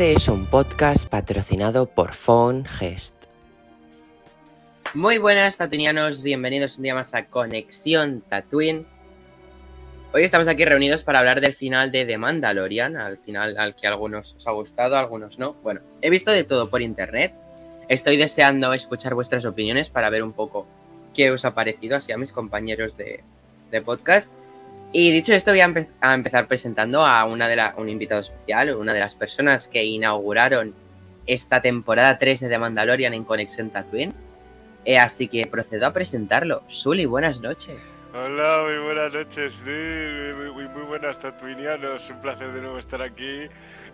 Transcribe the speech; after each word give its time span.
Este 0.00 0.14
es 0.14 0.28
un 0.28 0.46
podcast 0.46 1.10
patrocinado 1.10 1.84
por 1.84 2.14
Phone 2.14 2.64
Gest. 2.64 3.14
Muy 4.94 5.18
buenas 5.18 5.58
tatunianos, 5.58 6.22
bienvenidos 6.22 6.78
un 6.78 6.84
día 6.84 6.94
más 6.94 7.12
a 7.12 7.26
Conexión 7.26 8.22
Tatooine. 8.22 8.86
Hoy 10.14 10.22
estamos 10.22 10.48
aquí 10.48 10.64
reunidos 10.64 11.02
para 11.04 11.18
hablar 11.18 11.42
del 11.42 11.52
final 11.52 11.92
de 11.92 12.06
The 12.06 12.16
Mandalorian, 12.16 12.96
al 12.96 13.18
final 13.18 13.58
al 13.58 13.76
que 13.76 13.88
algunos 13.88 14.36
os 14.36 14.46
ha 14.46 14.52
gustado, 14.52 14.96
algunos 14.96 15.38
no. 15.38 15.52
Bueno, 15.62 15.82
he 16.00 16.08
visto 16.08 16.30
de 16.30 16.44
todo 16.44 16.70
por 16.70 16.80
internet. 16.80 17.34
Estoy 17.90 18.16
deseando 18.16 18.72
escuchar 18.72 19.12
vuestras 19.14 19.44
opiniones 19.44 19.90
para 19.90 20.08
ver 20.08 20.22
un 20.22 20.32
poco 20.32 20.66
qué 21.12 21.30
os 21.30 21.44
ha 21.44 21.52
parecido, 21.52 21.98
así 21.98 22.10
a 22.10 22.16
mis 22.16 22.32
compañeros 22.32 22.96
de 22.96 23.22
podcast. 23.84 24.32
Y 24.92 25.12
dicho 25.12 25.32
esto, 25.32 25.52
voy 25.52 25.60
a, 25.60 26.14
empezar 26.14 26.48
presentando 26.48 27.06
a 27.06 27.24
una 27.24 27.46
de 27.46 27.54
la, 27.54 27.74
un 27.76 27.88
invitado 27.88 28.22
especial, 28.22 28.74
una 28.74 28.92
de 28.92 28.98
las 28.98 29.14
personas 29.14 29.68
que 29.68 29.84
inauguraron 29.84 30.74
esta 31.26 31.62
temporada 31.62 32.18
3 32.18 32.40
de 32.40 32.48
The 32.48 32.58
Mandalorian 32.58 33.14
en 33.14 33.22
Conexión 33.22 33.70
Tatooine. 33.70 34.12
Eh, 34.84 34.98
así 34.98 35.28
que 35.28 35.46
procedo 35.46 35.86
a 35.86 35.92
presentarlo. 35.92 36.64
Sully, 36.66 37.06
buenas 37.06 37.40
noches. 37.40 37.76
Hola, 38.12 38.64
muy 38.64 38.84
buenas 38.84 39.14
noches, 39.14 39.62
muy, 39.64 40.52
muy, 40.52 40.68
muy, 40.68 40.82
buenas 40.82 41.20
tatuinianos. 41.20 42.10
Un 42.10 42.20
placer 42.20 42.52
de 42.52 42.60
nuevo 42.60 42.78
estar 42.78 43.00
aquí, 43.00 43.46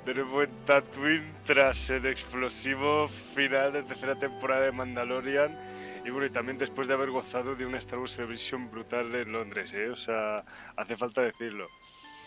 de 0.06 0.14
nuevo 0.14 0.44
en 0.44 0.50
Tatooine 0.64 1.30
tras 1.44 1.90
el 1.90 2.06
explosivo 2.06 3.08
final 3.08 3.74
de 3.74 3.82
tercera 3.82 4.14
temporada 4.14 4.62
de 4.62 4.72
Mandalorian 4.72 5.58
y 6.06 6.10
bueno, 6.10 6.26
y 6.26 6.30
también 6.30 6.56
después 6.56 6.86
de 6.86 6.94
haber 6.94 7.10
gozado 7.10 7.56
de 7.56 7.66
una 7.66 7.78
Star 7.78 7.98
Wars 7.98 8.12
Celebration 8.12 8.70
brutal 8.70 9.12
en 9.14 9.32
Londres, 9.32 9.74
¿eh? 9.74 9.90
O 9.90 9.96
sea, 9.96 10.44
hace 10.76 10.96
falta 10.96 11.22
decirlo. 11.22 11.68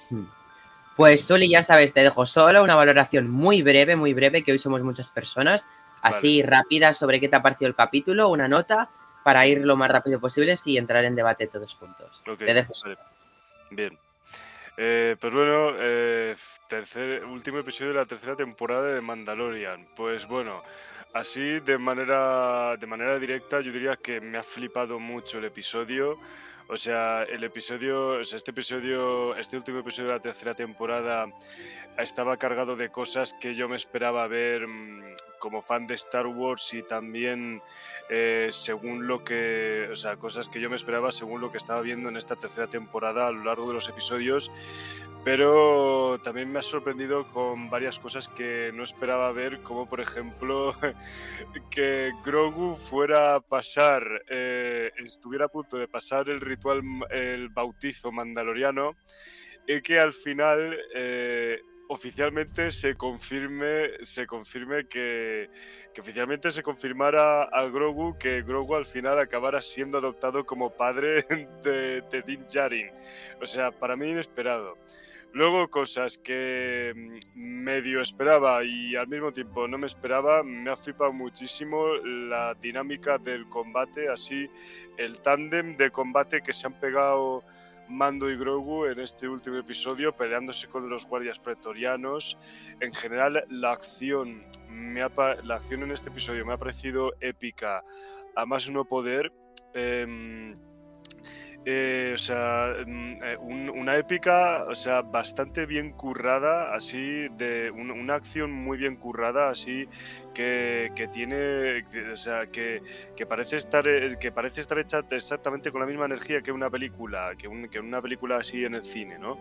Hmm. 0.09 0.25
Pues 0.97 1.23
Soli, 1.23 1.49
ya 1.49 1.63
sabes, 1.63 1.93
te 1.93 2.01
dejo 2.01 2.25
solo 2.25 2.61
una 2.61 2.75
valoración 2.75 3.29
muy 3.29 3.61
breve, 3.61 3.95
muy 3.95 4.13
breve, 4.13 4.43
que 4.43 4.51
hoy 4.51 4.59
somos 4.59 4.81
muchas 4.81 5.11
personas, 5.11 5.65
así 6.01 6.43
rápida 6.43 6.93
sobre 6.93 7.21
qué 7.21 7.29
te 7.29 7.37
ha 7.37 7.41
parecido 7.41 7.69
el 7.69 7.75
capítulo, 7.75 8.27
una 8.27 8.49
nota 8.49 8.89
para 9.23 9.47
ir 9.47 9.65
lo 9.65 9.77
más 9.77 9.89
rápido 9.89 10.19
posible 10.19 10.55
y 10.65 10.77
entrar 10.77 11.05
en 11.05 11.15
debate 11.15 11.47
todos 11.47 11.73
juntos. 11.75 12.21
te 12.37 12.53
dejo 12.53 12.73
solo. 12.73 12.97
Bien. 13.71 13.97
Eh, 14.75 15.15
pues 15.19 15.33
bueno, 15.33 15.71
eh, 15.77 16.35
tercer, 16.67 17.23
último 17.23 17.59
episodio 17.59 17.91
de 17.91 17.99
la 17.99 18.05
tercera 18.05 18.35
temporada 18.35 18.93
de 18.93 18.99
Mandalorian. 18.99 19.87
Pues 19.95 20.27
bueno, 20.27 20.63
Así, 21.13 21.59
de 21.59 21.77
manera, 21.79 22.77
de 22.77 22.85
manera 22.85 23.17
directa, 23.17 23.61
yo 23.61 23.71
diría 23.71 23.95
que 23.95 24.21
me 24.21 24.37
ha 24.37 24.43
flipado 24.43 24.99
mucho 24.99 25.39
el 25.39 25.45
episodio. 25.45 26.19
O 26.67 26.77
sea, 26.77 27.23
el 27.23 27.43
episodio, 27.43 28.19
este 28.19 28.51
episodio, 28.51 29.35
este 29.35 29.57
último 29.57 29.79
episodio 29.79 30.09
de 30.09 30.15
la 30.15 30.21
tercera 30.21 30.53
temporada 30.53 31.25
estaba 31.97 32.37
cargado 32.37 32.75
de 32.75 32.91
cosas 32.91 33.33
que 33.33 33.55
yo 33.55 33.67
me 33.67 33.75
esperaba 33.75 34.27
ver 34.27 34.67
mm, 34.67 35.15
como 35.39 35.63
fan 35.63 35.87
de 35.87 35.95
Star 35.95 36.27
Wars 36.27 36.73
y 36.75 36.83
también 36.83 37.63
eh, 38.09 38.49
según 38.51 39.07
lo 39.07 39.23
que, 39.23 39.89
o 39.91 39.95
sea, 39.95 40.17
cosas 40.17 40.47
que 40.47 40.61
yo 40.61 40.69
me 40.69 40.75
esperaba 40.75 41.11
según 41.11 41.41
lo 41.41 41.51
que 41.51 41.57
estaba 41.57 41.81
viendo 41.81 42.09
en 42.09 42.17
esta 42.17 42.35
tercera 42.35 42.67
temporada 42.67 43.27
a 43.27 43.31
lo 43.31 43.43
largo 43.43 43.67
de 43.67 43.73
los 43.73 43.89
episodios 43.89 44.51
pero 45.23 46.19
también 46.23 46.51
me 46.51 46.59
ha 46.59 46.61
sorprendido 46.61 47.27
con 47.27 47.69
varias 47.69 47.99
cosas 47.99 48.27
que 48.27 48.71
no 48.73 48.83
esperaba 48.83 49.31
ver, 49.31 49.61
como 49.61 49.87
por 49.87 49.99
ejemplo 49.99 50.75
que 51.71 52.11
Grogu 52.23 52.75
fuera 52.75 53.35
a 53.35 53.41
pasar, 53.41 54.03
eh, 54.29 54.91
estuviera 54.97 55.45
a 55.45 55.49
punto 55.49 55.77
de 55.77 55.87
pasar 55.87 56.29
el 56.29 56.39
ritual, 56.39 56.81
el 57.09 57.49
bautizo 57.49 58.11
mandaloriano, 58.11 58.95
y 59.67 59.81
que 59.81 59.99
al 59.99 60.13
final 60.13 60.77
eh, 60.95 61.61
oficialmente 61.89 62.71
se 62.71 62.95
confirme, 62.95 64.03
se 64.03 64.25
confirme 64.25 64.87
que, 64.87 65.49
oficialmente 65.99 66.49
se 66.49 66.63
confirmara 66.63 67.43
a 67.43 67.67
Grogu 67.67 68.17
que 68.17 68.41
Grogu 68.43 68.75
al 68.75 68.85
final 68.85 69.19
acabara 69.19 69.61
siendo 69.61 69.97
adoptado 69.97 70.45
como 70.45 70.69
padre 70.69 71.23
de, 71.63 72.01
de 72.09 72.21
Din 72.25 72.45
Djarin. 72.45 72.89
O 73.41 73.45
sea, 73.45 73.71
para 73.71 73.95
mí 73.95 74.11
inesperado. 74.11 74.77
Luego 75.33 75.69
cosas 75.69 76.17
que 76.17 77.19
mm, 77.35 77.39
medio 77.39 78.01
esperaba 78.01 78.63
y 78.63 78.95
al 78.95 79.07
mismo 79.07 79.31
tiempo 79.31 79.67
no 79.67 79.77
me 79.77 79.87
esperaba, 79.87 80.43
me 80.43 80.71
ha 80.71 80.75
flipado 80.75 81.13
muchísimo 81.13 81.95
la 82.03 82.55
dinámica 82.55 83.17
del 83.17 83.47
combate, 83.47 84.09
así 84.09 84.49
el 84.97 85.19
tándem 85.19 85.77
de 85.77 85.91
combate 85.91 86.41
que 86.41 86.53
se 86.53 86.67
han 86.67 86.79
pegado 86.79 87.43
Mando 87.89 88.29
y 88.29 88.37
Grogu 88.37 88.85
en 88.85 88.99
este 88.99 89.27
último 89.27 89.57
episodio 89.57 90.15
peleándose 90.15 90.67
con 90.67 90.89
los 90.89 91.07
guardias 91.07 91.39
pretorianos. 91.39 92.37
En 92.79 92.93
general 92.93 93.43
la 93.49 93.71
acción, 93.71 94.45
me 94.69 94.99
la 94.99 95.55
acción 95.55 95.83
en 95.83 95.91
este 95.91 96.09
episodio 96.09 96.45
me 96.45 96.53
ha 96.53 96.57
parecido 96.57 97.13
épica, 97.19 97.83
a 98.35 98.45
más 98.45 98.69
no 98.69 98.85
poder. 98.85 99.33
Em, 99.73 100.53
eh, 101.65 102.13
o 102.15 102.17
sea, 102.17 102.73
mm, 102.85 103.23
eh, 103.23 103.37
una 103.37 103.97
épica, 103.97 104.65
o 104.67 104.75
sea, 104.75 105.01
bastante 105.01 105.65
bien 105.65 105.91
currada, 105.91 106.73
así, 106.73 107.27
de 107.37 107.69
una 107.71 108.15
acción 108.15 108.51
muy 108.51 108.77
bien 108.77 108.95
currada, 108.95 109.49
así, 109.49 109.87
que, 110.33 111.09
tiene, 111.11 111.83
o 112.11 112.15
sea, 112.15 112.47
que, 112.47 112.81
parece 113.27 113.57
estar, 113.57 113.87
eh, 113.87 114.15
que 114.19 114.31
parece 114.31 114.61
estar 114.61 114.79
hecha 114.79 115.03
exactamente 115.11 115.71
con 115.71 115.81
la 115.81 115.87
misma 115.87 116.05
energía 116.05 116.41
que 116.41 116.51
una 116.51 116.69
película, 116.69 117.33
que, 117.37 117.47
una 117.47 118.01
película 118.01 118.37
así 118.37 118.63
en 118.63 118.75
el 118.75 118.83
cine, 118.83 119.19
¿no? 119.19 119.37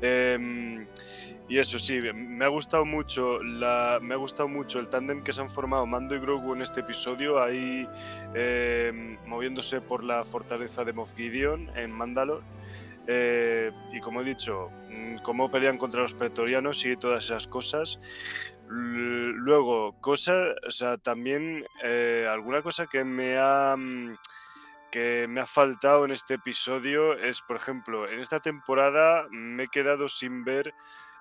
Em, 0.00 0.86
y 1.50 1.58
eso 1.58 1.80
sí, 1.80 2.00
me 2.00 2.44
ha 2.44 2.48
gustado 2.48 2.84
mucho 2.84 3.40
me 3.42 4.14
ha 4.14 4.16
gustado 4.16 4.48
mucho 4.48 4.78
el 4.78 4.88
tándem 4.88 5.24
que 5.24 5.32
se 5.32 5.40
han 5.40 5.50
formado 5.50 5.84
Mando 5.84 6.14
y 6.14 6.20
Grogu 6.20 6.54
en 6.54 6.62
este 6.62 6.80
episodio, 6.80 7.42
ahí 7.42 7.88
eh, 8.36 9.18
moviéndose 9.26 9.80
por 9.80 10.04
la 10.04 10.24
fortaleza 10.24 10.84
de 10.84 10.92
Moff 10.92 11.12
Gideon 11.16 11.68
en 11.76 11.90
Mandalore. 11.90 12.46
Eh, 13.08 13.72
y 13.92 13.98
como 14.00 14.20
he 14.20 14.24
dicho, 14.24 14.70
mm, 14.90 15.16
cómo 15.24 15.50
pelean 15.50 15.76
contra 15.76 16.02
los 16.02 16.14
pretorianos 16.14 16.84
y 16.84 16.96
todas 16.96 17.24
esas 17.24 17.48
cosas. 17.48 17.98
Luego, 18.68 20.00
cosas, 20.00 20.54
o 20.64 20.70
sea, 20.70 20.98
también 20.98 21.64
eh, 21.82 22.28
alguna 22.30 22.62
cosa 22.62 22.86
que 22.86 23.02
me 23.02 23.36
ha 23.36 23.74
mm, 23.76 24.16
que 24.92 25.26
me 25.28 25.40
ha 25.40 25.46
faltado 25.46 26.04
en 26.04 26.12
este 26.12 26.34
episodio 26.34 27.14
es, 27.14 27.42
por 27.42 27.56
ejemplo, 27.56 28.08
en 28.08 28.20
esta 28.20 28.38
temporada 28.38 29.26
me 29.30 29.64
he 29.64 29.68
quedado 29.68 30.08
sin 30.08 30.44
ver 30.44 30.74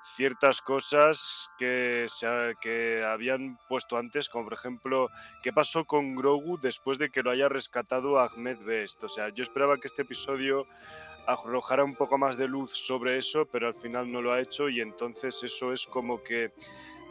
ciertas 0.04 0.62
cosas 0.62 1.50
que, 1.58 2.06
se 2.08 2.28
que 2.62 3.04
habían 3.04 3.60
puesto 3.68 3.98
antes, 3.98 4.30
como 4.30 4.46
por 4.46 4.54
ejemplo, 4.54 5.10
qué 5.44 5.54
pasó 5.54 5.86
con 5.86 6.16
Grogu 6.16 6.60
después 6.60 6.98
de 6.98 7.10
que 7.10 7.24
lo 7.24 7.32
haya 7.32 7.50
rescatado 7.50 8.20
Ahmed 8.20 8.60
Best. 8.60 9.04
O 9.04 9.10
sea, 9.10 9.30
yo 9.30 9.44
esperaba 9.44 9.78
que 9.78 9.88
este 9.88 10.04
episodio 10.04 10.68
arrojara 11.28 11.84
un 11.84 11.96
poco 11.96 12.18
más 12.18 12.38
de 12.38 12.48
luz 12.48 12.72
sobre 12.72 13.18
eso, 13.18 13.46
pero 13.46 13.68
al 13.68 13.76
final 13.76 14.12
no 14.12 14.22
lo 14.22 14.32
ha 14.32 14.42
hecho 14.42 14.70
y 14.70 14.82
entonces 14.82 15.44
eso 15.44 15.72
es 15.72 15.86
como 15.86 16.24
que 16.24 16.52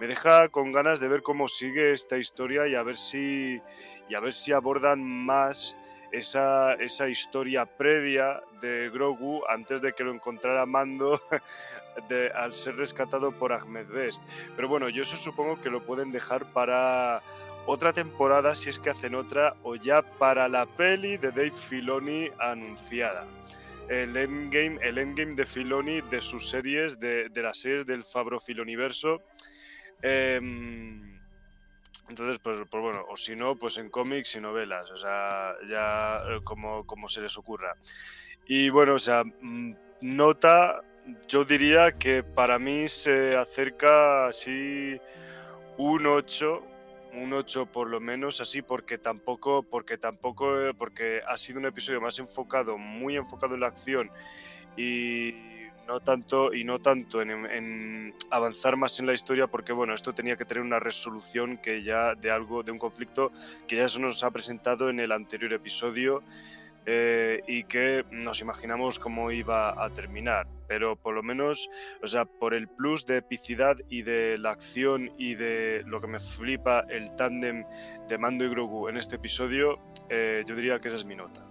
me 0.00 0.06
deja 0.06 0.48
con 0.48 0.72
ganas 0.72 1.00
de 1.00 1.08
ver 1.08 1.22
cómo 1.22 1.48
sigue 1.48 1.92
esta 1.92 2.18
historia 2.18 2.66
y 2.66 2.74
a 2.74 2.82
ver 2.82 2.96
si 2.96 3.60
y 4.08 4.14
a 4.14 4.20
ver 4.20 4.34
si 4.34 4.52
abordan 4.52 5.02
más 5.02 5.76
esa, 6.12 6.74
esa 6.74 7.08
historia 7.08 7.66
previa 7.66 8.40
de 8.60 8.90
Grogu 8.90 9.42
antes 9.48 9.80
de 9.80 9.92
que 9.92 10.04
lo 10.04 10.12
encontrara 10.12 10.66
Mando 10.66 11.20
al 12.34 12.54
ser 12.54 12.76
rescatado 12.76 13.32
por 13.32 13.52
Ahmed 13.52 13.86
Best. 13.88 14.22
Pero 14.56 14.68
bueno, 14.68 14.88
yo 14.88 15.02
eso 15.02 15.16
supongo 15.16 15.60
que 15.60 15.70
lo 15.70 15.84
pueden 15.84 16.12
dejar 16.12 16.46
para 16.52 17.22
otra 17.66 17.92
temporada, 17.92 18.54
si 18.54 18.70
es 18.70 18.78
que 18.78 18.90
hacen 18.90 19.14
otra, 19.14 19.54
o 19.62 19.76
ya 19.76 20.02
para 20.02 20.48
la 20.48 20.66
peli 20.66 21.16
de 21.16 21.30
Dave 21.30 21.50
Filoni 21.50 22.30
anunciada. 22.38 23.26
El 23.88 24.16
endgame, 24.16 24.78
el 24.82 24.98
endgame 24.98 25.34
de 25.34 25.46
Filoni 25.46 26.00
de 26.02 26.22
sus 26.22 26.48
series, 26.48 26.98
de, 27.00 27.28
de 27.28 27.42
las 27.42 27.58
series 27.58 27.86
del 27.86 28.04
Fabro 28.04 28.40
Filoniverso. 28.40 29.22
Eh, 30.02 30.40
entonces, 32.08 32.38
pues, 32.42 32.58
pues, 32.70 32.82
bueno, 32.82 33.04
o 33.08 33.16
si 33.16 33.36
no, 33.36 33.56
pues 33.56 33.76
en 33.78 33.90
cómics 33.90 34.34
y 34.36 34.40
novelas, 34.40 34.90
o 34.90 34.96
sea, 34.96 35.54
ya 35.68 36.22
eh, 36.28 36.40
como, 36.42 36.86
como 36.86 37.08
se 37.08 37.20
les 37.20 37.36
ocurra. 37.36 37.76
Y 38.46 38.70
bueno, 38.70 38.94
o 38.94 38.98
sea, 38.98 39.24
mm, 39.24 39.74
nota, 40.02 40.82
yo 41.26 41.44
diría 41.44 41.92
que 41.92 42.22
para 42.22 42.58
mí 42.58 42.88
se 42.88 43.36
acerca 43.36 44.26
así 44.26 44.98
un 45.76 46.06
8, 46.06 46.62
un 47.14 47.32
8 47.32 47.66
por 47.66 47.88
lo 47.88 48.00
menos, 48.00 48.40
así 48.40 48.62
porque 48.62 48.98
tampoco, 48.98 49.62
porque 49.62 49.98
tampoco, 49.98 50.54
porque 50.78 51.20
ha 51.26 51.36
sido 51.36 51.58
un 51.58 51.66
episodio 51.66 52.00
más 52.00 52.18
enfocado, 52.18 52.78
muy 52.78 53.16
enfocado 53.16 53.54
en 53.54 53.60
la 53.60 53.68
acción 53.68 54.10
y 54.76 55.57
no 55.88 56.00
tanto 56.00 56.52
y 56.52 56.64
no 56.64 56.80
tanto 56.80 57.22
en, 57.22 58.14
avanzar 58.30 58.76
más 58.76 59.00
en 59.00 59.06
la 59.06 59.14
historia 59.14 59.46
porque 59.46 59.72
bueno 59.72 59.94
esto 59.94 60.12
tenía 60.12 60.36
que 60.36 60.44
tener 60.44 60.62
una 60.62 60.78
resolución 60.78 61.56
que 61.56 61.82
ya 61.82 62.14
de 62.14 62.30
algo 62.30 62.62
de 62.62 62.70
un 62.70 62.78
conflicto 62.78 63.32
que 63.66 63.76
ya 63.76 63.88
se 63.88 63.98
nos 63.98 64.22
ha 64.22 64.30
presentado 64.30 64.90
en 64.90 65.00
el 65.00 65.10
anterior 65.12 65.52
episodio 65.54 66.22
eh, 66.84 67.42
y 67.46 67.64
que 67.64 68.04
nos 68.10 68.40
imaginamos 68.40 68.98
cómo 68.98 69.30
iba 69.30 69.84
a 69.84 69.90
terminar. 69.90 70.46
Pero 70.68 70.96
por 70.96 71.14
lo 71.14 71.22
menos, 71.22 71.68
o 72.02 72.06
sea, 72.06 72.24
por 72.24 72.54
el 72.54 72.66
plus 72.66 73.04
de 73.04 73.18
epicidad 73.18 73.76
y 73.90 74.02
de 74.02 74.38
la 74.38 74.52
acción 74.52 75.10
y 75.18 75.34
de 75.34 75.82
lo 75.84 76.00
que 76.00 76.06
me 76.06 76.18
flipa 76.18 76.86
el 76.88 77.14
tándem 77.14 77.66
de 78.08 78.18
Mando 78.18 78.46
y 78.46 78.48
Grogu 78.48 78.88
en 78.88 78.96
este 78.96 79.16
episodio, 79.16 79.78
eh, 80.08 80.44
yo 80.46 80.56
diría 80.56 80.80
que 80.80 80.88
esa 80.88 80.96
es 80.96 81.04
mi 81.04 81.16
nota. 81.16 81.47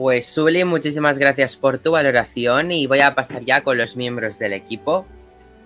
Pues 0.00 0.24
Subli, 0.24 0.64
muchísimas 0.64 1.18
gracias 1.18 1.58
por 1.58 1.78
tu 1.78 1.90
valoración 1.90 2.72
y 2.72 2.86
voy 2.86 3.00
a 3.00 3.14
pasar 3.14 3.44
ya 3.44 3.62
con 3.62 3.76
los 3.76 3.96
miembros 3.96 4.38
del 4.38 4.54
equipo. 4.54 5.06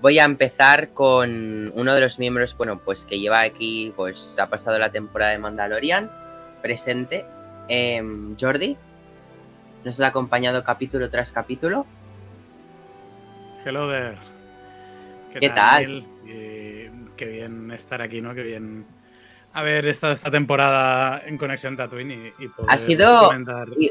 Voy 0.03 0.19
a 0.19 0.25
empezar 0.25 0.89
con 0.89 1.71
uno 1.77 1.95
de 1.95 2.01
los 2.01 2.19
miembros, 2.19 2.57
bueno, 2.57 2.81
pues 2.81 3.05
que 3.05 3.21
lleva 3.21 3.43
aquí, 3.43 3.93
pues 3.95 4.37
ha 4.41 4.49
pasado 4.49 4.77
la 4.81 4.91
temporada 4.91 5.31
de 5.31 5.39
Mandalorian, 5.39 6.11
presente, 6.63 7.25
em, 7.69 8.37
Jordi. 8.37 8.77
Nos 9.85 10.01
ha 10.01 10.09
acompañado 10.09 10.65
capítulo 10.65 11.09
tras 11.11 11.31
capítulo. 11.31 11.87
Hello 13.65 13.89
there. 13.89 14.19
¿Qué, 15.39 15.49
tal? 15.51 16.05
qué 17.17 17.25
bien 17.25 17.71
estar 17.71 18.03
aquí, 18.03 18.21
¿no? 18.21 18.35
Qué 18.35 18.43
bien 18.43 18.85
haber 19.55 19.87
estado 19.87 20.13
esta 20.13 20.31
temporada 20.31 21.23
en 21.25 21.39
Conexión 21.39 21.77
Tatooine 21.77 22.33
y, 22.39 22.49
poder 22.49 22.71
Ha 22.71 22.77
sido. 22.77 23.31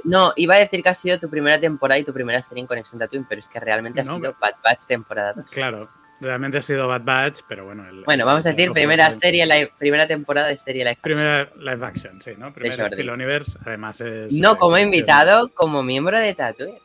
No, 0.03 0.33
iba 0.35 0.55
a 0.55 0.59
decir 0.59 0.83
que 0.83 0.89
ha 0.89 0.93
sido 0.93 1.19
tu 1.19 1.29
primera 1.29 1.59
temporada 1.59 1.97
y 1.99 2.03
tu 2.03 2.13
primera 2.13 2.41
serie 2.41 2.61
en 2.61 2.67
Conexión 2.67 2.99
Tatooine, 2.99 3.25
pero 3.27 3.39
es 3.39 3.47
que 3.47 3.59
realmente 3.59 4.01
ha 4.01 4.05
sido 4.05 4.35
Bad 4.39 4.55
Batch 4.63 4.85
temporada 4.85 5.33
2. 5.33 5.45
Claro, 5.45 5.89
Realmente 6.23 6.57
ha 6.57 6.61
sido 6.61 6.87
Bad 6.87 7.01
Batch, 7.03 7.41
pero 7.49 7.65
bueno. 7.65 7.83
bueno, 8.05 8.25
vamos 8.25 8.45
a 8.45 8.49
decir 8.49 8.71
primera 8.71 9.11
serie, 9.11 9.45
la 9.45 9.67
primera 9.77 10.07
temporada 10.07 10.47
de 10.47 10.55
serie 10.55 10.83
live 10.83 10.91
action. 10.91 11.03
Primera 11.03 11.49
live 11.57 11.85
action, 11.85 12.21
sí, 12.21 12.31
¿no? 12.37 12.53
Primera 12.53 12.89
Phil 12.89 13.09
Universe, 13.09 13.57
además 13.65 13.99
es. 13.99 14.31
No, 14.33 14.57
como 14.57 14.77
invitado, 14.77 15.49
como 15.49 15.83
miembro 15.83 16.17
de 16.17 16.33
Tatooine. 16.33 16.77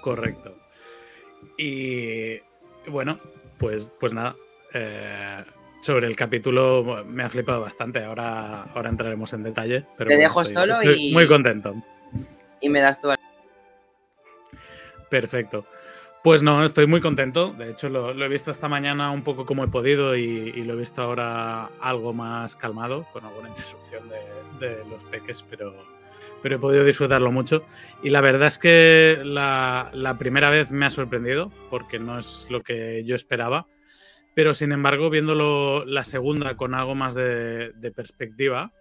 Correcto. 0.00 0.54
Y 1.56 2.38
bueno, 2.86 3.18
pues, 3.58 3.90
pues 3.98 4.14
nada. 4.14 4.36
Eh, 4.74 5.44
sobre 5.80 6.06
el 6.06 6.16
capítulo 6.16 7.04
me 7.06 7.22
ha 7.22 7.28
flipado 7.28 7.62
bastante. 7.62 8.04
Ahora, 8.04 8.64
ahora 8.74 8.90
entraremos 8.90 9.32
en 9.32 9.42
detalle. 9.42 9.84
Pero 9.96 10.08
Te 10.08 10.16
dejo 10.16 10.44
solo 10.44 10.74
y. 10.82 11.12
Muy 11.12 11.26
contento. 11.26 11.74
Y 12.60 12.68
me 12.68 12.80
das 12.80 13.00
tu. 13.00 13.10
Perfecto. 15.08 15.66
Pues 16.22 16.42
no, 16.42 16.62
estoy 16.64 16.86
muy 16.86 17.00
contento. 17.00 17.54
De 17.54 17.70
hecho, 17.70 17.88
lo, 17.88 18.10
he 18.10 18.28
visto 18.28 18.50
esta 18.50 18.68
mañana 18.68 19.10
un 19.10 19.22
poco 19.22 19.46
como 19.46 19.64
he 19.64 19.68
podido 19.68 20.16
y, 20.16 20.52
lo 20.64 20.74
he 20.74 20.76
visto 20.76 21.00
ahora 21.00 21.70
algo 21.80 22.12
más 22.12 22.56
calmado, 22.56 23.06
con 23.12 23.24
alguna 23.24 23.48
interrupción 23.48 24.04
de, 24.58 24.84
los 24.84 25.02
peques, 25.04 25.42
pero, 25.48 25.74
pero 26.42 26.56
he 26.56 26.58
podido 26.58 26.84
disfrutarlo 26.84 27.32
mucho. 27.32 27.64
Y 28.02 28.10
la 28.10 28.20
verdad 28.20 28.48
es 28.48 28.58
que 28.58 29.20
la, 29.24 30.16
primera 30.18 30.50
vez 30.50 30.70
me 30.70 30.84
ha 30.84 30.90
sorprendido, 30.90 31.50
porque 31.70 31.98
no 31.98 32.18
es 32.18 32.46
lo 32.50 32.60
que 32.60 33.02
yo 33.04 33.16
esperaba. 33.16 33.66
Pero 34.34 34.54
sin 34.54 34.72
embargo, 34.72 35.10
viéndolo 35.10 35.84
la 35.84 36.04
segunda 36.04 36.56
con 36.56 36.74
algo 36.74 36.94
más 36.94 37.14
de, 37.14 37.92
perspectiva, 37.94 38.72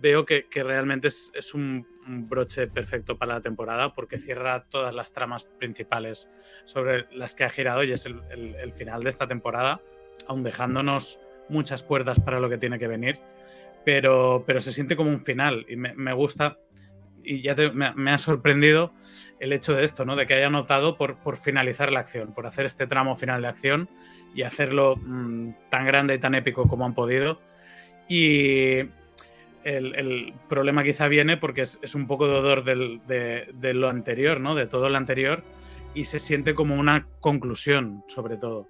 veo 0.00 0.24
que, 0.24 0.46
realmente 0.54 1.08
es, 1.08 1.54
un 1.54 1.86
broche 2.28 2.66
perfecto 2.66 3.16
para 3.16 3.34
la 3.34 3.40
temporada 3.40 3.94
porque 3.94 4.18
cierra 4.18 4.64
todas 4.64 4.94
las 4.94 5.12
tramas 5.12 5.44
principales 5.44 6.30
sobre 6.64 7.06
las 7.12 7.34
que 7.34 7.44
ha 7.44 7.50
girado 7.50 7.84
y 7.84 7.92
es 7.92 8.06
el, 8.06 8.72
final 8.72 9.02
de 9.02 9.10
esta 9.10 9.28
temporada, 9.28 9.80
aún 10.26 10.42
dejándonos 10.42 11.20
muchas 11.48 11.82
puertas 11.82 12.20
para 12.20 12.40
lo 12.40 12.48
que 12.48 12.58
tiene 12.58 12.78
que 12.78 12.88
venir, 12.88 13.18
pero, 13.84 14.44
pero 14.46 14.60
se 14.60 14.72
siente 14.72 14.96
como 14.96 15.10
un 15.10 15.24
final 15.24 15.66
y 15.68 15.76
me, 15.76 16.12
gusta 16.12 16.58
y 17.24 17.40
ya 17.42 17.54
me, 17.72 18.10
ha 18.10 18.18
sorprendido 18.18 18.92
el 19.38 19.52
hecho 19.52 19.74
de 19.74 19.84
esto, 19.84 20.04
¿no? 20.04 20.16
de 20.16 20.26
que 20.26 20.34
haya 20.34 20.50
notado 20.50 20.96
por, 20.96 21.36
finalizar 21.36 21.92
la 21.92 22.00
acción, 22.00 22.34
por 22.34 22.46
hacer 22.46 22.66
este 22.66 22.86
tramo 22.86 23.16
final 23.16 23.42
de 23.42 23.48
acción 23.48 23.88
y 24.34 24.42
hacerlo 24.42 24.96
mm, 24.96 25.50
tan 25.70 25.86
grande 25.86 26.14
y 26.14 26.18
tan 26.18 26.34
épico 26.34 26.68
como 26.68 26.84
han 26.84 26.94
podido. 26.94 27.40
Y, 28.08 28.88
el, 29.64 30.32
problema 30.48 30.82
quizá 30.84 31.08
viene 31.08 31.36
porque 31.36 31.62
es, 31.62 31.94
un 31.94 32.06
poco 32.06 32.26
de 32.26 32.34
odor 32.34 32.64
de, 32.64 33.74
lo 33.74 33.88
anterior, 33.88 34.40
¿no? 34.40 34.54
De 34.54 34.66
todo 34.66 34.88
lo 34.88 34.96
anterior 34.96 35.44
y 35.94 36.04
se 36.04 36.18
siente 36.18 36.54
como 36.54 36.76
una 36.76 37.06
conclusión, 37.20 38.04
sobre 38.06 38.36
todo. 38.36 38.68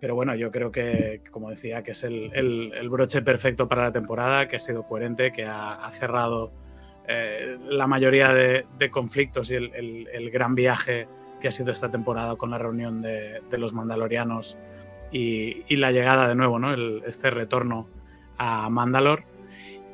Pero 0.00 0.14
bueno, 0.14 0.34
yo 0.34 0.50
creo 0.50 0.72
que, 0.72 1.22
como 1.30 1.50
decía, 1.50 1.82
que 1.82 1.90
es 1.92 2.04
el, 2.04 2.88
broche 2.90 3.22
perfecto 3.22 3.68
para 3.68 3.82
la 3.82 3.92
temporada, 3.92 4.48
que 4.48 4.56
ha 4.56 4.60
sido 4.60 4.84
coherente, 4.84 5.30
que 5.30 5.44
ha, 5.44 5.90
cerrado 5.92 6.52
eh, 7.12 7.58
la 7.68 7.88
mayoría 7.88 8.32
de, 8.32 8.90
conflictos 8.92 9.50
y 9.50 9.56
el, 9.56 10.30
gran 10.30 10.54
viaje 10.54 11.08
que 11.40 11.48
ha 11.48 11.50
sido 11.50 11.72
esta 11.72 11.90
temporada 11.90 12.36
con 12.36 12.50
la 12.50 12.58
reunión 12.58 13.02
de, 13.02 13.42
los 13.58 13.72
mandalorianos 13.72 14.56
y, 15.10 15.74
la 15.74 15.90
llegada 15.90 16.28
de 16.28 16.36
nuevo, 16.36 16.60
¿no? 16.60 16.72
este 17.04 17.30
retorno 17.30 17.88
a 18.38 18.70
Mandalor 18.70 19.24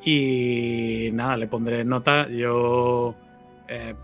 y 0.05 1.09
nada, 1.13 1.37
le 1.37 1.47
pondré 1.47 1.83
nota. 1.83 2.29
Yo 2.29 3.15
eh, 3.67 3.95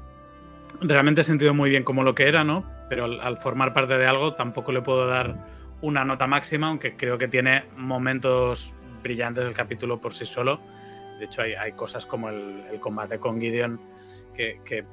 realmente 0.81 1.21
he 1.21 1.23
sentido 1.23 1.53
muy 1.53 1.69
bien 1.69 1.83
como 1.83 2.01
lo 2.01 2.15
que 2.15 2.27
era, 2.27 2.43
¿no? 2.43 2.65
Pero 2.89 3.05
al, 3.05 3.37
formar 3.37 3.75
parte 3.75 3.95
de 3.95 4.07
algo 4.07 4.33
tampoco 4.33 4.71
le 4.71 4.81
puedo 4.81 5.05
dar 5.05 5.45
una 5.81 6.03
nota 6.03 6.25
máxima, 6.25 6.69
aunque 6.69 6.95
creo 6.95 7.19
que 7.19 7.27
tiene 7.27 7.65
momentos 7.77 8.73
brillantes 9.03 9.45
el 9.45 9.53
capítulo 9.53 10.01
por 10.01 10.15
sí 10.15 10.25
solo. 10.25 10.59
De 11.23 11.27
hecho, 11.27 11.41
hay, 11.41 11.71
cosas 11.71 12.05
como 12.05 12.27
el, 12.27 12.77
combate 12.81 13.17
con 13.17 13.39
Gideon 13.39 13.79
que, 14.35 14.59
eh, 14.69 14.83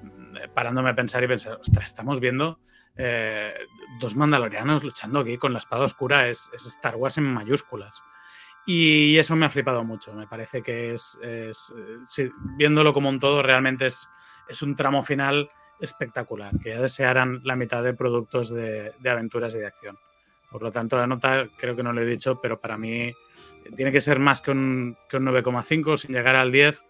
parándome 0.54 0.90
a 0.90 0.94
pensar 0.94 1.24
y 1.24 1.26
pensar, 1.26 1.54
ostras, 1.60 1.86
estamos 1.86 2.20
viendo 2.20 2.60
eh, 2.96 3.52
dos 3.98 4.14
mandalorianos 4.14 4.84
luchando 4.84 5.18
aquí 5.18 5.38
con 5.38 5.52
la 5.52 5.58
espada 5.58 5.84
oscura, 5.84 6.28
es 6.28 6.50
Star 6.54 6.94
Wars 6.94 7.18
en 7.18 7.24
mayúsculas. 7.24 8.04
Y 8.64 9.18
eso 9.18 9.34
me 9.34 9.46
ha 9.46 9.50
flipado 9.50 9.82
mucho. 9.82 10.12
Me 10.12 10.28
parece 10.28 10.62
que 10.62 10.94
es, 10.94 11.18
viéndolo 12.56 12.92
como 12.92 13.08
un 13.08 13.18
todo, 13.18 13.42
realmente 13.42 13.86
es, 13.86 14.08
es 14.48 14.62
un 14.62 14.76
tramo 14.76 15.02
final 15.02 15.50
espectacular, 15.80 16.56
que 16.62 16.70
ya 16.70 16.80
desearan 16.80 17.40
la 17.42 17.56
mitad 17.56 17.82
de 17.82 17.94
productos 17.94 18.50
de, 18.50 18.92
aventuras 19.04 19.52
y 19.56 19.58
de 19.58 19.66
acción. 19.66 19.98
Por 20.48 20.62
lo 20.62 20.70
tanto, 20.70 20.96
la 20.96 21.08
nota 21.08 21.48
creo 21.56 21.74
que 21.74 21.82
no 21.82 21.92
lo 21.92 22.02
he 22.02 22.06
dicho, 22.06 22.40
pero 22.40 22.60
para 22.60 22.78
mí 22.78 23.12
tiene 23.76 23.92
que 23.92 24.00
ser 24.00 24.18
más 24.18 24.40
que 24.40 24.50
un, 24.50 24.96
que 25.08 25.16
un 25.16 25.26
9,5, 25.26 25.96
sin 25.96 26.14
llegar 26.14 26.36
al 26.36 26.52
10, 26.52 26.84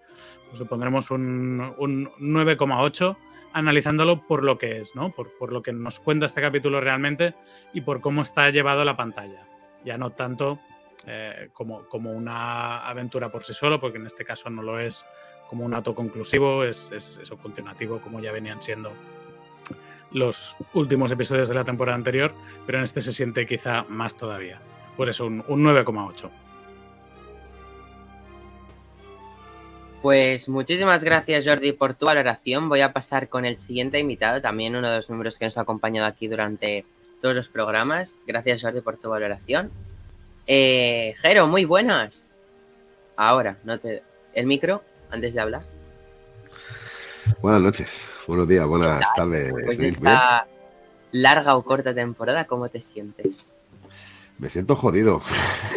pues 0.51 0.63
pondremos 0.69 1.11
un, 1.11 1.75
un 1.79 2.11
9,8 2.19 3.17
analizándolo 3.53 4.27
por 4.27 4.45
lo 4.45 4.59
que 4.59 4.81
es, 4.81 4.95
¿no? 4.95 5.11
Por, 5.11 5.37
por, 5.37 5.53
lo 5.53 5.63
que 5.63 5.73
nos 5.73 5.99
cuenta 5.99 6.27
este 6.27 6.41
capítulo 6.41 6.81
realmente 6.81 7.35
y 7.73 7.81
por 7.81 8.01
cómo 8.01 8.23
está 8.23 8.49
llevado 8.51 8.85
la 8.85 8.97
pantalla. 8.97 9.47
Ya 9.85 9.99
no 9.99 10.11
tanto 10.11 10.61
eh, 11.07 11.49
como, 11.53 11.89
como, 11.89 12.13
una 12.13 12.87
aventura 12.87 13.31
por 13.31 13.43
sí 13.43 13.55
solo, 13.55 13.81
porque 13.81 13.99
en 13.99 14.07
este 14.07 14.25
caso 14.25 14.51
no 14.51 14.63
lo 14.63 14.79
es 14.79 15.07
como 15.49 15.65
un 15.65 15.75
acto 15.75 15.95
conclusivo, 15.95 16.63
es, 16.63 16.93
es 16.93 17.19
continuativo 17.43 18.01
como 18.01 18.21
ya 18.21 18.31
venían 18.31 18.63
siendo 18.63 18.93
los 20.13 20.57
últimos 20.75 21.11
episodios 21.13 21.49
de 21.49 21.55
la 21.55 21.65
temporada 21.65 21.97
anterior, 21.97 22.33
pero 22.67 22.79
en 22.79 22.85
este 22.85 23.03
se 23.03 23.13
siente 23.13 23.47
quizá 23.47 23.85
más 23.89 24.17
todavía. 24.17 24.61
Pues 24.97 25.11
eso, 25.11 25.27
un, 25.27 25.45
un 25.49 25.63
9,8. 25.65 26.31
Pues 30.03 30.49
muchísimas 30.49 31.05
gracias 31.05 31.47
Jordi 31.47 31.73
por 31.73 31.93
tu 31.95 32.07
valoración. 32.07 32.71
Voy 32.71 32.81
a 32.81 32.93
pasar 32.93 33.29
con 33.29 33.45
el 33.45 33.59
siguiente 33.59 33.99
invitado, 33.99 34.41
también 34.41 34.75
uno 34.75 34.89
de 34.89 34.97
los 34.97 35.11
miembros 35.11 35.39
que 35.39 35.45
nos 35.45 35.59
ha 35.59 35.63
acompañado 35.63 36.07
aquí 36.07 36.27
durante 36.27 36.87
todos 37.21 37.35
los 37.35 37.49
programas. 37.49 38.19
Gracias 38.27 38.63
Jordi 38.63 38.81
por 38.81 38.97
tu 38.97 39.11
valoración. 39.11 39.71
Eh, 40.47 41.15
Jero, 41.19 41.47
muy 41.47 41.67
buenas. 41.67 42.35
Ahora, 43.15 43.59
no 43.65 43.79
te. 43.79 44.03
El 44.33 44.47
micro, 44.47 44.83
antes 45.11 45.35
de 45.35 45.41
hablar. 45.41 45.63
Buenas 47.43 47.61
noches, 47.61 48.03
buenos 48.27 48.49
días, 48.49 48.67
buenas 48.67 49.07
tardes. 49.15 49.53
esta 49.79 50.47
larga 51.13 51.57
o 51.57 51.63
corta 51.63 51.95
temporada, 51.95 52.47
¿cómo 52.47 52.69
te 52.71 52.81
sientes? 52.81 53.51
Me 54.39 54.49
siento 54.49 54.77
jodido. 54.77 55.21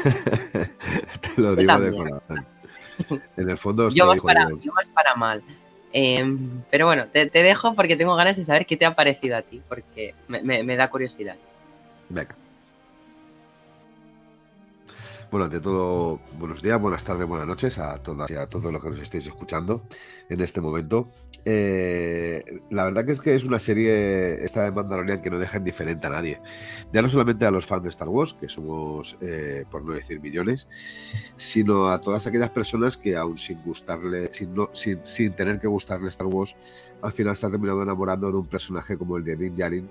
te 1.35 1.41
lo 1.41 1.55
digo 1.55 1.79
de 1.79 1.91
corazón. 1.91 2.53
En 3.37 3.49
el 3.49 3.57
fondo. 3.57 3.89
yo, 3.89 4.05
más 4.05 4.21
para, 4.21 4.49
más 4.49 4.89
para 4.93 5.15
mal. 5.15 5.43
Em, 5.91 6.63
pero 6.71 6.87
bueno, 6.87 7.05
te, 7.11 7.29
dejo 7.29 7.75
porque 7.75 7.95
tengo 7.95 8.15
ganas 8.15 8.35
de 8.35 8.43
saber 8.43 8.65
qué 8.65 8.75
te 8.77 8.85
ha 8.85 8.95
parecido 8.95 9.37
a 9.37 9.41
ti, 9.41 9.61
porque 9.69 10.15
me 10.27 10.75
da 10.75 10.89
curiosidad. 10.89 11.35
Venga. 12.09 12.35
Bueno, 15.33 15.45
ante 15.45 15.59
todo, 15.59 16.19
buenos 16.37 16.61
días, 16.61 16.79
buenas 16.79 17.03
tardes, 17.03 17.27
buenas 17.27 17.47
noches 17.47 17.79
a 17.79 17.97
todas 17.97 18.29
y 18.29 18.35
a 18.35 18.45
todos 18.45 18.71
los 18.71 18.79
que 18.83 18.91
nos 18.91 18.99
estéis 18.99 19.25
escuchando 19.25 19.81
en 20.29 20.41
este 20.41 20.61
momento. 20.61 21.09
Eh, 21.43 22.61
la 22.69 22.83
verdad 22.83 23.03
que 23.03 23.13
es 23.13 23.19
que 23.19 23.33
es 23.33 23.43
una 23.43 23.57
serie, 23.57 24.45
esta 24.45 24.63
de 24.63 24.71
Mandalorian, 24.71 25.23
que 25.23 25.31
no 25.31 25.39
deja 25.39 25.57
indiferente 25.57 26.05
a 26.05 26.11
nadie. 26.11 26.39
Ya 26.91 27.01
no 27.01 27.09
solamente 27.09 27.47
a 27.47 27.49
los 27.49 27.65
fans 27.65 27.81
de 27.81 27.89
Star 27.89 28.09
Wars, 28.09 28.35
que 28.39 28.47
somos, 28.47 29.17
eh, 29.21 29.65
por 29.71 29.83
no 29.83 29.93
decir 29.93 30.19
millones, 30.19 30.67
sino 31.35 31.89
a 31.89 31.99
todas 31.99 32.27
aquellas 32.27 32.51
personas 32.51 32.95
que 32.95 33.17
aún 33.17 33.39
sin 33.39 33.59
gustarle, 33.63 34.31
sin, 34.35 34.53
sin, 35.01 35.33
tener 35.33 35.59
que 35.59 35.65
gustarle 35.65 36.09
Star 36.09 36.27
Wars, 36.27 36.55
al 37.01 37.11
final 37.11 37.35
se 37.35 37.47
han 37.47 37.53
terminado 37.53 37.81
enamorando 37.81 38.31
de 38.31 38.37
un 38.37 38.45
personaje 38.45 38.99
como 38.99 39.17
el 39.17 39.23
de 39.23 39.35
Din 39.35 39.55
Djarin 39.55 39.89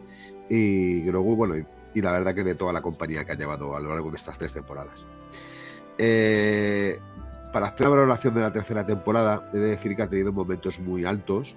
y 0.49 1.03
Grogu, 1.03 1.35
bueno, 1.35 1.57
y 1.95 2.01
la 2.01 2.13
verdad 2.13 2.33
que 2.33 2.45
de 2.45 2.55
toda 2.55 2.73
la 2.73 2.81
compañía 2.81 3.25
que 3.25 3.33
ha 3.33 3.37
llevado 3.37 3.77
a 3.77 3.81
lo 3.81 3.89
largo 3.89 4.09
de 4.09 4.19
estas 4.19 4.39
tres 4.39 4.53
temporadas. 4.53 5.05
Eh, 5.99 6.99
para 7.53 7.67
hacer 7.67 7.83
la 7.83 7.91
valoración 7.91 8.35
de 8.35 8.41
la 8.41 8.53
tercera 8.53 8.87
temporada, 8.87 9.51
he 9.53 9.59
de 9.59 9.69
decir 9.71 9.95
que 9.95 10.03
ha 10.03 10.09
tenido 10.09 10.33
momentos 10.33 10.79
muy 10.79 11.05
altos, 11.05 11.55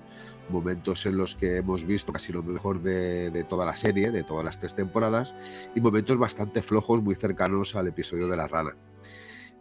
momentos 0.50 1.06
en 1.06 1.18
los 1.18 1.36
que 1.36 1.58
hemos 1.58 1.86
visto 1.86 2.12
casi 2.12 2.34
lo 2.34 2.44
mejor 2.44 2.82
de, 2.82 3.46
toda 3.50 3.65
la 3.65 3.75
serie, 3.75 4.12
de 4.12 4.24
todas 4.24 4.44
las 4.44 4.60
tres 4.60 4.75
temporadas, 4.75 5.34
y 5.74 5.82
momentos 5.82 6.18
bastante 6.18 6.62
flojos, 6.62 7.01
muy 7.01 7.15
cercanos 7.15 7.75
al 7.75 7.88
episodio 7.88 8.27
de 8.27 8.38
la 8.38 8.48
rana. 8.48 8.75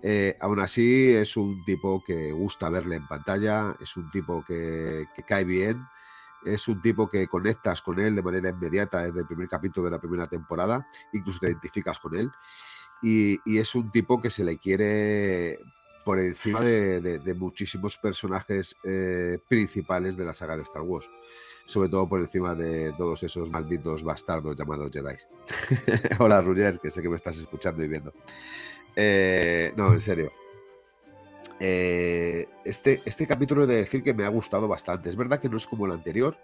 Eh, 0.03 0.37
aún 0.41 0.61
así, 0.61 1.13
es 1.15 1.37
un 1.37 1.65
tipo 1.65 2.03
que 2.05 2.33
gusta 2.33 2.69
verle 2.69 2.97
en 2.97 3.07
pantalla, 3.07 3.75
es 3.81 3.97
un 3.97 4.11
tipo 4.11 4.45
que, 4.45 5.07
cae 5.27 5.45
bien, 5.45 5.83
es 6.45 6.69
un 6.69 6.83
tipo 6.83 7.09
que 7.09 7.27
conectas 7.27 7.81
con 7.81 7.99
él 8.01 8.15
de 8.15 8.23
manera 8.23 8.51
inmediata 8.51 9.03
desde 9.03 9.21
el 9.21 9.27
primer 9.27 9.49
capítulo 9.49 9.87
de 9.87 9.93
la 9.93 10.01
primera 10.01 10.27
temporada, 10.27 10.87
incluso 11.13 11.39
te 11.39 11.47
identificas 11.47 11.99
con 11.99 12.15
él. 12.17 12.31
Y, 13.03 13.59
es 13.59 13.75
un 13.75 13.91
tipo 13.91 14.21
que 14.21 14.31
se 14.31 14.45
le 14.45 14.59
quiere 14.59 15.59
por 16.05 16.19
encima 16.21 16.61
de, 16.61 17.35
muchísimos 17.37 17.97
personajes 17.97 18.77
eh, 18.85 19.39
principales 19.49 20.17
de 20.17 20.25
la 20.25 20.35
saga 20.35 20.57
de 20.57 20.63
Star 20.63 20.83
Wars. 20.83 21.09
Sobre 21.67 21.89
todo 21.89 22.07
por 22.07 22.21
encima 22.21 22.55
de 22.55 22.93
todos 22.93 23.23
esos 23.23 23.51
malditos 23.51 24.03
bastardos 24.03 24.57
llamados 24.57 24.91
Jedi. 24.93 25.17
Hola, 26.19 26.43
Ruger, 26.43 26.79
que 26.79 26.91
sé 26.91 27.01
que 27.01 27.09
me 27.09 27.17
estás 27.17 27.39
escuchando 27.39 27.83
y 27.83 27.89
viendo. 27.89 28.13
Eh, 28.95 29.73
no, 29.77 29.93
en 29.93 30.01
serio. 30.01 30.31
Eh, 31.61 32.49
este, 32.65 33.01
este 33.05 33.27
capítulo 33.27 33.65
he 33.65 33.67
de 33.67 33.77
decir 33.77 34.03
que 34.03 34.15
me 34.15 34.25
ha 34.25 34.29
gustado 34.29 34.69
bastante. 34.69 35.09
Es 35.09 35.17
verdad 35.17 35.41
que 35.41 35.49
no 35.49 35.57
es 35.57 35.67
como 35.67 35.87
el 35.87 35.93
anterior. 35.93 36.37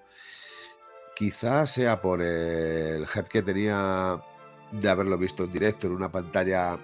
Quizás 1.14 1.72
sea 1.72 2.00
por 2.00 2.22
el 2.22 3.04
head 3.14 3.26
que 3.26 3.42
tenía 3.42 4.22
de 4.72 4.88
haberlo 4.88 5.18
visto 5.18 5.44
en 5.44 5.52
directo 5.52 5.86
en 5.86 5.94
una 5.94 6.10
pantalla. 6.10 6.78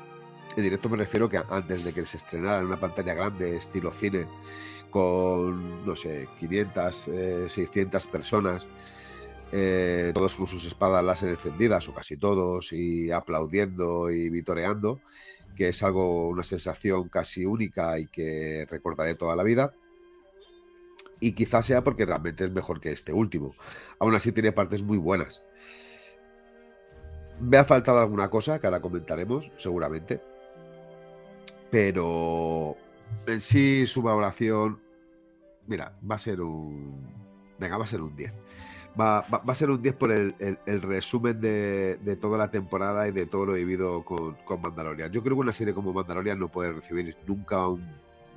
En 0.56 0.62
directo 0.62 0.88
me 0.88 0.96
refiero 0.96 1.28
que 1.28 1.40
antes 1.50 1.84
de 1.84 1.92
que 1.92 2.06
se 2.06 2.16
estrenara 2.16 2.60
en 2.60 2.66
una 2.66 2.80
pantalla 2.80 3.14
grande, 3.14 3.56
estilo 3.56 3.92
cine, 3.92 4.26
con, 4.90 5.84
no 5.84 5.94
sé, 5.96 6.28
500, 6.38 7.08
600 7.48 8.04
eh, 8.04 8.08
personas, 8.10 8.66
eh, 9.52 10.12
todos 10.14 10.34
con 10.34 10.46
sus 10.46 10.64
espadas 10.64 11.04
láser 11.04 11.30
encendidas, 11.30 11.88
o 11.88 11.94
casi 11.94 12.16
todos, 12.16 12.72
y 12.72 13.10
aplaudiendo 13.10 14.10
y 14.10 14.30
vitoreando, 14.30 15.00
que 15.54 15.68
es 15.68 15.82
algo, 15.82 16.28
una 16.28 16.42
sensación 16.42 17.08
casi 17.08 17.44
única 17.44 17.98
y 17.98 18.06
que 18.06 18.66
recordaré 18.70 19.14
toda 19.14 19.36
la 19.36 19.42
vida. 19.42 19.74
Y 21.20 21.32
quizás 21.32 21.66
sea 21.66 21.82
porque 21.82 22.04
realmente 22.04 22.44
es 22.44 22.50
mejor 22.50 22.80
que 22.80 22.92
este 22.92 23.12
último. 23.12 23.54
Aún 23.98 24.14
así 24.14 24.32
tiene 24.32 24.52
partes 24.52 24.82
muy 24.82 24.98
buenas. 24.98 25.42
Me 27.40 27.58
ha 27.58 27.64
faltado 27.64 27.98
alguna 27.98 28.28
cosa 28.28 28.58
que 28.58 28.66
ahora 28.66 28.80
comentaremos, 28.80 29.50
seguramente. 29.56 30.20
Pero 31.70 32.76
en 33.26 33.40
sí, 33.40 33.86
su 33.86 34.02
valoración. 34.02 34.80
Mira, 35.66 35.92
va 36.08 36.14
a 36.14 36.18
ser 36.18 36.40
un. 36.40 37.04
Venga, 37.58 37.76
va 37.76 37.84
a 37.84 37.88
ser 37.88 38.00
un 38.00 38.14
10. 38.14 38.32
Va, 38.98 39.18
a 39.18 39.54
ser 39.54 39.70
un 39.70 39.82
10 39.82 39.94
por 39.94 40.10
el, 40.10 40.34
resumen 40.64 41.38
de, 41.38 42.18
toda 42.18 42.38
la 42.38 42.50
temporada 42.50 43.06
y 43.08 43.12
de 43.12 43.26
todo 43.26 43.46
lo 43.46 43.52
vivido 43.52 44.02
con, 44.04 44.36
con 44.36 44.62
Mandalorian. 44.62 45.12
Yo 45.12 45.22
creo 45.22 45.36
que 45.36 45.40
una 45.42 45.52
serie 45.52 45.74
como 45.74 45.92
Mandalorian 45.92 46.38
no 46.38 46.48
puede 46.48 46.72
recibir 46.72 47.14
nunca 47.26 47.66
un 47.68 47.84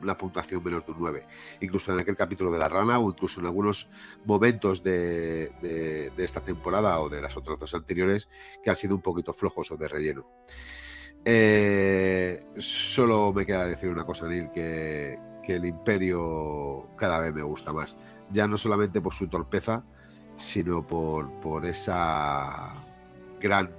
una 0.02 0.18
puntuación 0.18 0.64
menos 0.64 0.86
de 0.86 0.92
un 0.92 1.00
9. 1.00 1.22
Incluso 1.62 1.94
en 1.94 2.00
aquel 2.00 2.16
capítulo 2.16 2.52
de 2.52 2.60
la 2.60 2.68
rana 2.68 3.00
o 3.00 3.10
incluso 3.10 3.40
en 3.40 3.46
algunos 3.46 3.90
momentos 4.26 4.84
de, 4.84 6.12
esta 6.18 6.42
temporada 6.42 7.00
o 7.00 7.10
de 7.10 7.22
las 7.22 7.36
otras 7.38 7.60
dos 7.60 7.74
anteriores 7.74 8.30
que 8.64 8.70
han 8.70 8.76
sido 8.76 8.96
un 8.96 9.02
poquito 9.02 9.34
flojos 9.34 9.72
o 9.72 9.78
de 9.78 9.88
relleno. 9.88 10.26
Eh, 11.26 12.40
solo 12.58 13.34
me 13.34 13.46
queda 13.46 13.66
decir 13.66 13.90
una 13.90 14.06
cosa, 14.06 14.28
Neil, 14.28 14.50
que, 14.52 15.20
que 15.44 15.56
el 15.56 15.66
imperio 15.66 16.90
cada 16.96 17.20
vez 17.20 17.34
me 17.34 17.44
gusta 17.44 17.74
más. 17.74 17.96
Ya 18.32 18.48
no 18.48 18.58
solamente 18.58 19.02
por 19.02 19.14
su 19.14 19.28
torpeza, 19.28 19.84
sino 20.38 20.86
por, 20.86 21.30
por 21.42 21.66
esa 21.66 22.74
gran 23.40 23.79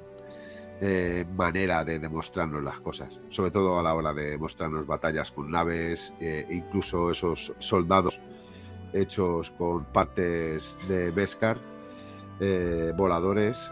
eh, 0.83 1.27
manera 1.37 1.85
de 1.85 1.99
demostrarnos 1.99 2.63
las 2.63 2.81
cosas, 2.81 3.21
sobre 3.29 3.51
todo 3.51 3.79
a 3.79 3.83
la 3.83 3.95
hora 3.95 4.15
de 4.15 4.39
mostrarnos 4.39 4.87
batallas 4.87 5.31
con 5.31 5.51
naves, 5.51 6.15
eh, 6.21 6.47
incluso 6.49 7.11
esos 7.11 7.53
soldados 7.59 8.19
hechos 8.93 9.51
con 9.51 9.85
partes 9.85 10.79
de 10.89 11.11
Beskar, 11.11 11.59
eh, 12.41 12.93
voladores, 12.97 13.71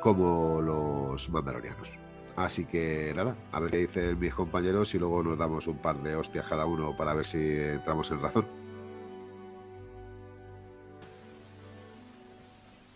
como 0.00 0.60
los 0.60 1.30
mandalorianos. 1.30 1.98
Así 2.34 2.64
que 2.64 3.12
nada, 3.14 3.36
a 3.52 3.60
ver 3.60 3.70
qué 3.70 3.76
dicen 3.78 4.18
mis 4.18 4.34
compañeros 4.34 4.94
y 4.94 4.98
luego 4.98 5.22
nos 5.22 5.38
damos 5.38 5.68
un 5.68 5.78
par 5.78 6.02
de 6.02 6.16
hostias 6.16 6.46
cada 6.46 6.66
uno 6.66 6.96
para 6.96 7.14
ver 7.14 7.24
si 7.24 7.38
entramos 7.38 8.10
en 8.10 8.20
razón. 8.20 8.61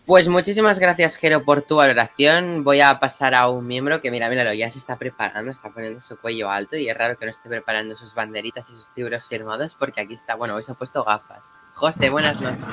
Pues 0.07 0.29
muchísimas 0.29 0.79
gracias, 0.79 1.17
Jero, 1.17 1.43
por 1.43 1.63
tu 1.63 1.75
valoración. 1.75 2.63
Voy 2.63 2.79
a 2.79 2.97
pasar 2.97 3.35
a 3.35 3.49
un 3.49 3.67
miembro 3.67 3.99
que, 3.99 4.09
mira, 4.09 4.29
míralo, 4.29 4.53
ya 4.53 4.69
se 4.69 4.79
está 4.79 4.95
preparando, 4.95 5.51
está 5.51 5.69
poniendo 5.69 5.99
su 5.99 6.17
cuello 6.17 6.49
alto 6.49 6.77
y 6.77 6.87
es 6.87 6.97
raro 6.97 7.17
que 7.17 7.25
no 7.25 7.31
esté 7.31 7.49
preparando 7.49 7.97
sus 7.97 8.15
banderitas 8.15 8.69
y 8.69 8.71
sus 8.71 8.87
libros 8.95 9.27
firmados 9.27 9.75
porque 9.75 9.99
aquí 9.99 10.13
está, 10.13 10.35
bueno, 10.35 10.55
hoy 10.55 10.63
se 10.63 10.71
ha 10.71 10.75
puesto 10.75 11.03
gafas. 11.03 11.43
José, 11.73 12.09
buenas 12.09 12.39
noches. 12.39 12.63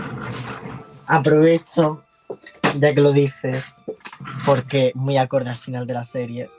Aprovecho, 1.09 2.05
ya 2.79 2.95
que 2.95 3.01
lo 3.01 3.11
dices, 3.11 3.75
porque 4.47 4.93
muy 4.95 5.17
acorde 5.17 5.51
al 5.51 5.57
final 5.57 5.89
de 5.89 5.95
la 5.95 6.05
serie, 6.05 6.51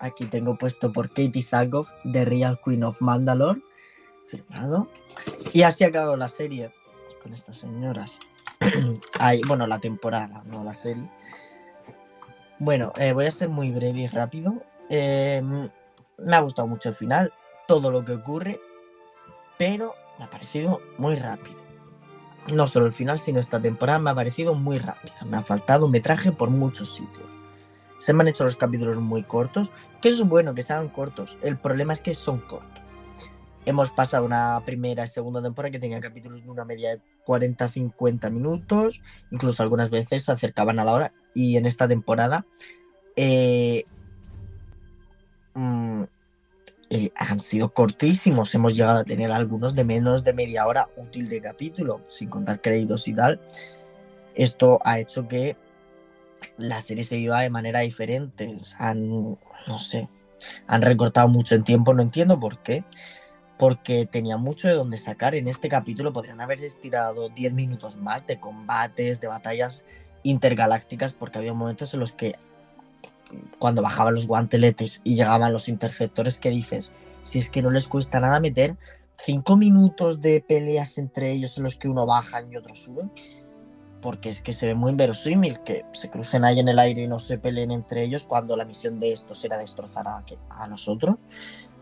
aquí 0.00 0.24
tengo 0.24 0.58
puesto 0.58 0.92
por 0.92 1.10
Katie 1.10 1.42
Sackhoff, 1.42 1.88
The 2.12 2.24
Real 2.24 2.58
Queen 2.64 2.82
of 2.82 2.96
Mandalore, 2.98 3.60
firmado. 4.28 4.88
Y 5.52 5.62
así 5.62 5.84
ha 5.84 5.86
acabado 5.86 6.16
la 6.16 6.26
serie 6.26 6.72
con 7.22 7.32
estas 7.32 7.58
señoras. 7.58 8.18
bueno, 9.46 9.66
la 9.66 9.78
temporada, 9.78 10.42
no 10.46 10.64
la 10.64 10.74
serie. 10.74 11.08
Bueno, 12.58 12.92
eh, 12.96 13.12
voy 13.12 13.26
a 13.26 13.30
ser 13.30 13.48
muy 13.48 13.70
breve 13.70 14.00
y 14.00 14.08
rápido. 14.08 14.62
Em, 14.88 15.68
me 16.18 16.36
ha 16.36 16.40
gustado 16.40 16.66
mucho 16.66 16.88
el 16.88 16.94
final, 16.94 17.32
todo 17.66 17.90
lo 17.90 18.04
que 18.04 18.12
ocurre, 18.12 18.60
pero 19.58 19.94
me 20.18 20.24
ha 20.24 20.30
parecido 20.30 20.80
muy 20.96 21.14
rápido. 21.14 21.56
No 22.52 22.66
solo 22.66 22.86
el 22.86 22.92
final, 22.92 23.18
sino 23.18 23.40
esta 23.40 23.60
temporada 23.60 23.98
me 23.98 24.10
ha 24.10 24.14
parecido 24.14 24.54
muy 24.54 24.78
rápida. 24.78 25.14
Me 25.26 25.36
ha 25.36 25.42
faltado 25.42 25.86
metraje 25.86 26.32
por 26.32 26.50
muchos 26.50 26.94
sitios. 26.94 27.28
Se 27.98 28.12
me 28.12 28.22
han 28.22 28.28
hecho 28.28 28.44
los 28.44 28.56
capítulos 28.56 28.96
muy 28.96 29.22
cortos, 29.22 29.68
que 30.00 30.08
es 30.08 30.22
bueno 30.22 30.54
que 30.54 30.62
sean 30.62 30.88
cortos. 30.88 31.36
El 31.42 31.58
problema 31.58 31.92
es 31.92 32.00
que 32.00 32.14
son 32.14 32.38
cortos. 32.40 32.77
Hemos 33.68 33.90
pasado 33.90 34.24
una 34.24 34.62
primera 34.64 35.04
y 35.04 35.08
segunda 35.08 35.42
temporada 35.42 35.70
que 35.70 35.78
tenía 35.78 36.00
capítulos 36.00 36.42
de 36.42 36.48
una 36.48 36.64
media 36.64 36.92
de 36.92 37.02
40-50 37.26 38.30
minutos, 38.30 39.02
incluso 39.30 39.62
algunas 39.62 39.90
veces 39.90 40.24
se 40.24 40.32
acercaban 40.32 40.78
a 40.78 40.86
la 40.86 40.94
hora. 40.94 41.12
Y 41.34 41.58
en 41.58 41.66
esta 41.66 41.86
temporada 41.86 42.46
eh, 43.14 43.84
mm, 45.52 46.02
eh, 46.88 47.12
han 47.14 47.40
sido 47.40 47.74
cortísimos. 47.74 48.54
Hemos 48.54 48.74
llegado 48.74 49.00
a 49.00 49.04
tener 49.04 49.30
algunos 49.30 49.74
de 49.74 49.84
menos 49.84 50.24
de 50.24 50.32
media 50.32 50.66
hora 50.66 50.88
útil 50.96 51.28
de 51.28 51.42
capítulo, 51.42 52.00
sin 52.06 52.30
contar 52.30 52.62
créditos 52.62 53.06
y 53.06 53.12
tal. 53.12 53.38
Esto 54.34 54.80
ha 54.82 54.98
hecho 54.98 55.28
que 55.28 55.58
la 56.56 56.80
serie 56.80 57.04
se 57.04 57.18
viva 57.18 57.42
de 57.42 57.50
manera 57.50 57.80
diferente. 57.80 58.62
Han, 58.78 59.36
no 59.66 59.78
sé, 59.78 60.08
han 60.66 60.80
recortado 60.80 61.28
mucho 61.28 61.54
en 61.54 61.64
tiempo, 61.64 61.92
no 61.92 62.00
entiendo 62.00 62.40
por 62.40 62.62
qué 62.62 62.82
porque 63.58 64.06
tenía 64.06 64.36
mucho 64.36 64.68
de 64.68 64.74
donde 64.74 64.98
sacar. 64.98 65.34
En 65.34 65.48
este 65.48 65.68
capítulo 65.68 66.12
podrían 66.12 66.40
haberse 66.40 66.66
estirado 66.66 67.28
10 67.28 67.52
minutos 67.52 67.96
más 67.96 68.26
de 68.26 68.38
combates, 68.38 69.20
de 69.20 69.26
batallas 69.26 69.84
intergalácticas, 70.22 71.12
porque 71.12 71.38
había 71.38 71.52
momentos 71.52 71.92
en 71.92 72.00
los 72.00 72.12
que 72.12 72.36
cuando 73.58 73.82
bajaban 73.82 74.14
los 74.14 74.26
guanteletes 74.26 75.00
y 75.04 75.16
llegaban 75.16 75.52
los 75.52 75.68
interceptores 75.68 76.38
que 76.38 76.50
dices, 76.50 76.92
si 77.24 77.40
es 77.40 77.50
que 77.50 77.60
no 77.60 77.70
les 77.70 77.86
cuesta 77.86 78.20
nada 78.20 78.40
meter 78.40 78.76
cinco 79.18 79.56
minutos 79.56 80.20
de 80.20 80.42
peleas 80.46 80.96
entre 80.96 81.32
ellos 81.32 81.58
en 81.58 81.64
los 81.64 81.76
que 81.76 81.88
uno 81.88 82.06
baja 82.06 82.42
y 82.42 82.56
otro 82.56 82.74
sube. 82.74 83.02
Porque 84.00 84.30
es 84.30 84.42
que 84.42 84.52
se 84.52 84.68
ve 84.68 84.74
muy 84.74 84.92
inverosímil 84.92 85.58
que 85.64 85.84
se 85.92 86.08
crucen 86.08 86.44
ahí 86.44 86.60
en 86.60 86.68
el 86.68 86.78
aire 86.78 87.02
y 87.02 87.08
no 87.08 87.18
se 87.18 87.36
peleen 87.36 87.72
entre 87.72 88.04
ellos 88.04 88.22
cuando 88.22 88.56
la 88.56 88.64
misión 88.64 89.00
de 89.00 89.12
estos 89.12 89.44
era 89.44 89.58
destrozar 89.58 90.06
a, 90.06 90.24
a 90.50 90.68
nosotros. 90.68 91.16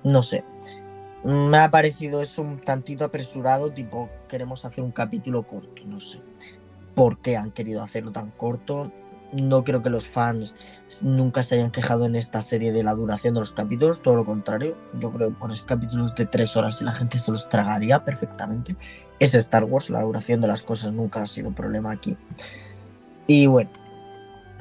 No 0.02 0.22
sé. 0.22 0.42
Me 1.26 1.58
ha 1.58 1.72
parecido 1.72 2.22
eso 2.22 2.42
un 2.42 2.60
tantito 2.60 3.04
apresurado, 3.04 3.72
tipo, 3.72 4.08
queremos 4.28 4.64
hacer 4.64 4.84
un 4.84 4.92
capítulo 4.92 5.42
corto, 5.42 5.82
no 5.84 5.98
sé. 5.98 6.20
¿Por 6.94 7.18
qué 7.18 7.36
han 7.36 7.50
querido 7.50 7.82
hacerlo 7.82 8.12
tan 8.12 8.30
corto? 8.30 8.92
No 9.32 9.64
creo 9.64 9.82
que 9.82 9.90
los 9.90 10.06
fans 10.06 10.54
nunca 11.02 11.42
se 11.42 11.56
hayan 11.56 11.72
quejado 11.72 12.06
en 12.06 12.14
esta 12.14 12.42
serie 12.42 12.70
de 12.70 12.84
la 12.84 12.94
duración 12.94 13.34
de 13.34 13.40
los 13.40 13.50
capítulos, 13.50 14.02
todo 14.02 14.14
lo 14.14 14.24
contrario. 14.24 14.76
Yo 15.00 15.10
creo 15.10 15.30
que 15.30 15.34
pones 15.34 15.62
capítulos 15.62 16.14
de 16.14 16.26
tres 16.26 16.56
horas 16.56 16.80
y 16.80 16.84
la 16.84 16.92
gente 16.92 17.18
se 17.18 17.32
los 17.32 17.48
tragaría 17.48 18.04
perfectamente. 18.04 18.76
Es 19.18 19.34
Star 19.34 19.64
Wars, 19.64 19.90
la 19.90 20.02
duración 20.02 20.40
de 20.40 20.46
las 20.46 20.62
cosas 20.62 20.92
nunca 20.92 21.22
ha 21.22 21.26
sido 21.26 21.48
un 21.48 21.54
problema 21.54 21.90
aquí. 21.90 22.16
Y 23.26 23.46
bueno, 23.46 23.70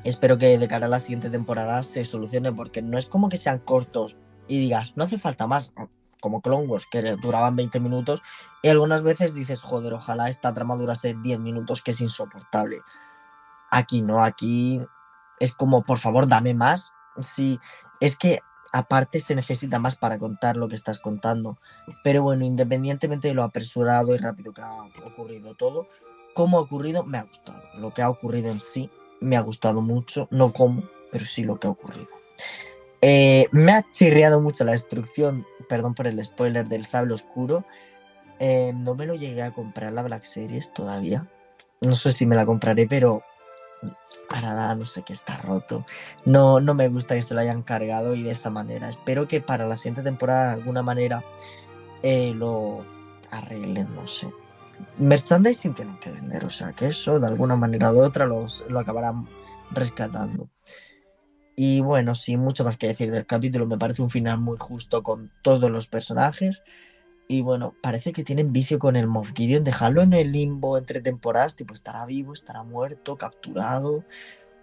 espero 0.03 0.39
que 0.39 0.57
de 0.57 0.67
cara 0.67 0.87
a 0.87 0.89
la 0.89 0.99
siguiente 0.99 1.29
temporada 1.29 1.83
se 1.83 2.05
solucione, 2.05 2.51
porque 2.51 2.81
no 2.81 2.97
es 2.97 3.05
como 3.05 3.29
que 3.29 3.37
sean 3.37 3.59
cortos 3.59 4.17
y 4.47 4.59
digas, 4.59 4.93
no 4.95 5.03
hace 5.03 5.19
falta 5.19 5.45
más, 5.45 5.71
como 6.25 6.41
Clone 6.41 6.65
Wars, 6.65 6.87
que 6.87 7.03
duraban 7.17 7.55
20 7.55 7.79
minutos, 7.79 8.23
y 8.63 8.69
algunas 8.69 9.03
veces 9.03 9.35
dices, 9.35 9.61
joder, 9.61 9.93
ojalá 9.93 10.27
esta 10.27 10.55
trama 10.55 10.75
durase 10.75 11.13
10 11.13 11.37
minutos, 11.39 11.83
que 11.83 11.91
es 11.91 12.01
insoportable. 12.01 12.81
Aquí 13.69 14.01
no, 14.01 14.23
aquí 14.23 14.81
es 15.39 15.53
como, 15.53 15.83
por 15.83 15.99
favor, 15.99 16.27
dame 16.27 16.55
más. 16.55 16.93
Sí, 17.21 17.59
es 17.99 18.17
que 18.17 18.39
aparte 18.73 19.19
se 19.19 19.35
necesita 19.35 19.77
más 19.77 19.97
para 19.97 20.17
contar 20.17 20.57
lo 20.57 20.67
que 20.67 20.73
estás 20.73 20.97
contando. 20.97 21.59
Pero 22.03 22.23
bueno, 22.23 22.43
independientemente 22.43 23.27
de 23.27 23.35
lo 23.35 23.43
apresurado 23.43 24.15
y 24.15 24.17
rápido 24.17 24.51
que 24.51 24.63
ha 24.63 24.81
ocurrido 25.05 25.53
todo, 25.53 25.85
cómo 26.33 26.57
ha 26.57 26.61
ocurrido, 26.61 27.03
me 27.03 27.19
ha 27.19 27.23
gustado. 27.23 27.61
Lo 27.77 27.93
que 27.93 28.01
ha 28.01 28.09
ocurrido 28.09 28.49
en 28.49 28.59
sí 28.59 28.89
me 29.21 29.37
ha 29.37 29.41
gustado 29.41 29.79
mucho, 29.81 30.27
no 30.31 30.51
cómo, 30.53 30.85
pero 31.11 31.23
sí 31.23 31.43
lo 31.43 31.59
que 31.59 31.67
ha 31.67 31.69
ocurrido. 31.69 32.09
Eh, 33.01 33.47
me 33.51 33.71
ha 33.71 33.89
chirriado 33.91 34.41
mucho 34.41 34.63
la 34.63 34.71
destrucción, 34.71 35.45
perdón 35.67 35.93
por 35.93 36.07
el 36.07 36.23
spoiler, 36.23 36.67
del 36.67 36.85
sable 36.85 37.13
oscuro. 37.13 37.65
Eh, 38.39 38.73
no 38.75 38.95
me 38.95 39.05
lo 39.05 39.15
llegué 39.15 39.43
a 39.43 39.51
comprar 39.51 39.93
la 39.93 40.03
Black 40.03 40.23
Series 40.23 40.73
todavía. 40.73 41.27
No 41.81 41.95
sé 41.95 42.11
si 42.11 42.25
me 42.25 42.35
la 42.35 42.45
compraré, 42.45 42.87
pero 42.87 43.23
para 44.29 44.53
nada, 44.53 44.75
no 44.75 44.85
sé 44.85 45.03
qué 45.03 45.13
está 45.13 45.37
roto. 45.37 45.85
No, 46.25 46.59
no 46.59 46.73
me 46.73 46.87
gusta 46.89 47.15
que 47.15 47.21
se 47.21 47.33
lo 47.33 47.41
hayan 47.41 47.63
cargado 47.63 48.15
y 48.15 48.23
de 48.23 48.31
esa 48.31 48.49
manera. 48.49 48.89
Espero 48.89 49.27
que 49.27 49.41
para 49.41 49.67
la 49.67 49.77
siguiente 49.77 50.01
temporada 50.01 50.47
de 50.47 50.53
alguna 50.61 50.81
manera 50.81 51.23
eh, 52.01 52.33
lo 52.35 52.85
arreglen, 53.31 53.93
no 53.95 54.07
sé. 54.07 54.29
Merchandising 54.97 55.73
tienen 55.73 55.97
que 55.99 56.11
vender, 56.11 56.43
o 56.45 56.49
sea 56.49 56.73
que 56.73 56.87
eso 56.87 57.19
de 57.19 57.27
alguna 57.27 57.55
manera 57.55 57.93
u 57.93 57.99
otra 57.99 58.25
los, 58.25 58.65
lo 58.69 58.79
acabarán 58.79 59.27
rescatando. 59.71 60.49
Y 61.55 61.81
bueno, 61.81 62.15
sin 62.15 62.39
mucho 62.41 62.65
más 62.65 62.77
que 62.77 62.87
decir 62.87 63.11
del 63.11 63.25
capítulo, 63.25 63.65
me 63.65 63.77
parece 63.77 64.01
un 64.01 64.09
final 64.09 64.39
muy 64.39 64.57
justo 64.59 65.03
con 65.03 65.31
todos 65.41 65.71
los 65.71 65.87
personajes. 65.87 66.63
Y 67.27 67.41
bueno, 67.41 67.73
parece 67.81 68.13
que 68.13 68.23
tienen 68.23 68.53
vicio 68.53 68.77
con 68.77 68.95
el 68.95 69.07
Moff 69.07 69.31
Gideon, 69.33 69.63
dejarlo 69.63 70.01
en 70.01 70.13
el 70.13 70.31
limbo 70.31 70.77
entre 70.77 71.01
temporadas, 71.01 71.55
tipo 71.55 71.73
estará 71.73 72.05
vivo, 72.05 72.33
estará 72.33 72.63
muerto, 72.63 73.17
capturado, 73.17 74.03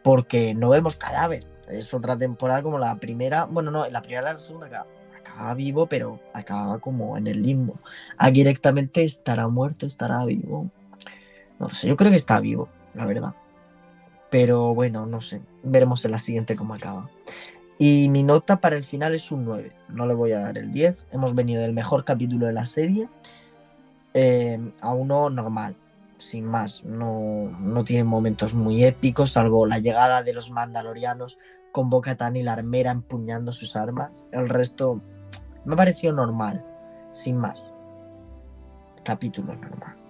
porque 0.04 0.54
no 0.54 0.70
vemos 0.70 0.96
cadáver. 0.96 1.46
Es 1.68 1.92
otra 1.94 2.16
temporada 2.16 2.62
como 2.62 2.78
la 2.78 2.94
primera, 2.96 3.46
bueno, 3.46 3.70
no, 3.70 3.88
la 3.88 4.02
primera 4.02 4.32
la 4.32 4.38
segunda 4.38 4.86
acaba, 5.16 5.54
vivo, 5.54 5.86
pero 5.86 6.20
acaba 6.34 6.78
como 6.78 7.16
en 7.16 7.26
el 7.26 7.42
limbo. 7.42 7.80
Aquí 8.18 8.40
directamente 8.40 9.02
estará 9.02 9.48
muerto, 9.48 9.86
estará 9.86 10.24
vivo. 10.24 10.70
No 11.58 11.70
sé, 11.70 11.88
yo 11.88 11.96
creo 11.96 12.10
que 12.10 12.16
está 12.16 12.40
vivo, 12.40 12.68
la 12.94 13.06
verdad. 13.06 13.34
Pero 14.32 14.74
bueno, 14.74 15.04
no 15.04 15.20
sé. 15.20 15.42
Veremos 15.62 16.02
en 16.06 16.10
la 16.10 16.18
siguiente 16.18 16.56
cómo 16.56 16.72
acaba. 16.72 17.10
Y 17.78 18.08
mi 18.08 18.22
nota 18.22 18.62
para 18.62 18.76
el 18.76 18.84
final 18.84 19.14
es 19.14 19.30
un 19.30 19.44
9. 19.44 19.72
No 19.90 20.06
le 20.06 20.14
voy 20.14 20.32
a 20.32 20.38
dar 20.38 20.56
el 20.56 20.72
10. 20.72 21.08
Hemos 21.12 21.34
venido 21.34 21.60
del 21.60 21.74
mejor 21.74 22.06
capítulo 22.06 22.46
de 22.46 22.54
la 22.54 22.64
serie 22.64 23.10
eh, 24.14 24.58
a 24.80 24.94
uno 24.94 25.28
normal. 25.28 25.76
Sin 26.16 26.46
más. 26.46 26.82
No, 26.82 27.50
no 27.60 27.84
tiene 27.84 28.04
momentos 28.04 28.54
muy 28.54 28.82
épicos, 28.84 29.32
salvo 29.32 29.66
la 29.66 29.80
llegada 29.80 30.22
de 30.22 30.32
los 30.32 30.50
mandalorianos 30.50 31.36
con 31.70 31.90
Boca 31.90 32.16
y 32.32 32.42
la 32.42 32.54
armera 32.54 32.90
empuñando 32.90 33.52
sus 33.52 33.76
armas. 33.76 34.12
El 34.30 34.48
resto 34.48 35.02
me 35.66 35.74
ha 35.74 35.76
parecido 35.76 36.14
normal. 36.14 36.64
Sin 37.12 37.36
más. 37.36 37.70
Capítulo 39.04 39.54
normal. 39.54 40.01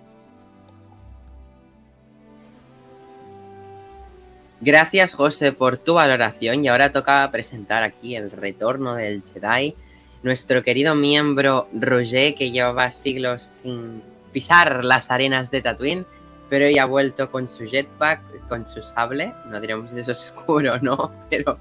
Gracias, 4.64 5.14
José, 5.14 5.50
por 5.50 5.76
tu 5.76 5.94
valoración. 5.94 6.64
Y 6.64 6.68
ahora 6.68 6.92
toca 6.92 7.28
presentar 7.32 7.82
aquí 7.82 8.14
el 8.14 8.30
retorno 8.30 8.94
del 8.94 9.20
Jedi. 9.24 9.74
Nuestro 10.22 10.62
querido 10.62 10.94
miembro 10.94 11.66
Roger, 11.72 12.36
que 12.36 12.52
llevaba 12.52 12.92
siglos 12.92 13.42
sin 13.42 14.02
pisar 14.30 14.84
las 14.84 15.10
arenas 15.10 15.50
de 15.50 15.62
Tatooine, 15.62 16.06
pero 16.48 16.66
hoy 16.66 16.78
ha 16.78 16.84
vuelto 16.84 17.28
con 17.28 17.48
su 17.48 17.64
jetpack, 17.64 18.46
con 18.48 18.68
su 18.68 18.84
sable. 18.84 19.32
No 19.48 19.60
diremos 19.60 19.90
que 19.90 20.02
es 20.02 20.08
oscuro, 20.08 20.78
¿no? 20.80 21.10
Pero 21.28 21.58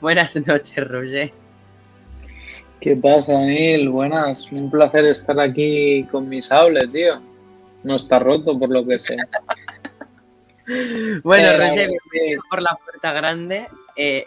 buenas 0.00 0.36
noches, 0.46 0.86
Roger. 0.86 1.32
¿Qué 2.80 2.94
pasa, 2.94 3.32
Daniel? 3.32 3.88
Buenas. 3.88 4.52
Un 4.52 4.70
placer 4.70 5.06
estar 5.06 5.40
aquí 5.40 6.04
con 6.04 6.28
mi 6.28 6.40
sable, 6.40 6.86
tío. 6.86 7.20
No 7.82 7.96
está 7.96 8.20
roto, 8.20 8.56
por 8.56 8.68
lo 8.68 8.86
que 8.86 8.96
sé. 9.00 9.16
Bueno, 11.22 11.48
eh, 11.48 11.58
Roger, 11.58 11.90
por 12.48 12.62
la 12.62 12.76
puerta 12.82 13.12
grande. 13.12 13.68
Eh, 13.96 14.26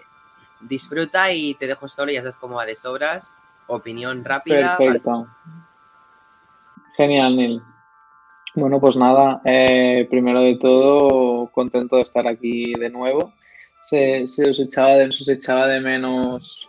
disfruta 0.61 1.31
y 1.31 1.55
te 1.55 1.67
dejo 1.67 1.87
solo, 1.87 2.11
ya 2.11 2.21
sabes 2.21 2.37
cómo 2.37 2.55
va 2.55 2.65
de 2.65 2.75
sobras. 2.75 3.37
Opinión 3.67 4.23
rápida. 4.23 4.77
Perfecto. 4.77 5.27
Genial, 6.95 7.35
Neil. 7.35 7.61
Bueno, 8.55 8.79
pues 8.79 8.95
nada, 8.95 9.41
eh, 9.45 10.07
primero 10.09 10.41
de 10.41 10.55
todo, 10.55 11.47
contento 11.51 11.97
de 11.97 12.01
estar 12.01 12.27
aquí 12.27 12.73
de 12.73 12.89
nuevo. 12.89 13.33
Se, 13.83 14.23
os, 14.23 14.59
echaba 14.59 14.95
de, 14.95 15.11
se 15.11 15.21
os 15.21 15.29
echaba 15.29 15.67
de 15.67 15.79
menos 15.79 16.67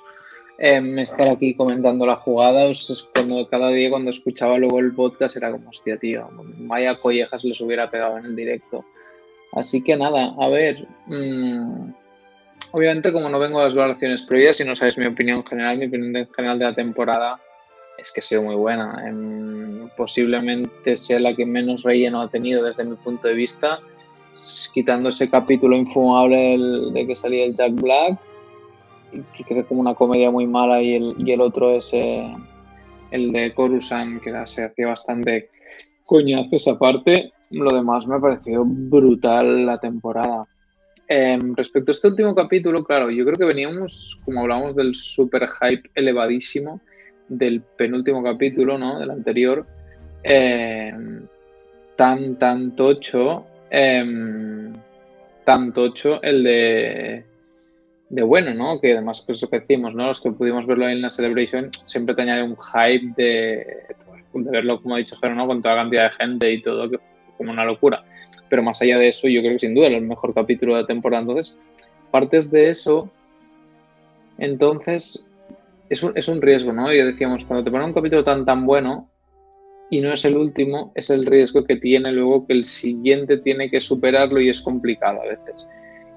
em, 0.59 0.99
estar 0.99 1.29
aquí 1.29 1.55
comentando 1.55 2.05
la 2.05 2.17
jugada. 2.17 2.71
cuando, 3.15 3.49
cada 3.49 3.71
día 3.71 3.89
cuando 3.91 4.11
escuchaba 4.11 4.59
luego 4.59 4.81
el 4.81 4.95
podcast 4.95 5.37
era 5.37 5.51
como, 5.51 5.71
hostia, 5.71 5.97
tío, 5.97 6.29
vaya 6.59 7.01
collejas 7.01 7.45
les 7.45 7.61
hubiera 7.61 7.91
pegado 7.91 8.19
en 8.19 8.27
el 8.27 8.37
directo. 8.37 8.85
Así 9.53 9.83
que 9.83 9.97
nada, 9.97 10.35
a 10.39 10.49
ver. 10.49 10.87
Mm, 11.07 11.93
obviamente, 12.73 13.13
como 13.13 13.29
no 13.29 13.39
vengo 13.39 13.61
a 13.61 13.65
las 13.65 13.75
valoraciones 13.75 14.23
previas 14.23 14.61
y 14.61 14.65
no 14.65 14.77
sabéis 14.77 14.99
mi 14.99 15.07
opinión 15.07 15.45
general, 15.45 15.79
mi 15.79 15.87
opinión 15.87 16.29
general 16.35 16.59
de 16.59 16.65
la 16.67 16.75
temporada 16.75 17.41
es 17.99 18.13
que 18.13 18.21
ha 18.21 18.23
sido 18.23 18.43
muy 18.43 18.55
buena. 18.55 19.05
Em, 19.07 19.89
posiblemente 19.97 20.97
sea 20.97 21.19
la 21.19 21.35
que 21.35 21.45
menos 21.45 21.83
relleno 21.83 22.21
ha 22.21 22.31
tenido 22.31 22.63
desde 22.63 22.85
mi 22.85 22.97
punto 22.97 23.29
de 23.29 23.35
vista, 23.35 23.81
quitando 24.73 25.09
ese 25.09 25.29
capítulo 25.29 25.77
infumable 25.77 26.59
de 26.93 27.07
que 27.07 27.17
salía 27.17 27.45
el 27.45 27.55
Jack 27.55 27.73
Black, 27.73 28.19
que 29.37 29.45
queda 29.45 29.65
como 29.65 29.81
una 29.81 29.95
comedia 29.95 30.31
muy 30.31 30.47
mala, 30.47 30.81
y 30.83 30.95
el, 30.95 31.15
y 31.19 31.33
el 31.33 31.41
otro 31.41 31.71
es 31.71 31.93
el 31.93 33.33
de 33.33 33.53
Coruscant, 33.55 34.23
que 34.23 34.31
se 34.47 34.65
hacía 34.65 34.87
bastante 34.87 35.49
coñazo 36.05 36.57
esa 36.57 36.79
parte. 36.79 37.33
Lo 37.51 37.75
demás 37.75 38.07
me 38.07 38.17
ha 38.17 38.21
parecido 38.21 38.65
brutal 38.65 39.65
la 39.65 39.79
temporada. 39.79 40.47
Em, 41.07 41.55
respecto 41.55 41.91
a 41.91 41.93
este 41.95 42.09
último 42.09 42.35
capítulo, 42.35 42.85
claro, 42.85 43.11
yo 43.11 43.25
creo 43.25 43.39
que 43.39 43.47
veníamos, 43.47 44.21
como 44.25 44.43
hablamos 44.43 44.77
del 44.77 44.95
super 44.95 45.49
hype 45.49 45.91
elevadísimo 45.95 46.81
del 47.29 47.63
penúltimo 47.63 48.23
capítulo, 48.23 48.79
¿no? 48.79 48.99
Del 48.99 49.11
anterior, 49.11 49.67
em, 50.23 51.23
tan, 51.97 52.37
tan 52.37 52.75
tocho, 52.77 53.47
em, 53.71 54.73
tan 55.45 55.73
tocho 55.73 56.23
el 56.23 56.45
de, 56.45 57.25
de 58.09 58.23
bueno, 58.23 58.55
¿no? 58.55 58.81
Que 58.81 58.93
además, 58.93 59.23
pues 59.27 59.39
eso 59.39 59.51
que 59.51 59.61
decimos, 59.61 59.95
¿no? 59.95 60.07
Los 60.09 60.21
que 60.21 60.33
pudimos 60.33 60.67
verlo 60.67 60.89
en 60.89 61.03
la 61.03 61.11
Celebration, 61.11 61.71
siempre 61.87 62.15
te 62.15 62.23
añade 62.23 62.43
un 62.43 62.57
hype 62.57 63.15
de, 63.17 63.67
de 64.35 64.51
verlo, 64.51 64.83
como 64.83 64.95
ha 64.95 64.99
dicho 64.99 65.17
Jero, 65.21 65.35
¿no? 65.35 65.47
Con 65.47 65.63
toda 65.63 65.77
la 65.77 65.83
cantidad 65.83 66.11
de 66.11 66.17
gente 66.17 66.53
y 66.53 66.63
todo, 66.63 66.91
que 66.91 66.99
como 67.39 67.53
una 67.53 67.65
locura. 67.65 68.05
Pero 68.51 68.63
más 68.63 68.83
allá 68.83 68.99
de 68.99 69.09
eso, 69.09 69.29
yo 69.29 69.41
creo 69.41 69.55
que 69.55 69.61
sin 69.61 69.75
duda 69.75 69.87
el 69.87 70.03
mejor 70.03 70.35
capítulo 70.35 70.75
de 70.75 70.83
la 70.83 70.87
temporada. 70.87 71.23
Entonces, 71.23 71.57
partes 72.11 72.51
de 72.51 72.69
eso, 72.69 73.11
entonces 74.37 75.27
es 75.89 76.03
un, 76.03 76.13
es 76.15 76.29
un 76.29 76.43
riesgo, 76.43 76.73
¿no? 76.73 76.93
Y 76.93 77.03
decíamos, 77.03 77.45
cuando 77.45 77.65
te 77.65 77.71
ponen 77.71 77.89
un 77.89 77.95
capítulo 77.95 78.25
tan, 78.25 78.45
tan 78.45 78.67
bueno 78.67 79.09
y 79.91 80.01
no 80.01 80.13
es 80.13 80.25
el 80.25 80.37
último, 80.37 80.93
es 80.95 81.09
el 81.09 81.25
riesgo 81.25 81.65
que 81.65 81.77
tiene 81.77 82.13
luego 82.13 82.47
que 82.47 82.53
el 82.53 82.65
siguiente 82.65 83.39
tiene 83.39 83.71
que 83.71 83.81
superarlo 83.81 84.41
y 84.41 84.51
es 84.51 84.61
complicado 84.61 85.23
a 85.23 85.27
veces. 85.27 85.67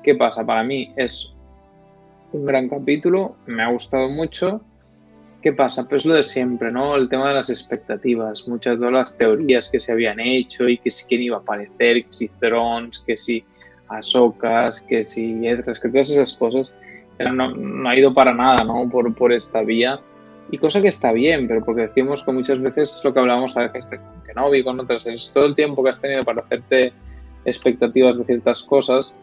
¿Qué 0.04 0.16
pasa? 0.16 0.46
Para 0.46 0.64
mí 0.64 0.92
es 0.98 1.36
un 2.34 2.46
gran 2.46 2.68
capítulo, 2.68 3.36
me 3.46 3.64
ha 3.64 3.70
gustado 3.70 4.10
mucho 4.10 4.62
¿Qué 5.42 5.54
pasa? 5.54 5.88
Pues 5.88 6.06
lo 6.06 6.14
de 6.14 6.24
siempre, 6.24 6.72
¿no? 6.72 6.96
El 6.96 7.10
tema 7.10 7.30
de 7.30 7.36
las 7.36 7.50
expectativas, 7.50 8.48
muchas 8.48 8.80
de 8.80 8.92
las 8.92 9.18
teorías 9.18 9.70
que 9.70 9.80
se 9.80 9.92
habían 9.92 10.20
hecho 10.20 10.70
y 10.70 10.78
que 10.78 10.92
si 10.92 11.08
quién 11.08 11.24
iba 11.24 11.38
a 11.38 11.40
aparecer, 11.40 12.06
que 12.06 12.14
si 12.14 12.28
Thrones, 12.28 13.04
que 13.06 13.18
si 13.18 13.44
Ahsokas, 13.90 14.86
que 14.88 15.04
si 15.04 15.48
Edras, 15.48 15.80
que 15.80 15.90
todas 15.90 16.12
esas 16.12 16.38
cosas 16.38 16.76
no, 17.20 17.56
no, 17.56 17.90
ha 17.90 17.96
ido 17.96 18.14
para 18.14 18.34
nada, 18.34 18.64
¿no? 18.64 18.88
Por, 18.90 19.14
por 19.16 19.34
esta 19.34 19.62
vía. 19.62 20.00
Y 20.52 20.58
cosa 20.58 20.82
que 20.82 20.90
está 20.90 21.12
bien, 21.12 21.48
pero 21.48 21.64
porque 21.64 21.84
decimos 21.84 22.24
que 22.24 22.32
muchas 22.32 22.60
veces 22.62 22.96
es 22.98 23.04
lo 23.04 23.14
que 23.14 23.20
hablábamos 23.20 23.56
a 23.58 23.68
veces 23.68 23.86
con 23.86 24.52
vi 24.52 24.64
con 24.64 24.80
otras, 24.80 25.06
es 25.06 25.32
todo 25.34 25.46
el 25.46 25.56
tiempo 25.56 25.84
que 25.84 25.90
has 25.90 26.02
tenido 26.02 26.24
para 26.24 26.42
hacerte 26.42 26.94
expectativas 27.46 28.18
de 28.18 28.26
ciertas 28.26 28.64
cosas, 28.64 29.14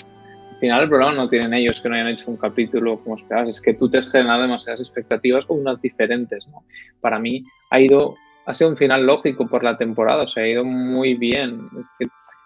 final 0.58 0.82
el 0.82 0.88
problema 0.88 1.12
no 1.12 1.28
tienen 1.28 1.54
ellos 1.54 1.80
que 1.80 1.88
no 1.88 1.94
hayan 1.94 2.08
hecho 2.08 2.30
un 2.30 2.36
capítulo 2.36 3.00
como 3.00 3.16
esperabas, 3.16 3.48
es 3.48 3.60
que 3.60 3.74
tú 3.74 3.88
te 3.90 3.98
has 3.98 4.10
generado 4.10 4.42
demasiadas 4.42 4.80
expectativas 4.80 5.44
o 5.48 5.54
unas 5.54 5.80
diferentes, 5.80 6.46
¿no? 6.48 6.64
Para 7.00 7.18
mí 7.18 7.44
ha 7.70 7.80
ido, 7.80 8.16
ha 8.46 8.54
sido 8.54 8.70
un 8.70 8.76
final 8.76 9.06
lógico 9.06 9.46
por 9.46 9.62
la 9.62 9.76
temporada, 9.76 10.24
o 10.24 10.28
sea, 10.28 10.44
ha 10.44 10.48
ido 10.48 10.64
muy 10.64 11.14
bien. 11.14 11.68
Es, 11.78 11.88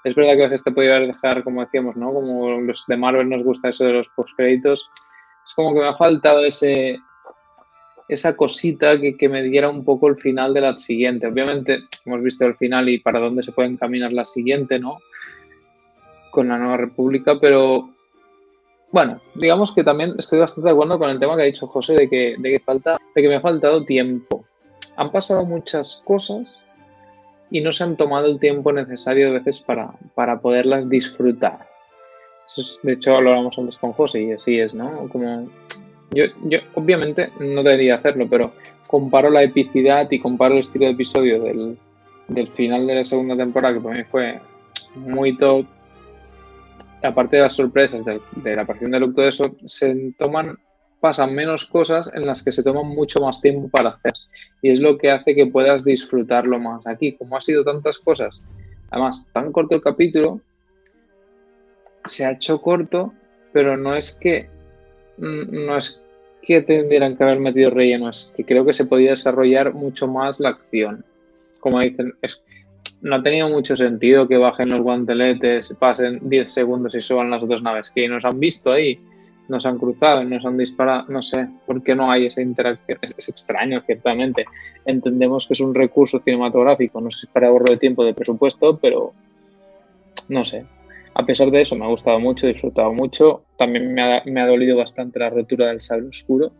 es 0.05 0.15
verdad 0.15 0.37
que 0.37 0.45
a 0.45 0.49
veces 0.49 0.65
te 0.65 0.73
podía 0.73 0.99
dejar, 0.99 1.45
como 1.45 1.63
decíamos, 1.63 1.97
¿no? 1.97 2.13
Como 2.13 2.61
los 2.61 2.85
de 2.87 2.97
Marvel 2.97 3.29
nos 3.29 3.45
gusta 3.45 3.69
eso 3.69 3.85
de 3.85 3.93
los 3.93 4.09
postcréditos, 4.11 4.89
es 5.47 5.55
como 5.55 5.75
que 5.75 5.81
me 5.81 5.87
ha 5.87 5.97
faltado 5.97 6.45
ese, 6.45 6.99
esa 8.09 8.37
cosita 8.37 9.01
que, 9.01 9.17
que, 9.17 9.29
me 9.29 9.43
diera 9.43 9.69
un 9.69 9.85
poco 9.85 10.09
el 10.09 10.17
final 10.17 10.55
de 10.55 10.61
la 10.61 10.77
siguiente. 10.77 11.27
Obviamente 11.27 11.85
hemos 12.05 12.23
visto 12.23 12.45
el 12.47 12.57
final 12.57 12.89
y 12.89 12.99
para 12.99 13.21
dónde 13.21 13.43
se 13.43 13.53
puede 13.53 13.69
encaminar 13.69 14.13
la 14.13 14.25
siguiente, 14.25 14.79
¿no? 14.79 14.99
Con 16.31 16.49
la 16.49 16.59
Nueva 16.59 16.77
República, 16.79 17.39
pero 17.41 17.91
bueno, 18.93 19.21
digamos 19.35 19.73
que 19.73 19.83
también 19.83 20.15
estoy 20.19 20.39
bastante 20.39 20.69
de 20.69 20.73
acuerdo 20.73 20.99
con 20.99 21.11
el 21.11 21.19
tema 21.19 21.35
que 21.35 21.43
ha 21.43 21.47
dicho 21.47 21.67
José 21.67 21.95
de 21.95 22.09
que, 22.09 22.37
de 22.39 22.51
que, 22.51 22.61
falta, 22.61 22.99
de 23.15 23.23
que 23.23 23.29
me 23.29 23.37
ha 23.37 23.41
faltado 23.41 23.85
tiempo. 23.85 24.45
Han 24.97 25.11
pasado 25.11 25.47
muchas 25.47 26.03
cosas 26.05 26.63
y 27.51 27.63
no 27.63 27.73
se 27.73 27.85
han 27.85 27.97
tomado 27.97 28.27
el 28.27 28.39
tiempo 28.39 28.71
necesario 28.71 29.29
a 29.29 29.33
veces 29.33 29.61
para, 29.61 29.93
para 30.15 30.41
poderlas 30.41 30.89
disfrutar. 30.89 31.67
Eso 32.47 32.81
de 32.83 32.93
hecho, 32.93 33.21
lo 33.21 33.33
antes 33.35 33.79
con 33.79 33.93
José 33.93 34.23
y 34.23 34.33
así 34.33 34.61
es, 34.61 34.75
¿no? 34.75 35.09
Como 35.09 35.49
yo, 36.11 36.25
yo 36.45 36.59
obviamente 36.75 37.31
no 37.41 37.63
debería 37.63 37.95
hacerlo, 37.95 38.27
pero 38.29 38.53
comparo 38.87 39.31
la 39.31 39.43
epicidad 39.43 40.11
y 40.11 40.21
comparo 40.21 40.55
el 40.55 40.61
estilo 40.61 40.85
de 40.85 40.93
episodio 40.93 41.43
del, 41.43 41.79
del 42.29 42.49
final 42.49 42.87
de 42.87 42.97
la 42.97 43.05
segunda 43.05 43.37
temporada, 43.37 43.75
que 43.75 43.81
para 43.81 43.97
mí 43.97 44.05
fue 44.05 44.39
muy 44.97 45.37
top. 45.39 45.65
Aparte 47.03 47.37
de 47.37 47.43
las 47.43 47.55
sorpresas 47.55 48.05
de, 48.05 48.21
la 48.57 48.63
aparición 48.63 48.93
de 48.93 49.01
Luke, 49.01 49.15
todo 49.15 49.29
eso, 49.29 49.57
se 49.65 50.13
toman, 50.19 50.59
pasan 51.01 51.35
menos 51.35 51.67
cosas 51.67 52.11
en 52.15 52.27
las 52.27 52.45
que 52.45 52.53
se 52.53 52.63
toman 52.63 52.87
mucho 52.87 53.21
más 53.21 53.41
tiempo 53.41 53.69
para 53.69 53.91
hacer. 53.91 54.15
Y 54.61 54.71
es 54.71 54.81
lo 54.81 54.97
que 54.99 55.11
hace 55.11 55.35
que 55.35 55.47
puedas 55.47 55.85
disfrutarlo 55.85 56.59
más. 56.61 56.87
Aquí, 56.87 57.13
como 57.13 57.37
ha 57.37 57.41
sido 57.41 57.65
tantas 57.65 57.99
cosas, 57.99 58.43
además, 58.91 59.27
tan 59.33 59.51
corto 59.51 59.75
el 59.77 59.83
capítulo, 59.83 60.41
se 62.05 62.25
ha 62.25 62.33
hecho 62.33 62.61
corto, 62.61 63.13
pero 63.53 63.77
no 63.77 63.95
es 63.97 64.13
que 64.13 64.49
no 65.19 65.77
es 65.77 66.03
que 66.43 66.61
tendrían 66.63 67.17
que 67.17 67.23
haber 67.23 67.39
metido 67.39 67.71
relleno, 67.71 68.11
es 68.11 68.33
que 68.37 68.45
creo 68.45 68.65
que 68.65 68.73
se 68.73 68.87
podía 68.87 69.11
desarrollar 69.11 69.73
mucho 69.73 70.09
más 70.09 70.41
la 70.41 70.51
acción. 70.51 71.05
Como 71.61 71.81
dicen, 71.81 72.15
no 73.03 73.17
ha 73.17 73.23
tenido 73.23 73.49
mucho 73.49 73.77
sentido 73.77 74.29
que 74.29 74.37
bajen 74.37 74.71
los 74.71 74.81
guanteletes, 74.81 75.77
pasen 75.79 76.21
10 76.29 76.53
segundos 76.53 76.95
y 76.95 77.01
suban 77.01 77.31
las 77.31 77.43
otras 77.43 77.63
naves, 77.63 77.91
que 77.91 78.09
nos 78.09 78.25
han 78.25 78.39
visto 78.39 78.71
ahí, 78.71 78.99
nos 79.49 79.67
han 79.67 79.79
cruzado, 79.79 80.25
nos 80.25 80.45
han 80.45 80.57
disparado, 80.57 81.07
no 81.09 81.21
sé, 81.21 81.49
¿por 81.67 81.83
qué 81.83 81.95
no 81.95 82.11
hay 82.11 82.27
esa 82.27 82.41
interacción? 82.41 82.99
Es, 83.03 83.29
extraño, 83.29 83.83
ciertamente. 83.85 84.45
Entendemos 84.87 85.47
que 85.47 85.55
es 85.55 85.61
un 85.61 85.75
recurso 85.75 86.21
cinematográfico, 86.21 87.01
no 87.01 87.11
sé 87.11 87.21
si 87.21 87.27
para 87.27 87.49
ahorro 87.49 87.67
de 87.71 87.77
tiempo 87.77 88.05
de 88.05 88.15
presupuesto, 88.15 88.79
pero 88.79 89.13
no 90.29 90.45
sé, 90.45 90.65
a 91.15 91.27
pesar 91.27 91.51
de 91.51 91.61
eso, 91.61 91.77
me 91.77 91.85
ha 91.85 91.89
gustado 91.89 92.19
mucho, 92.21 92.47
he 92.47 92.53
disfrutado 92.53 92.93
mucho. 92.93 93.43
También 93.59 93.93
me 93.93 94.03
ha, 94.03 94.23
me 94.25 94.41
ha 94.41 94.47
dolido 94.47 94.77
bastante 94.77 95.19
la 95.19 95.29
rotura 95.29 95.67
del 95.67 95.81
sable 95.81 96.09
oscuro. 96.09 96.53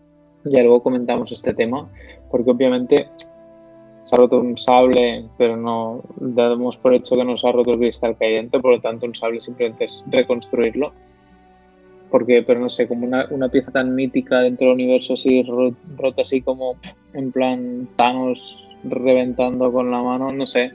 Ya 0.45 0.61
luego 0.61 0.83
comentamos 0.83 1.31
este 1.33 1.55
tema, 1.55 1.89
porque 2.31 2.51
obviamente 2.51 3.09
se 4.03 4.15
ha 4.15 4.19
roto 4.19 4.39
un 4.39 4.59
sable, 4.59 5.25
pero 5.39 5.57
no 5.57 6.03
damos 6.17 6.77
por 6.77 6.95
hecho 6.95 7.17
que 7.17 7.25
no 7.25 7.37
se 7.37 7.49
ha 7.49 7.53
roto 7.53 7.73
el 7.73 7.79
cristal 7.79 8.17
dentro, 8.19 8.61
por 8.61 8.73
lo 8.73 8.81
tanto 8.81 9.07
un 9.07 9.15
sable 9.15 9.41
simplemente 9.41 9.85
es 9.85 10.05
reconstruirlo. 10.09 10.93
Porque, 12.11 12.43
pero 12.43 12.61
no 12.61 12.69
sé, 12.69 12.87
como 12.87 13.07
una, 13.07 13.27
una 13.31 13.49
pieza 13.49 13.71
tan 13.71 13.95
mítica 13.95 14.41
dentro 14.41 14.67
del 14.67 14.75
universo 14.75 15.15
así, 15.15 15.43
rota 15.97 16.23
así 16.23 16.43
como 16.43 16.77
en 17.15 17.33
plan 17.33 17.89
Thanos 17.97 18.69
reventando 18.85 19.73
con 19.73 19.91
la 19.91 20.03
mano, 20.03 20.31
no 20.31 20.47
sé, 20.47 20.73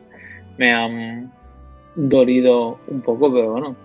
me 0.58 0.74
ha, 0.74 0.90
dolido 1.98 2.78
un 2.88 3.02
poco, 3.02 3.34
pero 3.34 3.52
bueno, 3.52 3.76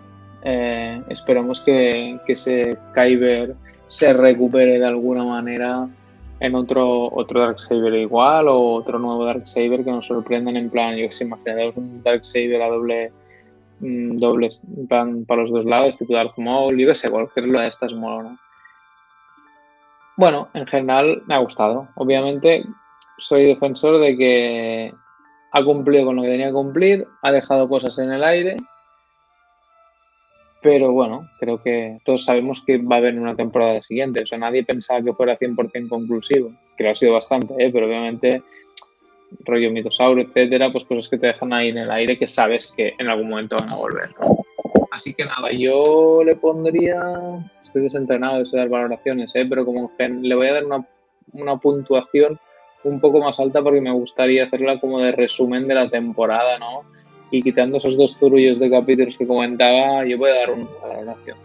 eh, 0.44 1.02
esperamos 1.08 1.60
que, 1.62 2.18
que 2.26 2.34
ese 2.34 2.76
Kyber 2.94 3.56
se 3.86 4.12
recupere 4.12 4.78
de 4.78 4.86
alguna 4.86 5.24
manera 5.24 5.88
en 6.42 6.56
otro, 6.56 7.08
otro 7.14 7.40
Darksaber 7.40 7.94
igual 7.94 8.48
o 8.48 8.74
otro 8.74 8.98
nuevo 8.98 9.24
Darksaber 9.24 9.84
que 9.84 9.92
nos 9.92 10.06
sorprendan 10.06 10.56
en 10.56 10.70
plan, 10.70 10.96
yo 10.96 11.06
que 11.06 11.12
sé, 11.12 11.24
imaginaros 11.24 11.76
un 11.76 12.02
Darksaber 12.02 12.60
a 12.60 12.68
doble, 12.68 13.12
mm, 13.78 14.88
plan 14.88 15.24
para 15.24 15.42
los 15.42 15.52
dos 15.52 15.64
lados, 15.64 15.96
tipo 15.96 16.14
Darth 16.14 16.36
Maul, 16.38 16.76
yo 16.76 16.88
que 16.88 16.96
sé, 16.96 17.08
cualquier 17.10 17.46
de 17.46 17.68
estas 17.68 17.92
mola. 17.94 18.36
Bueno, 20.16 20.48
en 20.54 20.66
general 20.66 21.22
me 21.26 21.34
ha 21.36 21.38
gustado. 21.38 21.86
Obviamente 21.94 22.64
soy 23.18 23.46
defensor 23.46 24.00
de 24.00 24.16
que 24.16 24.94
ha 25.52 25.64
cumplido 25.64 26.06
con 26.06 26.16
lo 26.16 26.22
que 26.22 26.28
tenía 26.28 26.48
que 26.48 26.54
cumplir, 26.54 27.06
ha 27.22 27.30
dejado 27.30 27.68
cosas 27.68 27.96
en 28.00 28.10
el 28.10 28.24
aire, 28.24 28.56
pero 30.62 30.92
bueno, 30.92 31.28
creo 31.40 31.60
que 31.60 31.98
todos 32.04 32.24
sabemos 32.24 32.62
que 32.64 32.78
va 32.78 32.96
a 32.96 32.98
haber 32.98 33.18
una 33.18 33.34
temporada 33.34 33.82
siguiente, 33.82 34.22
o 34.22 34.26
sea, 34.26 34.38
nadie 34.38 34.64
pensaba 34.64 35.02
que 35.02 35.12
fuera 35.12 35.38
100% 35.38 35.88
conclusivo, 35.88 36.52
que 36.76 36.84
lo 36.84 36.90
ha 36.90 36.94
sido 36.94 37.14
bastante, 37.14 37.54
¿eh? 37.58 37.70
pero 37.72 37.86
obviamente 37.86 38.42
rollo 39.44 39.70
mitosauro, 39.70 40.22
etcétera, 40.22 40.70
pues 40.70 40.84
cosas 40.84 41.08
que 41.08 41.18
te 41.18 41.28
dejan 41.28 41.52
ahí 41.52 41.70
en 41.70 41.78
el 41.78 41.90
aire 41.90 42.18
que 42.18 42.28
sabes 42.28 42.72
que 42.76 42.94
en 42.98 43.08
algún 43.08 43.30
momento 43.30 43.56
van 43.58 43.70
a 43.70 43.76
volver. 43.76 44.10
Así 44.92 45.14
que 45.14 45.24
nada, 45.24 45.50
yo 45.50 46.22
le 46.24 46.36
pondría, 46.36 47.00
estoy 47.62 47.82
desentrenado 47.82 48.38
de 48.38 48.44
dar 48.52 48.68
valoraciones, 48.68 49.34
¿eh? 49.34 49.46
pero 49.48 49.64
como 49.64 49.90
le 49.98 50.34
voy 50.34 50.46
a 50.46 50.52
dar 50.54 50.64
una, 50.64 50.86
una 51.32 51.56
puntuación 51.56 52.38
un 52.84 53.00
poco 53.00 53.20
más 53.20 53.40
alta 53.40 53.62
porque 53.62 53.80
me 53.80 53.92
gustaría 53.92 54.44
hacerla 54.44 54.78
como 54.80 55.00
de 55.00 55.12
resumen 55.12 55.66
de 55.66 55.74
la 55.74 55.88
temporada, 55.88 56.58
¿no? 56.58 56.82
Y 57.32 57.42
quitando 57.42 57.78
esos 57.78 57.96
dos 57.96 58.16
zurullos 58.18 58.60
de 58.60 58.70
capítulos 58.70 59.16
que 59.16 59.26
comentaba, 59.26 60.04
yo 60.04 60.18
voy 60.18 60.30
a 60.30 60.34
dar 60.34 60.50
una 60.50 60.68
valoración, 60.82 61.38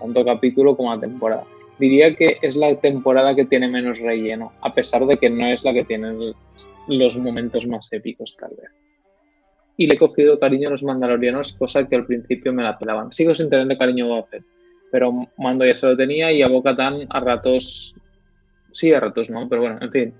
tanto 0.00 0.24
capítulo 0.24 0.76
como 0.76 0.92
la 0.92 1.00
temporada. 1.00 1.44
Diría 1.78 2.14
que 2.16 2.38
es 2.42 2.56
la 2.56 2.74
temporada 2.80 3.34
que 3.34 3.44
tiene 3.44 3.68
menos 3.68 4.00
relleno, 4.00 4.52
a 4.60 4.74
pesar 4.74 5.06
de 5.06 5.16
que 5.16 5.30
no 5.30 5.46
es 5.46 5.64
la 5.64 5.72
que 5.72 5.84
tiene 5.84 6.34
los 6.88 7.18
momentos 7.18 7.68
más 7.68 7.90
épicos, 7.92 8.36
tal 8.36 8.50
vez. 8.50 8.70
Y 9.76 9.86
le 9.86 9.94
he 9.94 9.98
cogido 9.98 10.40
cariño 10.40 10.68
a 10.68 10.72
los 10.72 10.82
mandalorianos, 10.82 11.52
cosa 11.52 11.88
que 11.88 11.94
al 11.94 12.04
principio 12.04 12.52
me 12.52 12.64
la 12.64 12.76
pelaban. 12.76 13.12
Sigo 13.12 13.32
sin 13.32 13.48
tenerle 13.48 13.78
cariño 13.78 14.06
a 14.06 14.08
Boba 14.08 14.26
pero 14.90 15.28
Mando 15.38 15.64
ya 15.64 15.78
se 15.78 15.86
lo 15.86 15.96
tenía 15.96 16.30
y 16.32 16.42
a 16.42 16.48
Boca 16.48 16.76
Tan 16.76 17.06
a 17.08 17.20
ratos, 17.20 17.94
sí, 18.72 18.92
a 18.92 19.00
ratos 19.00 19.30
no, 19.30 19.48
pero 19.48 19.62
bueno, 19.62 19.78
en 19.80 19.90
fin, 19.90 20.14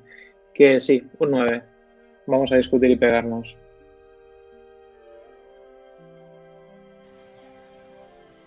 que 0.54 0.80
sí, 0.80 1.04
un 1.18 1.32
9. 1.32 1.62
Vamos 2.26 2.52
a 2.52 2.56
discutir 2.56 2.90
y 2.90 2.96
pegarnos. 2.96 3.58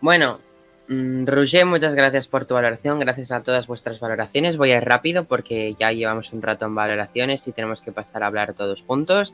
Bueno, 0.05 0.39
mm, 0.87 1.25
Roger, 1.25 1.65
muchas 1.65 1.95
gracias 1.95 2.27
por 2.27 2.45
tu 2.45 2.53
valoración, 2.53 2.99
gracias 2.99 3.31
a 3.31 3.41
todas 3.41 3.65
vuestras 3.65 3.99
valoraciones. 3.99 4.55
Voy 4.55 4.69
a 4.69 4.77
ir 4.77 4.85
rápido 4.85 5.23
porque 5.23 5.73
ya 5.79 5.91
llevamos 5.91 6.31
un 6.31 6.43
rato 6.43 6.67
en 6.67 6.75
valoraciones 6.75 7.47
y 7.47 7.53
tenemos 7.53 7.81
que 7.81 7.91
pasar 7.91 8.21
a 8.21 8.27
hablar 8.27 8.53
todos 8.53 8.83
juntos. 8.83 9.33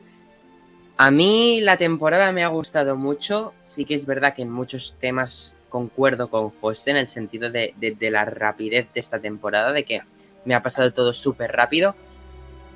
A 0.96 1.12
mí 1.12 1.60
la 1.60 1.76
temporada 1.76 2.32
me 2.32 2.46
ha 2.46 2.48
gustado 2.48 2.96
mucho, 2.96 3.54
sí 3.64 3.84
que 3.84 3.96
es 3.96 4.06
verdad 4.06 4.34
que 4.34 4.44
en 4.44 4.50
muchos 4.50 4.96
temas 4.98 5.56
concuerdo 5.68 6.30
con 6.30 6.52
José 6.52 6.92
en 6.92 6.98
el 6.98 7.10
sentido 7.10 7.50
de, 7.50 7.74
de, 7.76 7.92
de 7.92 8.10
la 8.10 8.24
rapidez 8.24 8.88
de 8.94 9.02
esta 9.02 9.20
temporada, 9.20 9.74
de 9.74 9.84
que 9.84 10.04
me 10.46 10.56
ha 10.56 10.64
pasado 10.64 10.94
todo 10.94 11.12
súper 11.12 11.52
rápido, 11.52 11.96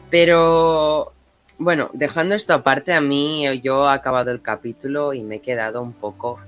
pero 0.10 1.14
bueno, 1.58 1.92
dejando 1.94 2.36
esto 2.36 2.56
aparte, 2.56 2.92
a 2.92 3.00
mí 3.00 3.46
yo 3.62 3.90
he 3.90 3.94
acabado 3.94 4.32
el 4.32 4.42
capítulo 4.42 5.14
y 5.14 5.22
me 5.22 5.38
he 5.38 5.40
quedado 5.40 5.82
un 5.82 5.94
poco 5.94 6.42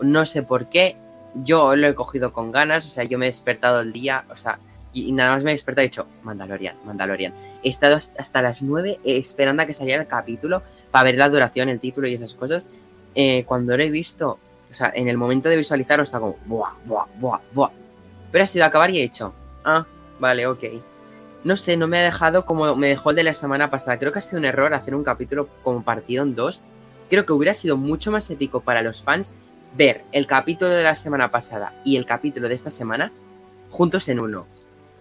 No 0.00 0.26
sé 0.26 0.42
por 0.42 0.66
qué, 0.66 0.96
yo 1.34 1.76
lo 1.76 1.86
he 1.86 1.94
cogido 1.94 2.32
con 2.32 2.52
ganas, 2.52 2.86
o 2.86 2.88
sea, 2.88 3.04
yo 3.04 3.18
me 3.18 3.26
he 3.26 3.30
despertado 3.30 3.80
el 3.80 3.92
día, 3.92 4.24
o 4.30 4.36
sea, 4.36 4.58
y, 4.92 5.12
nada 5.12 5.34
más 5.34 5.42
me 5.42 5.50
he 5.50 5.54
despertado 5.54 5.84
y 5.84 5.86
he 5.86 5.90
dicho, 5.90 6.06
Mandalorian, 6.22 6.76
Mandalorian. 6.84 7.32
He 7.62 7.68
estado 7.68 7.96
hasta 7.96 8.42
las 8.42 8.62
9 8.62 9.00
esperando 9.04 9.62
a 9.62 9.66
que 9.66 9.74
saliera 9.74 10.02
el 10.02 10.08
capítulo 10.08 10.62
para 10.90 11.04
ver 11.04 11.16
la 11.16 11.28
duración, 11.28 11.68
el 11.68 11.80
título 11.80 12.08
y 12.08 12.14
esas 12.14 12.34
cosas. 12.34 12.66
Eh, 13.14 13.44
cuando 13.46 13.76
lo 13.76 13.82
he 13.82 13.90
visto, 13.90 14.38
o 14.70 14.74
sea, 14.74 14.92
en 14.94 15.08
el 15.08 15.16
momento 15.16 15.48
de 15.48 15.56
visualizarlo 15.56 16.04
está 16.04 16.18
como, 16.18 16.36
buah, 16.46 16.72
buah, 16.84 17.06
buah, 17.18 17.40
buah. 17.52 17.70
Pero 18.30 18.44
ha 18.44 18.46
sido 18.46 18.64
acabar 18.64 18.90
y 18.90 18.98
he 18.98 19.02
dicho, 19.02 19.32
ah, 19.64 19.86
vale, 20.18 20.46
ok. 20.46 20.64
no 21.44 21.56
sé, 21.56 21.76
no 21.76 21.88
me 21.88 21.98
ha 21.98 22.02
dejado 22.02 22.46
como 22.46 22.76
me 22.76 22.88
dejó 22.88 23.10
el 23.10 23.16
de 23.16 23.24
la 23.24 23.34
semana 23.34 23.70
pasada. 23.70 23.98
Creo 23.98 24.12
que 24.12 24.18
ha 24.18 24.22
sido 24.22 24.38
un 24.38 24.44
error 24.44 24.74
hacer 24.74 24.94
un 24.94 25.04
capítulo 25.04 25.48
como 25.62 25.82
partido 25.82 26.22
en 26.22 26.34
dos. 26.34 26.60
Creo 27.12 27.26
que 27.26 27.34
hubiera 27.34 27.52
sido 27.52 27.76
mucho 27.76 28.10
más 28.10 28.30
épico 28.30 28.62
para 28.62 28.80
los 28.80 29.02
fans 29.02 29.34
ver 29.76 30.02
el 30.12 30.26
capítulo 30.26 30.70
de 30.70 30.82
la 30.82 30.96
semana 30.96 31.30
pasada 31.30 31.74
y 31.84 31.98
el 31.98 32.06
capítulo 32.06 32.48
de 32.48 32.54
esta 32.54 32.70
semana 32.70 33.12
juntos 33.68 34.08
en 34.08 34.18
uno. 34.18 34.46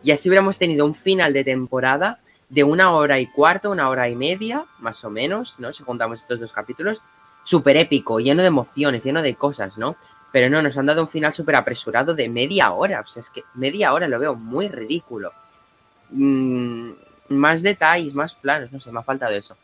Y 0.03 0.11
así 0.11 0.27
hubiéramos 0.27 0.59
tenido 0.59 0.85
un 0.85 0.93
final 0.93 1.31
de 1.31 1.45
temporada 1.45 2.19
de 2.49 2.65
una 2.65 2.91
hora 2.91 3.21
y 3.21 3.27
cuarto, 3.27 3.71
una 3.71 3.87
hora 3.87 4.09
y 4.09 4.17
media, 4.17 4.65
más 4.79 5.05
o 5.05 5.09
menos, 5.09 5.57
¿no? 5.57 5.71
Si 5.71 5.83
juntamos 5.85 6.19
estos 6.19 6.41
dos 6.41 6.51
capítulos, 6.51 7.01
súper 7.45 7.77
épico, 7.77 8.19
lleno 8.19 8.41
de 8.41 8.49
emociones, 8.49 9.05
lleno 9.05 9.21
de 9.21 9.35
cosas, 9.35 9.77
¿no? 9.77 9.95
Pero 10.33 10.49
no, 10.49 10.61
nos 10.61 10.77
han 10.77 10.87
dado 10.87 11.03
un 11.03 11.07
final 11.07 11.33
súper 11.33 11.55
apresurado 11.55 12.13
de 12.13 12.27
media 12.27 12.73
hora. 12.73 12.99
O 12.99 13.07
sea, 13.07 13.21
es 13.21 13.29
que 13.29 13.45
media 13.53 13.93
hora 13.93 14.09
lo 14.09 14.19
veo 14.19 14.35
muy 14.35 14.67
ridículo. 14.67 15.31
Mm, 16.09 16.89
más 17.29 17.61
detalles, 17.61 18.13
más 18.13 18.33
planos, 18.33 18.69
no 18.69 18.81
sé, 18.81 18.91
me 18.91 18.99
ha 18.99 19.03
faltado 19.03 19.33
eso. 19.33 19.55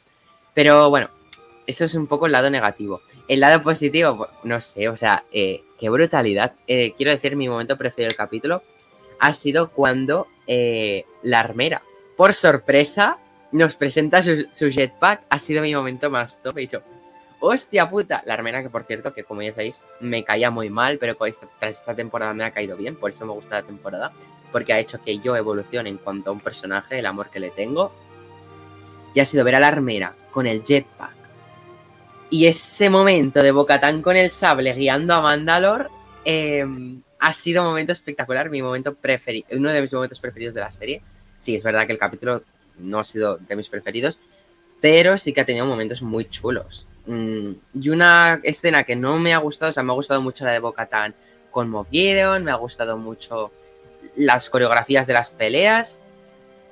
Pero 0.53 0.89
bueno, 0.89 1.09
eso 1.67 1.83
es 1.85 1.93
un 1.95 2.07
poco 2.07 2.25
el 2.25 2.31
lado 2.31 2.49
negativo. 2.49 3.01
El 3.27 3.41
lado 3.41 3.61
positivo, 3.61 4.29
no 4.43 4.61
sé, 4.61 4.87
o 4.87 4.95
sea, 4.95 5.25
eh, 5.31 5.63
qué 5.77 5.89
brutalidad. 5.89 6.53
Eh, 6.65 6.93
quiero 6.95 7.11
decir, 7.11 7.35
mi 7.35 7.49
momento 7.49 7.77
preferido 7.77 8.07
del 8.07 8.17
capítulo 8.17 8.63
ha 9.19 9.33
sido 9.33 9.69
cuando 9.71 10.27
eh, 10.47 11.05
la 11.23 11.41
armera, 11.41 11.83
por 12.15 12.33
sorpresa, 12.33 13.17
nos 13.51 13.75
presenta 13.75 14.21
su, 14.21 14.47
su, 14.49 14.69
jetpack. 14.69 15.23
Ha 15.29 15.39
sido 15.39 15.61
mi 15.61 15.75
momento 15.75 16.09
más 16.09 16.41
top. 16.41 16.57
He 16.57 16.61
dicho, 16.61 16.81
hostia 17.41 17.89
puta. 17.89 18.23
La 18.25 18.35
armera, 18.35 18.63
que 18.63 18.69
por 18.69 18.83
cierto, 18.83 19.13
que 19.13 19.23
como 19.23 19.41
ya 19.41 19.51
sabéis, 19.51 19.81
me 19.99 20.23
caía 20.23 20.49
muy 20.49 20.69
mal, 20.69 20.97
pero 20.99 21.15
tras 21.15 21.77
esta 21.79 21.95
temporada 21.95 22.33
me 22.33 22.45
ha 22.45 22.51
caído 22.51 22.77
bien. 22.77 22.95
Por 22.95 23.11
eso 23.11 23.25
me 23.25 23.33
gusta 23.33 23.55
la 23.55 23.63
temporada. 23.63 24.13
Porque 24.53 24.71
ha 24.71 24.79
hecho 24.79 25.01
que 25.01 25.19
yo 25.19 25.35
evolucione 25.35 25.89
en 25.89 25.97
cuanto 25.97 26.29
a 26.29 26.33
un 26.33 26.39
personaje, 26.39 26.99
el 26.99 27.05
amor 27.05 27.29
que 27.29 27.41
le 27.41 27.49
tengo. 27.49 27.91
Y 29.13 29.19
ha 29.19 29.25
sido 29.25 29.43
ver 29.43 29.55
a 29.55 29.59
la 29.59 29.67
armera 29.67 30.15
con 30.31 30.47
el 30.47 30.63
jetpack. 30.63 31.16
Y 32.29 32.47
ese 32.47 32.89
momento 32.89 33.41
de 33.41 33.51
Bocatán 33.51 34.01
con 34.01 34.15
el 34.17 34.31
sable 34.31 34.73
guiando 34.73 35.13
a 35.13 35.21
Mandalor. 35.21 35.89
Eh, 36.25 36.65
ha 37.19 37.33
sido 37.33 37.61
un 37.63 37.69
momento 37.69 37.93
espectacular, 37.93 38.49
mi 38.49 38.61
momento 38.61 38.93
preferido, 38.93 39.47
uno 39.51 39.71
de 39.71 39.81
mis 39.81 39.93
momentos 39.93 40.19
preferidos 40.19 40.53
de 40.53 40.61
la 40.61 40.71
serie. 40.71 41.01
Sí, 41.39 41.55
es 41.55 41.63
verdad 41.63 41.85
que 41.85 41.93
el 41.93 41.99
capítulo 41.99 42.43
no 42.79 42.99
ha 42.99 43.03
sido 43.03 43.37
de 43.37 43.55
mis 43.55 43.69
preferidos, 43.69 44.19
pero 44.81 45.17
sí 45.17 45.33
que 45.33 45.41
ha 45.41 45.45
tenido 45.45 45.65
momentos 45.65 46.01
muy 46.01 46.25
chulos. 46.25 46.85
Mm, 47.05 47.51
y 47.79 47.89
una 47.89 48.39
escena 48.43 48.83
que 48.83 48.95
no 48.95 49.17
me 49.17 49.33
ha 49.33 49.37
gustado, 49.37 49.71
o 49.71 49.73
sea, 49.73 49.83
me 49.83 49.91
ha 49.91 49.95
gustado 49.95 50.21
mucho 50.21 50.45
la 50.45 50.51
de 50.51 50.59
Bocatán 50.59 51.15
con 51.49 51.69
Moff 51.69 51.87
me 51.91 52.51
ha 52.51 52.55
gustado 52.55 52.97
mucho 52.97 53.51
las 54.15 54.49
coreografías 54.49 55.07
de 55.07 55.13
las 55.13 55.33
peleas, 55.33 56.01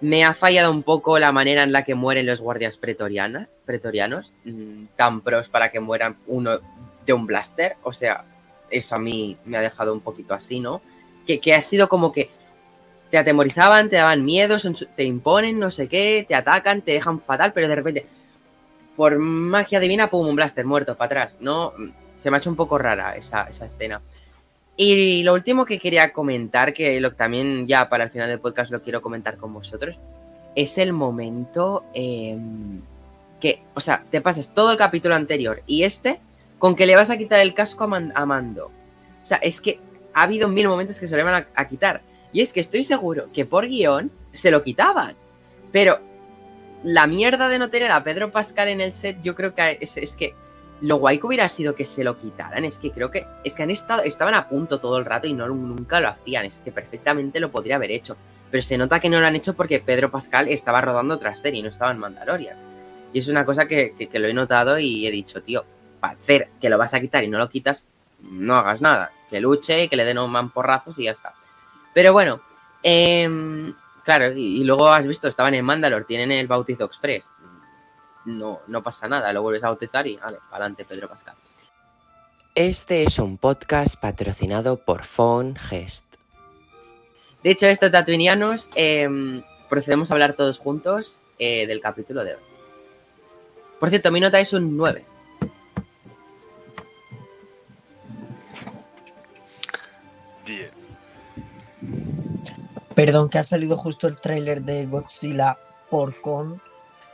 me 0.01 0.23
ha 0.23 0.33
fallado 0.33 0.71
un 0.71 0.83
poco 0.83 1.19
la 1.19 1.31
manera 1.31 1.63
en 1.63 1.71
la 1.71 1.83
que 1.83 1.95
mueren 1.95 2.25
los 2.25 2.41
guardias 2.41 2.77
pretorianos, 2.77 4.31
mm, 4.43 4.85
tan 4.95 5.21
pros 5.21 5.49
para 5.49 5.71
que 5.71 5.79
mueran 5.79 6.17
uno 6.27 6.59
de 7.05 7.13
un 7.13 7.25
blaster, 7.25 7.77
o 7.83 7.93
sea, 7.93 8.25
eso 8.69 8.95
a 8.95 8.99
mí 8.99 9.37
me 9.45 9.57
ha 9.57 9.61
dejado 9.61 9.93
un 9.93 10.01
poquito 10.01 10.33
así, 10.33 10.59
¿no? 10.59 10.81
Que, 11.25 11.39
que 11.39 11.53
ha 11.53 11.61
sido 11.61 11.87
como 11.87 12.11
que 12.11 12.29
te 13.09 13.17
atemorizaban, 13.17 13.89
te 13.89 13.95
daban 13.95 14.25
miedo, 14.25 14.57
te 14.95 15.03
imponen, 15.03 15.59
no 15.59 15.71
sé 15.71 15.87
qué, 15.87 16.25
te 16.27 16.35
atacan, 16.35 16.81
te 16.81 16.91
dejan 16.91 17.21
fatal, 17.21 17.53
pero 17.53 17.67
de 17.67 17.75
repente, 17.75 18.05
por 18.95 19.17
magia 19.17 19.79
divina, 19.79 20.09
pum, 20.09 20.27
un 20.27 20.35
blaster 20.35 20.65
muerto 20.65 20.95
para 20.95 21.05
atrás, 21.05 21.37
¿no? 21.39 21.73
Se 22.15 22.29
me 22.29 22.37
ha 22.37 22.39
hecho 22.39 22.49
un 22.49 22.55
poco 22.55 22.77
rara 22.77 23.15
esa, 23.15 23.43
esa 23.43 23.65
escena. 23.65 24.01
Y 24.77 25.23
lo 25.23 25.33
último 25.33 25.65
que 25.65 25.79
quería 25.79 26.11
comentar, 26.11 26.73
que 26.73 26.99
lo, 26.99 27.13
también 27.13 27.65
ya 27.65 27.87
para 27.87 28.05
el 28.05 28.09
final 28.09 28.29
del 28.29 28.39
podcast 28.39 28.71
lo 28.71 28.81
quiero 28.81 29.01
comentar 29.01 29.37
con 29.37 29.53
vosotros, 29.53 29.97
es 30.55 30.77
el 30.77 30.93
momento 30.93 31.85
eh, 31.93 32.37
que, 33.39 33.61
o 33.73 33.81
sea, 33.81 34.03
te 34.09 34.21
pasas 34.21 34.53
todo 34.53 34.71
el 34.71 34.77
capítulo 34.77 35.15
anterior 35.15 35.61
y 35.65 35.83
este 35.83 36.19
con 36.59 36.75
que 36.75 36.85
le 36.85 36.95
vas 36.95 37.09
a 37.09 37.17
quitar 37.17 37.39
el 37.41 37.53
casco 37.53 37.83
a, 37.83 38.25
Mando. 38.25 38.67
O 38.67 39.25
sea, 39.25 39.37
es 39.37 39.61
que 39.61 39.79
ha 40.13 40.23
habido 40.23 40.47
mil 40.47 40.67
momentos 40.67 40.99
que 40.99 41.07
se 41.07 41.17
lo 41.17 41.23
van 41.23 41.45
a, 41.53 41.67
quitar. 41.67 42.01
Y 42.31 42.41
es 42.41 42.53
que 42.53 42.59
estoy 42.59 42.83
seguro 42.83 43.29
que 43.33 43.45
por 43.45 43.67
guion 43.67 44.11
se 44.31 44.51
lo 44.51 44.63
quitaban. 44.63 45.15
Pero 45.71 45.99
la 46.83 47.07
mierda 47.07 47.49
de 47.49 47.59
no 47.59 47.69
tener 47.69 47.91
a 47.91 48.03
Pedro 48.03 48.31
Pascal 48.31 48.69
en 48.69 48.81
el 48.81 48.93
set, 48.93 49.17
yo 49.21 49.35
creo 49.35 49.53
que 49.53 49.77
es, 49.81 50.15
que 50.15 50.33
lo 50.81 50.97
guay 50.97 51.19
que 51.19 51.27
hubiera 51.27 51.47
sido 51.49 51.75
que 51.75 51.85
se 51.85 52.03
lo 52.03 52.17
quitaran. 52.17 52.65
Es 52.65 52.79
que 52.79 52.91
creo 52.91 53.11
que 53.11 53.25
es 53.43 53.55
que 53.55 53.63
han 53.63 53.71
estado, 53.71 54.03
estaban 54.03 54.33
a 54.33 54.47
punto 54.47 54.79
todo 54.79 54.97
el 54.97 55.05
rato 55.05 55.27
y 55.27 55.33
no, 55.33 55.47
nunca 55.47 55.99
lo 55.99 56.09
hacían. 56.09 56.45
Es 56.45 56.59
que 56.59 56.71
perfectamente 56.71 57.39
lo 57.39 57.51
podría 57.51 57.75
haber 57.75 57.91
hecho. 57.91 58.17
Pero 58.51 58.61
se 58.61 58.77
nota 58.77 58.99
que 58.99 59.09
no 59.09 59.19
lo 59.19 59.27
han 59.27 59.35
hecho 59.35 59.53
porque 59.53 59.79
Pedro 59.79 60.11
Pascal 60.11 60.47
estaba 60.49 60.81
rodando 60.81 61.15
otra 61.15 61.35
serie 61.35 61.59
y 61.59 61.63
no 61.63 61.69
estaba 61.69 61.91
en 61.91 61.99
Mandalorian. 61.99 62.57
Y 63.13 63.19
es 63.19 63.27
una 63.27 63.45
cosa 63.45 63.67
que, 63.67 63.95
que, 63.97 64.07
que 64.07 64.19
lo 64.19 64.27
he 64.27 64.33
notado 64.33 64.77
y 64.77 65.07
he 65.07 65.11
dicho, 65.11 65.41
tío, 65.41 65.63
hacer 66.01 66.49
que 66.61 66.69
lo 66.69 66.77
vas 66.77 66.93
a 66.93 66.99
quitar 66.99 67.23
y 67.23 67.27
no 67.27 67.37
lo 67.37 67.49
quitas, 67.49 67.83
no 68.21 68.55
hagas 68.55 68.81
nada. 68.81 69.11
Que 69.29 69.39
luche, 69.39 69.87
que 69.87 69.95
le 69.95 70.05
den 70.05 70.19
un 70.19 70.31
mamporrazos 70.31 70.99
y 70.99 71.05
ya 71.05 71.11
está. 71.11 71.33
Pero 71.93 72.13
bueno, 72.13 72.41
eh, 72.83 73.27
claro, 74.03 74.33
y, 74.33 74.61
y, 74.61 74.63
luego 74.63 74.89
has 74.89 75.07
visto, 75.07 75.27
estaban 75.27 75.53
en 75.53 75.65
Mandalor, 75.65 76.05
tienen 76.05 76.31
el 76.31 76.47
bautizo 76.47 76.85
express. 76.85 77.29
No, 78.25 78.61
no 78.67 78.83
pasa 78.83 79.07
nada, 79.07 79.31
lo 79.33 79.41
vuelves 79.41 79.63
a 79.63 79.69
bautizar 79.69 80.05
y 80.07 80.17
vale, 80.17 80.37
para 80.49 80.65
adelante, 80.65 80.85
Pedro 80.85 81.07
Pascal. 81.07 81.35
Este 82.55 83.03
es 83.03 83.19
un 83.19 83.37
podcast 83.37 83.99
patrocinado 83.99 84.77
por 84.77 85.03
Phone 85.03 85.55
Gest. 85.55 86.05
Dicho 87.43 87.67
esto, 87.67 87.91
tatuinianos, 87.91 88.69
eh, 88.75 89.07
procedemos 89.69 90.09
a 90.09 90.15
hablar 90.15 90.33
todos 90.33 90.57
juntos 90.57 91.21
eh, 91.37 91.67
del 91.67 91.81
capítulo 91.81 92.23
de 92.23 92.35
hoy. 92.35 92.41
Por 93.79 93.89
cierto, 93.89 94.11
mi 94.11 94.19
nota 94.19 94.39
es 94.39 94.53
un 94.53 94.75
9. 94.75 95.05
Perdón, 102.95 103.29
que 103.29 103.37
ha 103.37 103.43
salido 103.43 103.75
justo 103.75 104.07
el 104.07 104.15
tráiler 104.15 104.61
de 104.61 104.85
Godzilla 104.85 105.57
por 105.89 106.21
con 106.21 106.61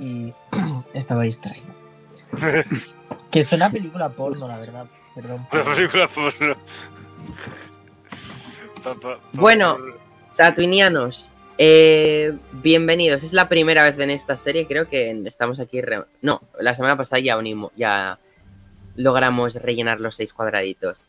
y 0.01 0.33
estaba 0.93 1.23
distraído. 1.23 1.67
que 3.29 3.39
es 3.39 3.51
una 3.51 3.71
película 3.71 4.09
porno, 4.09 4.47
la 4.47 4.57
verdad. 4.57 4.87
Perdón. 5.15 5.47
Una 5.51 5.63
película 5.63 6.07
porno. 6.07 6.55
Pa, 8.83 8.95
pa, 8.95 8.99
pa, 8.99 9.19
bueno, 9.33 9.77
tatuinianos, 10.35 11.35
eh, 11.57 12.35
bienvenidos. 12.51 13.23
Es 13.23 13.31
la 13.31 13.47
primera 13.47 13.83
vez 13.83 13.99
en 13.99 14.09
esta 14.09 14.35
serie, 14.37 14.65
creo 14.65 14.87
que 14.87 15.11
estamos 15.25 15.59
aquí. 15.59 15.81
Re... 15.81 16.03
No, 16.21 16.41
la 16.59 16.73
semana 16.73 16.97
pasada 16.97 17.19
ya 17.19 17.37
unimos, 17.37 17.71
ya 17.75 18.17
logramos 18.95 19.55
rellenar 19.55 20.01
los 20.01 20.15
seis 20.15 20.33
cuadraditos. 20.33 21.07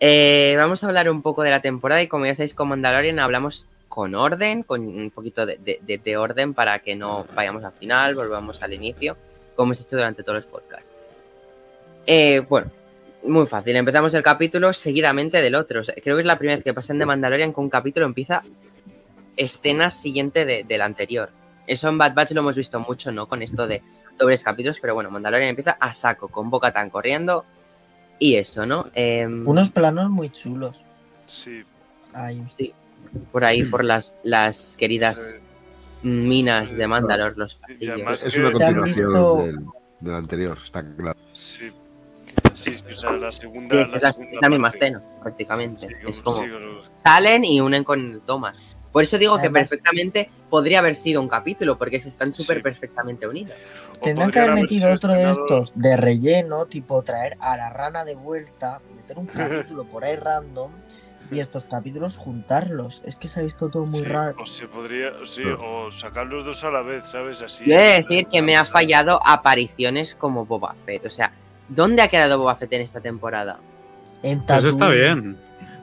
Eh, 0.00 0.54
vamos 0.56 0.82
a 0.82 0.88
hablar 0.88 1.08
un 1.08 1.22
poco 1.22 1.44
de 1.44 1.50
la 1.50 1.62
temporada 1.62 2.02
y 2.02 2.08
como 2.08 2.26
ya 2.26 2.34
sabéis 2.34 2.54
con 2.54 2.68
Mandalorian 2.68 3.20
hablamos 3.20 3.68
con 3.94 4.12
orden, 4.16 4.64
con 4.64 4.84
un 4.84 5.12
poquito 5.12 5.46
de, 5.46 5.56
de, 5.56 6.00
de, 6.04 6.16
orden 6.16 6.52
para 6.52 6.80
que 6.80 6.96
no 6.96 7.24
vayamos 7.32 7.62
al 7.62 7.70
final, 7.70 8.16
volvamos 8.16 8.60
al 8.60 8.72
inicio, 8.72 9.16
como 9.54 9.68
hemos 9.68 9.82
hecho 9.82 9.94
durante 9.94 10.24
todos 10.24 10.42
los 10.42 10.46
podcasts. 10.46 10.90
Eh, 12.04 12.40
bueno, 12.48 12.72
muy 13.22 13.46
fácil, 13.46 13.76
empezamos 13.76 14.12
el 14.14 14.24
capítulo 14.24 14.72
seguidamente 14.72 15.40
del 15.40 15.54
otro. 15.54 15.82
O 15.82 15.84
sea, 15.84 15.94
creo 16.02 16.16
que 16.16 16.22
es 16.22 16.26
la 16.26 16.36
primera 16.38 16.56
vez 16.56 16.64
que 16.64 16.74
pasan 16.74 16.98
de 16.98 17.06
Mandalorian 17.06 17.52
con 17.52 17.62
un 17.62 17.70
capítulo 17.70 18.04
empieza 18.04 18.42
escena 19.36 19.90
siguiente 19.90 20.44
de, 20.44 20.64
del 20.64 20.82
anterior. 20.82 21.30
Eso 21.68 21.88
en 21.88 21.96
Bad 21.96 22.14
Batch 22.14 22.32
lo 22.32 22.40
hemos 22.40 22.56
visto 22.56 22.80
mucho, 22.80 23.12
¿no? 23.12 23.28
Con 23.28 23.42
esto 23.42 23.68
de 23.68 23.80
dobles 24.18 24.42
capítulos, 24.42 24.80
pero 24.80 24.94
bueno, 24.94 25.08
Mandalorian 25.12 25.50
empieza 25.50 25.76
a 25.78 25.94
saco, 25.94 26.26
con 26.26 26.50
Boca 26.50 26.72
tan 26.72 26.90
corriendo 26.90 27.44
y 28.18 28.34
eso, 28.34 28.66
¿no? 28.66 28.90
Eh, 28.92 29.24
Unos 29.24 29.70
planos 29.70 30.10
muy 30.10 30.30
chulos. 30.30 30.80
Sí. 31.26 31.62
Ay. 32.12 32.42
Sí, 32.48 32.74
por 33.32 33.44
ahí, 33.44 33.64
por 33.64 33.84
las, 33.84 34.16
las 34.22 34.76
queridas 34.76 35.16
sí. 35.16 36.08
minas 36.08 36.72
de 36.72 36.86
Mandalor, 36.86 37.36
los 37.36 37.54
pasillos. 37.56 38.22
Es 38.22 38.36
una 38.36 38.52
continuación 38.52 38.84
visto... 38.84 39.36
del, 39.36 39.58
del, 40.00 40.14
anterior, 40.14 40.58
está 40.62 40.84
claro. 40.96 41.18
Sí. 41.32 41.72
Sí, 42.52 42.74
sí, 42.74 42.84
o 42.90 42.94
sea, 42.94 43.12
la 43.12 43.32
segunda. 43.32 43.86
Sí, 43.86 43.92
la, 43.94 43.98
la 44.00 44.12
segunda 44.12 44.38
la 44.40 44.48
misma 44.48 44.68
escena, 44.68 45.02
prácticamente. 45.22 45.88
Sí, 45.88 45.94
es 46.06 46.20
como. 46.20 46.40
Salen 46.96 47.44
y 47.44 47.60
unen 47.60 47.84
con 47.84 48.20
Thomas. 48.26 48.58
Por 48.94 49.02
eso 49.02 49.18
digo 49.18 49.34
Además, 49.34 49.48
que 49.48 49.58
perfectamente 49.58 50.30
podría 50.48 50.78
haber 50.78 50.94
sido 50.94 51.20
un 51.20 51.26
capítulo, 51.26 51.76
porque 51.76 51.98
se 51.98 52.08
están 52.08 52.32
súper 52.32 52.62
perfectamente 52.62 53.26
unidos. 53.26 53.56
Tendrán 54.00 54.30
que 54.30 54.38
haber 54.38 54.54
metido 54.54 54.92
otro 54.92 55.12
de 55.12 55.32
estos 55.32 55.72
de 55.74 55.96
relleno, 55.96 56.66
tipo 56.66 57.02
traer 57.02 57.36
a 57.40 57.56
la 57.56 57.70
rana 57.70 58.04
de 58.04 58.14
vuelta, 58.14 58.80
meter 58.94 59.18
un 59.18 59.26
capítulo 59.26 59.82
por 59.84 60.04
ahí 60.04 60.14
random 60.14 60.70
y 61.30 61.40
estos 61.40 61.64
capítulos 61.64 62.16
juntarlos. 62.16 63.02
Es 63.04 63.16
que 63.16 63.28
se 63.28 63.40
ha 63.40 63.42
visto 63.42 63.68
todo 63.68 63.86
muy 63.86 64.00
sí, 64.00 64.04
raro. 64.04 64.36
O 64.38 64.46
se 64.46 64.68
podría, 64.68 65.12
sí, 65.24 65.42
o 65.44 65.90
sacar 65.90 66.26
los 66.26 66.44
dos 66.44 66.62
a 66.64 66.70
la 66.70 66.82
vez, 66.82 67.08
¿sabes? 67.08 67.42
Así. 67.42 67.64
Yo 67.66 67.74
he 67.74 67.78
de 67.78 68.02
decir 68.02 68.26
que 68.26 68.42
me 68.42 68.56
ha 68.56 68.64
fallado 68.64 69.20
apariciones 69.24 70.14
como 70.14 70.46
Boba 70.46 70.74
Fett. 70.84 71.06
O 71.06 71.10
sea, 71.10 71.32
¿dónde 71.68 72.02
ha 72.02 72.08
quedado 72.08 72.38
Boba 72.38 72.56
Fett 72.56 72.72
en 72.72 72.82
esta 72.82 73.00
temporada? 73.00 73.58
En 74.22 74.42
Eso 74.48 74.68
está 74.68 74.88
bien. 74.88 75.36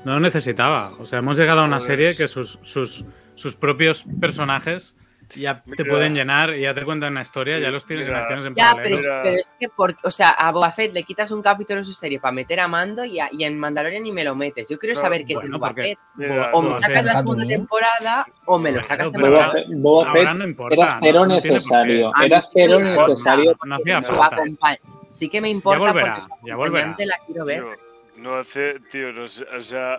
No 0.03 0.19
necesitaba. 0.19 0.93
O 0.99 1.05
sea, 1.05 1.19
hemos 1.19 1.37
llegado 1.37 1.61
a 1.61 1.65
una 1.65 1.79
serie 1.79 2.15
que 2.15 2.27
sus, 2.27 2.59
sus, 2.63 3.05
sus 3.35 3.55
propios 3.55 4.05
personajes 4.19 4.95
ya 5.35 5.63
te 5.63 5.85
pueden 5.85 6.13
llenar 6.15 6.53
y 6.55 6.61
ya 6.61 6.73
te 6.73 6.83
cuentan 6.83 7.11
una 7.13 7.21
historia, 7.21 7.55
Sí, 7.55 7.61
ya 7.61 7.69
los 7.69 7.85
tienes 7.85 8.05
mira. 8.05 8.17
en 8.17 8.21
acciones 8.23 8.45
en 8.45 8.55
Ya, 8.55 8.71
pero, 8.75 8.97
paralelo. 8.97 9.01
Mira. 9.01 9.21
pero 9.23 9.35
es 9.35 9.47
que, 9.59 9.69
por, 9.69 9.95
o 10.03 10.11
sea, 10.11 10.29
a 10.31 10.51
Boba 10.51 10.71
Fett 10.71 10.93
le 10.93 11.03
quitas 11.03 11.31
un 11.31 11.41
capítulo 11.41 11.79
en 11.79 11.85
su 11.85 11.93
serie 11.93 12.19
para 12.19 12.31
meter 12.31 12.59
a 12.59 12.67
Mando 12.67 13.05
y, 13.05 13.19
a- 13.19 13.29
y 13.31 13.43
en 13.43 13.57
Mandalorian 13.59 14.03
ni 14.03 14.11
me 14.11 14.23
lo 14.23 14.35
metes. 14.35 14.67
Yo 14.69 14.77
quiero 14.79 14.95
No, 14.95 15.01
saber 15.01 15.25
qué 15.25 15.33
es 15.33 15.39
bueno, 15.39 15.55
de 15.55 15.57
Boba 15.59 15.67
porque- 15.69 15.81
Fett. 15.83 15.99
Mira, 16.15 16.49
O 16.53 16.61
me 16.61 16.73
sacas 16.75 17.05
la 17.05 17.15
segunda 17.15 17.41
También. 17.43 17.59
temporada 17.61 18.27
o 18.45 18.57
me 18.57 18.69
lo 18.69 18.73
Bueno, 18.75 18.87
sacas 18.87 19.11
de 19.11 19.17
pero 19.17 19.27
Boba 19.31 19.37
Mandalorian. 19.41 19.69
Fett, 19.71 19.81
Boba 19.81 20.07
Ahora 20.09 20.21
Fett 20.29 20.37
no 20.39 20.47
importa. 20.47 20.75
era 20.75 20.97
cero 21.01 21.25
necesario. 21.25 22.11
Era 22.23 22.41
cero 22.53 22.79
necesario. 22.79 23.57
No 23.65 23.75
hacía 23.75 24.03
Su 24.03 24.13
falta. 24.13 24.35
acompa- 24.37 24.79
Sí 25.09 25.27
que 25.29 25.41
me 25.41 25.49
importa 25.49 25.79
volverá, 25.91 26.15
porque 26.15 26.47
ya 26.47 26.55
volverá. 26.55 26.95
la 26.99 27.15
quiero 27.25 27.45
ver. 27.45 27.61
Tío, 27.63 27.75
no 28.23 28.33
hace, 28.35 28.79
tío, 28.91 29.11
no 29.11 29.27
sé, 29.27 29.43
o 29.57 29.61
sea, 29.61 29.97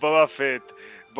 Boba 0.00 0.26
Fett, 0.28 0.62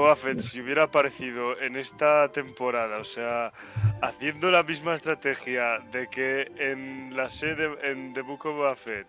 Boba 0.01 0.17
Fett, 0.17 0.39
si 0.41 0.61
hubiera 0.61 0.85
aparecido 0.85 1.61
en 1.61 1.77
esta 1.77 2.31
temporada, 2.33 2.99
o 2.99 3.05
sea, 3.05 3.53
haciendo 4.01 4.51
la 4.51 4.63
misma 4.63 4.95
estrategia 4.95 5.79
de 5.93 6.09
que 6.09 6.51
en 6.57 7.15
la 7.17 7.29
serie 7.29 7.55
de, 7.57 7.91
en 7.91 8.13
The 8.15 8.23
Book 8.23 8.47
of 8.47 8.57
Boba 8.57 8.75
Fett 8.75 9.07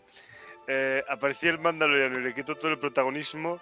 eh, 0.67 1.04
aparecía 1.10 1.51
el 1.51 1.60
Mandaloriano 1.60 2.19
y 2.19 2.23
le 2.23 2.34
quitó 2.34 2.56
todo 2.56 2.71
el 2.71 2.77
protagonismo, 2.77 3.60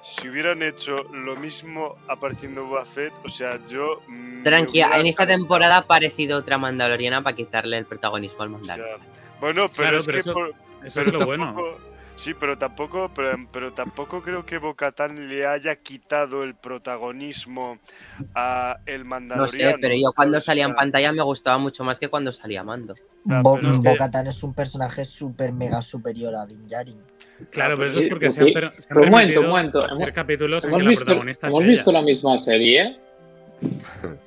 si 0.00 0.28
hubieran 0.30 0.62
hecho 0.62 1.04
lo 1.12 1.36
mismo 1.36 1.96
apareciendo 2.08 2.64
Boba 2.64 2.84
Fett, 2.86 3.12
o 3.24 3.28
sea, 3.28 3.58
yo... 3.66 4.00
Tranquila, 4.42 4.86
hubiera 4.86 5.00
en 5.00 5.06
esta 5.06 5.26
temporada 5.26 5.76
ha 5.76 5.80
aparecido 5.80 6.38
otra 6.38 6.56
mandaloriana 6.56 7.22
para 7.22 7.36
quitarle 7.36 7.76
el 7.76 7.84
protagonismo 7.84 8.42
al 8.42 8.48
O 8.48 8.52
Mandalorian. 8.52 8.98
sea, 9.00 9.08
bueno, 9.38 9.68
pero 9.68 9.74
Claro, 9.74 9.98
es 9.98 10.06
pero 10.06 10.14
que 10.14 10.20
eso- 10.20 10.32
por- 10.32 10.54
Eso 10.82 11.00
pero 11.00 11.06
es 11.08 11.12
lo 11.12 11.26
bueno. 11.26 11.54
Sí, 12.20 12.34
pero 12.38 12.58
tampoco, 12.58 13.10
pero, 13.14 13.30
pero 13.50 13.72
tampoco 13.72 14.20
creo 14.20 14.44
que 14.44 14.58
Bocatán 14.58 15.26
le 15.30 15.46
haya 15.46 15.74
quitado 15.76 16.42
el 16.44 16.54
protagonismo 16.54 17.78
a 18.34 18.76
el 18.84 19.04
No 19.04 19.08
Mandaloriano. 19.08 19.72
sé, 19.72 19.78
pero 19.80 19.94
yo 19.94 20.12
cuando 20.14 20.38
salía 20.38 20.66
en 20.66 20.74
pantalla 20.74 21.12
me 21.12 21.22
gustaba 21.22 21.56
mucho 21.56 21.82
más 21.82 21.98
que 21.98 22.08
cuando 22.08 22.30
salía 22.30 22.62
Mando. 22.62 22.94
Ah, 23.26 23.40
Bo- 23.42 23.58
es 23.58 23.80
que- 23.80 23.88
Bo-Katan 23.88 24.26
es 24.26 24.42
un 24.42 24.52
personaje 24.52 25.06
súper 25.06 25.52
mega 25.52 25.80
superior 25.80 26.34
a 26.36 26.44
Din 26.44 26.66
Djarin. 26.68 26.98
Claro, 27.50 27.76
pero 27.76 27.88
eso 27.88 28.00
es 28.00 28.10
porque 28.10 28.30
se 28.30 28.42
han, 28.42 28.48
se 28.52 28.58
han 28.58 28.72
Pero 28.88 29.00
un 29.00 29.06
momento, 29.06 29.12
permitido 29.16 29.40
un 29.40 29.48
momento, 29.48 29.84
hacer 29.84 29.96
hemos- 29.96 30.12
capítulos 30.14 30.64
en 30.64 30.68
¿Hemos 30.68 30.78
que 30.80 30.84
la 30.84 30.88
visto, 30.90 31.04
protagonista 31.06 31.48
hemos 31.48 31.64
visto 31.64 31.90
ella. 31.90 31.98
la 32.00 32.04
misma 32.04 32.38
serie? 32.38 33.00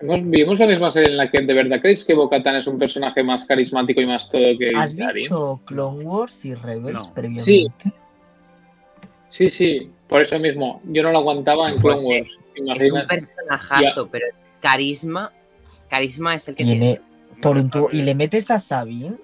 ¿Hemos, 0.01 0.29
¿Vimos 0.29 0.59
la 0.59 0.67
misma 0.67 0.91
serie 0.91 1.09
en 1.09 1.17
la 1.17 1.29
que 1.31 1.41
de 1.41 1.53
verdad 1.53 1.79
creéis 1.81 2.05
que 2.05 2.13
Bo-Katan 2.13 2.57
es 2.57 2.67
un 2.67 2.77
personaje 2.77 3.23
más 3.23 3.45
carismático 3.45 3.99
y 4.01 4.05
más 4.05 4.29
todo 4.29 4.41
que 4.57 4.71
¿Has 4.75 4.93
visto 4.93 5.59
Clone 5.65 6.03
Wars 6.03 6.45
y 6.45 6.53
Rebels 6.53 6.93
No. 6.93 7.13
previamente? 7.13 7.43
Sí. 7.43 7.67
Sí, 9.29 9.49
sí, 9.49 9.91
por 10.07 10.21
eso 10.21 10.37
mismo. 10.37 10.81
Yo 10.85 11.01
no 11.01 11.11
lo 11.11 11.17
aguantaba 11.19 11.71
en 11.71 11.79
Pues, 11.81 12.01
Clone 12.01 12.19
Wars. 12.21 12.79
Es 12.79 12.91
un 12.91 13.07
personajazo, 13.07 14.07
pero 14.09 14.27
carisma, 14.61 15.31
carisma 15.89 16.35
es 16.35 16.47
el 16.47 16.55
que 16.55 16.63
tiene. 16.63 16.79
Tiene 16.79 17.01
por 17.41 17.57
un 17.57 17.69
tubo. 17.71 17.89
Y 17.91 18.03
le 18.03 18.13
metes 18.13 18.51
a 18.51 18.59
Sabine. 18.59 19.15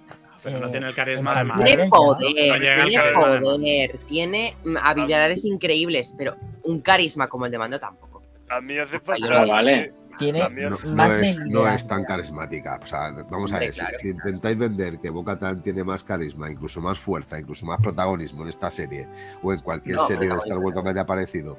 Pero 0.43 0.58
no 0.60 0.67
eh, 0.67 0.72
tiene 0.72 0.88
el 0.88 0.95
carisma 0.95 1.38
de 1.38 1.43
madre. 1.43 1.65
Tiene 1.65 1.84
ya- 1.84 1.89
poder, 1.89 3.41
No 3.41 3.58
tiene 3.60 3.89
poder, 3.93 4.00
tiene 4.08 4.56
habilidades 4.82 5.45
increíbles, 5.45 6.15
pero 6.17 6.36
un 6.63 6.80
carisma 6.82 7.28
como 7.30 7.45
el 7.45 7.52
de 7.52 7.58
Mando 7.60 7.80
tampoco. 7.80 8.24
A 8.50 8.60
mí 8.62 8.76
hace 8.78 8.95
Ah, 8.98 9.02
falta. 9.04 9.45
vale. 9.45 9.93
Tiene 10.20 10.40
No, 10.70 10.78
más 10.96 11.14
no 11.14 11.20
es, 11.20 11.40
no 11.40 11.68
es 11.68 11.88
tan 11.88 12.04
carismática. 12.04 12.80
O 12.82 12.86
sea, 12.86 13.12
vamos 13.30 13.52
a 13.54 13.60
ver, 13.60 13.74
si- 13.74 13.80
claro. 13.80 13.98
si, 14.00 14.10
intentáis 14.10 14.58
vender 14.58 15.00
que 15.00 15.10
Bo-Katan 15.10 15.62
tiene 15.64 15.84
más 15.84 16.04
carisma, 16.04 16.50
incluso 16.52 16.82
más 16.82 17.00
fuerza, 17.00 17.40
incluso 17.40 17.66
más 17.66 17.80
protagonismo 17.82 18.44
en 18.44 18.50
esta 18.50 18.70
serie 18.70 19.08
o 19.42 19.54
en 19.54 19.60
cualquier 19.62 19.96
No, 19.96 20.06
serie 20.08 20.28
de 20.28 20.34
no, 20.36 20.38
Star 20.40 20.58
Wars 20.58 20.76
que 20.78 20.84
me 20.84 20.90
haya 20.92 21.02
aparecido, 21.02 21.58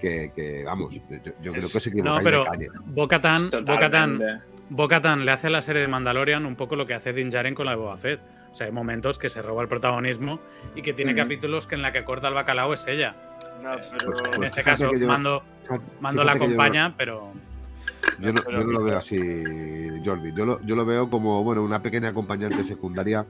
que, 0.00 0.32
que, 0.34 0.64
vamos, 0.64 0.94
yo, 0.94 1.00
yo 1.42 1.52
creo 1.52 1.68
que 1.70 1.78
equivocáis 1.78 2.04
No, 2.04 2.18
pero. 2.24 2.44
Bo-Katan 2.86 3.50
Bo-Katan- 3.50 3.50
Totalmente. 3.50 4.44
Bo-Katan 4.70 5.24
le 5.26 5.32
hace 5.32 5.48
a 5.48 5.50
la 5.50 5.62
serie 5.62 5.82
de 5.82 5.88
Mandalorian 5.88 6.46
un 6.46 6.56
poco 6.56 6.76
lo 6.76 6.86
que 6.86 6.94
hace 6.94 7.12
Din 7.12 7.28
Djarin 7.30 7.54
con 7.54 7.66
la 7.66 7.72
de 7.72 7.76
Boba 7.78 7.96
Fett. 7.96 8.20
O 8.52 8.56
sea, 8.56 8.66
hay 8.66 8.72
momentos 8.72 9.18
que 9.18 9.28
se 9.28 9.42
roba 9.42 9.62
el 9.62 9.68
protagonismo 9.68 10.40
y 10.74 10.82
que 10.82 10.92
tiene 10.92 11.14
capítulos 11.14 11.66
que 11.68 11.74
en 11.76 11.82
la 11.82 11.92
que 11.92 12.02
corta 12.04 12.28
el 12.28 12.34
bacalao 12.34 12.72
es 12.72 12.86
ella. 12.88 13.14
No, 13.62 13.70
pero- 13.76 14.12
Pues- 14.12 14.22
En 14.24 14.30
pues 14.36 14.46
este 14.46 14.62
caso, 14.64 14.92
yo- 14.94 15.06
Mando, 15.06 15.42
Mando 16.00 16.24
la 16.24 16.32
yo- 16.36 16.44
acompaña, 16.44 16.94
pero 16.96 17.32
Yo 18.20 18.32
no, 18.32 18.40
Pero 18.44 18.58
yo 18.60 18.64
no 18.66 18.72
lo 18.72 18.84
veo 18.84 18.98
así, 18.98 19.18
Jordi. 20.04 20.32
Yo 20.34 20.44
lo, 20.46 20.60
yo 20.62 20.76
lo 20.76 20.84
veo 20.84 21.08
como 21.10 21.42
bueno, 21.42 21.62
una 21.62 21.80
pequeña 21.82 22.08
acompañante 22.08 22.62
secundaria 22.64 23.26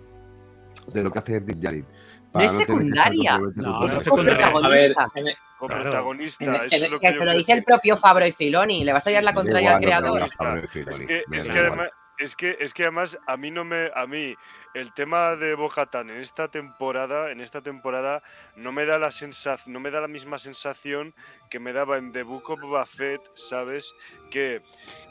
de 0.93 1.03
lo 1.03 1.11
que 1.11 1.19
hace 1.19 1.41
Din 1.41 1.61
Djarin. 1.61 1.87
Para 2.33 2.45
es 2.45 2.53
secundaria. 2.53 3.39
No, 3.39 3.49
es 3.51 3.57
no. 3.57 3.77
A 3.77 4.69
ver, 4.69 4.95
protagonista. 4.95 5.11
en- 5.15 5.27
Como 5.59 5.69
Claro. 5.69 5.83
protagonista, 5.83 6.45
En- 6.45 6.55
eso 6.55 6.77
en- 6.77 6.85
es 6.85 6.91
lo 6.91 7.01
que 7.01 7.07
Que 7.19 7.25
lo 7.25 7.33
dice 7.37 7.53
el 7.53 7.65
propio 7.65 7.97
Fabro 7.97 8.27
y 8.27 8.33
Filoni, 8.33 8.83
le 8.85 8.93
vas 8.95 9.07
a 9.07 9.11
llevar 9.11 9.25
la 9.25 9.35
contraria 9.35 9.71
al 9.75 9.81
no 9.81 9.87
creador. 9.87 10.23
Es 10.23 11.01
que, 11.01 11.25
es 11.33 11.49
además, 11.51 11.91
es 12.19 12.37
que, 12.37 12.57
es 12.61 12.73
que 12.73 12.83
además 12.85 13.19
a 13.27 13.37
mí 13.37 13.51
no 13.51 13.65
me, 13.65 13.91
a 13.95 14.07
mí 14.07 14.35
el 14.75 14.93
tema 14.93 15.37
de 15.37 15.55
Bojatan 15.55 16.11
en 16.11 16.19
esta 16.19 16.49
temporada, 16.49 17.31
en 17.31 17.41
esta 17.41 17.61
temporada 17.61 18.23
no 18.57 18.73
me 18.73 18.87
da 18.87 18.99
la 18.99 19.11
sensación, 19.11 19.73
no 19.73 19.81
me 19.81 19.91
da 19.91 20.01
la 20.01 20.09
misma 20.09 20.39
sensación 20.39 21.15
que 21.49 21.59
me 21.59 21.73
daba 21.73 21.99
en 21.99 22.13
The 22.13 22.23
Book 22.23 22.51
of 22.51 23.01
¿sabes? 23.35 23.95
Que 24.31 24.63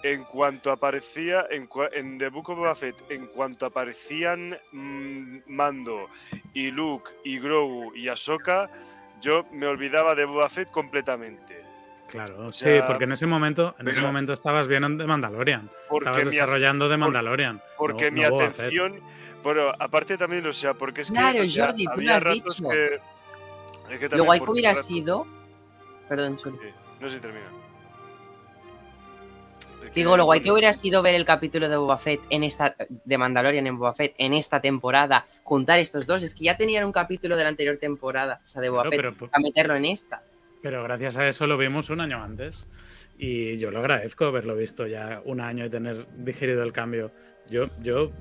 en 0.04 0.24
cuanto 0.24 0.72
aparecía, 0.72 1.46
en, 1.50 1.68
en 1.94 2.18
The 2.18 2.30
Book 2.30 2.50
of 2.50 2.84
en 3.10 3.28
cuanto 3.28 3.66
aparecían 3.66 4.58
mm, 4.72 5.40
Mando 5.48 6.08
y 6.54 6.72
Luke 6.72 7.12
y 7.24 7.40
Grogu 7.40 7.94
y 7.96 8.08
Ahsoka, 8.08 8.70
yo 9.22 9.46
me 9.52 9.68
olvidaba 9.68 10.16
de 10.16 10.26
Boba 10.26 10.50
Fett 10.50 10.72
completamente. 10.72 11.69
Claro, 12.12 12.48
O 12.48 12.52
sí, 12.52 12.70
porque 12.88 13.04
en 13.06 13.12
ese 13.14 13.26
momento, 13.26 13.76
en 13.80 13.88
ese 13.88 14.02
momento 14.02 14.34
estabas 14.34 14.68
bien 14.68 14.98
de 14.98 15.06
Mandalorian. 15.06 15.70
Porque 15.90 16.10
Estabas 16.10 16.26
desarrollando 16.32 16.90
de 16.90 16.98
Mandalorian. 16.98 17.62
porque 17.78 18.12
no- 18.12 18.16
mi 18.16 18.22
no 18.22 18.36
atención, 18.36 19.00
bueno, 19.44 19.72
aparte 19.80 20.18
también, 20.18 20.46
o 20.48 20.54
sea, 20.54 20.74
porque 20.74 21.02
es 21.02 21.10
que 21.12 21.14
Claro, 21.18 21.42
o 21.44 21.48
sea, 21.48 21.66
Jordi, 21.68 21.84
tú 21.86 21.90
lo 21.90 21.94
había 21.96 22.16
has 22.18 22.24
ratos 22.24 22.58
dicho. 22.58 22.70
que, 22.70 23.00
es 23.94 24.00
que 24.00 24.10
Lo 24.10 24.24
guay 24.26 24.40
que 24.40 24.46
porque 24.46 24.52
hubiera 24.60 24.74
rato- 24.74 24.84
sido. 24.86 25.28
Perdón. 26.08 26.38
Sí, 26.44 26.50
no 27.00 27.08
sé 27.08 27.16
si 27.16 27.22
termina. 27.22 27.46
Es 29.86 29.94
Digo, 29.96 30.18
lo 30.18 30.26
guay 30.26 30.42
que 30.42 30.52
hubiera 30.52 30.74
sido 30.74 31.02
ver 31.02 31.16
el 31.16 31.26
capítulo 31.26 31.70
de 31.70 31.78
Boba 31.78 31.98
Fett 31.98 32.22
en 32.30 32.44
esta. 32.44 32.76
de 32.90 33.18
Mandalorian 33.18 33.66
en 33.66 33.78
Boba 33.78 33.94
Fett 33.94 34.14
en 34.18 34.34
esta 34.34 34.60
temporada, 34.60 35.26
juntar 35.44 35.80
estos 35.80 36.06
dos. 36.06 36.22
Es 36.22 36.36
que 36.36 36.44
ya 36.44 36.58
tenían 36.58 36.84
un 36.86 36.92
capítulo 36.92 37.36
de 37.38 37.44
la 37.44 37.50
anterior 37.50 37.78
temporada, 37.78 38.42
o 38.46 38.48
sea, 38.48 38.62
de 38.62 38.70
Boba 38.70 38.84
Claro, 38.84 38.96
Fett, 39.12 39.16
pero- 39.20 39.30
a 39.34 39.40
meterlo 39.40 39.76
en 39.76 39.86
esta. 39.86 40.22
Pero 40.62 40.84
gracias 40.84 41.18
a 41.18 41.28
eso 41.28 41.48
lo 41.48 41.58
vimos 41.58 41.90
un 41.90 42.02
año 42.02 42.22
antes. 42.24 42.68
Y 43.18 43.58
yo 43.58 43.72
lo 43.72 43.80
agradezco 43.80 44.26
haberlo 44.26 44.56
visto 44.56 44.88
ya 44.88 45.22
un 45.26 45.42
año 45.42 45.66
y 45.66 45.70
tener 45.70 45.98
digerido 46.18 46.64
el 46.64 46.72
cambio. 46.74 47.12
Yo, 47.50 47.68
yo, 47.82 48.12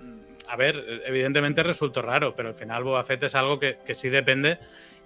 mm, 0.00 0.20
a 0.48 0.56
ver, 0.56 1.02
evidentemente 1.06 1.62
resultó 1.62 2.02
raro, 2.02 2.34
pero 2.34 2.50
al 2.50 2.54
final 2.54 2.84
Boba 2.84 3.04
Fett 3.04 3.22
es 3.22 3.34
algo 3.34 3.58
que, 3.58 3.78
que 3.86 3.94
sí 3.94 4.08
depende. 4.08 4.58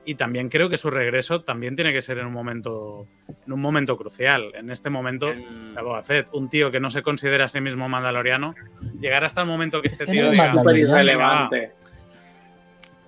Y 0.04 0.14
también 0.14 0.48
creo 0.48 0.70
que 0.70 0.76
su 0.78 0.90
regreso 0.90 1.42
también 1.42 1.76
tiene 1.76 1.92
que 1.92 2.00
ser 2.00 2.18
en 2.18 2.26
un 2.26 2.32
momento, 2.32 3.06
en 3.46 3.52
un 3.52 3.60
momento 3.60 3.96
crucial. 3.98 4.52
En 4.54 4.70
este 4.70 4.88
momento, 4.88 5.30
el- 5.30 5.42
o 5.68 5.70
sea, 5.72 5.82
Boba 5.82 6.02
Fett, 6.02 6.28
un 6.32 6.48
tío 6.48 6.70
que 6.70 6.80
no 6.80 6.90
se 6.90 7.02
considera 7.02 7.44
a 7.44 7.48
sí 7.48 7.60
mismo 7.60 7.88
mandaloriano, 7.88 8.54
llegar 9.00 9.24
hasta 9.24 9.42
el 9.42 9.46
momento 9.48 9.82
que 9.82 9.88
este 9.88 10.06
tío 10.06 10.26
es 10.26 10.32
diga, 10.32 10.46
Súper 10.46 10.56
Mandalorian. 10.64 10.90
irrelevante. 10.90 11.72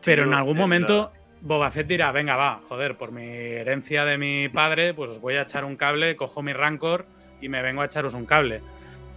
pero 0.05 0.25
en 0.25 0.35
algún 0.35 0.57
momento 0.59 1.13
Boba 1.42 1.70
Fett 1.70 1.87
dirá, 1.87 2.12
venga, 2.12 2.37
va, 2.37 2.61
joder, 2.68 2.96
por 2.96 3.12
mi 3.12 3.24
herencia 3.24 4.05
de 4.05 4.18
mi 4.18 4.48
padre, 4.48 4.92
pues 4.94 5.11
os 5.11 5.20
voy 5.20 5.35
a 5.35 5.42
echar 5.42 5.64
un 5.64 5.76
cable, 5.76 6.14
cojo 6.16 6.42
mi 6.42 6.53
Rancor 6.53 7.07
y 7.40 7.48
me 7.48 7.62
vengo 7.62 7.81
a 7.83 7.87
echaros 7.87 8.14
un 8.14 8.26
cable. 8.26 8.61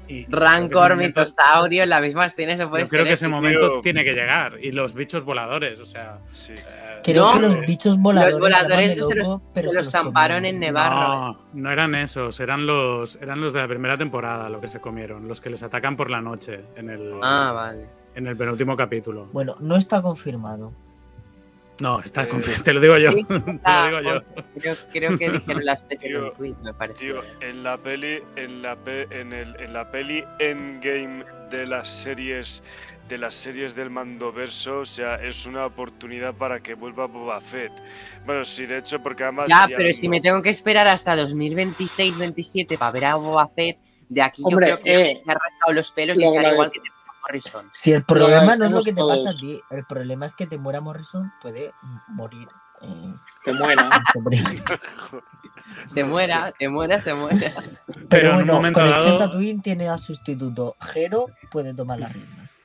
Y 0.07 0.25
Rancor, 0.29 0.97
mitosaurio, 0.97 1.83
en 1.83 1.89
la 1.89 2.01
misma 2.01 2.25
escena 2.25 2.57
se 2.57 2.67
puede 2.67 2.83
Yo 2.83 2.89
creo 2.89 3.05
que 3.05 3.13
ese 3.13 3.25
épico. 3.25 3.38
momento 3.41 3.81
tiene 3.81 4.03
que 4.03 4.12
llegar. 4.13 4.57
Y 4.62 4.73
los 4.73 4.93
bichos 4.93 5.23
voladores, 5.23 5.79
o 5.79 5.86
sea... 5.86 6.19
sí. 6.33 6.53
eh, 6.53 6.99
Creo 7.05 7.25
No, 7.27 7.33
que 7.33 7.39
los 7.39 7.59
bichos 7.62 7.97
voladores. 7.97 8.31
Los 8.33 8.39
voladores 8.41 8.93
se 9.07 9.15
los, 9.15 9.27
loco, 9.27 9.43
pero 9.53 9.69
se 9.71 9.75
los 9.77 9.91
zamparon 9.91 10.43
en 10.45 10.59
Nevarro. 10.59 10.95
no, 11.33 11.39
no 11.53 11.71
eran 11.71 11.95
esos, 11.95 12.38
eran 12.41 12.65
los, 12.65 13.15
eran 13.21 13.39
los 13.41 13.53
de 13.53 13.59
la 13.62 13.67
primera 13.67 13.95
temporada 13.97 14.49
lo 14.49 14.59
que 14.61 14.67
se 14.67 14.80
comieron, 14.82 15.28
los 15.28 15.39
que 15.41 15.49
les 15.49 15.63
atacan 15.63 15.95
por 15.97 16.09
la 16.09 16.21
noche 16.21 16.61
en 16.76 16.89
el, 16.89 17.13
Ah, 17.21 17.51
vale. 17.53 17.86
en 18.15 18.28
el 18.28 18.36
penúltimo 18.38 18.76
capítulo. 18.76 19.28
Bueno, 19.32 19.55
no 19.61 19.76
está 19.78 20.01
confirmado. 20.01 20.74
No, 21.84 21.99
está 21.99 22.23
Eh, 22.23 22.29
confi- 22.29 22.63
te 22.63 22.73
lo 22.73 22.79
digo 22.79 22.97
yo. 22.97 23.11
Sí, 23.11 23.23
sí, 23.27 23.39
te 23.39 23.45
lo 23.45 23.51
está, 23.53 23.86
digo 23.88 23.99
yo. 24.01 24.19
Creo, 24.59 24.75
creo 24.91 25.17
que 25.17 25.29
dijeron 25.31 25.65
la 25.65 25.73
especie 25.73 26.07
en 26.09 26.13
Tío, 26.15 26.29
un 26.31 26.34
tweet, 26.38 26.55
me 26.63 26.73
parece. 26.73 26.99
Tío, 26.99 27.21
en 27.41 27.61
la 27.63 27.77
peli, 27.77 28.19
en 28.38 28.61
la 28.61 28.75
pe- 28.77 29.07
en 29.11 29.34
el, 29.34 29.55
en 29.59 29.73
la 29.73 29.91
peli 29.91 30.23
Endgame 30.39 31.25
de 31.51 31.65
las 31.67 31.89
series 31.89 32.63
de 33.09 33.17
las 33.17 33.36
series 33.36 33.75
del 33.75 33.89
Mandoverso, 33.89 34.79
o 34.79 34.86
sea, 34.86 35.15
es 35.15 35.45
una 35.45 35.65
oportunidad 35.65 36.34
para 36.34 36.61
que 36.63 36.73
vuelva 36.73 37.05
Boba 37.05 37.41
Fett. 37.41 37.73
Bueno, 38.25 38.45
sí, 38.45 38.65
de 38.65 38.77
hecho, 38.77 39.03
porque 39.03 39.23
además 39.23 39.49
Ya, 39.49 39.67
pero 39.75 39.93
si 39.93 40.07
me 40.07 40.21
tengo 40.21 40.41
que 40.41 40.49
esperar 40.49 40.88
hasta 40.88 41.13
2026-27 41.17 42.77
para 42.77 42.91
ver 42.91 43.05
a 43.05 43.15
Boba 43.15 43.47
Fett, 43.49 43.77
de 44.07 44.21
aquí 44.21 44.41
Hombre, 44.45 44.69
yo 44.69 44.79
creo 44.79 44.84
que 45.05 45.11
eh, 45.11 45.21
me 45.25 45.34
ha 45.34 45.36
arrancado 45.36 45.73
los 45.73 45.91
pelos 45.91 46.17
y 46.17 46.23
agrade- 46.23 46.53
igual 46.53 46.71
que 46.71 46.79
Tim 46.79 46.93
Morrison. 47.24 47.69
Si 47.74 47.91
el 47.91 48.03
problema 48.03 48.55
no 48.55 48.65
es 48.65 48.71
lo 48.71 48.84
que 48.84 48.93
te 48.93 49.01
pasa 49.01 49.30
a 49.30 49.34
ti, 49.34 49.59
el 49.71 49.86
problema 49.86 50.26
es 50.26 50.36
que 50.36 50.45
te 50.47 50.57
muera 50.57 50.82
Morrison, 50.82 51.32
puede 51.41 51.74
morir 52.09 52.47
eh, 52.82 53.13
Que 53.43 53.53
muera. 53.53 53.89
Se 55.86 56.03
muera, 56.03 56.53
se 56.59 56.67
muera, 56.69 56.99
se 56.99 57.13
muera. 57.13 57.53
Pero, 57.88 58.07
Pero 58.09 58.26
en 58.26 58.30
un 58.32 58.36
bueno, 58.38 58.53
momento 58.53 58.80
Conexión 58.80 59.05
dado- 59.05 59.19
Tatooine 59.19 59.61
tiene 59.61 59.89
a 59.89 59.97
sustituto. 59.97 60.76
Jero 60.82 61.28
puede 61.51 61.74
tomar 61.74 61.99
las 61.99 62.13
riendas. 62.13 62.57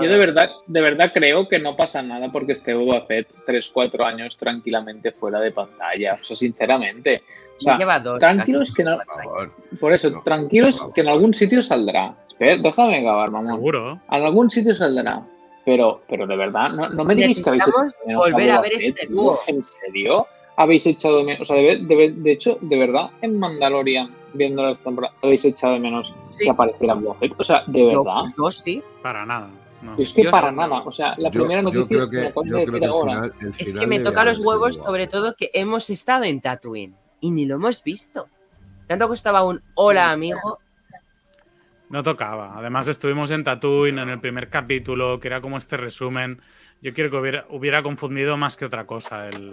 Yo 0.00 0.08
de 0.08 0.18
verdad, 0.18 0.50
de 0.66 0.80
verdad 0.80 1.10
creo 1.12 1.48
que 1.48 1.58
no 1.58 1.76
pasa 1.76 2.02
nada 2.02 2.30
porque 2.30 2.52
esté 2.52 2.72
Boba 2.74 3.04
Fett 3.06 3.28
3-4 3.46 4.04
años 4.04 4.36
tranquilamente 4.36 5.12
fuera 5.12 5.40
de 5.40 5.50
pantalla. 5.50 6.18
O 6.20 6.24
sea, 6.24 6.36
sinceramente. 6.36 7.22
O 7.58 7.62
sea, 7.62 7.78
Lleva 7.78 7.98
dos. 8.00 8.18
tranquilos 8.18 8.68
casi. 8.70 8.74
que 8.74 8.84
no- 8.84 8.96
Por 8.98 9.06
favor. 9.24 9.52
por 9.80 9.92
eso, 9.92 10.10
No, 10.10 10.22
tranquilos 10.22 10.80
que 10.94 11.00
en 11.00 11.08
algún 11.08 11.34
sitio 11.34 11.62
saldrá. 11.62 12.14
Espera, 12.34 12.56
déjame 12.62 12.98
acabar, 13.00 13.30
mamón. 13.30 13.54
Seguro. 13.56 14.00
En 14.10 14.22
algún 14.24 14.50
sitio 14.50 14.74
saldrá. 14.74 15.22
Pero, 15.64 16.02
pero 16.08 16.26
de 16.26 16.36
verdad, 16.36 16.68
no, 16.70 16.88
no 16.90 17.04
me 17.04 17.14
digáis 17.14 17.42
que 17.42 17.48
habéis 17.48 17.64
menos 18.06 18.30
volver 18.30 18.50
a 18.50 18.60
ver 18.60 18.72
este 18.78 19.06
dúo. 19.08 19.40
¿En 19.46 19.62
serio? 19.62 20.26
¿Habéis 20.56 20.86
echado 20.86 21.18
de 21.18 21.24
menos? 21.24 21.40
O 21.40 21.44
sea, 21.54 21.56
de, 21.56 21.78
de- 21.86 22.12
de 22.16 22.32
hecho, 22.32 22.58
de 22.60 22.78
verdad, 22.78 23.10
en 23.22 23.38
Mandalorian, 23.38 24.10
viendo 24.34 24.62
la 24.62 24.74
temporada, 24.74 25.14
habéis 25.22 25.44
echado 25.46 25.72
de 25.72 25.80
menos 25.80 26.14
Sí. 26.30 26.44
que 26.44 26.50
apareciera 26.50 26.94
Boba 26.94 27.14
Fett. 27.14 27.34
O 27.38 27.42
sea, 27.42 27.64
de 27.66 27.80
Yo- 27.80 28.04
verdad. 28.04 28.22
Yo 28.36 28.50
sí. 28.50 28.82
Para 29.02 29.24
nada. 29.24 29.48
no. 29.82 29.96
Es 29.98 30.12
que 30.12 30.24
Yo 30.24 30.30
para 30.30 30.52
nada. 30.52 30.82
O 30.84 30.90
sea, 30.90 31.14
la 31.18 31.30
Yo- 31.30 31.40
primera 31.40 31.62
noticia 31.62 31.96
es 31.98 32.06
que 32.10 32.16
me 32.20 32.26
acabas 32.28 32.50
de 32.50 32.58
decir 32.58 32.78
que 32.80 32.86
ahora. 32.86 33.12
final- 33.38 33.54
Es 33.58 33.74
que 33.74 33.86
me 33.86 34.00
toca 34.00 34.24
los 34.24 34.38
huevos, 34.44 34.74
igual. 34.76 34.86
sobre 34.90 35.06
todo 35.08 35.34
que 35.34 35.50
hemos 35.54 35.88
estado 35.90 36.24
en 36.24 36.40
Tatooine 36.40 36.94
y 37.20 37.30
ni 37.30 37.46
lo 37.46 37.54
hemos 37.56 37.82
visto. 37.82 38.26
Tanto 38.86 39.08
costaba 39.08 39.42
un 39.44 39.62
hola, 39.74 40.10
amigo. 40.10 40.58
No 41.94 42.02
tocaba. 42.02 42.58
Además, 42.58 42.88
estuvimos 42.88 43.30
en 43.30 43.44
Tatooine 43.44 44.00
en 44.00 44.08
el 44.08 44.18
primer 44.18 44.48
capítulo, 44.48 45.20
que 45.20 45.28
era 45.28 45.40
como 45.40 45.58
este 45.58 45.76
resumen. 45.76 46.42
Yo 46.82 46.92
quiero 46.92 47.08
que 47.08 47.44
hubiera, 47.50 47.82
confundido 47.84 48.36
más 48.36 48.56
que 48.56 48.64
otra 48.64 48.84
cosa. 48.84 49.28
El, 49.28 49.52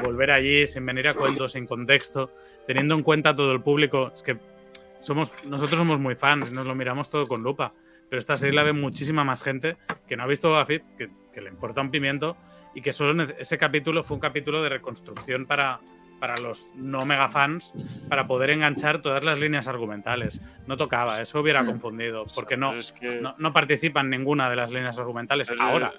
volver 0.00 0.30
allí 0.30 0.64
sin 0.68 0.86
venir 0.86 1.08
a 1.08 1.14
cuentos, 1.14 1.54
sin 1.54 1.66
contexto, 1.66 2.32
teniendo 2.68 2.94
en 2.94 3.02
cuenta 3.02 3.34
todo 3.34 3.50
el 3.50 3.62
público. 3.62 4.12
Es 4.14 4.22
que 4.22 4.38
somos, 5.00 5.34
nosotros 5.44 5.76
somos 5.76 5.98
muy 5.98 6.14
fans, 6.14 6.52
nos 6.52 6.66
lo 6.66 6.76
miramos 6.76 7.10
todo 7.10 7.26
con 7.26 7.42
lupa. 7.42 7.72
Pero 8.08 8.20
esta 8.20 8.36
serie 8.36 8.54
la 8.54 8.62
ve 8.62 8.72
muchísima 8.72 9.24
más 9.24 9.42
gente 9.42 9.76
que 10.06 10.16
no 10.16 10.22
ha 10.22 10.28
visto 10.28 10.64
Fett, 10.64 10.84
que, 10.96 11.40
le 11.40 11.48
importa 11.48 11.80
un 11.80 11.90
pimiento 11.90 12.36
y 12.76 12.80
que 12.80 12.92
solo 12.92 13.24
ese 13.40 13.58
capítulo 13.58 14.04
fue 14.04 14.14
un 14.14 14.20
capítulo 14.20 14.62
de 14.62 14.68
reconstrucción 14.68 15.46
para, 15.46 15.80
para 16.22 16.36
los 16.36 16.70
no 16.76 17.04
mega 17.04 17.28
fans 17.28 17.74
para 18.08 18.28
poder 18.28 18.50
enganchar 18.50 19.02
todas 19.02 19.24
las 19.24 19.40
líneas 19.40 19.66
argumentales. 19.66 20.40
No 20.68 20.76
tocaba, 20.76 21.20
eso 21.20 21.40
hubiera 21.40 21.64
Mm. 21.64 21.66
confundido, 21.66 22.26
porque 22.32 22.56
no, 22.56 22.74
es 22.74 22.92
que- 22.92 23.20
no, 23.20 23.34
no 23.38 23.52
participa 23.52 24.02
en 24.02 24.10
ninguna 24.10 24.48
de 24.48 24.54
las 24.54 24.70
líneas 24.70 24.96
argumentales. 25.00 25.48
pero- 25.50 25.60
Ahora 25.62 25.92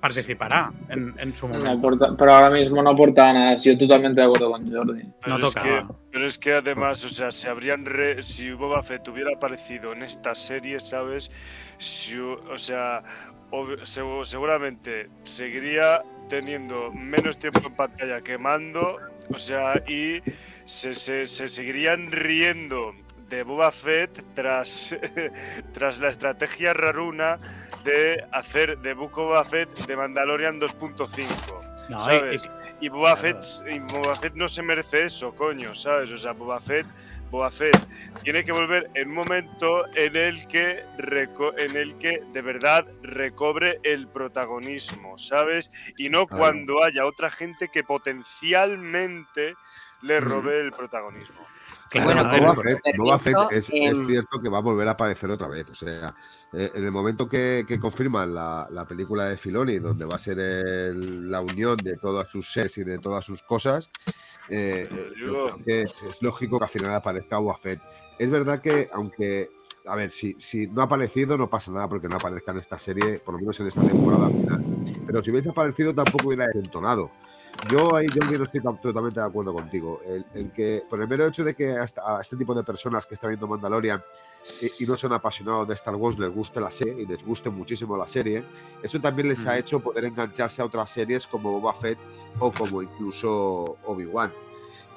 participará 0.00 0.72
en, 0.88 1.14
en 1.18 1.32
su 1.32 1.46
No 1.46 1.54
momento. 1.54 1.78
aporta- 1.78 2.16
pero 2.18 2.32
ahora 2.32 2.50
mismo 2.50 2.82
no 2.82 2.90
aporta 2.90 3.32
nada. 3.32 3.54
Yo 3.54 3.78
totalmente 3.78 4.20
de 4.20 4.26
acuerdo 4.26 4.50
con 4.50 4.68
Jordi. 4.68 5.02
Pero 5.22 5.38
No 5.38 5.46
es 5.46 5.54
tocaba. 5.54 5.86
que, 5.86 5.94
pero 6.10 6.26
es 6.26 6.38
que 6.38 6.52
además, 6.54 7.04
o 7.04 7.08
sea, 7.08 7.30
se 7.30 7.48
habrían 7.48 7.84
re- 7.86 8.20
si 8.24 8.50
Boba 8.50 8.82
Fett 8.82 9.06
hubiera 9.06 9.30
aparecido 9.36 9.92
en 9.92 10.02
esta 10.02 10.34
serie, 10.34 10.80
¿sabes? 10.80 11.30
Si 11.78 12.18
o 12.18 12.58
sea, 12.58 13.04
ob- 13.52 14.24
seguramente 14.24 15.08
seguiría 15.22 16.02
teniendo 16.28 16.92
menos 16.92 17.38
tiempo 17.38 17.60
en 17.66 17.74
pantalla 17.74 18.20
que 18.20 18.38
Mando, 18.38 18.98
o 19.30 19.38
sea, 19.38 19.82
y 19.88 20.20
se, 20.64 20.94
se- 20.94 21.26
se 21.26 21.48
seguirían 21.48 22.12
riendo 22.12 22.94
de 23.28 23.42
Boba 23.42 23.70
Fett 23.72 24.22
tras, 24.34 24.96
tras 25.72 25.98
la 25.98 26.08
estrategia 26.08 26.72
raruna 26.74 27.38
de 27.84 28.24
hacer 28.32 28.78
de 28.78 28.94
Boba 28.94 29.44
Fett 29.44 29.68
de 29.86 29.96
Mandalorian 29.96 30.60
2.5. 30.60 31.88
No, 31.90 31.96
y- 31.98 32.00
¿sabes? 32.00 32.44
y- 32.80 32.86
Y 32.86 32.88
Boba. 32.90 33.16
Fett, 33.16 33.44
y 33.68 33.78
Boba 33.80 34.14
Fett 34.14 34.34
no 34.34 34.46
se 34.46 34.62
merece 34.62 35.04
eso, 35.04 35.34
coño, 35.34 35.74
¿sabes? 35.74 36.12
O 36.12 36.16
sea, 36.16 36.32
Boba 36.32 36.60
Fett, 36.60 36.86
Boba 37.30 37.50
Fett 37.50 37.76
tiene 38.22 38.42
que 38.44 38.52
volver 38.52 38.90
en 38.94 39.08
un 39.10 39.14
momento 39.14 39.86
en 39.94 40.16
el 40.16 40.46
que 40.48 40.84
reco- 40.96 41.52
en 41.58 41.76
el 41.76 41.96
que 41.98 42.22
de 42.32 42.42
verdad 42.42 42.86
recobre 43.02 43.80
el 43.82 44.08
protagonismo, 44.08 45.18
¿sabes? 45.18 45.70
Y 45.98 46.08
no 46.08 46.26
Claro. 46.26 46.40
cuando 46.42 46.82
haya 46.82 47.04
otra 47.06 47.30
gente 47.30 47.68
que 47.68 47.84
potencialmente 47.84 49.54
le 50.02 50.20
Mm. 50.20 50.24
robe 50.24 50.60
el 50.60 50.72
protagonismo. 50.72 51.46
claro, 51.90 52.04
bueno, 52.06 52.24
Boba 52.24 52.36
es- 52.36 52.40
Boba 52.42 52.56
Fett, 52.56 52.96
Boba 52.98 53.18
Fett 53.18 53.34
permiso, 53.34 53.50
es, 53.50 53.70
es 53.72 54.06
cierto 54.06 54.40
que 54.42 54.48
va 54.50 54.58
a 54.58 54.62
volver 54.62 54.88
a 54.88 54.90
aparecer 54.90 55.30
otra 55.30 55.48
vez. 55.48 55.70
O 55.70 55.74
sea, 55.74 56.14
eh, 56.52 56.70
en 56.74 56.84
el 56.84 56.90
momento 56.90 57.28
que, 57.28 57.64
que 57.66 57.78
confirman 57.78 58.34
la, 58.34 58.66
la 58.70 58.86
película 58.86 59.24
de 59.26 59.36
Filoni, 59.36 59.78
donde 59.78 60.04
va 60.04 60.16
a 60.16 60.18
ser 60.18 60.38
el- 60.38 61.30
la 61.30 61.40
unión 61.40 61.76
de 61.76 61.96
todas 61.96 62.28
sus 62.28 62.50
sets 62.52 62.78
y 62.78 62.84
de 62.84 62.98
todas 62.98 63.24
sus 63.24 63.42
cosas, 63.42 63.90
eh, 64.48 64.88
eh, 64.90 65.10
yo 65.18 65.26
Digo- 65.26 65.44
creo 65.54 65.64
que 65.64 65.82
es, 65.82 66.02
es 66.02 66.22
lógico 66.22 66.58
que 66.58 66.64
al 66.64 66.70
final 66.70 66.94
aparezca 66.94 67.38
Boba 67.38 67.58
Fett. 67.58 67.80
Es 68.18 68.30
verdad 68.30 68.60
que, 68.62 68.88
aunque, 68.94 69.50
a 69.86 69.94
ver, 69.94 70.10
si, 70.10 70.36
si 70.38 70.66
no 70.66 70.80
ha 70.80 70.84
aparecido, 70.84 71.36
no 71.36 71.50
pasa 71.50 71.70
nada 71.70 71.88
porque 71.88 72.08
no 72.08 72.16
aparezca 72.16 72.52
en 72.52 72.58
esta 72.58 72.78
serie, 72.78 73.18
por 73.18 73.34
lo 73.34 73.40
menos 73.40 73.60
en 73.60 73.66
esta 73.66 73.82
temporada 73.82 74.28
final. 74.28 74.64
Pero 75.06 75.22
si 75.22 75.30
hubiese 75.30 75.50
aparecido, 75.50 75.94
tampoco 75.94 76.28
hubiera 76.28 76.46
desentonado. 76.46 77.10
Yo 77.66 77.96
ahí 77.96 78.06
yo 78.08 78.38
no 78.38 78.44
estoy 78.44 78.60
totalmente 78.60 79.20
de 79.20 79.26
acuerdo 79.26 79.52
contigo. 79.52 80.00
El, 80.06 80.24
el 80.34 80.52
que, 80.52 80.84
por 80.88 81.00
el 81.00 81.08
mero 81.08 81.26
hecho 81.26 81.42
de 81.44 81.54
que 81.54 81.72
hasta 81.72 82.18
a 82.18 82.20
este 82.20 82.36
tipo 82.36 82.54
de 82.54 82.62
personas 82.62 83.04
que 83.04 83.14
están 83.14 83.30
viendo 83.30 83.48
Mandalorian 83.48 84.00
y, 84.60 84.84
y 84.84 84.86
no 84.86 84.96
son 84.96 85.12
apasionados 85.12 85.66
de 85.66 85.74
Star 85.74 85.96
Wars 85.96 86.18
les 86.18 86.32
guste 86.32 86.60
la 86.60 86.70
serie 86.70 87.02
y 87.02 87.06
les 87.06 87.24
guste 87.24 87.50
muchísimo 87.50 87.96
la 87.96 88.06
serie, 88.06 88.44
eso 88.82 89.00
también 89.00 89.28
les 89.28 89.44
ha 89.46 89.58
hecho 89.58 89.80
poder 89.80 90.04
engancharse 90.04 90.62
a 90.62 90.64
otras 90.64 90.88
series 90.88 91.26
como 91.26 91.52
Boba 91.52 91.74
Fett 91.74 91.98
o 92.38 92.52
como 92.52 92.80
incluso 92.80 93.78
Obi-Wan. 93.84 94.32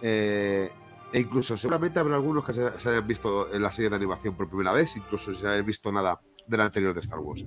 Eh, 0.01 0.72
e 1.14 1.20
incluso 1.20 1.57
seguramente 1.57 1.99
habrá 1.99 2.16
algunos 2.16 2.45
que 2.45 2.53
se, 2.53 2.80
se 2.80 2.89
hayan 2.89 3.05
visto 3.05 3.51
en 3.51 3.62
la 3.62 3.72
serie 3.72 3.89
de 3.89 3.95
animación 3.97 4.36
por 4.36 4.47
primera 4.47 4.72
vez, 4.72 4.95
incluso 4.95 5.34
si 5.34 5.45
hayan 5.45 5.66
visto 5.66 5.91
nada 5.91 6.22
de 6.47 6.57
la 6.57 6.66
anterior 6.66 6.93
de 6.93 7.01
Star 7.01 7.20
Wars. 7.20 7.43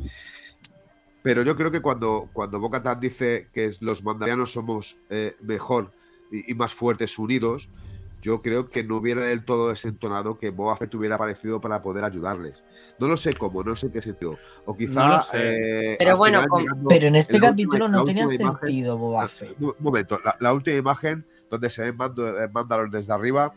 Pero 1.24 1.42
yo 1.42 1.56
creo 1.56 1.70
que 1.72 1.80
cuando, 1.80 2.28
cuando 2.32 2.60
Bo-Katan 2.60 3.00
dice 3.00 3.48
que 3.52 3.72
los 3.80 4.04
mandalorianos 4.04 4.52
somos 4.52 4.96
eh, 5.10 5.34
mejor 5.40 5.90
y, 6.30 6.52
y 6.52 6.54
más 6.54 6.72
fuertes 6.74 7.18
unidos, 7.18 7.68
yo 8.20 8.40
creo 8.42 8.68
que 8.68 8.84
no 8.84 8.96
hubiera 8.98 9.24
del 9.24 9.42
todo 9.44 9.70
desentonado 9.70 10.38
que 10.38 10.50
Boba 10.50 10.76
Fett 10.76 10.94
hubiera 10.94 11.16
aparecido 11.16 11.60
para 11.62 11.80
poder 11.82 12.04
ayudarles. 12.04 12.62
No 12.98 13.08
lo 13.08 13.16
sé 13.16 13.32
cómo, 13.32 13.62
no 13.64 13.74
sé 13.74 13.86
en 13.86 13.92
qué 13.92 14.02
sentido. 14.02 14.36
O 14.66 14.76
quizá. 14.76 15.08
No 15.08 15.16
lo 15.16 15.20
sé. 15.22 15.92
eh, 15.92 15.96
Pero 15.98 16.16
bueno, 16.18 16.38
final 16.40 16.48
con- 16.50 16.60
llegando 16.62 16.88
Pero 16.88 17.06
en 17.06 17.16
este 17.16 17.40
capítulo 17.40 17.84
última- 17.86 17.98
no 17.98 18.04
tenía 18.04 18.24
imagen- 18.24 18.58
sentido 18.60 18.98
Boba 18.98 19.26
Fett. 19.28 19.60
Un 19.60 19.74
momento, 19.80 20.20
la, 20.24 20.36
la 20.40 20.52
última 20.52 20.76
imagen 20.76 21.26
donde 21.50 21.70
se 21.70 21.82
ve 21.82 21.92
Mando, 21.94 22.38
eh, 22.38 22.48
Mandalor 22.52 22.90
desde 22.90 23.12
arriba 23.14 23.52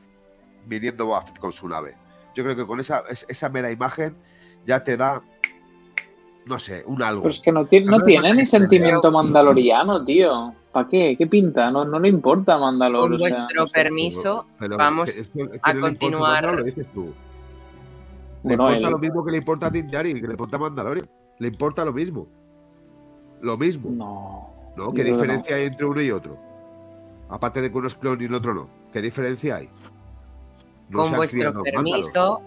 viniendo 0.66 1.06
Boba 1.06 1.22
Fett 1.26 1.38
con 1.38 1.52
su 1.52 1.68
nave. 1.68 1.96
Yo 2.34 2.44
creo 2.44 2.56
que 2.56 2.66
con 2.66 2.80
esa, 2.80 3.04
es- 3.10 3.26
esa 3.30 3.50
mera 3.50 3.72
imagen 3.72 4.16
ya 4.66 4.82
te 4.82 4.96
da, 4.98 5.22
no 6.48 6.60
sé, 6.60 6.84
un 6.86 7.02
algo. 7.02 7.22
Pero 7.24 7.30
es 7.32 7.40
que 7.42 7.52
no, 7.52 7.66
tiene, 7.66 7.88
no 7.88 8.00
tiene 8.02 8.34
ni 8.34 8.46
sentimiento 8.46 9.12
mandaloriano, 9.12 10.04
tío. 10.06 10.54
¿Para 10.72 10.88
qué? 10.88 11.16
¿Qué 11.18 11.28
pinta? 11.28 11.72
No, 11.72 11.86
no 11.86 12.00
le 12.00 12.08
importa 12.10 12.58
Mandalor. 12.58 13.02
Con 13.10 13.14
o 13.16 13.20
sea, 13.20 13.30
vuestro 13.30 13.62
no 13.62 13.68
sé. 13.68 13.74
permiso, 13.74 14.46
Pero 14.60 14.78
vamos 14.78 15.10
es 15.10 15.28
que- 15.30 15.42
es 15.42 15.50
que 15.50 15.60
a 15.62 15.74
no 15.74 15.88
importa 15.88 15.90
continuar. 16.00 16.56
Lo 16.56 16.64
dices 16.64 16.88
tú. 16.94 17.06
Le 18.44 18.56
Bueno, 18.56 18.64
importa 18.76 18.88
él- 18.88 18.92
lo 18.92 19.00
mismo 19.00 19.26
que 19.26 19.32
le 19.32 19.38
importa 19.38 19.68
a 19.68 19.70
Din 19.72 19.88
Djarin, 19.88 20.22
que 20.22 20.28
le 20.28 20.34
importa 20.34 20.58
a 20.58 20.60
Mandalorian. 20.60 21.10
Le 21.40 21.48
importa 21.48 21.84
lo 21.86 21.94
mismo. 21.94 22.28
Lo 23.42 23.58
mismo. 23.58 23.90
No. 23.92 24.50
¿No? 24.76 24.94
¿Qué 24.94 25.04
diferencia 25.04 25.56
hay 25.56 25.66
entre 25.66 25.86
uno 25.86 26.02
y 26.02 26.12
otro? 26.12 26.38
Aparte 27.30 27.62
de 27.62 27.72
que 27.72 27.78
uno 27.78 27.88
es 27.88 27.96
clon 27.96 28.22
y 28.22 28.26
el 28.26 28.34
otro 28.36 28.54
no. 28.54 28.70
¿Qué 28.94 29.02
diferencia 29.02 29.56
hay? 29.58 29.70
Con 30.94 31.12
vuestro 31.16 31.54
Mandalor. 31.54 32.42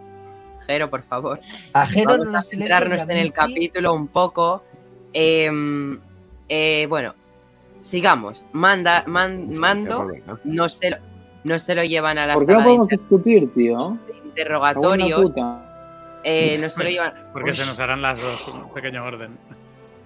Jero, 0.70 0.88
por 0.88 1.02
favor. 1.02 1.40
A 1.72 1.86
Jero 1.86 2.10
Vamos 2.10 2.26
no 2.28 2.38
a 2.38 2.42
centrarnos 2.42 3.02
en 3.02 3.10
el 3.16 3.26
sí. 3.28 3.32
capítulo 3.32 3.92
un 3.92 4.06
poco. 4.06 4.62
Em, 5.12 5.98
eh, 6.48 6.86
bueno, 6.88 7.14
sigamos. 7.80 8.46
Manda, 8.52 9.02
man- 9.08 9.52
mando 9.58 10.06
no 10.44 10.68
se, 10.68 10.90
lo, 10.90 10.96
no 11.44 11.58
se 11.58 11.74
lo 11.74 11.82
llevan 11.82 12.18
a 12.18 12.26
la 12.26 12.34
¿Por 12.34 12.46
qué 12.46 12.52
no 12.52 12.58
sala 12.60 12.62
de 12.70 12.76
podemos 12.76 12.88
discutir, 12.88 13.52
tío? 13.52 13.98
Interrogatorios. 14.26 15.32
eh, 16.22 16.56
no 16.60 16.70
se 16.70 16.78
lo 16.78 16.84
Pues- 16.84 16.94
llevan. 16.94 17.14
Porque 17.32 17.50
Uy, 17.50 17.56
se 17.56 17.66
nos 17.66 17.80
harán 17.80 18.00
las 18.02 18.20
dos, 18.20 18.46
un 18.54 18.72
pequeño 18.72 19.04
orden. 19.04 19.36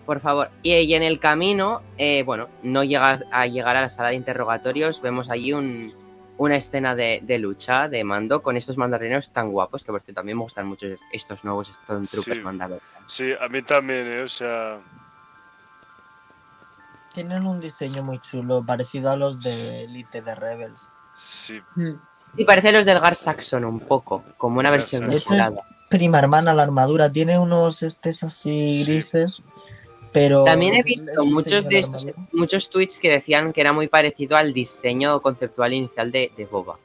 Por 0.07 0.21
favor. 0.21 0.51
Y, 0.63 0.73
y 0.75 0.95
en 0.95 1.03
el 1.03 1.19
camino, 1.19 1.83
eh, 1.99 2.23
bueno, 2.25 2.49
no 2.63 2.85
llega 2.85 3.21
a 3.31 3.47
llegar 3.47 3.77
a 3.77 3.83
la 3.83 3.89
sala 3.91 4.11
de 4.11 4.15
interrogatorios. 4.17 5.01
Vemos 5.03 5.29
allí 5.31 5.53
un- 5.53 5.93
una 6.37 6.57
escena 6.57 6.95
de, 6.97 7.21
de 7.23 7.39
lucha 7.39 7.89
de 7.89 8.03
mando 8.05 8.43
con 8.43 8.57
estos 8.57 8.77
mandarinos 8.77 9.31
tan 9.31 9.51
guapos, 9.53 9.85
que 9.85 9.93
por 9.93 10.01
cierto 10.03 10.19
también 10.21 10.37
me 10.39 10.45
gustan 10.45 10.67
mucho 10.67 10.87
estos 11.13 11.45
nuevos 11.45 11.69
Stormtroopers 11.69 12.39
Sí. 12.39 12.43
mandalorianos. 12.43 12.83
Sí, 13.07 13.33
a 13.41 13.49
mí 13.49 13.63
también, 13.63 14.07
¿eh? 14.07 14.23
O 14.23 14.29
sea, 14.29 14.79
Tienen 17.13 17.47
un 17.47 17.61
diseño 17.61 18.03
muy 18.03 18.19
chulo, 18.19 18.65
parecido 18.67 19.11
a 19.11 19.17
los 19.17 19.41
de 19.43 19.51
Sí. 19.53 19.67
Elite 19.69 20.21
de 20.23 20.35
Rebels. 20.35 20.89
sí. 21.15 21.61
Sí, 22.37 22.45
parece 22.45 22.73
los 22.73 22.85
del 22.85 22.99
Gar 22.99 23.15
Saxon 23.15 23.65
un 23.65 23.79
poco, 23.79 24.25
como 24.37 24.59
una 24.59 24.69
versión 24.73 25.07
mejorada. 25.07 25.63
Prima 25.89 26.19
hermana, 26.19 26.53
la 26.53 26.65
armadura 26.65 27.09
tiene 27.13 27.39
unos 27.39 27.85
estés 27.85 28.25
así 28.25 28.85
Sí. 28.85 28.85
Pero 30.15 30.45
También 30.45 30.75
he 30.77 30.83
visto 30.83 31.25
muchos 31.27 31.69
de 31.69 31.81
estos, 31.81 32.07
muchos 32.33 32.71
tweets 32.71 32.99
que 33.01 33.11
decían 33.11 33.53
que 33.53 33.61
era 33.61 33.73
muy 33.73 33.89
parecido 33.89 34.37
al 34.37 34.55
diseño 34.55 35.21
conceptual 35.21 35.73
inicial 35.75 36.11
de, 36.13 36.31
de 36.37 36.47
Boba. 36.47 36.79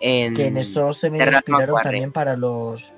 En, 0.00 0.34
Que 0.34 0.46
en 0.48 0.56
eso 0.58 0.92
se 0.92 1.08
me 1.08 1.18
inspiraron 1.18 1.80
también 1.82 2.12
para 2.12 2.36
los, 2.36 2.92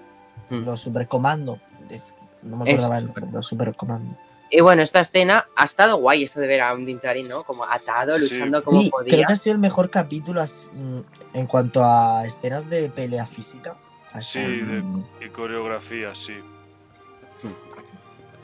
Mm. 0.49 0.65
los 0.65 0.81
supercomando. 0.81 1.61
De- 1.89 2.01
No 2.43 2.57
me 2.57 2.71
acordaba 2.73 2.99
el 2.99 3.05
nombre, 3.07 3.27
los 3.33 3.47
supercomando. 3.47 4.17
Y 4.51 4.61
bueno, 4.61 4.81
esta 4.81 5.01
escena 5.01 5.47
ha 5.57 5.65
estado 5.65 5.97
guay, 5.99 6.23
eso 6.25 6.41
de 6.41 6.47
ver 6.47 6.63
a 6.63 6.73
un 6.73 6.87
Din 6.87 6.99
Djarin, 6.99 7.29
¿no? 7.29 7.43
Como 7.45 7.65
atado, 7.65 8.13
Sí. 8.13 8.35
luchando 8.35 8.63
como 8.65 8.81
Sí, 8.83 8.91
podía. 8.91 9.13
creo 9.15 9.27
que 9.27 9.33
ha 9.33 9.37
sido 9.37 9.55
el 9.55 9.61
mejor 9.61 9.91
capítulo 9.91 10.43
mm, 10.73 10.99
en 11.35 11.47
cuanto 11.47 11.83
a 11.85 12.25
escenas 12.27 12.71
de 12.71 12.89
pelea 12.89 13.27
física. 13.27 13.77
Sí, 14.21 14.41
de- 14.41 14.81
mm, 14.83 15.05
Y 15.27 15.29
coreografía, 15.29 16.15
sí. 16.15 16.33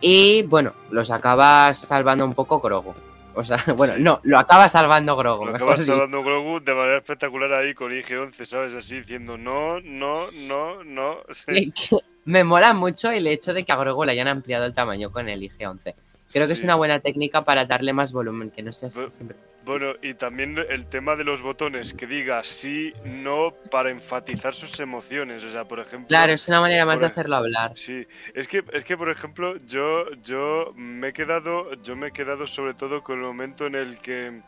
Y 0.03 0.43
bueno, 0.43 0.75
los 0.91 1.11
acaba 1.11 1.73
salvando 1.75 2.25
un 2.25 2.35
poco 2.35 2.61
Grogu. 2.61 2.93
O 3.35 3.45
sea, 3.45 3.57
bueno, 3.77 3.95
no, 3.99 4.21
lo 4.25 4.39
acaba 4.39 4.69
salvando 4.69 5.17
Grogu. 5.17 5.47
Lo 5.47 5.53
dicho. 5.53 5.77
salvando 5.77 6.23
Grogu 6.23 6.61
de 6.61 6.75
manera 6.75 6.99
espectacular 6.99 7.53
ahí 7.55 7.73
con 7.73 7.93
IG-11, 7.93 8.45
¿sabes? 8.45 8.75
Así 8.75 9.01
diciendo 9.01 9.39
no, 9.39 9.81
no, 9.81 10.31
no, 10.33 10.85
no. 10.85 11.19
Sí. 11.31 11.73
Me 12.25 12.45
mola 12.45 12.73
mucho 12.75 13.11
el 13.11 13.27
hecho 13.27 13.55
de 13.55 13.65
que 13.65 13.73
a 13.73 13.77
Grogu 13.77 14.05
le 14.05 14.13
hayan 14.13 14.29
ampliado 14.29 14.67
el 14.67 14.75
tamaño 14.75 15.11
con 15.11 15.29
el 15.29 15.41
IG-11. 15.41 15.95
Creo 16.33 16.47
que 16.47 16.53
es 16.53 16.65
una 16.65 16.75
buena 16.75 16.99
técnica 17.01 17.45
para 17.45 17.65
darle 17.65 17.93
más 17.93 18.13
volumen, 18.13 18.51
que 18.51 18.63
no 18.63 18.73
sea 18.73 18.89
así 18.89 19.01
siempre. 19.09 19.37
Bueno, 19.65 19.95
y 20.03 20.15
también 20.15 20.59
el 20.69 20.87
tema 20.87 21.15
de 21.15 21.23
los 21.23 21.41
botones, 21.41 21.95
que 21.95 22.07
diga 22.07 22.43
sí, 22.43 22.93
no, 23.05 23.55
para 23.71 23.91
enfatizar 23.91 24.55
sus 24.55 24.81
emociones. 24.81 25.45
O 25.45 25.51
sea, 25.53 25.65
por 25.67 25.79
ejemplo. 25.79 26.09
Claro, 26.09 26.33
es 26.33 26.49
una 26.49 26.61
manera 26.61 26.85
más 26.85 26.99
de 26.99 27.07
hacerlo 27.07 27.37
hablar. 27.37 27.73
Sí, 27.77 28.07
es 28.35 28.49
que, 28.49 28.65
es 28.73 28.85
que 28.85 28.97
por 28.97 29.09
ejemplo, 29.09 29.57
yo, 29.67 30.11
yo 30.23 30.73
me 30.75 31.09
he 31.09 31.13
quedado, 31.13 31.73
yo 31.83 31.95
me 31.95 32.09
he 32.09 32.13
quedado 32.13 32.47
sobre 32.47 32.75
todo 32.75 33.03
con 33.03 33.19
el 33.19 33.25
momento 33.25 33.67
en 33.67 33.77
el 33.77 33.99
que 33.99 34.43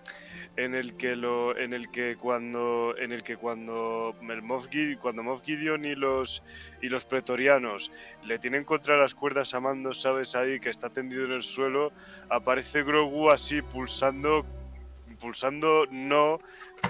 en 0.57 0.75
el 0.75 0.97
que 0.97 1.17
lo 1.17 1.57
en 1.57 1.73
el 1.75 1.91
que 1.91 2.17
cuando 2.17 2.95
en 2.97 3.13
el 3.13 3.23
que 3.23 3.37
cuando 3.37 4.15
el 4.29 4.43
Moff 4.43 4.69
Gideon, 4.69 4.99
cuando 5.01 5.23
Moff 5.23 5.43
Gideon 5.43 5.85
y 5.85 5.95
los 5.95 6.43
y 6.81 6.89
los 6.89 7.05
pretorianos 7.05 7.91
le 8.25 8.39
tienen 8.39 8.65
contra 8.65 8.97
las 8.97 9.15
cuerdas 9.15 9.55
a 9.55 9.61
Mando, 9.61 9.93
sabes 9.95 10.37
ahí 10.37 10.61
que 10.61 10.71
está 10.71 10.91
tendido 10.91 11.25
en 11.25 11.33
el 11.33 11.43
suelo, 11.43 11.93
aparece 12.29 12.85
Grogu 12.85 13.31
así 13.31 13.63
pulsando 13.63 14.47
pulsando 15.25 15.87
no, 15.91 16.39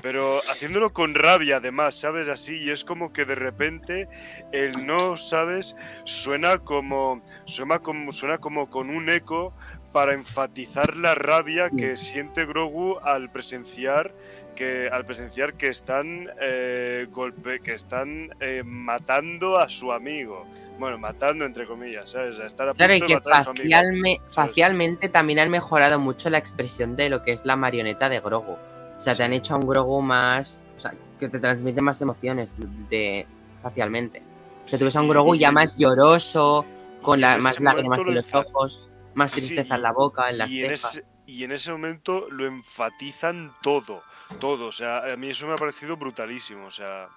pero 0.02 0.40
haciéndolo 0.50 0.92
con 0.92 1.14
rabia 1.14 1.58
además, 1.58 1.94
¿sabes? 1.94 2.28
Así, 2.28 2.56
y 2.56 2.70
es 2.70 2.82
como 2.82 3.12
que 3.12 3.24
de 3.24 3.36
repente 3.36 4.08
el 4.50 4.84
no, 4.84 5.16
¿sabes? 5.16 5.76
Suena 6.02 6.58
como, 6.58 7.22
suena 7.44 7.78
como, 7.78 8.10
suena 8.10 8.38
como 8.38 8.68
con 8.68 8.90
un 8.90 9.08
eco 9.08 9.54
para 9.92 10.14
enfatizar 10.14 10.96
la 10.96 11.14
rabia 11.14 11.70
que 11.70 11.96
siente 11.96 12.44
Grogu 12.44 12.98
al 13.04 13.30
presenciar 13.30 14.12
que 14.54 14.88
al 14.90 15.04
presenciar 15.04 15.54
que 15.54 15.68
están 15.68 16.30
eh, 16.40 17.06
golpe, 17.10 17.60
que 17.60 17.74
están 17.74 18.30
eh, 18.40 18.62
matando 18.64 19.58
a 19.58 19.68
su 19.68 19.92
amigo. 19.92 20.46
Bueno, 20.78 20.98
matando 20.98 21.44
entre 21.44 21.66
comillas, 21.66 22.10
¿sabes? 22.10 22.38
A 22.40 22.46
estar 22.46 22.68
a 22.68 22.74
Claro, 22.74 22.94
y 22.94 23.00
de 23.00 23.06
que 23.06 23.14
matar 23.14 23.32
a 23.34 23.44
su 23.44 23.50
amigo. 23.50 23.64
facialme- 23.68 24.20
facialmente 24.30 25.08
también 25.08 25.38
han 25.38 25.50
mejorado 25.50 25.98
mucho 25.98 26.30
la 26.30 26.38
expresión 26.38 26.96
de 26.96 27.08
lo 27.10 27.22
que 27.22 27.32
es 27.32 27.44
la 27.44 27.56
marioneta 27.56 28.08
de 28.08 28.20
Grogu. 28.20 28.52
O 28.98 29.02
sea, 29.02 29.14
te 29.14 29.22
han 29.22 29.32
hecho 29.32 29.54
a 29.54 29.58
un 29.58 29.66
Grogu 29.68 30.00
más. 30.02 30.64
O 30.76 30.80
sea, 30.80 30.94
que 31.20 31.28
te 31.28 31.38
transmite 31.38 31.80
más 31.80 32.00
emociones 32.00 32.54
de, 32.90 33.26
facialmente. 33.62 34.22
O 34.64 34.68
sea, 34.68 34.78
tú 34.78 34.84
ves 34.86 34.96
a 34.96 35.00
un 35.00 35.06
Sí, 35.06 35.10
Grogu 35.10 35.34
ya 35.36 35.52
más 35.52 35.76
lloroso, 35.76 36.64
con 37.02 37.20
la, 37.20 37.36
más 37.38 37.60
lágrimas 37.60 37.98
en 38.00 38.06
lo 38.06 38.12
los 38.12 38.34
ojos, 38.34 38.88
más 39.14 39.30
Sí, 39.30 39.38
tristeza 39.40 39.74
en 39.76 39.82
la 39.82 39.92
boca, 39.92 40.30
en 40.30 40.38
las 40.38 40.50
y 40.50 40.64
en, 40.64 40.70
ese, 40.72 41.04
y 41.26 41.44
en 41.44 41.52
ese 41.52 41.70
momento 41.70 42.26
lo 42.30 42.46
enfatizan 42.46 43.52
todo, 43.62 44.02
todo. 44.40 44.66
O 44.66 44.72
sea, 44.72 45.12
a 45.12 45.16
mí 45.16 45.28
eso 45.28 45.46
me 45.46 45.54
ha 45.54 45.56
parecido 45.56 45.96
brutalísimo. 45.96 46.66
O 46.66 46.70
sea, 46.70 47.08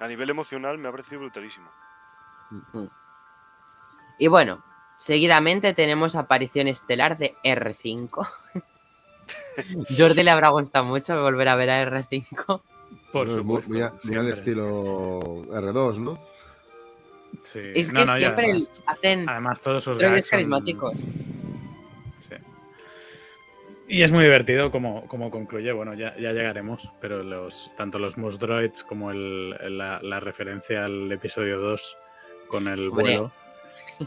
a 0.00 0.06
nivel 0.08 0.30
emocional 0.30 0.78
me 0.78 0.88
ha 0.88 0.90
parecido 0.90 1.20
brutalísimo. 1.20 1.70
Ujú. 2.50 2.90
Y 4.18 4.26
bueno, 4.28 4.62
seguidamente 4.98 5.74
tenemos 5.74 6.16
aparición 6.16 6.68
estelar 6.68 7.18
de 7.18 7.34
R5. 7.44 8.28
Jordi 9.96 10.22
le 10.22 10.30
habrá 10.30 10.48
gustado 10.50 10.84
mucho 10.84 11.20
volver 11.20 11.48
a 11.48 11.56
ver 11.56 11.70
a 11.70 11.82
R5. 11.84 12.60
Por 13.12 13.28
supuesto. 13.30 13.72
Muy, 13.72 13.82
a- 13.82 13.90
muy 13.90 13.94
al 13.96 14.00
siempre. 14.00 14.32
estilo 14.32 15.20
R2, 15.46 15.96
¿no? 15.98 16.18
Sí. 17.42 17.60
Es 17.74 17.92
que 17.92 18.04
no, 18.04 18.16
siempre 18.16 18.44
además, 18.46 18.82
hacen 18.86 19.28
además 19.28 19.60
todos 19.60 19.84
sus 19.84 19.98
gags 19.98 20.28
carismáticos. 20.28 20.94
Y 23.88 24.02
es 24.02 24.10
muy 24.10 24.24
divertido 24.24 24.70
como, 24.70 25.06
como 25.06 25.30
concluye, 25.30 25.70
bueno, 25.72 25.94
ya, 25.94 26.16
ya 26.16 26.32
llegaremos, 26.32 26.90
pero 27.00 27.22
los, 27.22 27.72
tanto 27.76 27.98
los 28.00 28.18
Moss 28.18 28.38
Droids 28.38 28.82
como 28.82 29.10
el, 29.12 29.50
la, 29.78 30.00
la 30.02 30.18
referencia 30.20 30.84
al 30.84 31.10
episodio 31.12 31.58
2 31.60 31.96
con 32.48 32.66
el 32.68 32.88
Hombre. 32.88 33.02
vuelo 33.02 33.32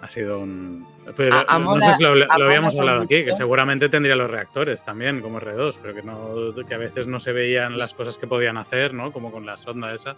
ha 0.02 0.10
sido 0.10 0.40
un... 0.40 0.86
Pero, 1.16 1.36
A- 1.38 1.46
a 1.48 1.60
no 1.60 1.66
mola- 1.72 1.86
sé 1.86 1.94
si 1.98 2.04
lo, 2.04 2.14
lo 2.14 2.46
habíamos 2.46 2.76
hablado 2.76 3.02
aquí, 3.04 3.24
que 3.24 3.34
seguramente 3.34 3.88
tendría 3.90 4.16
los 4.16 4.30
reactores 4.30 4.84
también, 4.84 5.22
como 5.22 5.40
R2, 5.40 5.80
pero 5.82 5.96
que, 5.96 6.04
no, 6.04 6.54
que 6.68 6.76
a 6.76 6.78
veces 6.78 7.08
no 7.08 7.20
se 7.20 7.32
veían 7.32 7.78
las 7.78 7.94
cosas 7.94 8.18
que 8.18 8.28
podían 8.28 8.58
hacer, 8.58 8.94
¿no? 8.94 9.12
Como 9.14 9.32
con 9.32 9.46
la 9.46 9.58
sonda 9.58 9.94
esa. 9.94 10.16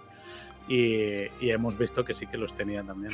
Y, 0.67 1.27
y 1.39 1.51
hemos 1.51 1.77
visto 1.77 2.03
que 2.03 2.13
sí 2.13 2.27
que 2.27 2.37
los 2.37 2.53
tenía 2.53 2.83
también. 2.83 3.13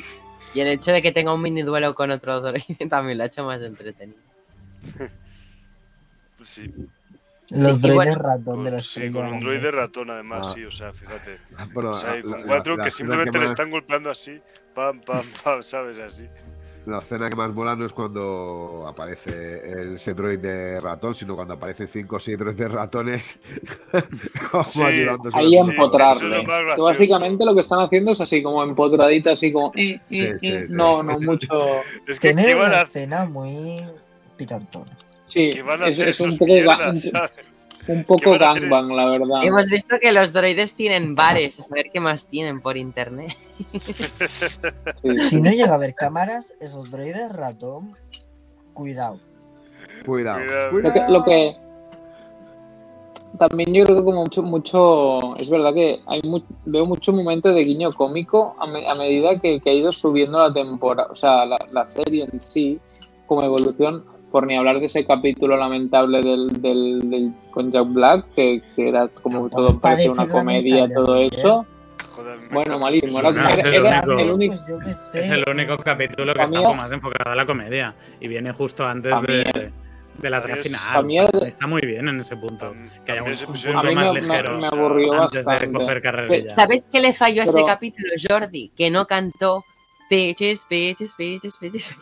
Y 0.54 0.60
el 0.60 0.68
hecho 0.68 0.92
de 0.92 1.00
que 1.02 1.12
tenga 1.12 1.32
un 1.32 1.42
mini 1.42 1.62
duelo 1.62 1.94
con 1.94 2.10
otro 2.10 2.40
droide 2.40 2.86
también 2.88 3.18
lo 3.18 3.24
ha 3.24 3.26
hecho 3.26 3.44
más 3.44 3.60
entretenido. 3.62 4.18
Sí, 6.42 6.72
Los 7.50 7.78
y 7.78 7.80
droides 7.80 7.94
bueno, 7.94 8.14
ratón 8.16 8.64
de 8.64 8.70
la 8.72 8.80
sí, 8.80 9.10
con 9.10 9.26
un 9.26 9.40
droide 9.40 9.70
ratón 9.70 10.10
además, 10.10 10.48
Ah. 10.50 10.52
sí, 10.54 10.64
o 10.64 10.70
sea, 10.70 10.92
fíjate. 10.92 11.38
O 11.74 11.94
sea, 11.94 12.16
la- 12.16 12.22
con 12.22 12.42
cuatro 12.42 12.76
la 12.76 12.84
que 12.84 12.90
simplemente 12.90 13.32
le 13.38 13.44
más- 13.44 13.52
están 13.52 13.70
golpeando 13.70 14.10
así, 14.10 14.38
pam, 14.74 15.00
pam, 15.00 15.24
pam, 15.44 15.62
¿sabes? 15.62 15.98
Así. 15.98 16.26
La 16.86 17.00
escena 17.00 17.28
que 17.28 17.36
más 17.36 17.52
mola 17.52 17.74
no 17.76 17.84
es 17.84 17.92
cuando 17.92 18.86
aparece 18.88 19.72
el, 19.72 19.94
ese 19.96 20.14
droide 20.14 20.80
ratón, 20.80 21.14
sino 21.14 21.34
cuando 21.36 21.52
aparecen 21.54 21.86
5 21.88 22.16
o 22.16 22.18
6 22.18 22.38
droides 22.38 22.70
ratones 22.70 23.40
como 24.50 24.64
Sí, 24.64 24.82
ayudándose. 24.82 25.38
Ahí 25.38 25.52
Sí, 25.52 25.70
empotrarle. 25.70 26.44
Que 26.74 26.80
básicamente 26.80 27.44
lo 27.44 27.54
que 27.54 27.60
están 27.60 27.80
haciendo 27.80 28.12
es 28.12 28.20
así 28.22 28.42
como 28.42 28.62
empotradito, 28.62 29.30
así 29.32 29.52
como. 29.52 29.72
eh, 29.74 29.94
eh, 29.94 30.00
Sí, 30.08 30.38
sí, 30.40 30.48
eh. 30.54 30.66
sí. 30.68 30.72
No, 30.74 31.02
no, 31.02 31.18
mucho. 31.20 31.48
Es 32.06 32.18
que, 32.20 32.28
¿qué 32.28 32.34
Tiene 32.34 32.50
iban 32.52 32.68
una 32.70 32.80
a, 32.80 32.82
escena 32.82 33.24
muy 33.26 33.82
picantona. 34.38 34.92
Sí, 35.28 35.50
qué 35.52 35.62
van 35.62 35.82
a 35.82 35.88
es, 35.88 35.94
hacer 35.94 36.08
es 36.08 36.20
un 36.20 36.36
poco, 36.38 36.46
mierdas, 36.52 36.88
un, 36.88 37.00
¿sabes? 37.12 37.30
un 37.86 38.04
poco 38.04 38.38
gangbang, 38.38 38.88
la 38.94 39.06
verdad. 39.06 39.42
Hemos 39.44 39.68
visto 39.68 39.96
que 40.00 40.12
los 40.12 40.32
droides 40.32 40.74
tienen 40.74 41.14
bares, 41.14 41.58
a 41.60 41.62
saber 41.62 41.86
qué 41.92 42.00
más 42.00 42.26
tienen 42.26 42.60
por 42.60 42.76
internet. 42.76 43.34
Sí, 43.80 43.94
Si 45.18 45.40
no 45.40 45.50
llega 45.50 45.70
a 45.72 45.74
haber 45.74 45.94
cámaras, 45.94 46.54
esos 46.60 46.90
droides 46.90 47.30
ratón, 47.32 47.96
cuidado. 48.74 49.20
Cuidado. 50.04 50.40
Cuidado. 50.70 50.72
Lo 50.80 50.92
que, 50.92 51.00
lo 51.12 51.24
que 51.24 51.56
también 53.38 53.72
yo 53.72 53.84
creo 53.84 53.98
que 53.98 54.04
como 54.04 54.22
mucho, 54.22 54.42
mucho 54.42 55.36
es 55.36 55.48
verdad 55.50 55.72
que 55.74 56.00
hay 56.06 56.20
mu- 56.22 56.42
veo 56.64 56.84
mucho 56.86 57.12
momento 57.12 57.50
de 57.50 57.62
guiño 57.62 57.92
cómico 57.92 58.56
a, 58.58 58.66
me- 58.66 58.88
a 58.88 58.94
medida 58.94 59.38
que, 59.38 59.60
que 59.60 59.70
ha 59.70 59.72
ido 59.74 59.92
subiendo 59.92 60.38
la 60.38 60.52
temporada, 60.52 61.08
o 61.10 61.14
sea, 61.14 61.44
la, 61.46 61.58
la 61.70 61.86
serie 61.86 62.24
en 62.30 62.40
sí, 62.40 62.80
como 63.26 63.42
evolución, 63.42 64.04
por 64.30 64.46
ni 64.46 64.56
hablar 64.56 64.78
de 64.80 64.86
ese 64.86 65.04
capítulo 65.06 65.56
lamentable 65.56 66.20
del, 66.22 66.48
del, 66.60 67.10
del- 67.10 67.32
con 67.50 67.70
Jack 67.72 67.88
Black, 67.88 68.26
que, 68.36 68.62
que 68.76 68.88
era 68.88 69.08
como 69.08 69.44
No, 69.44 69.48
todo 69.48 69.78
parecía 69.80 70.10
una 70.12 70.22
parece 70.24 70.38
comedia, 70.38 70.88
todo 70.94 71.16
¿eh? 71.16 71.28
eso. 71.32 71.66
Joder, 72.14 72.38
Bueno, 72.50 72.78
malísimo, 72.78 73.20
era- 73.20 73.28
el 74.00 74.04
Pues 74.04 74.30
único- 74.30 74.54
Es, 74.82 74.96
sé, 75.12 75.20
es 75.20 75.30
el 75.30 75.44
único 75.48 75.76
capítulo 75.78 76.34
que 76.34 76.42
está 76.42 76.60
más 76.74 76.92
enfocado 76.92 77.30
a 77.32 77.36
la 77.36 77.46
comedia 77.46 77.94
y 78.20 78.28
viene 78.28 78.52
justo 78.52 78.84
antes 78.86 79.20
de, 79.22 79.70
de 80.18 80.30
la 80.30 80.38
es- 80.38 80.62
final. 80.62 80.80
mí 81.06 81.18
Está 81.46 81.66
muy 81.68 81.80
bien 81.82 82.08
en 82.08 82.18
ese 82.20 82.36
punto. 82.36 82.74
Que 83.06 83.12
haya 83.12 83.22
un, 83.22 83.28
un 83.30 83.36
punto 83.72 83.92
más 83.92 84.12
me- 84.12 84.20
ligero 84.20 84.58
me, 84.58 85.16
antes 85.16 85.46
bastante. 85.46 85.66
de 85.68 85.72
coger 85.72 86.02
carrerilla. 86.02 86.50
¿Sabes 86.54 86.86
qué 86.92 87.00
le 87.00 87.12
falló 87.12 87.42
a 87.42 87.44
ese 87.44 87.64
capítulo, 87.64 88.08
Jordi? 88.28 88.72
Que 88.76 88.90
no 88.90 89.06
cantó 89.06 89.64
Peches, 90.08 90.64
peches, 90.64 91.12
peches, 91.14 91.54
peches. 91.54 91.96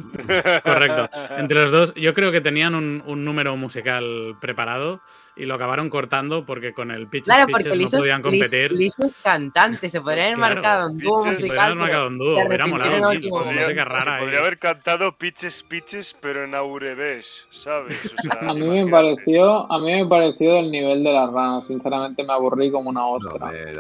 Correcto. 0.65 1.09
Entre 1.39 1.61
los 1.61 1.71
dos, 1.71 1.95
yo 1.95 2.15
creo 2.15 2.31
que 2.31 2.41
tenían 2.41 2.75
un, 2.75 3.03
un 3.07 3.25
número 3.25 3.57
musical 3.57 4.37
preparado 4.41 5.01
y 5.39 5.45
lo 5.45 5.55
acabaron 5.55 5.91
cortando 5.91 6.47
porque 6.47 6.73
con 6.73 6.91
el 6.91 7.09
Pitches 7.09 7.27
Claro, 7.35 7.47
Pitches 7.47 7.69
porque 7.69 7.85
no 7.85 7.91
podían 7.99 8.23
competir. 8.23 8.73
Liso 8.73 9.05
es 9.05 9.15
cantante, 9.17 9.91
se 9.91 10.01
podría 10.01 10.25
haber 10.25 10.37
Claro, 10.37 10.55
marcado 10.55 10.91
en 10.91 10.99
dúo 10.99 11.19
Pitches- 11.23 11.23
Se 11.37 11.43
musical. 11.43 11.47
podrían 11.57 11.61
haber 11.67 11.77
marcado 11.79 12.09
un 12.09 12.19
dúo, 12.19 12.47
hubiera 12.47 12.67
molado. 12.67 13.13
música 13.53 13.85
rara. 13.85 14.19
Podría 14.19 14.39
haber 14.39 14.59
cantado 14.59 15.13
Pitches 15.19 15.63
Pitches, 15.63 16.17
pero 16.21 16.45
en 16.45 16.55
Aurebés, 16.55 17.47
¿sabes? 17.51 18.15
O 18.19 18.23
sea, 18.23 18.49
A 18.49 18.55
mí 18.55 18.67
me 18.67 18.87
pareció, 18.91 19.71
a 19.71 19.79
mí 19.79 19.93
me 19.93 20.07
pareció 20.07 20.55
del 20.55 20.71
nivel 20.71 21.05
de 21.05 21.13
las 21.13 21.31
ranas, 21.31 21.67
sinceramente 21.67 22.25
me 22.25 22.33
aburrí 22.33 22.71
como 22.71 22.89
una 22.89 23.07
ostra. 23.07 23.51
Eh, 23.55 23.73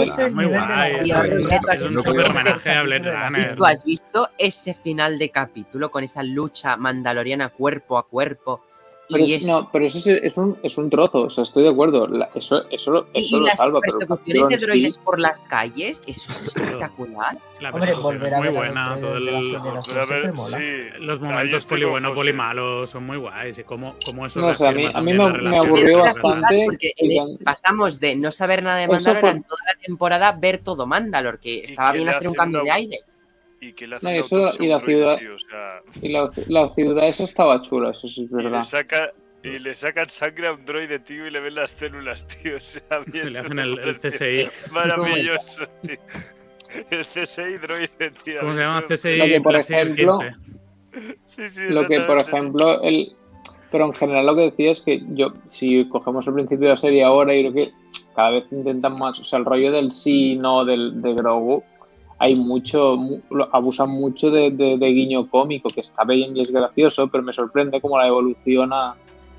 Este 0.00 0.30
muy 0.30 0.46
guay, 0.46 0.92
es, 0.94 1.82
un- 1.82 1.92
yo- 2.02 2.10
homenaje 2.10 2.70
a 2.70 2.82
Blade 2.82 3.12
Runner. 3.12 3.56
tú 3.56 3.64
has 3.66 3.84
visto 3.84 4.28
ese 4.38 4.72
final 4.72 5.18
de 5.18 5.30
capítulo 5.30 5.90
con 5.90 6.04
esa 6.04 6.22
lucha 6.22 6.76
mandaloriana 6.76 7.50
cuerpo 7.50 7.98
a 7.98 8.06
cuerpo. 8.06 8.62
Pero, 9.08 9.24
y 9.24 9.34
es- 9.34 9.42
es- 9.42 9.48
no, 9.48 9.68
pero 9.72 9.86
eso 9.86 9.98
es, 9.98 10.06
es 10.06 10.36
un, 10.36 10.58
es 10.62 10.76
un 10.78 10.90
trozo, 10.90 11.22
o 11.22 11.30
sea, 11.30 11.44
estoy 11.44 11.62
de 11.62 11.68
acuerdo. 11.70 12.06
la- 12.08 12.28
eso 12.34 12.68
eso, 12.70 13.06
eso 13.14 13.36
y 13.36 13.38
lo 13.40 13.46
las 13.46 13.56
salva, 13.58 13.80
pero 13.80 13.92
el 14.00 14.06
persecuciones 14.08 14.48
de 14.48 14.66
droides 14.66 14.94
sí- 14.94 15.00
por 15.04 15.20
las 15.20 15.40
calles, 15.42 16.00
eso 16.06 16.32
es 16.32 16.46
espectacular. 16.46 17.38
La 17.60 17.70
Hombre, 17.70 17.90
es 17.92 18.32
a 18.32 18.38
muy 18.38 18.48
buena. 18.48 18.96
Todo 19.00 19.16
el- 19.16 19.26
sí. 20.36 20.98
los 21.00 21.20
momentos 21.20 21.66
poli 21.66 21.84
bueno, 21.84 22.14
poli 22.14 22.32
malo 22.32 22.86
son 22.86 23.06
muy 23.06 23.16
guays. 23.16 23.58
Y 23.58 23.64
cómo, 23.64 23.94
cómo 24.04 24.26
eso 24.26 24.40
No, 24.40 24.48
o 24.48 24.54
sea, 24.54 24.70
a 24.70 24.72
mí- 24.72 24.86
a 24.92 25.00
me- 25.00 25.56
aburrió 25.56 25.98
bastante. 26.00 26.64
Porque 26.66 26.92
eh, 26.96 27.18
pasamos 27.44 28.00
de 28.00 28.16
no 28.16 28.30
saber 28.30 28.62
nada 28.62 28.78
de 28.78 28.88
Mandalor 28.88 29.24
en 29.26 29.42
toda 29.42 29.60
la 29.66 29.80
temporada 29.80 30.32
ver 30.32 30.58
todo 30.58 30.86
Mandalor, 30.86 31.38
que 31.38 31.64
estaba 31.64 31.92
bien 31.92 32.08
hacer 32.08 32.28
un 32.28 32.34
cambio 32.34 32.62
de 32.62 32.70
aire. 32.70 33.00
Y 33.68 33.72
que 33.72 33.86
le 33.86 33.96
No, 34.02 34.12
y 34.14 34.18
eso- 34.18 34.52
y 34.60 34.66
la 34.68 34.80
ciudad- 34.80 35.18
tío, 35.18 35.34
o 35.34 35.38
sea, 35.38 35.80
Y 36.02 36.08
la, 36.08 36.30
la 36.48 36.72
ciudad 36.72 37.08
esa 37.08 37.24
estaba 37.24 37.60
chula, 37.62 37.90
eso 37.90 38.06
sí 38.08 38.24
es 38.24 38.30
y 38.30 38.34
verdad. 38.34 38.58
le 38.58 38.62
saca 38.62 39.12
y 39.42 39.58
le 39.60 39.74
sacan 39.74 40.08
sangre 40.08 40.48
a 40.48 40.52
un 40.54 40.64
droide, 40.64 40.98
tío, 40.98 41.26
y 41.26 41.30
le 41.30 41.38
ven 41.40 41.54
las 41.54 41.70
células, 41.70 42.26
tío. 42.26 42.56
O 42.56 42.60
sea, 42.60 42.82
a 42.90 42.98
mí 43.00 43.06
Se 43.18 43.30
le 43.30 43.38
hacen 43.38 43.58
el, 43.58 43.98
CSI. 44.00 44.48
Maravilloso, 44.72 45.62
tío. 45.82 45.96
El 46.90 47.04
CSI 47.04 47.58
droide, 47.58 48.10
tío. 48.24 48.40
¿Cómo 48.40 48.54
se 48.54 48.60
llama? 48.60 48.82
CSI 48.88 49.16
Lo 49.16 49.24
que, 49.26 49.40
por 49.40 49.56
ejemplo, 49.56 50.18
15. 50.18 51.16
Sí, 51.26 51.48
sí, 51.48 51.62
Lo 51.68 51.86
que, 51.86 52.00
por 52.00 52.18
ejemplo, 52.20 52.82
el. 52.82 53.12
Pero 53.70 53.86
en 53.86 53.94
general 53.94 54.26
lo 54.26 54.34
que 54.36 54.42
decía 54.42 54.70
es 54.70 54.80
que 54.80 55.02
yo, 55.10 55.32
si 55.46 55.88
cogemos 55.88 56.26
el 56.26 56.34
principio 56.34 56.68
de 56.68 56.74
la 56.74 56.76
serie 56.76 57.02
ahora, 57.04 57.34
y 57.34 57.42
creo 57.50 57.52
que 57.64 57.72
cada 58.14 58.30
vez 58.30 58.44
intentan 58.50 58.96
más, 58.98 59.18
o 59.20 59.24
sea, 59.24 59.38
el 59.40 59.44
rollo 59.44 59.70
del 59.72 59.90
sí 59.92 60.32
y 60.32 60.36
no 60.36 60.64
del, 60.64 61.02
de 61.02 61.12
Grogu, 61.14 61.62
hay 62.18 62.34
mucho, 62.36 62.96
mu- 62.96 63.20
abusan 63.52 63.90
mucho 63.90 64.30
de, 64.30 64.50
de- 64.50 64.78
de 64.78 64.86
guiño 64.88 65.28
cómico, 65.28 65.68
que 65.68 65.80
está 65.80 66.04
bien 66.04 66.36
y 66.36 66.42
es 66.42 66.50
gracioso, 66.50 67.08
pero 67.08 67.22
me 67.22 67.32
sorprende 67.32 67.80
cómo 67.80 67.98
la 67.98 68.06
evoluciona 68.06 68.94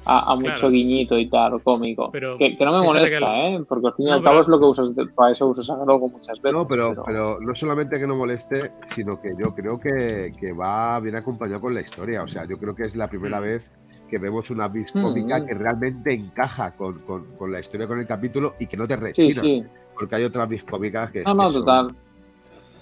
a, 0.09 0.31
a 0.31 0.35
mucho 0.35 0.53
Claro. 0.53 0.69
guiñito 0.69 1.17
y 1.17 1.27
tal, 1.27 1.61
cómico. 1.63 2.09
Pero 2.11 2.37
que, 2.37 2.55
que 2.55 2.63
no 2.65 2.71
me 2.79 2.85
molesta, 2.85 3.19
que 3.19 3.55
¿eh? 3.55 3.63
Porque 3.67 3.87
al 3.87 3.93
fin 3.95 4.05
y 4.05 4.09
No, 4.09 4.15
al 4.15 4.21
cabo 4.23 4.35
pero- 4.35 4.41
es 4.41 4.47
lo 4.47 4.59
que 4.59 4.65
usas, 4.65 4.95
de- 4.95 5.05
para 5.07 5.31
eso 5.33 5.47
usas 5.47 5.69
a 5.69 5.75
Grogu 5.75 6.09
muchas 6.09 6.39
veces. 6.41 6.53
No, 6.53 6.65
pero, 6.67 7.03
pero 7.05 7.39
no 7.41 7.55
solamente 7.55 7.99
que 7.99 8.07
no 8.07 8.15
moleste, 8.15 8.71
sino 8.85 9.19
que 9.19 9.33
yo 9.37 9.53
creo 9.53 9.79
que, 9.79 10.33
que 10.39 10.53
va 10.53 10.99
bien 11.01 11.15
acompañado 11.15 11.59
con 11.59 11.73
la 11.73 11.81
historia. 11.81 12.23
O 12.23 12.27
sea, 12.27 12.45
yo 12.45 12.57
creo 12.57 12.73
que 12.73 12.83
es 12.85 12.95
la 12.95 13.09
primera 13.09 13.39
Mm. 13.39 13.43
vez 13.43 13.71
que 14.09 14.17
vemos 14.17 14.49
una 14.49 14.69
bis 14.69 14.93
cómica 14.93 15.39
Mm. 15.39 15.45
que 15.47 15.53
realmente 15.55 16.13
encaja 16.13 16.71
con, 16.71 16.99
con- 16.99 17.25
con 17.37 17.51
la 17.51 17.59
historia, 17.59 17.87
con 17.87 17.99
el 17.99 18.07
capítulo 18.07 18.53
y 18.59 18.67
que 18.67 18.77
no 18.77 18.87
te 18.87 18.95
Sí, 18.95 19.01
rechina. 19.01 19.41
sí. 19.41 19.63
Porque 19.93 20.15
hay 20.15 20.23
otras 20.23 20.47
bis 20.47 20.63
cómicas 20.63 21.11
que, 21.11 21.23
No, 21.23 21.33
no, 21.33 21.47
que 21.47 21.51
son, 21.53 21.65
total. 21.65 21.87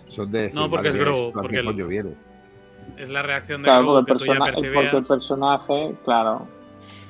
Son 0.07 0.31
de 0.31 0.41
decir, 0.43 0.55
No, 0.55 0.69
porque 0.69 0.89
es 0.89 0.95
"Madre 0.95 1.09
mía, 1.11 1.17
Grogu, 1.19 1.33
porque 1.33 1.57
el- 1.59 1.65
coño 1.65 1.87
viene. 1.87 2.13
Es 2.97 3.09
la 3.09 3.21
reacción 3.23 3.61
de 3.61 3.69
Claro, 3.69 3.83
Grogu 3.83 3.97
porque 4.05 4.11
el, 4.11 4.17
que 4.17 4.25
tú 4.25 4.25
ya 4.25 4.31
persona- 4.39 4.53
porque 4.53 4.67
el 4.67 4.73
percibías. 4.73 5.07
personaje, 5.07 5.95
claro. 6.05 6.47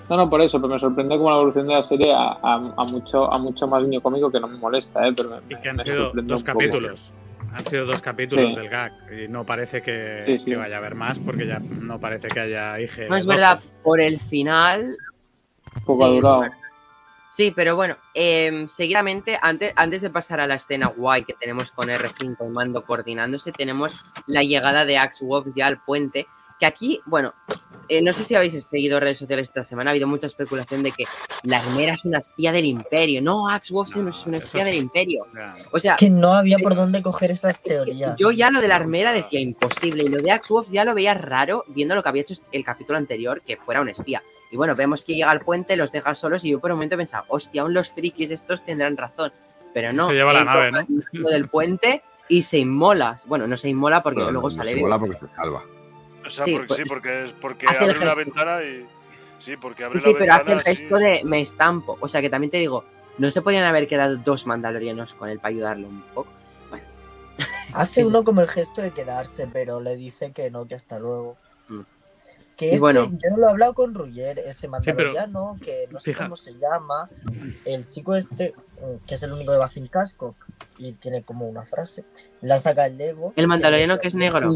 No, 0.09 0.17
no, 0.17 0.29
por 0.29 0.41
eso, 0.41 0.61
pero 0.61 0.73
me 0.73 0.79
sorprende 0.79 1.17
como 1.17 1.29
la 1.31 1.35
evolución 1.37 1.67
de 1.67 1.73
la 1.73 1.83
serie 1.83 2.13
a, 2.13 2.37
a- 2.41 2.73
a 2.77 2.83
mucho, 2.85 3.31
a 3.31 3.37
mucho 3.39 3.67
más 3.67 3.81
niño 3.83 4.01
cómico 4.01 4.31
que 4.31 4.39
no 4.39 4.47
me 4.47 4.57
molesta, 4.57 5.07
¿eh? 5.07 5.13
Pero 5.17 5.29
me, 5.29 5.37
Y 5.49 5.59
que 5.59 5.69
han 5.69 5.79
sido 5.79 6.11
dos 6.13 6.43
capítulos. 6.43 7.13
Han 7.53 7.65
sido 7.65 7.85
dos 7.85 8.01
capítulos 8.01 8.53
Sí. 8.53 8.59
del 8.59 8.69
gag. 8.69 8.91
Y 9.11 9.27
no 9.29 9.45
parece 9.45 9.81
que, 9.81 10.23
Sí, 10.27 10.39
sí. 10.39 10.45
que 10.51 10.55
vaya 10.57 10.75
a 10.75 10.77
haber 10.79 10.93
más, 10.95 11.19
porque 11.19 11.47
ya 11.47 11.59
no 11.59 11.99
parece 11.99 12.27
que 12.27 12.39
haya 12.39 12.79
IG. 12.79 13.07
No 13.09 13.15
es 13.15 13.25
verdad, 13.25 13.61
por 13.83 13.99
el 14.01 14.19
final. 14.19 14.97
Un 15.75 15.81
poco 15.83 16.03
Sí, 16.05 16.11
ha 16.11 16.15
durado. 16.15 16.43
Sí, 17.35 17.51
pero 17.53 17.75
bueno, 17.75 17.97
em, 18.13 18.67
seguidamente, 18.69 19.37
antes, 19.41 19.73
antes 19.75 20.01
de 20.01 20.09
pasar 20.09 20.39
a 20.39 20.47
la 20.47 20.55
escena 20.55 20.87
guay 20.87 21.25
que 21.25 21.33
tenemos 21.33 21.69
con 21.71 21.89
R5 21.89 22.47
y 22.47 22.49
Mando 22.51 22.85
coordinándose, 22.85 23.51
tenemos 23.51 23.93
la 24.25 24.41
llegada 24.41 24.85
de 24.85 24.97
Axe 24.97 25.25
Wolf 25.25 25.47
ya 25.53 25.67
al 25.67 25.83
puente. 25.83 26.27
Que 26.57 26.65
aquí, 26.65 27.01
bueno, 27.05 27.33
eh, 27.89 28.01
no 28.01 28.13
sé 28.13 28.23
si 28.23 28.33
habéis 28.35 28.63
seguido 28.65 29.01
redes 29.01 29.17
sociales 29.17 29.49
esta 29.49 29.65
semana, 29.65 29.89
ha 29.89 29.91
habido 29.91 30.07
mucha 30.07 30.27
especulación 30.27 30.81
de 30.83 30.93
que 30.93 31.03
la 31.43 31.57
Armera 31.57 31.95
es 31.95 32.05
una 32.05 32.19
espía 32.19 32.53
del 32.53 32.63
Imperio. 32.63 33.21
No, 33.21 33.49
Axe 33.49 33.73
Wolf 33.73 33.93
No, 33.97 34.07
es 34.09 34.25
una 34.25 34.37
espía 34.37 34.61
es- 34.61 34.67
del 34.67 34.75
Imperio. 34.77 35.27
O 35.73 35.79
sea, 35.81 35.95
Es 35.95 35.99
que 35.99 36.09
no 36.09 36.31
había 36.33 36.57
por 36.59 36.73
dónde 36.75 37.01
coger 37.01 37.31
estas 37.31 37.61
teorías. 37.61 38.15
yo 38.17 38.31
ya 38.31 38.49
lo 38.49 38.61
de 38.61 38.69
la 38.69 38.77
armera 38.77 39.11
decía 39.11 39.41
imposible 39.41 40.05
y 40.05 40.07
lo 40.07 40.21
de 40.21 40.31
Axe 40.31 40.53
Wolf 40.53 40.69
ya 40.69 40.85
lo 40.85 40.95
veía 40.95 41.13
raro 41.13 41.65
viendo 41.67 41.95
lo 41.95 42.01
que 42.01 42.07
había 42.07 42.21
hecho 42.21 42.35
el 42.53 42.63
capítulo 42.63 42.97
anterior, 42.97 43.41
que 43.45 43.57
fuera 43.57 43.81
un 43.81 43.89
espía. 43.89 44.23
Y 44.55 44.57
bueno, 44.57 44.73
vemos 44.73 45.03
que 45.03 45.15
llega 45.15 45.31
al 45.31 45.41
puente, 45.41 45.75
los 45.75 45.91
deja 45.91 46.15
solos 46.15 46.45
y 46.45 46.51
yo 46.51 46.61
por 46.61 46.71
un 46.71 46.77
momento 46.77 46.95
pensaba, 46.95 47.25
hostia, 47.27 47.61
aún 47.63 47.73
los 47.73 47.89
frikis 47.89 48.31
estos 48.31 48.63
tendrán 48.63 48.95
razón. 48.95 49.33
Pero 49.73 49.91
no. 49.91 50.05
Se 50.05 50.13
lleva 50.13 50.31
la 50.31 50.45
nave, 50.45 50.71
¿no? 50.71 50.85
del 51.29 51.49
puente 51.49 52.01
y 52.29 52.43
se 52.43 52.57
inmola. 52.59 53.19
Bueno, 53.25 53.47
no 53.47 53.57
se 53.57 53.67
inmola 53.67 54.01
porque 54.01 54.21
No, 54.21 54.31
luego 54.31 54.47
no 54.47 54.55
sale 54.55 54.69
se 54.69 54.75
vivo. 54.75 54.87
mola 54.87 54.97
porque 54.97 55.17
se 55.19 55.27
salva. 55.35 55.61
O 56.25 56.29
sea, 56.29 56.45
Sí, 56.45 56.53
porque, 56.53 56.67
pues- 56.67 56.77
sí, 56.79 56.83
porque, 56.87 57.23
es 57.25 57.33
porque 57.33 57.65
Hace 57.67 57.83
el 57.83 57.89
abre 57.89 57.97
una 57.97 58.05
gesto. 58.15 58.19
ventana 58.25 58.63
y. 58.63 58.85
Sí, 59.39 59.57
porque 59.57 59.83
abre 59.83 59.99
Sí, 59.99 60.13
la 60.13 60.17
pero 60.19 60.33
hace 60.35 60.43
ventana. 60.45 60.61
el 60.61 60.65
gesto 60.77 60.95
sí. 60.97 61.03
de 61.03 61.21
me 61.25 61.41
estampo. 61.41 61.97
O 61.99 62.07
sea 62.07 62.21
que 62.21 62.29
también 62.29 62.49
te 62.51 62.57
digo, 62.57 62.85
no 63.17 63.29
se 63.29 63.41
podían 63.41 63.65
haber 63.65 63.89
quedado 63.89 64.15
dos 64.15 64.47
mandalorianos 64.47 65.15
con 65.15 65.27
él 65.27 65.39
para 65.39 65.49
ayudarlo 65.49 65.89
un 65.89 66.01
poco. 66.13 66.29
Hace 67.73 67.93
Sí, 67.95 68.01
sí. 68.03 68.07
uno 68.07 68.23
como 68.23 68.39
el 68.39 68.47
gesto 68.47 68.81
de 68.81 68.91
quedarse, 68.91 69.49
pero 69.51 69.81
le 69.81 69.97
dice 69.97 70.31
que 70.31 70.49
no, 70.49 70.65
que 70.65 70.75
hasta 70.75 70.97
luego. 70.99 71.35
Que 72.55 72.69
ese, 72.69 72.79
bueno. 72.79 73.11
yo 73.11 73.35
lo 73.37 73.47
he 73.47 73.49
hablado 73.49 73.73
con 73.73 73.93
Ruyer, 73.93 74.39
ese 74.39 74.67
mandaloriano, 74.69 75.57
que 75.63 75.87
no 75.91 75.99
sé 75.99 76.13
fija- 76.13 76.23
cómo 76.25 76.35
se 76.37 76.53
llama. 76.57 77.09
El 77.65 77.85
chico 77.87 78.15
este, 78.15 78.53
mm, 78.81 79.05
que 79.05 79.15
es 79.15 79.23
el 79.23 79.33
único 79.33 79.51
que 79.51 79.57
va 79.57 79.67
sin 79.67 79.87
casco 79.87 80.35
y 80.77 80.93
tiene 80.93 81.23
como 81.23 81.47
una 81.49 81.63
frase. 81.65 82.05
La 82.41 82.57
saca 82.57 82.85
el 82.85 82.97
Lego. 82.97 83.33
El 83.35 83.47
mandaloriano 83.47 83.97
que 83.99 84.07
es 84.07 84.15
negro. 84.15 84.53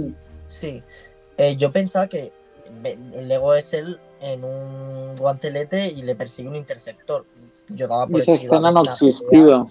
Sí. 0.48 0.82
Eh, 1.38 1.56
yo 1.58 1.72
pensaba 1.74 2.08
que 2.08 2.32
el 2.84 3.28
Lego 3.28 3.54
es 3.54 3.74
él 3.74 4.00
en 4.22 4.44
un 4.44 5.16
guantelete 5.18 5.88
y 5.88 6.02
le 6.04 6.16
persigue 6.16 6.48
un 6.50 6.56
interceptor. 6.56 7.26
Yo 7.70 7.88
daba 7.88 8.08
por 8.08 8.20
Esa 8.22 8.34
escena 8.34 8.60
no 8.72 8.80
ha 8.80 8.82
una 8.82 8.82
existido. 8.82 9.66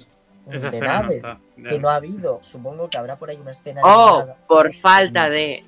pelea 0.44 0.58
Esa 0.58 0.70
de 0.70 0.76
escena 0.76 0.92
no 0.94 1.00
naves, 1.02 1.16
está. 1.16 1.40
ya. 1.56 1.68
Que 1.70 1.78
no 1.78 1.88
ha 1.88 1.94
habido. 1.96 2.40
Supongo 2.42 2.88
que 2.88 2.96
habrá 2.98 3.16
por 3.16 3.30
ahí 3.30 3.36
una 3.40 3.50
escena. 3.52 3.80
Oh, 3.84 4.18
animada. 4.18 4.36
por 4.46 4.74
falta 4.74 5.28
de. 5.30 5.64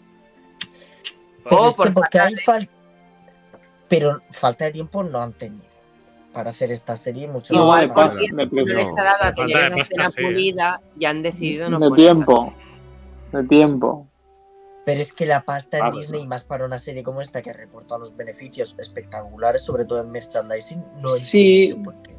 Pero 1.51 1.63
Oh, 1.63 1.69
es 1.71 1.75
por 1.77 1.93
porque 1.93 2.19
falta 2.19 2.27
hay 2.29 2.37
falta. 2.45 2.73
Pero 3.89 4.21
falta 4.31 4.65
de 4.67 4.71
tiempo 4.71 5.03
no 5.03 5.19
han 5.21 5.33
tenido 5.33 5.65
para 6.33 6.51
hacer 6.51 6.71
esta 6.71 6.95
serie 6.95 7.27
mucho 7.27 7.53
No, 7.53 7.63
Igual, 7.65 7.89
de 7.89 7.95
más 7.95 8.17
tiempo 8.17 8.37
de 8.57 8.65
no 8.65 8.75
les 8.79 8.97
ha 8.97 9.03
dado 9.03 9.25
a 9.25 9.35
tener 9.35 9.49
de 9.57 9.67
esa 9.67 9.77
escena 9.79 10.09
sí. 10.11 10.23
pulida 10.23 10.81
y 10.99 11.05
han 11.07 11.23
decidido 11.23 11.69
no 11.69 11.91
de 11.91 11.97
tiempo. 11.97 12.55
De 13.33 13.43
tiempo. 13.45 14.07
Pero 14.87 15.01
es 15.03 15.13
que 15.13 15.27
la 15.27 15.41
pasta 15.43 15.79
en 15.79 15.91
Disney, 15.91 16.27
más 16.27 16.43
para 16.45 16.65
una 16.65 16.79
serie 16.79 17.03
como 17.03 17.21
esta 17.21 17.43
que 17.43 17.53
reporta 17.53 17.99
los 17.99 18.17
beneficios 18.17 18.75
espectaculares, 18.79 19.63
sobre 19.63 19.85
todo 19.85 20.01
en 20.03 20.11
merchandising, 20.11 20.83
no 21.01 21.09
Sí. 21.11 21.77
por 21.85 21.95
qué. 22.03 22.13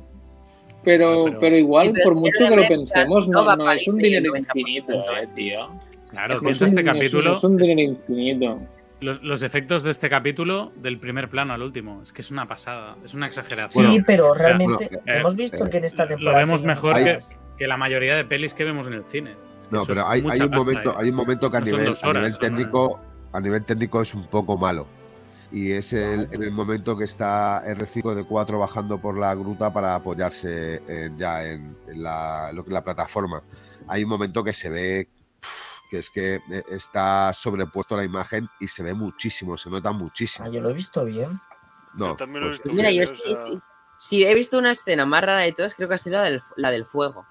Pero, 0.83 1.25
pero- 1.25 1.39
pero 1.39 1.57
igual, 1.57 1.87
Sí, 1.87 1.93
pero 1.95 2.05
por 2.05 2.15
mucho 2.15 2.31
que 2.37 2.55
lo 2.55 2.61
de 2.63 2.67
pensemos, 2.67 3.27
no 3.29 3.39
no, 3.41 3.45
va 3.45 3.55
no 3.55 3.71
es 3.71 3.87
un 3.87 3.97
dinero 3.97 4.33
90%, 4.33 4.45
infinito, 4.55 4.93
eh, 4.93 5.27
tío. 5.35 5.69
Claro, 6.09 6.33
es 6.35 6.39
piensa 6.41 6.65
este 6.65 6.79
es 6.81 6.85
capítulo. 6.85 7.29
no 7.31 7.37
es 7.37 7.43
un 7.43 7.57
dinero 7.57 7.81
infinito. 7.81 8.59
Los, 9.01 9.23
los 9.23 9.41
efectos 9.41 9.81
de 9.81 9.89
este 9.89 10.11
capítulo, 10.11 10.71
del 10.75 10.99
primer 10.99 11.27
plano 11.27 11.53
al 11.53 11.63
último, 11.63 12.01
es 12.03 12.13
que 12.13 12.21
es 12.21 12.29
una 12.29 12.47
pasada, 12.47 12.95
es 13.03 13.15
una 13.15 13.25
exageración. 13.25 13.85
Sí, 13.85 13.89
Bueno, 13.89 14.03
pero 14.05 14.33
realmente 14.35 14.87
bueno, 14.91 14.99
eh, 15.07 15.17
hemos 15.17 15.35
visto 15.35 15.65
eh, 15.65 15.69
que 15.71 15.77
en 15.77 15.85
esta 15.85 16.03
lo 16.03 16.09
temporada. 16.09 16.37
vemos 16.37 16.61
teníamos 16.61 16.83
mejor 16.83 17.19
que- 17.57 17.67
la 17.67 17.77
mayoría 17.77 18.15
de 18.15 18.25
pelis 18.25 18.53
que 18.53 18.63
vemos 18.63 18.85
en 18.85 18.93
el 18.93 19.03
cine. 19.05 19.35
Es 19.59 19.67
que 19.67 19.75
No, 19.75 19.85
pero 19.85 20.07
hay, 20.07 20.19
un 20.21 20.51
momento, 20.51 20.91
¿eh? 20.91 20.95
hay 20.97 21.09
un 21.09 21.15
momento 21.15 21.49
que 21.49 21.57
a 21.57 21.59
No 21.61 21.65
nivel, 21.65 21.93
a 22.03 22.37
técnico, 22.39 22.99
a 23.33 23.39
nivel 23.39 23.63
técnico 23.65 24.01
es 24.03 24.13
un 24.13 24.27
poco 24.27 24.55
malo. 24.57 24.85
Y 25.51 25.71
es 25.71 25.93
el, 25.93 26.27
en 26.31 26.43
el 26.43 26.51
momento 26.51 26.95
que 26.95 27.03
está 27.05 27.63
R5 27.65 28.13
de 28.15 28.23
4 28.23 28.59
bajando 28.59 28.99
por 28.99 29.17
la 29.17 29.33
gruta 29.35 29.73
para 29.73 29.95
apoyarse 29.95 30.81
en- 30.87 31.17
ya 31.17 31.43
en, 31.43 31.75
en 31.87 32.03
la, 32.03 32.51
lo 32.53 32.63
que 32.63 32.69
es 32.69 32.73
la 32.73 32.83
plataforma. 32.83 33.41
Hay 33.87 34.03
un 34.03 34.09
momento 34.09 34.43
que 34.43 34.53
se 34.53 34.69
ve 34.69 35.07
que 35.91 35.99
es 35.99 36.09
que 36.09 36.35
eh, 36.35 36.63
está 36.69 37.33
sobrepuesto 37.33 37.97
la 37.97 38.05
imagen 38.05 38.47
y 38.61 38.67
se 38.69 38.81
ve 38.81 38.93
muchísimo, 38.93 39.57
se 39.57 39.69
nota 39.69 39.91
muchísimo. 39.91 40.47
Ah, 40.47 40.49
yo 40.49 40.61
lo 40.61 40.69
he 40.69 40.73
visto 40.73 41.03
bien. 41.03 41.37
No, 41.95 42.11
Yo 42.11 42.15
también 42.15 42.45
lo 42.45 42.47
he 42.47 42.51
pues, 42.51 42.63
visto 42.63 42.77
Mira, 42.77 42.89
bien, 42.91 43.05
yo 43.05 43.13
sí, 43.13 43.35
sí. 43.35 43.59
Si 43.97 44.23
he 44.23 44.33
visto 44.33 44.57
una 44.57 44.71
escena 44.71 45.05
más 45.05 45.21
rara 45.21 45.41
de 45.41 45.51
todas, 45.51 45.75
creo 45.75 45.89
que 45.89 45.95
ha 45.95 45.97
sido 45.97 46.15
la 46.15 46.23
del, 46.23 46.41
la 46.55 46.71
del 46.71 46.85
fuego. 46.85 47.27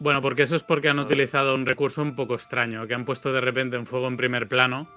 Bueno, 0.00 0.20
porque 0.20 0.42
eso 0.42 0.56
es 0.56 0.64
porque 0.64 0.88
han 0.88 0.98
utilizado 0.98 1.54
un 1.54 1.64
recurso 1.64 2.02
un 2.02 2.16
poco 2.16 2.34
extraño, 2.34 2.88
que 2.88 2.94
han 2.94 3.04
puesto 3.04 3.32
de 3.32 3.40
repente 3.40 3.78
un 3.78 3.86
fuego 3.86 4.08
en 4.08 4.16
primer 4.16 4.48
plano 4.48 4.88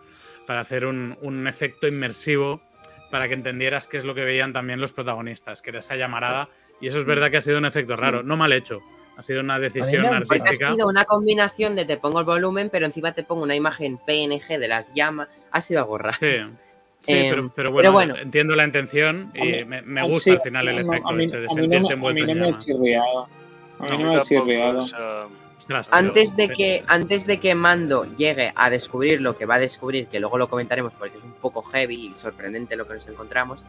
para 0.47 0.62
hacer 0.62 0.88
un, 0.88 1.16
un 1.22 1.47
efecto 1.47 1.88
inmersivo 1.88 2.60
para 3.12 3.28
que 3.28 3.36
entendieras 3.36 3.86
qué 3.86 3.97
es 3.97 4.03
lo 4.03 4.16
que 4.16 4.26
veían 4.26 4.51
también 4.51 4.82
los 4.82 4.93
protagonistas, 4.93 5.62
que 5.62 5.70
era 5.70 5.80
esa 5.80 5.95
llamarada. 5.95 6.49
Y 6.82 6.88
eso 6.88 6.97
es 6.97 7.05
verdad 7.05 7.30
que 7.30 7.38
ha 7.38 7.41
sido 7.41 7.60
un 7.60 7.66
efecto 7.66 7.95
raro, 7.95 8.24
no 8.24 8.36
mal 8.36 8.51
hecho. 8.51 8.80
Ha 9.20 9.24
sido 9.24 9.41
una 9.41 9.59
decisión 9.59 10.03
gustado. 10.03 10.26
Porque 10.26 10.41
ha 10.41 10.45
artística. 10.45 10.74
sido 10.74 10.88
una 10.88 11.03
combinación 11.05 11.76
de 11.76 11.84
te 11.86 11.97
pongo 11.97 12.20
el 12.20 12.26
volumen, 12.26 12.70
pero 12.70 12.86
encima 12.86 13.11
te 13.11 13.24
pongo 13.24 13.43
una 13.43 13.55
imagen 13.55 13.97
PNG 13.97 14.57
de 14.57 14.67
las 14.70 14.93
llamas. 14.93 15.28
Ha 15.51 15.59
sido 15.61 15.82
algo 15.82 15.97
raro. 15.97 16.17
Sí, 16.20 16.28
Sí, 17.01 17.13
Eh, 17.15 17.28
pero, 17.30 17.49
pero 17.55 17.74
pero 17.74 17.91
bueno, 17.93 18.15
entiendo 18.17 18.55
la 18.57 18.65
intención 18.65 19.32
y 19.34 19.39
mí- 19.41 19.63
me, 19.65 19.82
me 19.84 20.03
gusta 20.03 20.20
sí, 20.24 20.30
al 20.32 20.41
final 20.41 20.67
el 20.67 20.76
no, 20.86 20.91
efecto 20.91 21.11
mí- 21.13 21.24
este 21.24 21.38
de 21.39 21.47
no 21.47 21.53
sentirte 21.53 21.93
envuelto 21.93 22.24
A 22.24 22.26
mí 22.26 22.32
en 22.34 22.39
no 22.39 22.45
llamas. 22.47 22.65
chirriado. 22.65 23.28
A 23.80 23.84
mí 23.84 24.03
no 24.03 24.13
me 24.13 24.22
chirriado. 24.22 24.80
Antes 25.91 26.36
de 26.36 26.49
que 26.49 26.84
antes 26.88 27.26
de 27.28 27.39
que 27.39 27.55
Mando 27.55 28.05
llegue 28.17 28.51
a 28.55 28.70
descubrir 28.70 29.22
lo 29.22 29.38
que 29.38 29.45
va 29.45 29.55
a 29.55 29.59
descubrir, 29.59 30.07
que 30.07 30.20
luego 30.20 30.38
lo 30.38 30.49
comentaremos 30.49 30.93
porque 30.93 31.17
es 31.17 31.24
un 31.24 31.34
poco 31.34 31.61
heavy 31.63 32.07
y 32.07 32.13
sorprendente 32.15 32.76
lo 32.76 32.88
que 32.88 32.95
nos 32.95 33.07
encontramos, 33.07 33.63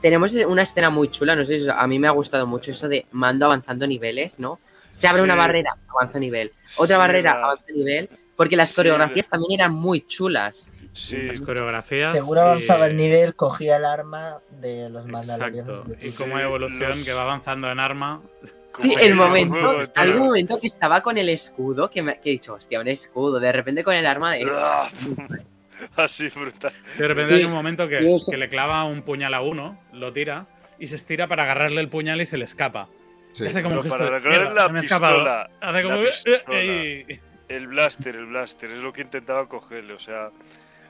tenemos 0.00 0.34
una 0.34 0.62
escena 0.62 0.90
muy 0.90 1.08
chula, 1.08 1.36
no 1.36 1.44
sé, 1.44 1.60
si 1.60 1.66
a 1.72 1.86
mí 1.86 1.98
me 1.98 2.08
ha 2.08 2.12
gustado 2.12 2.46
mucho 2.46 2.70
eso 2.72 2.88
de 2.88 3.06
Mando 3.12 3.46
avanzando 3.46 3.86
niveles, 3.86 4.38
¿no? 4.40 4.58
Se 4.92 5.08
abre 5.08 5.20
Sí. 5.20 5.24
una 5.24 5.34
barrera, 5.34 5.76
avanza 5.88 6.18
nivel, 6.20 6.52
otra 6.78 6.96
Sí, 6.96 6.98
barrera, 7.00 7.34
la- 7.34 7.44
avanza 7.44 7.64
nivel, 7.74 8.08
porque 8.36 8.54
las 8.56 8.68
Sí, 8.68 8.76
coreografías 8.76 9.28
también 9.28 9.60
eran 9.60 9.72
muy 9.74 10.06
chulas. 10.06 10.72
Sí, 10.92 11.16
Las 11.22 11.40
coreografías. 11.40 12.12
Seguro 12.12 12.42
avanzaba 12.42 12.86
y- 12.86 12.90
el 12.90 12.96
nivel, 12.96 13.34
cogía 13.34 13.76
el 13.78 13.84
arma 13.86 14.38
de 14.60 14.90
los 14.90 15.06
mandalorianos. 15.06 15.80
Exacto. 15.80 15.96
Y 16.00 16.06
Sí, 16.06 16.22
como 16.22 16.38
evolución 16.38 16.90
los- 16.90 17.04
que 17.04 17.12
va 17.14 17.22
avanzando 17.22 17.70
en 17.70 17.80
arma. 17.80 18.20
Sí, 18.74 18.94
el 18.98 19.14
momento, 19.14 19.52
juego, 19.52 19.68
ha 19.80 19.84
tío. 19.84 20.02
habido 20.02 20.16
un 20.20 20.26
momento 20.28 20.58
que 20.58 20.66
estaba 20.66 21.02
con 21.02 21.18
el 21.18 21.28
escudo, 21.28 21.90
que, 21.90 22.00
me, 22.02 22.18
que 22.20 22.30
he 22.30 22.32
dicho, 22.32 22.54
hostia, 22.54 22.80
un 22.80 22.88
escudo, 22.88 23.38
de 23.38 23.52
repente 23.52 23.84
con 23.84 23.94
el 23.94 24.06
arma 24.06 24.32
de... 24.32 24.46
Ah, 24.50 24.88
Así 25.96 26.28
brutal. 26.28 26.72
De 26.96 27.08
repente 27.08 27.34
Sí, 27.34 27.40
hay 27.40 27.44
un 27.44 27.52
momento 27.52 27.86
que 27.88 28.00
le 28.36 28.48
clava 28.48 28.84
un 28.84 29.02
puñal 29.02 29.34
a 29.34 29.40
uno, 29.42 29.78
lo 29.92 30.12
tira 30.14 30.46
y 30.78 30.86
se 30.88 30.96
estira 30.96 31.26
para 31.28 31.42
agarrarle 31.42 31.80
el 31.82 31.88
puñal 31.88 32.20
y 32.22 32.26
se 32.26 32.38
le 32.38 32.44
escapa. 32.46 32.88
Sí. 33.32 33.46
Hace 33.46 33.62
como 33.62 33.76
Pero 33.76 33.80
un 33.80 33.82
gesto 33.90 33.98
para 34.04 34.20
"Mierda, 34.20 34.50
la 34.54 34.66
se 34.66 34.72
me 34.72 34.78
ha 34.78 34.82
escapado". 34.82 35.14
pistola, 35.16 35.50
Hace 35.60 35.82
como 35.82 35.94
la 35.96 36.02
"Eh, 36.02 36.06
pistola. 36.06 36.42
eh", 36.60 37.06
y- 37.08 37.20
El 37.48 37.66
blaster, 37.68 38.16
el 38.16 38.26
blaster, 38.26 38.70
es 38.70 38.78
lo 38.80 38.92
que 38.92 39.02
intentaba 39.02 39.46
cogerle, 39.48 39.92
o 39.94 39.98
sea, 39.98 40.30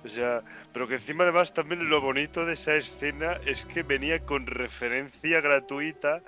o 0.05 0.09
sea, 0.09 0.43
pero 0.73 0.87
que 0.87 0.95
encima 0.95 1.25
además 1.25 1.53
también 1.55 1.89
lo 1.89 2.01
bonito 2.01 2.47
de 2.47 2.53
esa 2.55 2.75
escena 2.77 3.39
es 3.47 3.67
que 3.67 3.83
venía 3.83 4.21
con 4.25 4.47
referencia 4.47 5.41
gratuita 5.41 6.21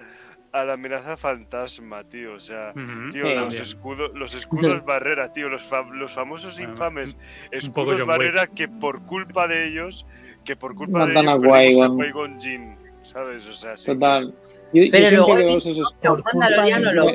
a 0.52 0.64
la 0.64 0.72
amenaza 0.74 1.16
fantasma, 1.16 2.04
tío, 2.04 2.34
o 2.34 2.40
sea, 2.40 2.72
tío, 3.12 3.28
los 3.34 3.58
escudos, 3.60 4.10
los 4.14 4.34
escudos 4.34 4.84
barrera, 4.84 5.32
tío, 5.32 5.48
los, 5.48 5.68
fam- 5.68 5.90
los 5.90 6.12
famosos 6.14 6.58
infames 6.60 7.16
escudos 7.50 8.04
barrera 8.06 8.46
que 8.48 8.66
por 8.68 9.04
culpa 9.04 9.46
de 9.48 9.66
ellos, 9.68 10.06
que 10.44 10.54
por 10.56 10.74
culpa 10.74 11.06
de 11.06 11.12
ellos 11.12 11.34
perdimos 11.36 11.80
a. 11.80 11.88
Qui-Gon 11.88 12.40
Jinn, 12.40 12.76
¿sabes? 13.04 13.46
O 13.46 13.52
sea, 13.52 13.76
sí. 13.76 13.92
Total. 13.92 14.34
Yo, 14.72 14.82
yo 14.82 14.90
Pero 14.90 15.08
siempre 15.08 15.34
luego 15.34 15.54
he 15.54 15.56
esos 15.56 15.96
mandaloriano 16.02 16.92
lo, 16.92 17.06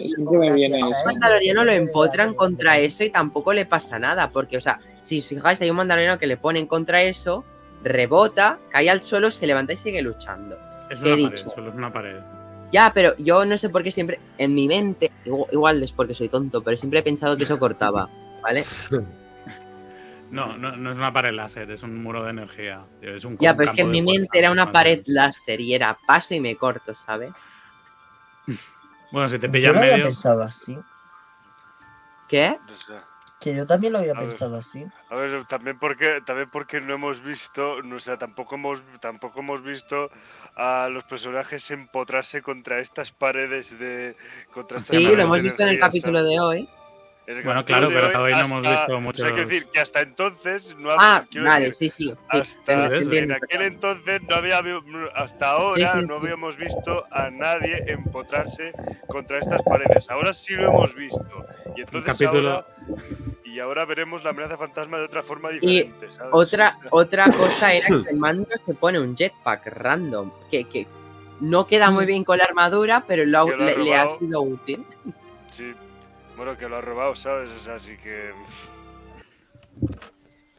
mandaloriano 1.05 1.71
empotran 1.71 2.33
contra 2.33 2.77
eso 2.77 3.03
y 3.03 3.09
tampoco 3.09 3.53
le 3.53 3.65
pasa 3.65 3.99
nada, 3.99 4.29
porque, 4.31 4.57
o 4.57 4.61
sea, 4.61 4.79
si 5.03 5.19
os 5.19 5.27
fijáis, 5.27 5.59
hay 5.61 5.69
un 5.69 5.77
mandaloriano 5.77 6.17
que 6.17 6.27
le 6.27 6.37
ponen 6.37 6.67
contra 6.67 7.01
eso, 7.01 7.43
rebota, 7.83 8.59
cae 8.69 8.89
al 8.89 9.01
suelo, 9.03 9.31
se 9.31 9.47
levanta 9.47 9.73
y 9.73 9.77
sigue 9.77 10.01
luchando. 10.01 10.57
Es 10.89 11.01
¿Qué 11.01 11.09
he 11.09 11.13
una 11.13 11.23
pared, 11.23 11.37
dicho? 11.37 11.49
solo 11.49 11.69
es 11.69 11.75
una 11.75 11.91
pared. 11.93 12.17
Ya, 12.71 12.91
pero 12.93 13.15
yo 13.17 13.45
no 13.45 13.57
sé 13.57 13.69
por 13.69 13.83
qué 13.83 13.91
siempre, 13.91 14.19
en 14.37 14.53
mi 14.53 14.67
mente, 14.67 15.11
igual, 15.25 15.49
igual 15.51 15.83
es 15.83 15.91
porque 15.91 16.13
soy 16.13 16.29
tonto, 16.29 16.61
pero 16.63 16.77
siempre 16.77 16.99
he 16.99 17.03
pensado 17.03 17.35
que 17.35 17.43
eso 17.43 17.59
cortaba, 17.59 18.09
¿vale? 18.41 18.63
No, 20.32 20.57
no, 20.57 20.75
no 20.75 20.91
es 20.91 20.97
una 20.97 21.11
pared 21.11 21.32
láser, 21.34 21.69
es 21.71 21.84
un 21.84 22.01
muro 22.01 22.23
de 22.23 22.32
energía. 22.32 22.86
Es 23.01 23.25
un 23.25 23.38
Ya, 23.38 23.55
pero 23.55 23.69
es 23.69 23.75
que 23.75 23.82
en 23.82 23.91
mi 23.91 24.01
mente 24.01 24.38
era 24.38 24.51
una 24.51 24.71
pared 24.71 25.01
láser 25.07 25.59
y 25.59 25.73
era 25.73 25.97
paso 26.05 26.36
y 26.36 26.39
me 26.39 26.55
corto, 26.55 26.93
¿sabes? 26.95 27.32
Bueno, 29.11 29.27
si 29.27 29.39
te 29.39 29.47
Yo 29.47 29.51
pilla 29.53 29.69
en 29.69 29.73
lo 29.73 29.80
había 29.80 29.91
medio. 29.93 30.05
pensado 30.05 30.43
así. 30.43 30.77
¿Qué? 32.27 32.59
Que 33.39 33.55
yo 33.55 33.65
también 33.65 33.93
lo 33.93 33.99
había 33.99 34.11
A 34.11 34.19
ver. 34.19 34.30
pensado 34.30 34.57
así. 34.57 34.86
A 35.09 35.15
ver, 35.15 35.45
también 35.45 35.80
porque, 35.80 36.21
también 36.23 36.47
porque 36.51 36.80
no 36.80 36.93
hemos 36.93 37.21
visto, 37.21 37.82
no, 37.82 37.95
o 37.95 37.99
sea, 37.99 38.17
tampoco 38.19 38.53
hemos, 38.55 38.84
tampoco 38.99 39.39
hemos 39.39 39.63
visto 39.63 40.11
a 40.55 40.89
los 40.91 41.05
personajes 41.05 41.71
empotrarse 41.71 42.43
contra 42.43 42.77
estas 42.80 43.11
paredes 43.11 43.80
de, 43.80 44.15
contra 44.51 44.77
estas 44.77 44.95
Sí, 44.95 45.03
paredes 45.03 45.17
lo 45.17 45.23
hemos 45.23 45.38
de 45.38 45.43
visto 45.43 45.63
en 45.63 45.69
el 45.69 45.80
capítulo 45.80 46.19
¿sabes? 46.19 46.34
de 46.36 46.39
hoy. 46.39 46.69
Bueno, 47.43 47.63
claro, 47.63 47.88
pero 47.89 48.07
hasta 48.07 48.21
hoy 48.21 48.32
no 48.34 48.39
hemos 48.39 48.63
visto 48.63 48.97
O 48.97 49.13
sea, 49.13 49.32
decir 49.32 49.65
que 49.67 49.80
hasta 49.80 50.01
entonces 50.01 50.75
no 50.80 50.89
ha 50.89 50.95
Ah, 50.99 51.23
vale, 51.43 51.65
decir, 51.65 51.91
sí, 51.91 52.05
sí. 52.09 52.15
hasta 52.27 52.88
en 52.97 53.32
aquel 53.32 53.61
entonces 53.61 54.21
no 54.27 54.36
había 54.36 54.59
hasta 55.15 55.51
ahora 55.51 55.93
Sí, 55.93 55.99
sí, 55.99 56.05
no 56.07 56.15
habíamos 56.15 56.57
visto 56.57 57.05
a 57.11 57.30
nadie 57.30 57.84
empotrarse 57.88 58.73
contra 59.07 59.38
estas 59.38 59.61
paredes. 59.61 60.09
Ahora 60.09 60.34
sí 60.34 60.55
lo 60.55 60.69
hemos 60.69 60.95
visto. 60.95 61.23
Y 61.75 61.82
entonces 61.82 62.03
capítulo- 62.17 62.49
ahora 62.49 62.67
y 63.43 63.59
ahora 63.59 63.86
veremos 63.86 64.23
la 64.23 64.30
amenaza 64.32 64.57
fantasma 64.57 64.97
de 64.99 65.05
otra 65.05 65.23
forma 65.23 65.49
diferente, 65.49 66.11
¿sabes? 66.11 66.32
Otra, 66.34 66.77
otra 66.91 67.25
cosa 67.25 67.73
era 67.73 67.88
que 67.88 68.09
el 68.11 68.17
mando 68.17 68.47
se 68.63 68.73
pone 68.73 68.99
un 68.99 69.15
jetpack 69.15 69.67
random, 69.67 70.32
que, 70.49 70.63
que 70.65 70.88
no 71.41 71.65
queda 71.67 71.89
muy 71.91 72.05
bien 72.05 72.23
con 72.23 72.38
la 72.38 72.43
armadura, 72.45 73.05
pero 73.07 73.25
lo 73.25 73.47
lo 73.49 73.57
le, 73.57 73.77
le 73.77 73.95
ha 73.95 74.07
sido 74.09 74.41
útil. 74.41 74.84
sí. 75.49 75.73
Bueno, 76.39 76.57
que 76.57 76.69
lo 76.69 76.77
ha 76.77 76.81
robado, 76.81 77.15
¿sabes? 77.15 77.51
O 77.51 77.59
sea, 77.59 77.73
así 77.73 77.97
que 77.97 78.31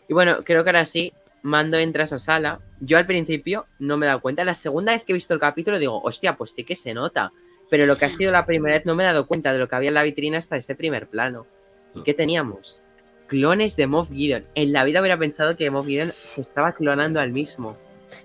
Y 0.06 0.12
bueno, 0.12 0.44
creo 0.44 0.62
que 0.62 0.68
ahora 0.68 0.84
sí, 0.84 1.14
Mando 1.42 1.78
entra 1.78 2.02
a 2.02 2.04
esa 2.04 2.18
sala. 2.18 2.60
Yo 2.80 2.98
al 2.98 3.06
principio 3.06 3.64
no 3.78 3.96
me 3.96 4.04
he 4.04 4.08
dado 4.08 4.20
cuenta. 4.20 4.44
La 4.44 4.52
segunda 4.52 4.92
vez 4.92 5.04
que 5.04 5.12
he 5.12 5.14
visto 5.14 5.32
el 5.32 5.40
capítulo 5.40 5.78
digo, 5.78 5.98
hostia, 6.02 6.36
pues 6.36 6.50
sí 6.50 6.64
que 6.64 6.76
se 6.76 6.92
nota. 6.92 7.32
Pero 7.70 7.86
lo 7.86 7.96
que 7.96 8.04
ha 8.04 8.10
sido 8.10 8.30
la 8.30 8.44
primera 8.44 8.74
vez 8.74 8.84
no 8.84 8.94
me 8.94 9.04
he 9.04 9.06
dado 9.06 9.26
cuenta 9.26 9.54
de 9.54 9.58
lo 9.58 9.68
que 9.68 9.76
había 9.76 9.88
en 9.88 9.94
la 9.94 10.02
vitrina 10.02 10.36
hasta 10.36 10.58
ese 10.58 10.74
primer 10.74 11.06
plano. 11.06 11.46
¿Y 11.94 12.02
qué 12.02 12.12
teníamos? 12.12 12.82
Clones 13.26 13.74
de 13.76 13.86
Moff 13.86 14.10
Gideon. 14.10 14.44
En 14.54 14.74
la 14.74 14.84
vida 14.84 15.00
hubiera 15.00 15.18
pensado 15.18 15.56
que 15.56 15.70
Moff 15.70 15.86
Gideon 15.86 16.12
se 16.26 16.42
estaba 16.42 16.74
clonando 16.74 17.20
al 17.20 17.32
mismo. 17.32 17.78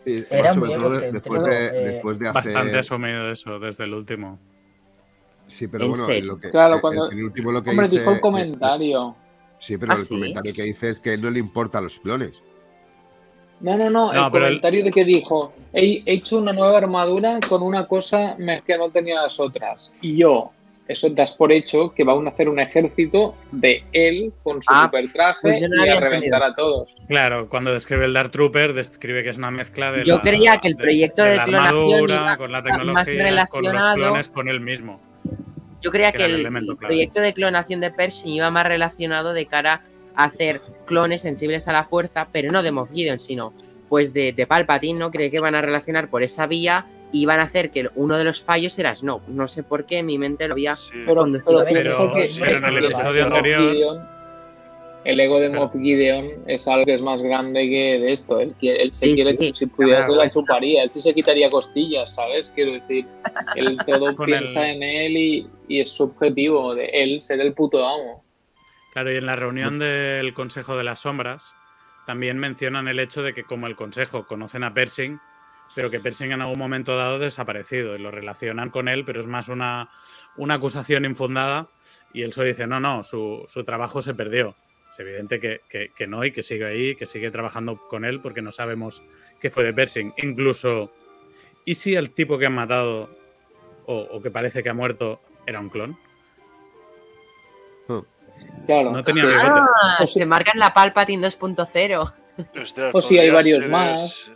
Era 0.05 0.53
muy 0.55 0.73
después 1.09 1.45
de, 1.45 1.67
eh, 1.67 1.71
después 1.93 2.19
de 2.19 2.27
hacer... 2.27 2.53
Bastante 2.53 2.79
asumido 2.79 3.31
eso 3.31 3.59
desde 3.59 3.85
el 3.85 3.93
último. 3.93 4.41
Sí, 5.47 5.67
pero 5.67 5.85
¿En 5.85 5.91
bueno, 5.91 6.05
serio? 6.05 6.25
lo 6.33 6.39
que, 6.39 6.49
Claro, 6.49 6.75
el- 6.75 6.81
cuando- 6.81 7.09
el, 7.11 7.23
último 7.23 7.51
lo 7.51 7.63
que 7.63 7.69
Hombre, 7.69 7.87
dice, 7.87 7.99
dijo 7.99 8.11
el 8.11 8.19
comentario. 8.21 9.15
Sí, 9.59 9.77
pero 9.77 9.91
¿Ah, 9.93 9.95
el 9.95 10.01
sí? 10.01 10.09
comentario 10.09 10.53
que 10.53 10.63
dice 10.63 10.89
es 10.89 10.99
que 10.99 11.17
no 11.17 11.29
le 11.29 11.39
importan 11.39 11.83
los 11.83 11.99
clones. 11.99 12.41
No, 13.61 13.77
no, 13.77 13.89
no, 13.89 14.11
No, 14.11 14.25
el 14.25 14.31
comentario 14.31 14.83
de 14.83 14.91
que 14.91 15.05
dijo, 15.05 15.53
he 15.73 16.03
he 16.05 16.13
hecho 16.13 16.39
una 16.39 16.51
nueva 16.51 16.77
armadura 16.77 17.39
con 17.47 17.63
una 17.63 17.87
cosa 17.87 18.35
que 18.65 18.77
no 18.77 18.89
tenía 18.89 19.21
las 19.21 19.39
otras. 19.39 19.93
Y 20.01 20.17
yo, 20.17 20.51
eso 20.89 21.09
das 21.09 21.31
por 21.37 21.51
hecho 21.53 21.93
que 21.93 22.03
van 22.03 22.25
a 22.25 22.29
hacer 22.29 22.49
un 22.49 22.59
ejército 22.59 23.33
de 23.53 23.83
él 23.93 24.33
con 24.43 24.61
su 24.61 24.67
Ah, 24.73 24.83
super 24.85 25.09
traje 25.11 25.39
pues 25.41 25.61
no 25.61 25.85
y 25.85 25.89
a 25.89 25.99
reventar 26.01 26.43
a 26.43 26.53
todos. 26.53 26.89
Claro, 27.07 27.47
cuando 27.49 27.71
describe 27.71 28.03
el 28.05 28.13
Dark 28.13 28.31
Trooper, 28.31 28.73
describe 28.73 29.23
que 29.23 29.29
es 29.29 29.37
una 29.37 29.51
mezcla 29.51 29.91
de. 29.93 30.03
Yo 30.03 30.15
la- 30.17 30.21
creía 30.21 30.57
que 30.57 30.67
el 30.67 30.75
proyecto 30.75 31.23
de 31.23 31.37
la 31.37 31.43
clonación 31.45 31.77
armadura, 31.79 32.15
iba 32.15 32.37
con 32.37 32.51
la 32.51 32.61
más 32.61 33.05
tecnología, 33.07 33.47
con 33.47 33.63
los 33.63 33.71
relacionado- 33.71 33.95
clones, 33.95 34.29
con 34.29 34.49
él 34.49 34.59
mismo. 34.59 34.99
Yo 35.85 35.91
creía 35.91 36.11
Que 36.11 36.25
el 36.25 36.43
proyecto 36.87 37.21
de 37.21 37.33
clonación 37.33 37.79
de 37.79 37.91
Pershing 37.91 38.33
iba 38.33 38.49
más 38.51 38.65
relacionado 38.65 39.33
de 39.33 39.45
cara 39.45 39.83
a 40.15 40.23
hacer 40.25 40.61
clones 40.85 41.21
sensibles 41.21 41.67
a 41.67 41.73
la 41.73 41.83
fuerza, 41.83 42.27
pero 42.31 42.51
no 42.51 42.63
de 42.63 42.71
Moff 42.71 42.91
Gideon, 42.91 43.19
sino 43.19 43.53
pues 43.89 44.13
de, 44.13 44.33
de 44.33 44.47
Palpatine, 44.47 44.99
¿no? 44.99 45.11
Creí 45.11 45.29
que 45.29 45.39
van 45.39 45.53
a 45.55 45.61
relacionar 45.61 46.09
por 46.09 46.23
esa 46.23 46.47
vía 46.47 46.85
y 47.11 47.25
van 47.25 47.39
a 47.39 47.43
hacer 47.43 47.69
que 47.69 47.89
uno 47.95 48.17
de 48.17 48.23
los 48.23 48.41
fallos 48.41 48.77
era 48.79 48.95
Snoke. 48.95 49.27
No 49.29 49.47
sé 49.47 49.61
por 49.63 49.85
qué 49.85 49.99
en 49.99 50.07
mi 50.07 50.17
mente 50.17 50.47
lo 50.47 50.53
había... 50.53 50.75
sí. 50.75 50.91
Pero, 51.45 51.63
pero, 51.73 51.93
Pero- 52.39 52.57
en 52.67 52.77
el 52.77 52.85
episodio 52.85 53.25
anterior- 53.25 54.14
el 55.05 55.19
ego 55.19 55.39
de 55.39 55.49
Pero- 55.49 55.61
Moff 55.61 55.73
Gideon 55.73 56.29
es 56.47 56.67
algo 56.67 56.85
que 56.85 56.95
es 56.95 57.01
más 57.01 57.21
grande 57.21 57.61
que 57.69 57.99
de 57.99 58.11
esto. 58.11 58.39
Él, 58.41 58.53
quiere- 58.59 58.81
él 58.83 58.93
se 58.93 59.05
Sí, 59.07 59.13
quiere, 59.15 59.37
sí, 59.37 59.53
si 59.53 59.65
pudiera, 59.67 60.05
se 60.05 60.11
la 60.11 60.29
chuparía. 60.29 60.83
Él 60.83 60.91
sí 60.91 60.99
se 60.99 61.13
quitaría 61.13 61.49
costillas, 61.49 62.13
¿sabes? 62.15 62.51
Quiero 62.53 62.73
decir, 62.73 63.05
él 63.55 63.77
todo 63.87 64.15
Con 64.15 64.25
piensa 64.25 64.67
el- 64.69 64.77
en 64.77 64.83
él 64.83 65.17
y, 65.17 65.47
y 65.67 65.79
es 65.79 65.89
su 65.89 66.03
objetivo 66.03 66.75
de 66.75 66.87
él 66.87 67.21
ser 67.21 67.39
el 67.39 67.53
puto 67.53 67.87
amo. 67.87 68.25
Claro, 68.93 69.11
y 69.11 69.15
en 69.17 69.25
la 69.25 69.35
reunión 69.35 69.77
del 69.79 70.33
Consejo 70.33 70.77
de 70.77 70.83
las 70.83 71.01
Sombras 71.01 71.53
también 72.05 72.37
mencionan 72.37 72.87
el 72.87 72.99
hecho 72.99 73.23
de 73.23 73.33
que 73.33 73.43
como 73.43 73.67
el 73.67 73.75
Consejo 73.75 74.25
conocen 74.25 74.63
a 74.63 74.73
Pershing, 74.73 75.19
pero 75.75 75.89
que 75.91 75.99
Pershing 75.99 76.31
en 76.31 76.41
algún 76.41 76.59
momento 76.59 76.95
dado 76.95 77.15
ha 77.15 77.19
desaparecido 77.19 77.95
y 77.95 77.99
lo 77.99 78.09
relacionan 78.11 78.69
con 78.69 78.87
él, 78.87 79.03
pero 79.03 79.19
es 79.19 79.27
más 79.27 79.49
una, 79.49 79.89
una 80.37 80.53
acusación 80.55 81.03
infundada 81.05 81.67
y 82.13 82.21
él 82.21 82.31
solo 82.31 82.47
dice, 82.47 82.67
no, 82.67 82.79
no, 82.79 83.03
su, 83.03 83.43
su 83.47 83.63
trabajo 83.65 84.01
se 84.01 84.13
perdió. 84.13 84.55
Es 84.95 84.99
evidente 85.01 85.41
que, 85.41 85.59
que- 85.67 85.89
que 85.93 86.07
no 86.07 86.23
y 86.23 86.31
que 86.31 86.41
sigue 86.41 86.65
ahí, 86.65 86.95
que 86.95 87.05
sigue 87.05 87.29
trabajando 87.29 87.77
con 87.89 88.05
él 88.05 88.21
porque 88.21 88.41
no 88.41 88.53
sabemos 88.53 89.03
qué 89.41 89.49
fue 89.49 89.65
de 89.65 89.73
Pershing. 89.73 90.13
Incluso, 90.23 90.89
¿y 91.65 91.75
si 91.75 91.95
el 91.95 92.11
tipo 92.11 92.37
que 92.37 92.45
han 92.45 92.53
matado 92.55 93.09
o, 93.87 93.97
o 93.99 94.21
que 94.21 94.31
parece 94.31 94.63
que 94.63 94.69
ha 94.69 94.73
muerto 94.73 95.19
era 95.45 95.59
un 95.59 95.67
clon? 95.69 95.97
Claro. 98.67 98.91
No 98.91 99.03
tenía. 99.03 99.25
Ah, 99.33 99.97
O 100.01 100.07
si- 100.07 100.19
se 100.19 100.25
marcan 100.25 100.59
la 100.59 100.73
Palpatine 100.73 101.27
2.0. 101.27 102.13
Ostras, 102.61 102.95
o 102.95 103.01
si 103.01 103.17
hay 103.19 103.29
varios 103.29 103.67
más. 103.69 104.29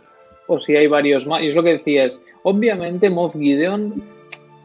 o 0.46 0.58
si 0.60 0.76
hay 0.76 0.86
varios 0.86 1.26
más. 1.26 1.42
Y 1.42 1.48
es 1.48 1.56
lo 1.56 1.62
que 1.62 1.70
decías. 1.78 2.22
Obviamente, 2.42 3.08
Moff 3.10 3.34
Gideon. 3.34 4.02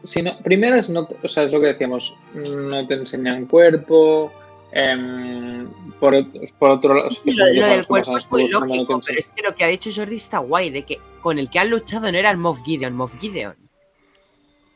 Si 0.04 0.22
no, 0.22 0.38
primero 0.42 0.76
es, 0.76 0.88
no, 0.88 1.08
o 1.22 1.28
sea, 1.28 1.44
es 1.44 1.52
lo 1.52 1.60
que 1.60 1.66
decíamos. 1.68 2.14
No 2.34 2.86
te 2.86 2.94
enseñan 2.94 3.46
cuerpo. 3.46 4.32
Em, 4.76 5.68
por, 5.98 6.14
por 6.58 6.70
otro 6.70 6.94
lado. 6.94 7.08
es 7.08 7.18
que 7.20 7.32
Lo, 7.32 7.66
del 7.66 7.86
cuerpo 7.86 8.16
es 8.16 8.30
muy 8.30 8.48
lógico, 8.48 9.00
pero 9.04 9.18
es 9.18 9.32
que 9.32 9.42
lo 9.42 9.54
que 9.54 9.64
ha 9.64 9.68
dicho 9.68 9.90
Jordi 9.94 10.16
está 10.16 10.38
guay, 10.38 10.70
de 10.70 10.84
que 10.84 11.00
con 11.20 11.38
el 11.38 11.48
que 11.50 11.58
han 11.58 11.70
luchado 11.70 12.10
no 12.12 12.18
era 12.18 12.30
el 12.30 12.36
Moff 12.36 12.62
Gideon, 12.64 12.94
Moff 12.94 13.18
Gideon. 13.20 13.56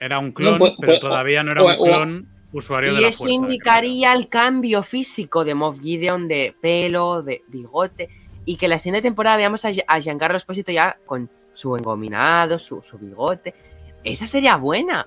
Era 0.01 0.18
un 0.18 0.32
clon, 0.32 0.59
pues- 0.59 0.72
pero 0.80 0.92
pues- 0.92 1.01
todavía 1.01 1.42
no 1.42 1.53
era 1.53 1.62
un 1.62 1.76
clon 1.76 2.28
usuario 2.53 2.92
de 2.94 2.98
Y 2.98 3.03
la 3.03 3.09
eso 3.09 3.18
fuerza, 3.24 3.34
indicaría 3.34 4.12
el 4.12 4.28
cambio 4.28 4.82
físico 4.82 5.44
de 5.44 5.55
Moff 5.55 5.78
Gideon 5.80 6.26
de 6.26 6.55
pelo, 6.61 7.22
de 7.22 7.42
bigote, 7.48 8.09
y 8.46 8.57
que 8.57 8.66
la 8.68 8.78
siguiente 8.78 9.03
temporada 9.03 9.36
veamos 9.36 9.64
a, 9.64 9.70
a 9.86 10.01
Giancarlo 10.01 10.36
Esposito 10.36 10.72
ya 10.72 10.98
con 11.07 11.28
su 11.53 11.76
engominado, 11.76 12.59
su, 12.59 12.82
su 12.82 12.98
bigote. 12.98 13.55
Esa 14.03 14.26
sería 14.26 14.57
buena. 14.57 15.07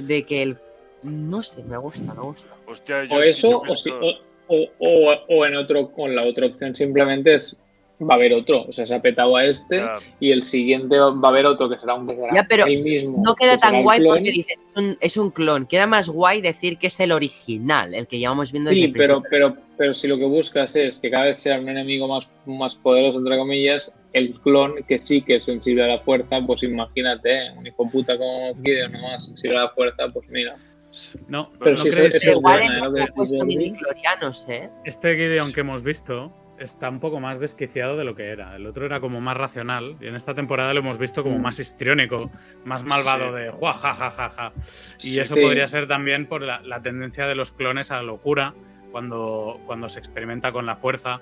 De 0.00 0.24
que 0.24 0.42
el. 0.42 0.58
No 1.02 1.42
sé, 1.42 1.64
me 1.64 1.78
gusta, 1.78 2.12
me 2.14 2.20
gusta. 2.20 2.54
Hostia, 2.68 3.04
yo, 3.04 3.16
O 3.16 3.22
eso, 3.22 3.50
yo 3.50 3.58
o, 3.60 3.76
si- 3.76 3.90
o, 3.90 4.14
o- 4.48 4.68
o- 4.78 5.24
o 5.28 5.46
en 5.46 5.56
otro, 5.56 5.90
con 5.92 6.14
la 6.14 6.22
otra 6.24 6.46
opción 6.46 6.74
simplemente 6.76 7.34
es 7.34 7.60
va 8.00 8.14
a 8.14 8.16
haber 8.16 8.32
otro. 8.32 8.62
O 8.62 8.72
sea, 8.72 8.86
se 8.86 8.94
ha 8.94 9.02
petado 9.02 9.36
a 9.36 9.44
este 9.44 9.78
ya, 9.78 9.98
y 10.20 10.30
el 10.30 10.44
siguiente 10.44 10.96
va 10.98 11.08
a 11.20 11.28
haber 11.28 11.46
otro 11.46 11.68
que 11.68 11.76
será 11.78 11.94
un 11.94 12.06
Ya, 12.32 12.46
pero 12.48 12.64
el 12.66 12.80
mismo. 12.82 13.20
No 13.26 13.34
queda 13.34 13.54
que 13.56 13.58
tan 13.58 13.82
guay 13.82 13.98
clon. 13.98 14.14
porque 14.14 14.30
dices, 14.30 14.62
es 14.64 14.76
un, 14.76 14.96
es 15.00 15.16
un 15.16 15.30
clon. 15.30 15.66
Queda 15.66 15.88
más 15.88 16.08
guay 16.08 16.40
decir 16.40 16.78
que 16.78 16.86
es 16.86 17.00
el 17.00 17.10
original, 17.10 17.94
el 17.94 18.06
que 18.06 18.18
llevamos 18.20 18.52
viendo 18.52 18.70
Sí, 18.70 18.86
pero, 18.88 19.20
pero, 19.28 19.56
pero 19.76 19.92
si 19.94 20.06
lo 20.06 20.16
que 20.16 20.26
buscas 20.26 20.76
es 20.76 20.98
que 21.00 21.10
cada 21.10 21.24
vez 21.24 21.40
sea 21.40 21.58
un 21.58 21.68
enemigo 21.68 22.06
más, 22.06 22.28
más 22.46 22.76
poderoso, 22.76 23.18
entre 23.18 23.36
comillas, 23.36 23.92
el 24.12 24.32
clon 24.42 24.74
que 24.86 25.00
sí 25.00 25.20
que 25.22 25.36
es 25.36 25.44
sensible 25.44 25.82
a 25.82 25.88
la 25.88 25.98
fuerza, 25.98 26.40
pues 26.46 26.62
imagínate, 26.62 27.32
¿eh? 27.46 27.50
un 27.56 27.66
hijo 27.66 27.90
puta 27.90 28.16
como 28.16 28.54
Gideon 28.62 28.92
nomás 28.92 29.24
sensible 29.24 29.56
a 29.58 29.62
la 29.62 29.68
fuerza, 29.70 30.06
pues 30.12 30.28
mira. 30.30 30.56
No, 31.28 31.50
Pero 31.62 31.76
¿no 31.76 31.82
crees 31.82 31.96
eso 31.98 32.18
que 32.24 32.30
es 32.30 32.36
Igual 32.36 32.58
buena, 32.60 32.78
en 32.78 32.96
¿eh? 32.96 33.02
Ha 33.02 33.14
puesto 33.14 33.44
¿eh? 34.48 34.70
este 34.84 35.14
Gideon 35.16 35.52
que 35.52 35.60
hemos 35.60 35.82
visto 35.82 36.32
está 36.58 36.88
un 36.88 36.98
poco 36.98 37.20
más 37.20 37.38
desquiciado 37.38 37.96
de 37.96 38.04
lo 38.04 38.16
que 38.16 38.26
era. 38.30 38.56
El 38.56 38.66
otro 38.66 38.84
era 38.86 38.98
como 39.00 39.20
más 39.20 39.36
racional 39.36 39.96
y 40.00 40.06
en 40.08 40.16
esta 40.16 40.34
temporada 40.34 40.74
lo 40.74 40.80
hemos 40.80 40.98
visto 40.98 41.22
como 41.22 41.38
más 41.38 41.60
histriónico, 41.60 42.30
más 42.64 42.82
malvado 42.84 43.28
Sí. 43.36 43.42
de 43.42 43.50
"Jua, 43.50 43.74
ja, 43.74 43.94
ja, 43.94 44.10
ja, 44.10 44.30
ja". 44.30 44.52
Y 44.98 45.10
Sí. 45.12 45.20
eso 45.20 45.34
Sí. 45.36 45.40
podría 45.42 45.68
ser 45.68 45.86
también 45.86 46.26
por 46.26 46.42
la, 46.42 46.60
la 46.62 46.82
tendencia 46.82 47.26
de 47.26 47.34
los 47.36 47.52
clones 47.52 47.90
a 47.92 47.96
la 47.96 48.02
locura 48.02 48.54
cuando, 48.90 49.60
cuando 49.66 49.88
se 49.88 49.98
experimenta 49.98 50.52
con 50.52 50.66
la 50.66 50.76
fuerza. 50.76 51.20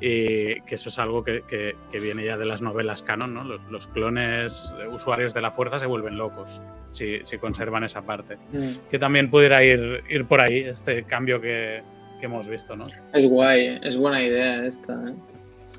Y 0.00 0.60
que 0.62 0.74
eso 0.76 0.88
es 0.88 0.98
algo 0.98 1.22
que, 1.22 1.42
que- 1.46 1.76
que 1.90 2.00
viene 2.00 2.24
ya 2.24 2.36
de 2.36 2.44
las 2.46 2.62
novelas 2.62 3.02
canon, 3.02 3.34
¿no? 3.34 3.44
Los, 3.44 3.60
los 3.70 3.86
clones 3.88 4.74
eh, 4.80 4.88
usuarios 4.88 5.34
de 5.34 5.40
la 5.42 5.50
fuerza 5.52 5.78
se 5.78 5.86
vuelven 5.86 6.16
locos 6.16 6.62
si, 6.90 7.20
si 7.24 7.38
conservan 7.38 7.84
esa 7.84 8.02
parte. 8.02 8.36
Mm. 8.52 8.88
Que 8.90 8.98
también 8.98 9.30
pudiera 9.30 9.62
ir, 9.64 10.02
ir 10.08 10.24
por 10.26 10.40
ahí 10.40 10.58
este 10.60 11.04
cambio 11.04 11.40
que, 11.40 11.82
que 12.18 12.26
hemos 12.26 12.48
visto, 12.48 12.74
¿no? 12.76 12.84
Es 13.12 13.28
guay, 13.28 13.78
es 13.82 13.96
buena 13.96 14.22
idea 14.24 14.66
esta. 14.66 14.92
¿eh? 14.94 15.14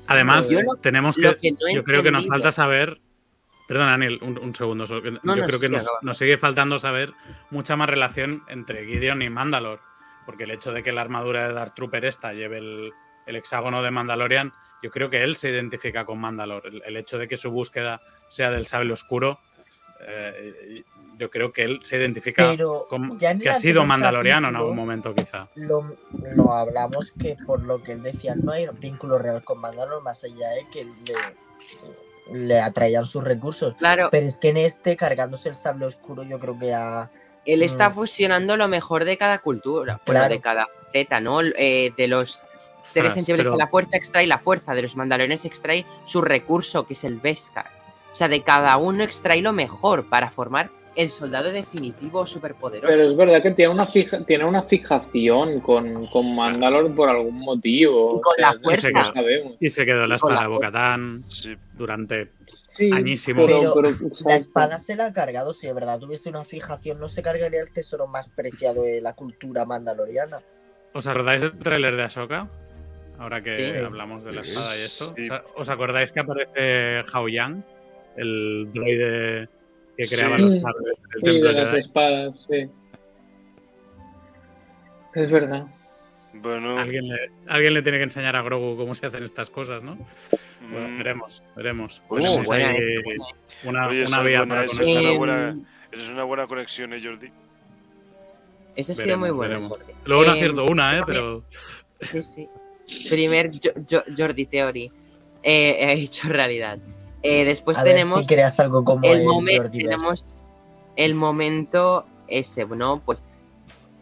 Además, 0.06 0.48
Yo 0.48 0.60
lo- 0.62 0.76
tenemos 0.76 1.16
que, 1.16 1.34
que 1.36 1.50
no 1.52 1.58
he 1.68 1.74
yo 1.74 1.84
creo 1.84 2.02
que 2.02 2.10
nos 2.12 2.26
falta 2.26 2.52
saber. 2.52 3.00
Perdón, 3.66 3.88
Anil, 3.88 4.18
un, 4.22 4.38
un 4.38 4.54
segundo. 4.54 4.86
solo 4.86 5.00
No, 5.22 5.34
yo 5.36 5.42
no, 5.42 5.46
creo 5.46 5.58
que 5.58 5.68
sí, 5.68 5.72
nos, 5.72 5.86
nos 6.02 6.18
sigue 6.18 6.36
faltando 6.36 6.76
saber 6.78 7.12
mucha 7.50 7.76
más 7.76 7.88
relación 7.88 8.42
entre 8.48 8.84
Gideon 8.86 9.22
y 9.22 9.30
Mandalor. 9.30 9.80
Porque 10.26 10.44
el 10.44 10.50
hecho 10.50 10.72
de 10.72 10.82
que 10.82 10.92
la 10.92 11.02
armadura 11.02 11.48
de 11.48 11.54
Dark 11.54 11.74
Trooper 11.74 12.04
esta 12.04 12.32
lleve 12.32 12.58
el, 12.58 12.92
el 13.26 13.36
hexágono 13.36 13.82
de 13.82 13.90
Mandalorian, 13.90 14.52
yo 14.82 14.90
creo 14.90 15.10
que 15.10 15.22
él 15.22 15.36
se 15.36 15.50
identifica 15.50 16.04
con 16.04 16.18
Mandalor. 16.20 16.66
El, 16.66 16.82
el 16.84 16.96
hecho 16.96 17.18
de 17.18 17.28
que 17.28 17.36
su 17.36 17.50
búsqueda 17.50 18.00
sea 18.28 18.50
del 18.50 18.66
sable 18.66 18.92
oscuro, 18.92 19.40
eh, 20.06 20.84
yo 21.16 21.30
creo 21.30 21.52
que 21.52 21.64
él 21.64 21.80
se 21.82 21.96
identifica 21.96 22.50
Pero 22.50 22.86
con 22.88 23.16
ya 23.18 23.36
que 23.38 23.48
ha 23.48 23.54
sido 23.54 23.84
mandaloriano 23.84 24.48
en 24.48 24.56
algún 24.56 24.76
momento, 24.76 25.14
quizá. 25.14 25.48
lo, 25.54 25.96
lo 26.34 26.52
hablamos 26.52 27.12
que 27.12 27.36
por 27.46 27.62
lo 27.62 27.82
que 27.82 27.92
él 27.92 28.02
decía 28.02 28.34
no 28.34 28.52
hay 28.52 28.66
vínculo 28.80 29.18
real 29.18 29.44
con 29.44 29.60
Mandalor 29.60 30.02
más 30.02 30.24
allá 30.24 30.50
de 30.50 30.66
que 30.72 30.84
le, 30.84 32.46
le 32.46 32.60
atraían 32.60 33.04
sus 33.04 33.22
recursos 33.22 33.74
Claro, 33.76 34.08
pero 34.10 34.26
es 34.26 34.36
que 34.36 34.48
en 34.48 34.56
este 34.56 34.96
cargándose 34.96 35.48
el 35.48 35.54
sable 35.54 35.86
oscuro 35.86 36.24
yo 36.24 36.38
creo 36.38 36.58
que 36.58 36.74
a 36.74 37.10
él 37.46 37.62
está 37.62 37.90
Mm. 37.90 37.94
fusionando 37.94 38.56
lo 38.56 38.68
mejor 38.68 39.04
de 39.04 39.16
cada 39.16 39.38
cultura, 39.38 40.00
bueno, 40.06 40.28
de 40.28 40.40
cada 40.40 40.68
Z, 40.92 41.20
¿no? 41.20 41.40
Eh, 41.42 41.92
de 41.96 42.08
los 42.08 42.40
seres 42.82 43.12
sensibles 43.14 43.46
pero- 43.48 43.54
a 43.54 43.58
la 43.58 43.66
fuerza 43.68 43.96
extrae 43.96 44.26
la 44.26 44.38
fuerza, 44.38 44.74
de 44.74 44.82
los 44.82 44.96
mandalorianos 44.96 45.44
extrae 45.44 45.84
su 46.04 46.20
recurso, 46.22 46.86
que 46.86 46.92
es 46.94 47.04
el 47.04 47.16
Beskar. 47.18 47.70
O 48.12 48.16
sea, 48.16 48.28
de 48.28 48.42
cada 48.42 48.76
uno 48.76 49.02
extrae 49.02 49.42
lo 49.42 49.52
mejor 49.52 50.08
para 50.08 50.30
formar 50.30 50.70
el 50.96 51.08
soldado 51.10 51.50
definitivo 51.50 52.24
superpoderoso. 52.26 52.88
Pero 52.88 53.08
es 53.08 53.16
verdad 53.16 53.42
que 53.42 53.50
tiene 53.50 53.72
una, 53.72 53.84
fija, 53.86 54.24
tiene 54.24 54.44
una 54.44 54.62
fijación 54.62 55.60
con, 55.60 56.06
con 56.06 56.34
Mandalor 56.34 56.94
por 56.94 57.08
algún 57.08 57.38
motivo. 57.40 58.16
Y 58.16 58.20
con 58.20 58.32
o 58.32 58.36
sea, 58.36 58.52
la 58.52 58.58
fuerza. 58.60 58.90
No 58.90 59.04
sabemos. 59.04 59.52
Y 59.60 59.70
se 59.70 59.84
quedó 59.84 60.06
la 60.06 60.16
Y 60.16 60.18
con 60.18 60.30
espada 60.32 60.34
la 60.34 60.40
de 60.42 60.48
Bocatán 60.54 61.24
durante 61.76 62.30
Sí, 62.46 62.90
Añísimos. 62.92 63.46
Pero, 63.50 63.90
la 64.26 64.36
espada 64.36 64.78
se 64.78 64.96
la 64.96 65.06
ha 65.06 65.12
cargado 65.12 65.52
si 65.52 65.66
de 65.66 65.72
verdad 65.72 65.98
tuviese 65.98 66.28
una 66.28 66.44
fijación 66.44 67.00
no 67.00 67.08
se 67.08 67.22
cargaría 67.22 67.60
el 67.60 67.70
tesoro 67.72 68.06
más 68.06 68.28
preciado 68.28 68.82
de 68.82 69.00
la 69.00 69.14
cultura 69.14 69.64
mandaloriana 69.64 70.40
¿Os 70.92 71.06
acordáis 71.06 71.42
del 71.42 71.58
tráiler 71.58 71.96
de 71.96 72.02
Ahsoka? 72.02 72.48
Ahora 73.18 73.42
que 73.42 73.64
Sí. 73.72 73.78
hablamos 73.78 74.24
de 74.24 74.32
la 74.32 74.42
espada 74.42 74.76
y 74.76 74.80
eso. 74.82 75.12
Sí. 75.16 75.22
¿Os- 75.30 75.40
¿Os 75.56 75.68
acordáis 75.68 76.12
que 76.12 76.20
aparece 76.20 77.02
Hao 77.12 77.28
Yang? 77.28 77.64
El 78.16 78.70
droide 78.72 79.48
que 79.96 80.04
Sí. 80.06 80.16
creaba 80.16 80.38
los 80.38 80.54
sables 80.54 80.84
del 80.84 80.96
Sí, 81.20 81.24
templo 81.24 81.48
de 81.48 81.54
las 81.54 81.70
Jedi? 81.70 81.78
espadas, 81.78 82.46
sí. 82.50 82.68
Es 85.14 85.30
verdad. 85.30 85.66
Bueno, 86.32 86.76
¿Alguien 86.76 87.08
le, 87.08 87.30
alguien 87.46 87.74
le 87.74 87.82
tiene 87.82 87.98
que 87.98 88.04
enseñar 88.04 88.34
a 88.34 88.42
Grogu 88.42 88.76
cómo 88.76 88.92
se 88.94 89.06
hacen 89.06 89.22
estas 89.22 89.50
cosas, 89.50 89.84
¿no? 89.84 89.96
Bueno, 90.68 90.88
mm, 90.88 90.98
veremos, 90.98 91.42
veremos. 91.54 92.02
Pues 92.08 92.24
sí. 92.28 92.40
buena, 92.44 92.72
esa, 92.74 92.82
buena. 93.04 93.24
una, 93.62 93.86
Oye, 93.88 93.98
una 93.98 94.04
esa 94.04 94.20
es 94.20 94.26
vía 94.26 94.38
buena, 94.40 94.54
para 94.54 94.64
esa 94.66 94.72
es 94.82 94.88
conocer. 94.88 95.00
una 95.02 95.10
Em, 95.10 95.18
buena- 95.18 95.56
esa 95.92 96.02
es 96.02 96.10
una 96.10 96.24
buena 96.24 96.46
conexión, 96.48 96.92
¿eh, 96.92 97.00
Jordi? 97.00 97.28
Ese 98.74 98.92
ha 98.92 98.94
sido 98.96 99.16
muy. 99.18 99.28
Jordi. 99.30 99.54
Luego 100.06 100.24
no 100.24 100.30
Em, 100.30 100.36
acierto 100.36 100.66
una, 100.66 100.96
¿eh? 100.96 100.98
sí, 100.98 101.04
Pero 101.06 101.44
Sí, 102.00 102.22
sí. 102.24 102.48
Primer 103.08 103.52
Jo- 103.52 103.72
Jo- 103.88 104.04
Jordi 104.18 104.46
Theory 104.46 104.90
eh, 105.44 105.76
he 105.78 105.92
hecho 105.92 106.28
realidad. 106.28 106.78
Eh, 107.26 107.46
después 107.46 107.78
a 107.78 107.82
ver 107.82 107.94
tenemos 107.94 108.20
si 108.20 108.26
creas 108.26 108.60
algo 108.60 108.84
como 108.84 109.02
el 109.02 109.20
el 109.20 109.24
momento, 109.24 109.62
Jordiverse. 109.62 109.88
tenemos 109.88 110.46
el 110.96 111.14
momento 111.14 112.04
ese, 112.28 112.66
¿no? 112.66 113.00
Pues 113.00 113.22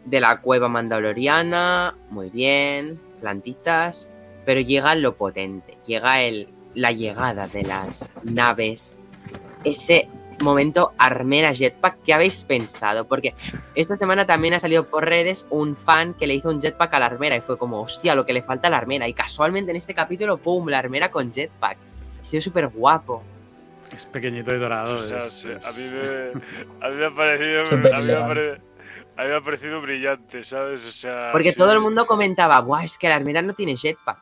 de 0.03 0.19
la 0.19 0.41
cueva 0.41 0.67
mandaloriana, 0.67 1.95
muy 2.09 2.29
bien, 2.29 2.99
plantitas, 3.21 4.11
pero 4.45 4.59
llega 4.59 4.93
lo 4.95 5.15
potente, 5.15 5.77
llega 5.87 6.21
el, 6.21 6.49
la 6.75 6.91
llegada 6.91 7.47
de 7.47 7.63
las 7.63 8.11
naves, 8.23 8.97
ese 9.63 10.09
momento 10.41 10.91
Armera 10.97 11.53
Jetpack, 11.53 11.99
¿qué 12.03 12.13
habéis 12.13 12.43
pensado? 12.43 13.07
Porque 13.07 13.33
esta 13.75 13.95
semana 13.95 14.25
también 14.25 14.53
ha 14.53 14.59
salido 14.59 14.89
por 14.89 15.05
redes 15.05 15.47
un 15.49 15.77
fan 15.77 16.13
que 16.13 16.27
le 16.27 16.33
hizo 16.33 16.49
un 16.49 16.61
jetpack 16.61 16.93
a 16.95 16.99
la 16.99 17.05
armera 17.05 17.37
y 17.37 17.41
fue 17.41 17.57
como, 17.57 17.81
hostia, 17.81 18.15
lo 18.15 18.25
que 18.25 18.33
le 18.33 18.41
falta 18.41 18.67
a 18.67 18.71
la 18.71 18.77
armera. 18.77 19.07
Y 19.07 19.13
casualmente 19.13 19.71
en 19.71 19.77
este 19.77 19.93
capítulo, 19.93 20.37
¡pum!, 20.37 20.67
la 20.67 20.79
armera 20.79 21.09
con 21.09 21.31
jetpack. 21.31 21.77
Ha 22.23 22.25
sido 22.25 22.41
súper 22.41 22.67
guapo. 22.69 23.21
es 23.93 24.05
pequeñito 24.07 24.55
y 24.55 24.57
dorado. 24.57 24.93
O 24.95 24.97
sea, 25.01 25.19
es- 25.19 25.33
sí, 25.41 25.49
es- 25.51 25.63
a, 25.65 25.71
mí 25.73 25.83
me, 25.91 26.31
a 26.85 26.89
mí 26.89 26.95
me 26.95 27.05
ha 27.05 27.11
parecido, 27.13 27.61
a 27.61 27.63
mí 27.75 27.77
me 27.83 27.89
ha 27.91 27.99
elegante. 27.99 28.27
pare- 28.33 28.61
a 29.15 29.21
mí 29.23 29.29
me 29.29 29.35
ha 29.35 29.41
parecido 29.41 29.81
brillante, 29.81 30.43
¿sabes? 30.43 30.83
O 30.87 30.91
sea, 30.91 31.29
Porque 31.31 31.51
sí. 31.51 31.57
todo 31.57 31.71
el 31.73 31.79
mundo 31.81 32.07
comentaba, 32.07 32.59
¡buah, 32.61 32.83
es 32.83 32.97
que 32.97 33.07
la 33.09 33.15
armera 33.15 33.41
no 33.43 33.53
tiene 33.53 33.75
jetpack! 33.77 34.17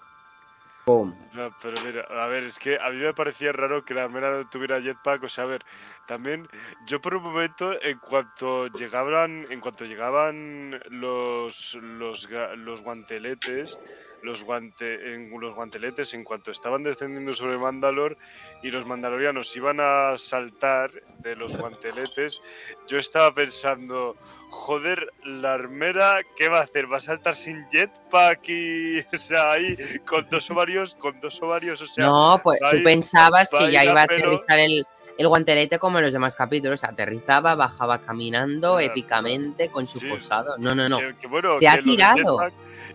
¡Pum! 0.83 1.13
No, 1.33 1.55
pero 1.61 1.81
mira, 1.81 2.01
a 2.09 2.27
ver, 2.27 2.43
es 2.43 2.59
que 2.59 2.77
a 2.77 2.89
mí 2.89 2.97
me 2.97 3.13
parecía 3.13 3.53
raro 3.53 3.85
que 3.85 3.93
la 3.93 4.03
armera 4.03 4.31
no 4.31 4.49
tuviera 4.49 4.81
jetpack, 4.81 5.23
o 5.23 5.29
sea, 5.29 5.45
a 5.45 5.47
ver, 5.47 5.63
también 6.05 6.45
yo 6.85 6.99
por 6.99 7.15
un 7.15 7.23
momento 7.23 7.81
en 7.81 7.99
cuanto 7.99 8.67
llegaban, 8.67 9.47
en 9.49 9.61
cuanto 9.61 9.85
llegaban 9.85 10.77
los 10.89 11.75
los, 11.75 12.27
los 12.57 12.81
guanteletes, 12.81 13.79
los 14.21 14.43
guante, 14.43 15.13
en 15.13 15.31
los 15.39 15.55
guanteletes 15.55 16.13
en 16.13 16.25
cuanto 16.25 16.51
estaban 16.51 16.83
descendiendo 16.83 17.31
sobre 17.31 17.57
Mandalor 17.57 18.17
y 18.61 18.69
los 18.69 18.85
mandalorianos 18.85 19.55
iban 19.55 19.79
a 19.79 20.17
saltar 20.17 20.91
de 21.19 21.35
los 21.37 21.57
guanteletes, 21.57 22.41
yo 22.87 22.97
estaba 22.97 23.33
pensando, 23.33 24.17
joder, 24.49 25.11
la 25.23 25.53
armera, 25.53 26.19
¿qué 26.35 26.49
va 26.49 26.59
a 26.59 26.63
hacer? 26.63 26.91
¿Va 26.91 26.97
a 26.97 27.01
saltar 27.01 27.35
sin 27.35 27.65
jetpack 27.69 28.49
y, 28.49 29.01
sea, 29.17 29.53
ahí 29.53 29.77
con 30.05 30.27
dos 30.29 30.49
ovarios, 30.51 30.95
con 30.95 31.19
dos 31.21 31.41
ovarios, 31.41 31.81
o 31.81 31.85
sea, 31.85 32.05
no, 32.05 32.39
pues 32.43 32.61
a 32.63 32.71
tú 32.71 32.77
pensabas 32.83 33.53
a 33.53 33.57
que 33.59 33.71
ya 33.71 33.81
a 33.81 33.85
iba 33.85 34.01
a 34.01 34.03
aterrizar 34.03 34.59
el, 34.59 34.85
el 35.17 35.27
guantelete 35.27 35.79
como 35.79 35.99
en 35.99 36.05
los 36.05 36.13
demás 36.13 36.35
capítulos. 36.35 36.83
Aterrizaba, 36.83 37.55
bajaba 37.55 38.01
caminando 38.01 38.79
épicamente 38.79 39.69
con 39.69 39.87
su 39.87 39.99
sí. 39.99 40.07
posado. 40.09 40.57
No, 40.57 40.73
no, 40.75 40.89
no. 40.89 40.97
Que, 40.99 41.15
que 41.21 41.27
bueno, 41.27 41.59
Se 41.59 41.67
ha 41.67 41.75
que 41.77 41.83
tirado. 41.83 42.39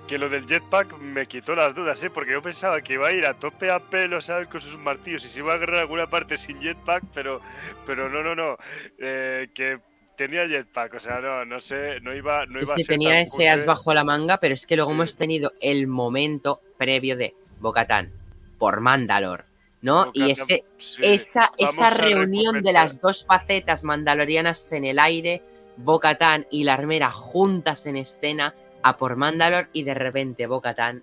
que 0.06 0.18
lo 0.18 0.28
del 0.28 0.46
jetpack 0.46 0.98
me 0.98 1.26
quitó 1.26 1.54
las 1.54 1.74
dudas, 1.74 2.02
¿eh? 2.04 2.10
Porque 2.10 2.32
yo 2.32 2.42
pensaba 2.42 2.80
que 2.80 2.94
iba 2.94 3.08
a 3.08 3.12
ir 3.12 3.26
a 3.26 3.34
tope 3.34 3.70
a 3.70 3.78
pelo, 3.80 4.20
¿sabes? 4.20 4.48
Con 4.48 4.60
sus 4.60 4.78
martillos 4.78 5.24
y 5.24 5.28
se 5.28 5.40
iba 5.40 5.52
a 5.52 5.56
agarrar 5.56 5.80
alguna 5.80 6.08
parte 6.08 6.36
sin 6.36 6.60
jetpack, 6.60 7.04
pero, 7.14 7.40
pero 7.84 8.08
no, 8.08 8.22
no, 8.22 8.34
no. 8.34 8.56
eh, 8.98 9.48
que 9.54 9.78
tenía 10.16 10.46
jetpack, 10.48 10.94
o 10.94 11.00
sea, 11.00 11.20
no, 11.20 11.44
no 11.44 11.60
sé, 11.60 12.00
no 12.00 12.14
iba, 12.14 12.46
no 12.46 12.60
iba 12.62 12.72
a 12.72 12.76
Ese 12.76 12.84
ser 12.84 12.94
tenía 12.94 13.20
ese 13.20 13.50
as 13.50 13.66
bajo 13.66 13.92
la 13.92 14.02
manga, 14.02 14.38
pero 14.38 14.54
es 14.54 14.64
que 14.66 14.74
luego 14.76 14.90
Sí. 14.90 14.94
hemos 14.94 15.16
tenido 15.18 15.52
el 15.60 15.86
momento 15.88 16.60
previo 16.78 17.16
de 17.18 17.34
Bocatán 17.60 18.10
por 18.58 18.80
Mandalor, 18.80 19.44
¿no? 19.82 20.10
y 20.14 20.20
Bo-Katan, 20.22 20.32
esa, 20.32 20.44
sí. 20.78 21.00
esa, 21.02 21.52
Vamos 21.58 21.98
reunión 21.98 22.62
de 22.62 22.72
las 22.72 23.00
dos 23.00 23.24
facetas 23.26 23.84
mandalorianas 23.84 24.72
en 24.72 24.84
el 24.84 24.98
aire 24.98 25.42
Bo-Katan 25.76 26.46
y 26.50 26.64
la 26.64 26.74
armera 26.74 27.12
juntas 27.12 27.86
en 27.86 27.96
escena 27.96 28.54
a 28.82 28.96
por 28.96 29.16
Mandalor 29.16 29.68
y 29.72 29.82
de 29.82 29.94
repente 29.94 30.46
Bo-Katan 30.46 31.02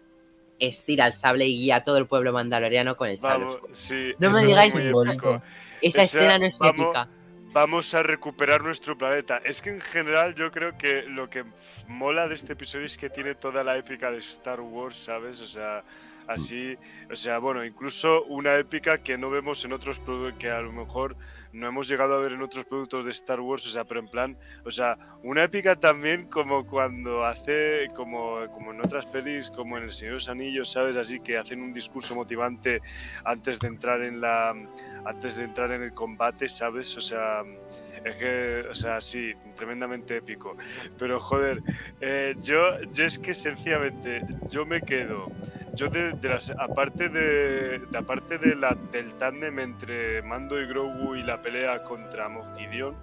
estira 0.59 1.05
el 1.07 1.13
sable 1.13 1.45
y 1.47 1.57
guía 1.57 1.77
a 1.77 1.83
todo 1.83 1.97
el 1.97 2.05
pueblo 2.07 2.31
mandaloriano 2.33 2.95
con 2.95 3.09
el 3.09 3.19
sable. 3.19 3.45
Vamos, 3.45 3.55
oscuro. 3.55 3.75
sí, 3.75 4.13
No 4.19 4.31
me 4.31 4.39
es 4.41 4.47
digáis 4.47 4.75
épico. 4.75 5.41
Esa 5.81 6.03
o 6.03 6.05
sea, 6.05 6.21
escena 6.21 6.37
no 6.39 6.45
es 6.47 6.57
vamos- 6.59 6.85
épica. 6.87 7.07
Vamos 7.51 7.93
a 7.93 8.01
recuperar 8.01 8.63
nuestro 8.63 8.97
planeta. 8.97 9.39
Es 9.45 9.61
que 9.61 9.69
en 9.69 9.79
general 9.79 10.33
yo 10.33 10.51
creo 10.51 10.75
que 10.75 11.03
lo 11.03 11.29
que 11.29 11.43
mola 11.87 12.27
de 12.27 12.33
este 12.33 12.53
episodio 12.53 12.87
es 12.87 12.97
que 12.97 13.11
tiene 13.11 13.35
toda 13.35 13.63
la 13.63 13.77
épica 13.77 14.09
de 14.09 14.17
Star 14.17 14.59
Wars, 14.59 14.95
¿sabes? 14.95 15.39
O 15.39 15.45
sea, 15.45 15.83
así, 16.27 16.77
o 17.11 17.15
sea, 17.15 17.39
bueno, 17.39 17.63
incluso 17.65 18.23
una 18.25 18.57
épica 18.57 18.97
que 18.99 19.17
no 19.17 19.29
vemos 19.29 19.63
en 19.65 19.73
otros 19.73 19.99
productos, 19.99 20.39
que 20.39 20.49
a 20.49 20.61
lo 20.61 20.71
mejor 20.71 21.15
no 21.53 21.67
hemos 21.67 21.87
llegado 21.87 22.15
a 22.15 22.19
ver 22.19 22.33
en 22.33 22.41
otros 22.41 22.65
productos 22.65 23.05
de 23.05 23.11
Star 23.11 23.39
Wars, 23.39 23.65
o 23.67 23.69
sea, 23.69 23.85
pero 23.85 23.99
en 23.99 24.07
plan, 24.07 24.37
o 24.65 24.71
sea, 24.71 24.97
una 25.23 25.43
épica 25.43 25.75
también 25.75 26.27
como 26.27 26.65
cuando 26.65 27.25
hace, 27.25 27.87
como, 27.95 28.39
como 28.51 28.71
en 28.71 28.81
otras 28.81 29.05
pelis, 29.05 29.51
como 29.51 29.77
en 29.77 29.83
El 29.83 29.91
Señor 29.91 30.13
de 30.13 30.15
los 30.15 30.29
Anillos, 30.29 30.71
¿sabes? 30.71 30.97
Así 30.97 31.19
que 31.19 31.37
hacen 31.37 31.61
un 31.61 31.71
discurso 31.71 32.15
motivante 32.15 32.81
antes 33.23 33.59
de 33.59 33.67
entrar 33.67 34.01
en 34.01 34.19
la, 34.19 34.55
antes 35.05 35.35
de 35.35 35.43
entrar 35.43 35.71
en 35.71 35.83
el 35.83 35.93
combate, 35.93 36.49
¿sabes? 36.49 36.97
O 36.97 37.01
sea, 37.01 37.43
es 38.05 38.15
que, 38.15 38.63
o 38.69 38.75
sea, 38.75 38.99
sí, 39.01 39.33
tremendamente 39.55 40.17
épico. 40.17 40.55
Pero 40.97 41.19
joder, 41.19 41.61
eh, 42.01 42.35
yo, 42.41 42.81
yo 42.91 43.05
es 43.05 43.17
que 43.19 43.33
sencillamente, 43.33 44.21
yo 44.49 44.65
me 44.65 44.81
quedo, 44.81 45.31
yo 45.73 45.87
de, 45.89 46.15
las, 46.21 46.49
aparte 46.51 47.09
de, 47.09 47.79
de- 47.79 47.97
aparte 47.97 48.37
de 48.37 48.55
la, 48.55 48.75
del 48.91 49.13
tándem 49.15 49.59
entre 49.59 50.21
Mando 50.21 50.61
y 50.61 50.65
Grogu 50.67 51.15
y 51.15 51.23
la 51.23 51.41
pelea 51.41 51.83
contra 51.83 52.29
Moff 52.29 52.47
Gideon, 52.57 52.95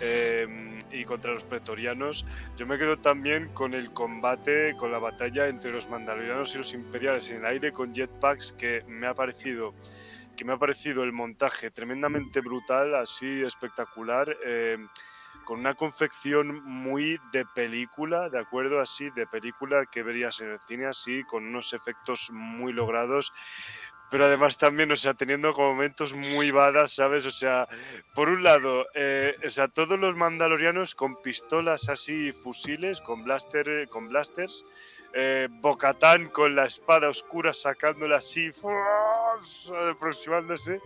eh, 0.00 0.46
y 0.92 1.04
contra 1.04 1.32
los 1.32 1.44
pretorianos, 1.44 2.26
yo 2.56 2.66
me 2.66 2.78
quedo 2.78 2.98
también 2.98 3.48
con 3.52 3.74
el 3.74 3.92
combate, 3.92 4.74
con 4.76 4.90
la 4.90 4.98
batalla 4.98 5.46
entre 5.46 5.70
los 5.70 5.88
mandalorianos 5.88 6.54
y 6.54 6.58
los 6.58 6.72
imperiales 6.74 7.30
en 7.30 7.36
el 7.36 7.46
aire 7.46 7.70
con 7.72 7.92
jetpacks 7.94 8.52
que 8.52 8.82
me 8.88 9.06
ha 9.06 9.14
parecido 9.14 9.74
que 10.40 10.46
me 10.46 10.54
ha 10.54 10.58
parecido 10.58 11.02
el 11.02 11.12
montaje 11.12 11.70
tremendamente 11.70 12.40
brutal, 12.40 12.94
así 12.94 13.42
espectacular, 13.42 14.34
eh, 14.42 14.78
con 15.44 15.60
una 15.60 15.74
confección 15.74 16.64
muy 16.64 17.20
de 17.30 17.44
película, 17.54 18.30
¿de 18.30 18.38
acuerdo? 18.38 18.80
Así, 18.80 19.10
de 19.10 19.26
película 19.26 19.84
que 19.84 20.02
verías 20.02 20.40
en 20.40 20.52
el 20.52 20.58
cine, 20.58 20.86
así, 20.86 21.24
con 21.24 21.46
unos 21.46 21.74
efectos 21.74 22.30
muy 22.32 22.72
logrados. 22.72 23.34
Pero 24.10 24.24
además 24.24 24.56
también, 24.56 24.90
o 24.90 24.96
sea, 24.96 25.12
teniendo 25.12 25.52
como 25.52 25.72
momentos 25.74 26.14
muy 26.14 26.50
badas, 26.50 26.94
¿sabes? 26.94 27.26
O 27.26 27.30
sea, 27.30 27.68
por 28.14 28.30
un 28.30 28.42
lado, 28.42 28.86
eh, 28.94 29.36
o 29.46 29.50
sea, 29.50 29.68
todos 29.68 29.98
los 29.98 30.16
mandalorianos 30.16 30.94
con 30.94 31.20
pistolas 31.20 31.90
así, 31.90 32.32
fusiles, 32.32 33.02
con, 33.02 33.24
blaster, 33.24 33.68
eh, 33.68 33.86
con 33.88 34.08
blasters, 34.08 34.64
eh, 35.14 35.48
Bocatán 35.50 36.28
con 36.28 36.54
la 36.54 36.64
espada 36.66 37.08
oscura 37.08 37.52
sacándola 37.52 38.16
así, 38.16 38.50
aproximándose, 39.90 40.80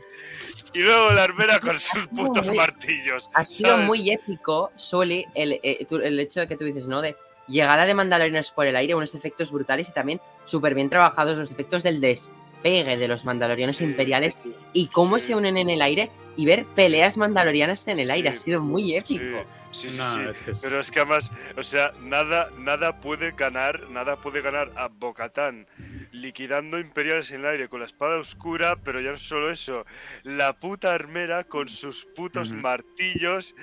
y 0.72 0.80
luego 0.80 1.10
la 1.12 1.24
armera 1.24 1.58
con 1.60 1.78
sus 1.78 2.06
putos 2.08 2.46
Muy- 2.46 2.56
martillos. 2.56 3.28
Ha 3.34 3.44
sido 3.44 3.70
¿sabes? 3.70 3.86
muy 3.86 4.10
épico, 4.10 4.70
Soli, 4.76 5.26
el, 5.34 5.52
eh, 5.62 5.86
el 5.90 6.20
hecho 6.20 6.40
de 6.40 6.48
que 6.48 6.56
tú 6.56 6.64
dices, 6.64 6.86
¿no? 6.86 7.00
De 7.02 7.16
llegada 7.46 7.84
de 7.86 7.94
mandalorianos 7.94 8.50
por 8.52 8.66
el 8.66 8.76
aire, 8.76 8.94
unos 8.94 9.14
efectos 9.14 9.50
brutales 9.50 9.88
y 9.88 9.92
también 9.92 10.20
súper 10.44 10.74
bien 10.74 10.88
trabajados 10.90 11.36
los 11.36 11.50
efectos 11.50 11.82
del 11.82 12.00
despegue 12.00 12.96
de 12.96 13.08
los 13.08 13.24
mandalorianos 13.24 13.76
Sí. 13.76 13.84
imperiales 13.84 14.38
y 14.72 14.86
cómo 14.88 15.18
Sí. 15.18 15.26
se 15.28 15.34
unen 15.34 15.58
en 15.58 15.68
el 15.68 15.82
aire 15.82 16.10
y 16.36 16.46
ver 16.46 16.64
peleas 16.74 17.16
mandalorianas 17.18 17.86
en 17.88 18.00
el 18.00 18.10
aire. 18.10 18.30
Ha 18.30 18.34
sido 18.36 18.60
muy 18.60 18.96
épico. 18.96 19.44
Sí, 19.74 19.90
sí, 19.90 19.96
sí, 19.96 19.98
No, 19.98 20.12
sí. 20.12 20.20
es 20.30 20.42
que 20.42 20.50
es- 20.52 20.60
Pero 20.62 20.78
es 20.78 20.90
que 20.90 21.00
además, 21.00 21.30
o 21.56 21.62
sea, 21.62 21.92
nada, 22.00 22.48
nada 22.58 23.00
puede 23.00 23.32
ganar, 23.32 23.90
nada 23.90 24.16
puede 24.20 24.40
ganar 24.40 24.70
a 24.76 24.86
Bocatán 24.88 25.66
liquidando 26.12 26.78
imperiales 26.78 27.30
en 27.32 27.40
el 27.40 27.46
aire 27.46 27.68
con 27.68 27.80
la 27.80 27.86
espada 27.86 28.18
oscura, 28.18 28.76
pero 28.76 29.00
ya 29.00 29.10
no 29.10 29.18
solo 29.18 29.50
eso, 29.50 29.84
la 30.22 30.52
puta 30.58 30.94
armera 30.94 31.42
con 31.42 31.68
sus 31.68 32.04
putos 32.04 32.52
martillos 32.52 33.54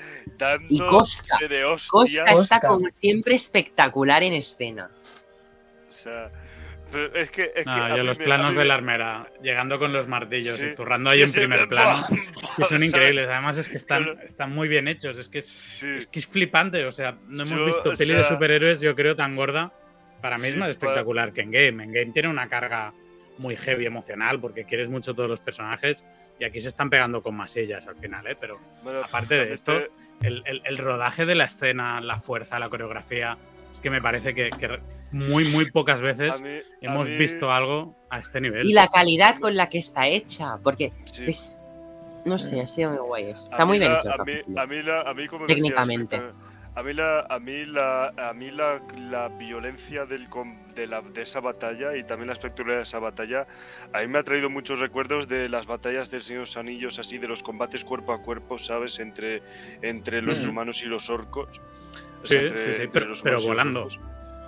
Y 0.69 0.77
Costa. 0.79 1.23
dándose 1.37 1.47
de 1.47 1.63
Costa 1.89 2.25
está 2.31 2.59
como 2.59 2.89
siempre 2.91 3.35
espectacular 3.35 4.21
en 4.23 4.33
escena. 4.33 4.91
O 5.89 5.93
sea, 5.93 6.29
pero 6.91 7.15
es 7.15 7.29
que, 7.31 7.43
es 7.55 7.63
que 7.63 7.65
No, 7.65 7.71
a 7.71 7.89
yo 7.89 7.97
mí 7.97 8.03
los 8.03 8.19
me- 8.19 8.25
planos 8.25 8.55
de 8.55 8.65
la 8.65 8.73
armera, 8.75 9.27
llegando 9.41 9.79
con 9.79 9.93
los 9.93 10.07
martillos 10.07 10.55
Sí, 10.57 10.67
y 10.71 10.75
zurrando 10.75 11.09
sí, 11.11 11.17
ahí 11.17 11.21
en 11.23 11.29
sí, 11.29 11.39
primer 11.39 11.59
me- 11.61 11.67
plano, 11.67 12.05
que 12.57 12.63
son 12.63 12.83
increíbles. 12.83 13.27
Además 13.27 13.57
es 13.57 13.69
que 13.69 13.77
están, 13.77 14.03
Pero- 14.05 14.21
están 14.21 14.51
muy 14.51 14.67
bien 14.67 14.87
hechos. 14.87 15.17
Es 15.17 15.29
que 15.29 15.39
es, 15.39 15.47
Sí. 15.47 15.87
es 15.97 16.07
que 16.07 16.19
es 16.19 16.27
flipante. 16.27 16.85
O 16.85 16.91
sea, 16.91 17.17
no 17.27 17.43
hemos 17.43 17.59
Yo, 17.59 17.65
visto 17.65 17.93
peli 17.97 18.13
de 18.13 18.23
sea- 18.23 18.29
superhéroes, 18.35 18.81
yo 18.81 18.95
creo, 18.95 19.15
tan 19.15 19.35
gorda. 19.35 19.71
Para 20.21 20.37
mí 20.37 20.47
es 20.47 20.53
Sí, 20.53 20.59
más 20.59 20.69
espectacular 20.69 21.33
que 21.33 21.41
en 21.41 21.51
Game. 21.51 21.83
En 21.83 21.91
Game 21.91 22.11
tiene 22.13 22.27
una 22.29 22.47
carga 22.47 22.93
muy 23.37 23.55
heavy 23.55 23.85
emocional 23.87 24.39
porque 24.39 24.65
quieres 24.65 24.87
mucho 24.89 25.15
todos 25.15 25.27
los 25.29 25.39
personajes 25.41 26.05
y 26.39 26.43
aquí 26.43 26.59
se 26.59 26.67
están 26.67 26.89
pegando 26.91 27.23
con 27.23 27.35
masillas 27.35 27.87
al 27.87 27.95
final, 27.95 28.27
¿eh? 28.27 28.35
Pero 28.39 28.59
Bueno, 28.83 28.99
aparte 29.03 29.33
de 29.45 29.53
esto, 29.53 29.79
el, 30.21 30.43
el- 30.45 30.61
el 30.63 30.77
rodaje 30.77 31.25
de 31.25 31.33
la 31.33 31.45
escena, 31.45 32.01
la 32.01 32.19
fuerza, 32.19 32.59
la 32.59 32.69
coreografía, 32.69 33.37
es 33.71 33.79
que 33.79 33.89
me 33.89 34.01
parece 34.01 34.33
que, 34.33 34.49
que 34.49 34.79
muy, 35.11 35.45
muy 35.45 35.71
pocas 35.71 36.01
a 36.01 36.03
veces 36.03 36.41
mí- 36.41 36.49
a 36.49 36.61
hemos 36.91 37.09
mí- 37.09 37.17
visto 37.17 37.51
algo 37.51 37.95
a 38.09 38.19
este 38.19 38.41
nivel. 38.41 38.69
Y 38.69 38.73
la 38.73 38.87
calidad 38.87 39.37
con 39.39 39.55
la 39.55 39.69
que 39.69 39.77
está 39.77 40.07
hecha, 40.07 40.57
porque 40.63 40.91
sí. 41.05 41.25
es. 41.27 41.57
No 42.25 42.37
sé, 42.37 42.61
ha 42.61 42.67
sido 42.67 42.91
muy 42.91 42.99
guay. 42.99 43.23
eso. 43.31 43.47
A 43.47 43.51
Está 43.51 43.65
muy 43.65 43.79
bien 43.79 43.91
hecho. 43.93 44.11
A 44.13 44.23
mí, 44.23 44.33
a 44.57 44.65
mí, 44.67 44.81
la, 44.83 45.01
a 45.01 45.13
mí 45.13 45.27
como 45.27 45.47
Técnicamente. 45.47 46.17
a- 46.17 46.83
mí 46.83 46.93
la, 46.93 47.21
a 47.21 47.39
mí 47.39 47.65
la, 47.65 48.07
a 48.09 48.33
mí 48.33 48.51
la, 48.51 48.81
la 49.09 49.27
violencia 49.29 50.05
del, 50.05 50.27
de, 50.75 50.87
la, 50.87 51.01
de 51.01 51.21
esa 51.23 51.39
batalla 51.41 51.97
y 51.97 52.03
también 52.03 52.27
la 52.27 52.33
espectacularidad 52.33 52.77
de 52.77 52.83
esa 52.83 52.99
batalla, 52.99 53.47
a 53.91 54.01
mí 54.01 54.07
me 54.07 54.19
ha 54.19 54.23
traído 54.23 54.49
muchos 54.49 54.79
recuerdos 54.79 55.27
de 55.27 55.49
las 55.49 55.65
batallas 55.65 56.11
del 56.11 56.21
Señor 56.21 56.41
de 56.41 56.43
los 56.43 56.57
Anillos, 56.57 56.99
así 56.99 57.17
de 57.17 57.27
los 57.27 57.41
combates 57.43 57.83
cuerpo 57.83 58.13
a 58.13 58.21
cuerpo, 58.21 58.57
¿sabes? 58.59 58.99
Entre, 58.99 59.41
entre 59.81 60.21
los 60.21 60.45
Mm. 60.45 60.49
humanos 60.51 60.83
y 60.83 60.85
los 60.85 61.09
orcos. 61.09 61.59
O 62.21 62.25
Sí, 62.25 62.33
sea, 62.37 62.41
entre- 62.41 62.59
sí, 62.59 62.73
sí, 62.73 62.81
entre 62.83 63.05
pero- 63.23 63.41
volando. 63.41 63.87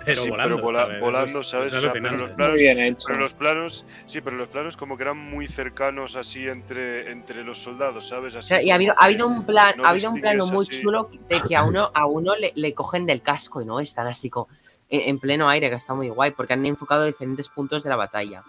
pero 0.04 0.20
sí, 0.20 0.28
volando. 0.30 0.56
pero 0.56 0.62
vola- 1.00 1.22
¿sabes? 1.44 1.72
O 1.72 1.80
sea, 1.80 1.92
pero 1.92 2.10
los 2.10 2.22
planos- 2.30 2.50
Muy 2.52 2.62
bien 2.62 2.78
hecho. 2.78 3.04
Pero 3.06 3.18
los 3.20 3.34
planos, 3.34 3.84
sí, 4.06 4.20
pero 4.20 4.36
los 4.36 4.48
planos 4.48 4.76
como 4.76 4.96
que 4.96 5.02
eran 5.04 5.16
muy 5.18 5.46
cercanos 5.46 6.14
así 6.16 6.46
entre, 6.46 7.10
entre 7.10 7.42
los 7.42 7.58
soldados, 7.58 8.08
¿sabes? 8.08 8.34
O 8.34 8.38
Así 8.40 8.48
sea, 8.48 8.62
y 8.62 8.70
ha 8.70 8.74
habido, 8.74 8.92
como 8.94 9.02
ha 9.02 9.06
habido 9.06 9.26
un 9.26 9.44
plan, 9.46 9.74
no 9.78 9.84
ha 9.86 9.90
habido 9.90 10.10
un 10.10 10.20
plano 10.20 10.46
muy 10.46 10.66
así. 10.70 10.82
chulo 10.82 11.10
de 11.28 11.40
que 11.48 11.56
a 11.56 11.64
uno, 11.64 11.90
a 11.94 12.06
uno 12.06 12.36
le, 12.36 12.52
le 12.54 12.74
cogen 12.74 13.06
del 13.06 13.22
casco 13.22 13.62
y 13.62 13.64
no 13.64 13.80
están 13.80 14.06
así 14.06 14.28
como 14.30 14.48
en, 14.90 15.08
en 15.08 15.18
pleno 15.18 15.48
aire, 15.48 15.70
que 15.70 15.76
está 15.76 15.94
muy 15.94 16.08
guay, 16.10 16.32
porque 16.32 16.52
han 16.52 16.64
enfocado 16.66 17.04
diferentes 17.06 17.48
puntos 17.48 17.82
de 17.82 17.88
la 17.90 17.96
batalla. 17.96 18.42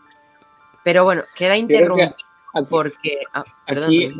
Pero 0.83 1.03
bueno, 1.03 1.23
queda 1.35 1.53
que 1.53 1.59
interrumpido 1.59 2.15
Aquí, 2.53 2.67
porque. 2.69 3.19
ah, 3.33 3.43
perdón, 3.65 3.85
aquí- 3.85 4.11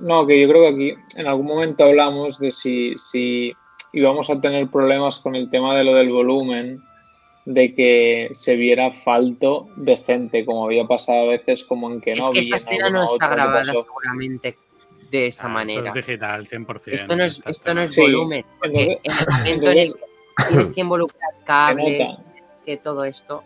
no, 0.00 0.26
que 0.26 0.40
yo 0.40 0.48
creo 0.48 0.62
que 0.62 0.68
aquí 0.68 0.94
en 1.18 1.26
algún 1.26 1.46
momento 1.46 1.84
hablamos 1.84 2.38
de 2.38 2.50
si, 2.52 2.94
si 2.98 3.56
íbamos 3.92 4.30
a 4.30 4.40
tener 4.40 4.68
problemas 4.68 5.20
con 5.20 5.34
el 5.36 5.48
tema 5.50 5.76
de 5.76 5.84
lo 5.84 5.94
del 5.94 6.10
volumen, 6.10 6.82
de 7.44 7.74
que 7.74 8.30
se 8.32 8.56
viera 8.56 8.92
falto 8.92 9.68
de 9.76 9.96
gente, 9.96 10.44
como 10.44 10.64
había 10.64 10.84
pasado 10.84 11.22
a 11.22 11.32
veces, 11.32 11.64
como 11.64 11.90
en 11.90 12.00
que 12.00 12.12
es 12.12 12.18
no 12.18 12.32
que 12.32 12.40
había 12.40 12.56
esta 12.56 12.70
en 12.70 12.74
escena 12.80 12.90
no 12.90 13.04
está 13.04 13.28
que 13.28 13.34
grabada 13.34 13.64
seguramente 13.64 14.56
de 15.10 15.26
esa 15.28 15.46
Ah, 15.46 15.50
manera. 15.50 15.84
Esto 15.86 15.98
es 16.00 16.06
digital, 16.06 16.46
100%. 16.46 16.92
Esto 16.92 17.14
no 17.16 17.24
es, 17.24 17.40
esto 17.46 17.74
no 17.74 17.82
es 17.82 17.94
Sí. 17.94 18.00
volumen. 18.00 18.44
porque 18.58 18.98
Entonces- 19.04 19.04
en 19.04 19.12
el 19.12 19.26
momento 19.38 19.70
en 19.70 19.78
el 19.78 19.92
que 19.94 20.44
tienes 20.48 20.72
que 20.72 20.80
involucrar 20.80 21.30
cables, 21.44 22.14
que 22.64 22.76
todo 22.78 23.04
esto. 23.04 23.44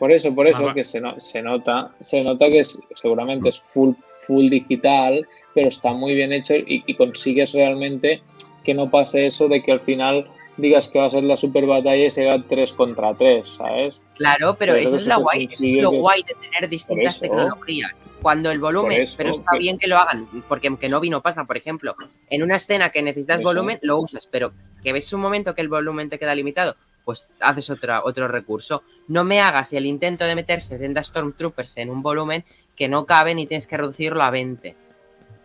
Por 0.00 0.10
eso, 0.12 0.34
por 0.34 0.46
eso 0.48 0.62
Ah, 0.64 0.66
va. 0.66 0.74
que 0.74 0.82
se, 0.84 1.00
no- 1.00 1.20
se 1.20 1.40
nota, 1.42 1.92
se 2.00 2.22
nota 2.22 2.46
que 2.46 2.60
es- 2.60 2.82
seguramente 3.00 3.48
es 3.50 3.60
full, 3.60 3.94
full 4.26 4.48
digital, 4.48 5.26
pero 5.54 5.68
está 5.68 5.92
muy 5.92 6.14
bien 6.14 6.32
hecho 6.32 6.54
y, 6.56 6.82
y 6.86 6.94
consigues 6.96 7.52
realmente 7.52 8.22
que 8.68 8.74
no 8.74 8.90
pase 8.90 9.24
eso 9.24 9.48
de 9.48 9.62
que 9.62 9.72
al 9.72 9.80
final 9.80 10.28
digas 10.58 10.88
que 10.88 10.98
va 10.98 11.06
a 11.06 11.10
ser 11.10 11.22
la 11.24 11.38
super 11.38 11.64
batalla 11.64 12.04
y 12.04 12.10
se 12.10 12.26
va 12.26 12.44
3 12.46 12.74
contra 12.74 13.14
3, 13.14 13.48
¿sabes? 13.48 14.02
Claro, 14.14 14.56
pero 14.58 14.74
eso 14.74 14.88
eso 14.88 14.96
es 14.98 15.06
la 15.06 15.16
guay, 15.16 15.44
eso 15.46 15.64
es 15.64 15.82
lo 15.82 15.90
guay 15.92 16.22
de 16.22 16.34
tener 16.34 16.68
distintas 16.68 17.14
eso. 17.14 17.22
tecnologías. 17.22 17.92
Cuando 18.20 18.50
el 18.50 18.58
volumen, 18.58 19.06
pero 19.16 19.30
está 19.30 19.52
que- 19.52 19.58
bien 19.58 19.78
que 19.78 19.86
lo 19.86 19.96
hagan, 19.96 20.28
porque 20.48 20.70
que 20.76 20.90
no 20.90 21.00
vino 21.00 21.22
pasa, 21.22 21.44
por 21.46 21.56
ejemplo, 21.56 21.94
en 22.28 22.42
una 22.42 22.56
escena 22.56 22.90
que 22.90 23.00
necesitas 23.00 23.40
volumen, 23.40 23.78
lo 23.80 23.96
usas, 23.96 24.26
pero 24.26 24.52
que 24.84 24.92
ves 24.92 25.10
un 25.14 25.22
momento 25.22 25.54
que 25.54 25.62
el 25.62 25.70
volumen 25.70 26.10
te 26.10 26.18
queda 26.18 26.34
limitado, 26.34 26.76
pues 27.06 27.26
haces 27.40 27.70
otra, 27.70 28.02
otro 28.04 28.28
recurso. 28.28 28.82
No 29.06 29.24
me 29.24 29.40
hagas 29.40 29.72
el 29.72 29.86
intento 29.86 30.26
de 30.26 30.34
meter 30.34 30.60
70 30.60 31.02
Stormtroopers 31.04 31.78
en 31.78 31.88
un 31.88 32.02
volumen 32.02 32.44
que 32.76 32.86
no 32.88 33.06
caben 33.06 33.38
y 33.38 33.46
tienes 33.46 33.66
que 33.66 33.78
reducirlo 33.78 34.22
a 34.22 34.30
20, 34.30 34.76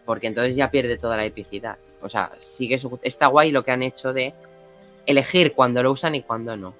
porque 0.05 0.27
entonces 0.27 0.57
ya 0.57 0.69
pierde 0.71 0.97
toda 0.97 1.15
la 1.15 1.23
epicidad. 1.23 1.77
O 2.03 2.09
sea, 2.09 2.31
sigue 2.39 2.77
su- 2.77 2.99
está 3.01 3.27
guay 3.27 3.51
lo 3.51 3.63
que 3.63 3.71
han 3.71 3.83
hecho 3.83 4.13
de 4.13 4.33
elegir 5.05 5.53
cuándo 5.53 5.81
lo 5.83 5.91
usan 5.91 6.15
y 6.15 6.21
cuándo 6.21 6.55
no. 6.55 6.73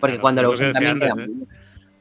Porque 0.00 0.18
cuando 0.18 0.42
lo 0.42 0.48
que 0.50 0.54
usan 0.54 0.72
decía 0.72 0.88
también 0.98 1.12
antes, 1.12 1.28
¿eh? 1.28 1.56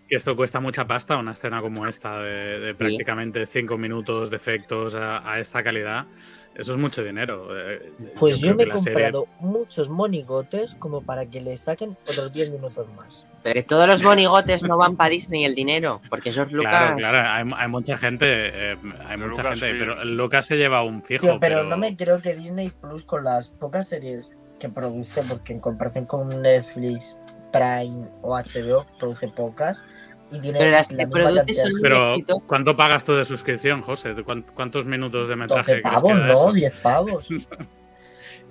que 0.08 0.16
esto 0.16 0.36
cuesta 0.36 0.60
mucha 0.60 0.86
pasta, 0.86 1.18
una 1.18 1.32
escena 1.34 1.62
como 1.62 1.88
esta, 1.88 2.20
de, 2.22 2.60
de 2.60 2.76
prácticamente 2.76 3.46
cinco 3.48 3.78
minutos 3.78 4.30
de 4.30 4.36
efectos 4.36 4.96
a, 4.96 5.30
a, 5.32 5.40
esta 5.40 5.64
calidad. 5.64 6.06
Eso 6.56 6.72
es 6.72 6.78
mucho 6.78 7.04
dinero. 7.04 7.48
Eh, 7.52 7.92
Pues 8.18 8.40
yo, 8.40 8.48
yo 8.48 8.56
me 8.56 8.64
he 8.64 8.70
comprado 8.70 9.28
serie... 9.28 9.36
muchos 9.40 9.90
monigotes 9.90 10.76
como 10.76 11.02
para 11.02 11.26
que 11.26 11.42
le 11.42 11.58
saquen 11.58 11.98
otros 12.08 12.32
10 12.32 12.52
minutos 12.52 12.88
más. 12.96 13.26
Pero 13.44 13.64
todos 13.64 13.88
los 13.88 14.02
monigotes 14.02 14.64
no 14.64 14.76
van 14.76 14.96
para 14.96 15.12
Disney 15.12 15.46
el 15.46 15.54
dinero, 15.54 16.02
porque 16.10 16.32
esos 16.32 16.52
Lucas. 16.52 16.72
Claro, 16.72 16.96
claro, 16.96 17.30
hay, 17.30 17.64
hay 17.64 17.68
mucha 17.70 17.96
gente, 17.96 18.26
eh, 18.28 18.78
hay 19.06 19.18
mucha 19.18 19.44
Lucas, 19.44 19.60
gente, 19.60 19.72
sí. 19.72 19.76
pero 19.78 20.04
Lucas 20.04 20.46
se 20.48 20.56
lleva 20.58 20.82
un 20.82 21.04
fijo. 21.04 21.22
Tío, 21.22 21.40
pero, 21.40 21.58
pero, 21.58 21.64
no 21.70 21.78
me 21.78 21.96
creo 21.96 22.20
que 22.24 22.34
Disney 22.34 22.72
Plus 22.82 23.04
con 23.04 23.24
las 23.24 23.50
pocas 23.50 23.88
series 23.88 24.34
que 24.60 24.68
produce, 24.70 25.22
porque 25.30 25.54
en 25.54 25.60
comparación 25.60 26.06
con 26.06 26.42
Netflix, 26.42 27.18
Prime 27.52 28.08
o 28.24 28.36
HBO 28.36 28.88
produce 28.98 29.28
pocas. 29.28 29.84
Y 30.32 30.40
tiene 30.40 30.60
pero 30.60 30.72
las 30.72 30.90
que 30.90 31.08
produce 31.08 31.54
son 31.54 31.72
Pero 31.82 32.18
¿cuánto 32.48 32.76
pagas 32.76 33.04
tú 33.04 33.14
de 33.14 33.26
suscripción, 33.26 33.82
José? 33.82 34.16
¿Cuántos 34.54 34.86
minutos 34.86 35.28
de 35.28 35.36
metraje 35.36 35.82
12 35.82 35.84
pavos, 35.84 36.04
que 36.04 36.20
no, 36.20 36.34
eso? 36.34 36.54
10 36.54 36.74
pavos. 36.82 37.28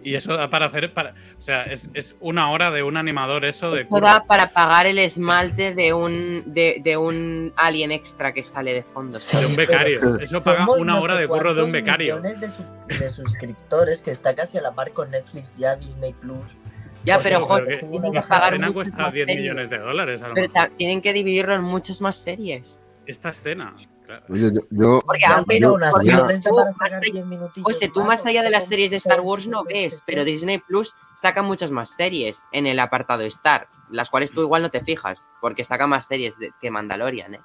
Y 0.05 0.17
eso 0.17 0.37
da 0.37 0.51
para 0.51 0.67
hacer, 0.67 0.93
para, 0.93 1.15
o 1.39 1.41
sea, 1.41 1.63
es, 1.63 1.91
es, 1.95 2.19
una 2.21 2.51
hora 2.51 2.71
de 2.71 2.83
un 2.83 2.99
animador 2.99 3.47
eso. 3.47 3.71
De 3.71 3.81
eso 3.81 4.01
da 4.01 4.25
para 4.25 4.51
pagar 4.51 4.87
el 4.87 4.99
esmalte 4.99 5.75
de 5.75 5.95
un, 5.95 6.45
de, 6.47 6.83
de, 6.85 6.99
un 6.99 7.55
alien 7.57 7.91
extra 7.91 8.35
que 8.35 8.43
sale 8.43 8.75
de 8.75 8.83
fondo. 8.83 9.19
Sí, 9.19 9.35
de 9.39 9.47
un 9.47 9.57
becario. 9.57 10.19
Eso 10.21 10.45
paga 10.45 10.67
una 10.71 11.01
hora 11.01 11.17
de 11.17 11.27
curro 11.27 11.55
de 11.55 11.63
un 11.63 11.73
becario. 11.73 12.21
Millones 12.21 12.39
de, 12.39 12.51
su, 12.51 12.63
de, 12.87 13.09
suscriptores 13.09 14.03
que 14.03 14.11
está 14.11 14.35
casi 14.35 14.59
a 14.59 14.61
la 14.61 14.75
par 14.75 14.93
con 14.93 15.11
Netflix 15.11 15.57
ya, 15.57 15.75
Disney 15.77 16.13
Plus. 16.13 16.53
Ya, 17.05 17.21
pero 17.23 17.41
joder, 17.45 17.81
tienen 17.81 18.13
que 18.13 18.23
pagar 18.23 18.55
escena 18.55 18.73
cuesta 18.73 19.11
10 19.11 19.13
series. 19.13 19.39
millones 19.41 19.71
de 19.71 19.79
dólares. 19.79 20.23
A 20.23 20.29
lo 20.29 20.35
pero 20.35 20.49
tienen 20.77 21.03
que 21.03 21.13
dividirlo 21.13 21.55
en 21.55 21.63
muchas 21.63 22.01
más 22.01 22.17
series. 22.17 22.83
Esta 23.07 23.31
escena. 23.31 23.75
Claro. 24.07 24.25
Oye, 24.29 24.51
yo, 24.53 24.61
yo, 24.71 25.01
porque 25.05 25.25
aunque 25.25 25.61
no, 25.61 25.77
porque 25.91 26.13
no 26.13 26.27
tú, 26.27 26.55
más 26.55 26.93
allá, 26.93 27.25
pues, 27.63 27.93
tú 27.93 28.05
más 28.05 28.27
allá 28.27 28.43
de 28.43 28.51
las 28.51 28.67
series 28.67 28.91
de 28.91 28.99
Star 28.99 29.21
Wars 29.23 29.49
no 29.49 29.65
ves, 29.65 30.03
pero 30.05 30.25
Disney 30.25 30.59
Plus 30.59 30.95
saca 31.17 31.43
muchas 31.43 31.71
más 31.71 31.91
series 31.91 32.43
en 32.53 32.67
el 32.67 32.79
apartado 32.81 33.23
Star, 33.23 33.67
las 33.91 34.11
cuales 34.11 34.31
tú 34.31 34.43
igual 34.43 34.61
no 34.61 34.71
te 34.71 34.85
fijas, 34.85 35.31
porque 35.41 35.65
saca 35.65 35.87
más 35.87 36.07
series 36.07 36.39
de, 36.39 36.53
que 36.61 36.71
Mandalorian, 36.71 37.37
¿eh? 37.37 37.41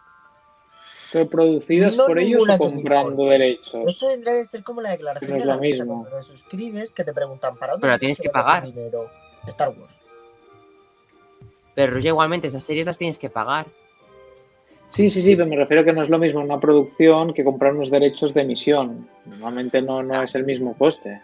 Pero 1.12 1.28
producidas 1.28 1.97
no 1.97 2.05
por 2.05 2.20
ellos 2.20 2.43
o 2.47 2.57
comprando 2.57 3.26
derechos. 3.26 3.88
Esto 3.88 4.07
tendría 4.07 4.34
que 4.34 4.45
ser 4.45 4.64
como 4.64 4.82
la 4.82 4.91
declaración 4.91 5.32
no 5.32 5.38
es 5.38 5.43
de 5.43 5.47
la 5.47 5.55
lo 5.55 5.62
mismo. 5.62 5.86
cuando 6.03 6.18
te 6.18 6.24
suscribes 6.24 6.91
que 6.91 7.03
te 7.03 7.14
preguntan 7.14 7.57
para 7.57 7.74
dónde 7.74 7.82
Pero 7.82 7.93
la 7.93 7.99
tienes 7.99 8.20
que 8.20 8.30
pagar. 8.30 8.66
Dinero? 8.66 9.10
Star 9.48 9.70
Wars. 9.70 9.94
Pero 11.76 11.98
igualmente 12.00 12.48
esas 12.48 12.64
series 12.64 12.86
las 12.86 12.98
tienes 12.98 13.18
que 13.18 13.30
pagar. 13.30 13.68
Sí, 14.88 15.08
sí, 15.10 15.22
sí, 15.22 15.36
pero 15.36 15.48
me 15.48 15.56
refiero 15.56 15.82
a 15.82 15.86
que 15.86 15.94
no 15.94 16.02
es 16.02 16.10
lo 16.10 16.18
mismo 16.18 16.42
una 16.42 16.60
producción 16.60 17.34
que 17.34 17.44
comprar 17.44 17.74
unos 17.74 17.92
derechos 17.92 18.34
de 18.34 18.42
emisión. 18.42 19.08
Normalmente 19.26 19.82
no, 19.82 20.02
no 20.02 20.24
es 20.24 20.34
el 20.36 20.46
mismo 20.46 20.76
coste. 20.76 21.22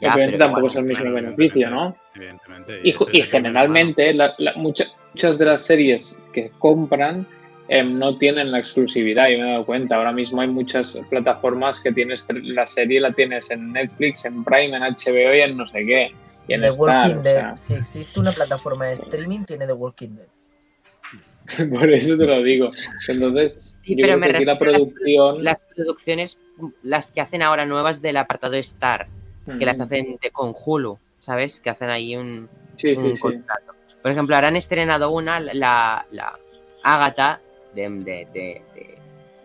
Ya, 0.00 0.14
Obviamente 0.14 0.38
tampoco 0.38 0.60
igual, 0.60 0.72
es 0.72 0.76
el 0.76 0.84
mismo 0.84 1.04
claro, 1.04 1.14
beneficio, 1.16 1.70
¿no? 1.70 1.96
Evidentemente. 2.14 2.80
Y, 2.82 2.94
y 3.12 3.22
generalmente 3.24 4.14
la, 4.14 4.34
la, 4.38 4.54
muchas, 4.54 4.94
muchas 5.12 5.38
de 5.38 5.44
las 5.44 5.60
series 5.62 6.22
que 6.32 6.50
compran 6.58 7.26
eh, 7.68 7.82
no 7.84 8.16
tienen 8.16 8.50
la 8.50 8.60
exclusividad, 8.60 9.28
yo 9.28 9.38
me 9.38 9.48
he 9.48 9.52
dado 9.52 9.66
cuenta. 9.66 9.96
Ahora 9.96 10.12
mismo 10.12 10.40
hay 10.40 10.48
muchas 10.48 10.98
plataformas 11.10 11.80
que 11.80 11.92
tienes 11.92 12.26
la 12.32 12.66
serie 12.66 12.98
la 13.00 13.12
tienes 13.12 13.50
en 13.50 13.72
Netflix, 13.72 14.24
en 14.24 14.42
Prime, 14.42 14.74
en 14.74 14.82
HBO 14.82 15.34
y 15.34 15.40
en 15.40 15.56
no 15.56 15.68
sé 15.68 15.84
qué. 15.84 16.12
The 16.48 16.68
Star, 16.68 16.78
Walking 16.78 17.16
o 17.18 17.22
Dead. 17.22 17.40
sea. 17.40 17.56
Si 17.56 17.74
existe 17.74 18.20
una 18.20 18.32
plataforma 18.32 18.86
de 18.86 18.94
streaming, 18.94 19.44
tiene 19.44 19.66
The 19.66 19.72
Walking 19.74 20.16
Dead. 20.16 20.28
Por 21.70 21.90
eso 21.90 22.16
te 22.16 22.24
lo 22.26 22.42
digo. 22.42 22.70
Entonces, 23.08 23.58
Sí, 23.82 23.94
yo 23.96 24.02
pero 24.02 24.08
creo 24.08 24.18
me 24.18 24.26
que 24.26 24.36
aquí 24.36 24.44
refiero 24.44 24.52
la 24.52 24.58
producción. 24.58 25.28
a 25.30 25.32
las, 25.34 25.44
las 25.44 25.62
producciones, 25.74 26.38
las 26.82 27.12
que 27.12 27.20
hacen 27.22 27.42
ahora 27.42 27.64
nuevas 27.64 28.02
del 28.02 28.16
apartado 28.18 28.54
Star, 28.56 29.08
que 29.58 29.64
las 29.64 29.76
Ujú. 29.76 29.84
hacen 29.84 30.18
de, 30.20 30.30
con 30.30 30.54
Hulu, 30.54 30.98
¿sabes? 31.20 31.60
Que 31.60 31.70
hacen 31.70 31.88
ahí 31.88 32.14
un, 32.16 32.50
Sí, 32.76 32.88
un 32.90 33.02
sí, 33.02 33.14
sí. 33.14 33.20
contrato. 33.20 33.72
Por 34.02 34.10
ejemplo, 34.10 34.34
ahora 34.36 34.48
han 34.48 34.56
estrenado 34.56 35.10
una, 35.10 35.40
la, 35.40 36.06
la 36.10 36.38
Agatha, 36.82 37.40
de, 37.74 37.88
de, 37.88 38.04
de, 38.32 38.62
de, 38.74 38.98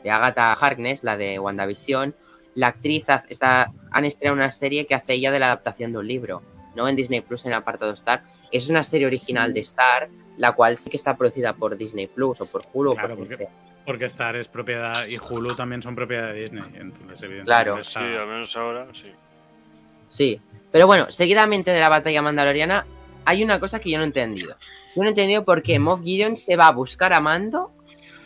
de 0.04 0.10
Agatha 0.12 0.51
Harkness, 0.54 1.04
la 1.06 1.16
de 1.16 1.39
WandaVision. 1.39 2.14
La 2.56 2.68
actriz 2.68 3.06
está, 3.30 3.72
han 3.91 4.06
estrenado 4.06 4.36
una 4.36 4.51
serie 4.51 4.86
que 4.86 4.93
hace 4.95 5.14
ella 5.14 5.32
de 5.32 5.39
la 5.39 5.45
adaptación 5.47 5.93
de 5.93 5.99
un 5.99 6.08
libro, 6.08 6.41
¿no? 6.76 6.88
En 6.88 6.95
Disney 6.95 7.21
Plus, 7.21 7.45
en 7.45 7.51
el 7.51 7.57
apartado 7.57 7.91
Star. 7.93 8.24
Es 8.51 8.69
una 8.69 8.84
serie 8.84 9.07
original 9.07 9.53
de 9.53 9.59
Star, 9.61 10.09
la 10.38 10.51
cual 10.53 10.78
sí 10.78 10.89
que 10.89 10.97
está 10.97 11.15
producida 11.17 11.53
por 11.53 11.78
Disney 11.78 12.07
Plus 12.07 12.41
o 12.41 12.45
por 12.45 12.61
Hulu 12.74 12.93
Claro, 12.93 13.13
o 13.13 13.17
por 13.17 13.28
quien 13.28 13.38
porque- 13.39 13.51
sea. 13.53 13.63
Porque 13.86 14.05
Star 14.05 14.36
es 14.38 14.47
propiedad 14.47 15.05
y 15.07 15.17
Hulu 15.17 15.55
también 15.55 15.82
son 15.82 15.93
propiedad 15.95 16.28
de 16.34 16.39
Disney. 16.41 16.63
Entonces, 16.76 17.21
evidentemente. 17.24 17.43
Claro. 17.45 17.76
Sí, 17.84 17.88
está- 17.99 18.21
al 18.21 18.28
menos 18.28 18.55
ahora, 18.55 18.88
sí. 18.93 19.11
Sí, 20.09 20.39
pero 20.71 20.88
bueno, 20.88 21.11
seguidamente 21.11 21.71
de 21.71 21.80
la 21.80 21.89
batalla 21.89 22.21
mandaloriana, 22.21 22.86
hay 23.26 23.43
una 23.43 23.59
cosa 23.59 23.80
que 23.80 23.89
yo 23.89 23.97
no 23.97 24.03
he 24.03 24.07
entendido. 24.07 24.55
Yo 24.95 25.01
no 25.01 25.05
he 25.05 25.09
entendido 25.09 25.43
por 25.43 25.61
qué 25.63 25.80
Moff 25.80 26.01
Gideon 26.03 26.38
se 26.38 26.55
va 26.55 26.67
a 26.67 26.71
buscar 26.71 27.13
a 27.13 27.19
Mando, 27.19 27.71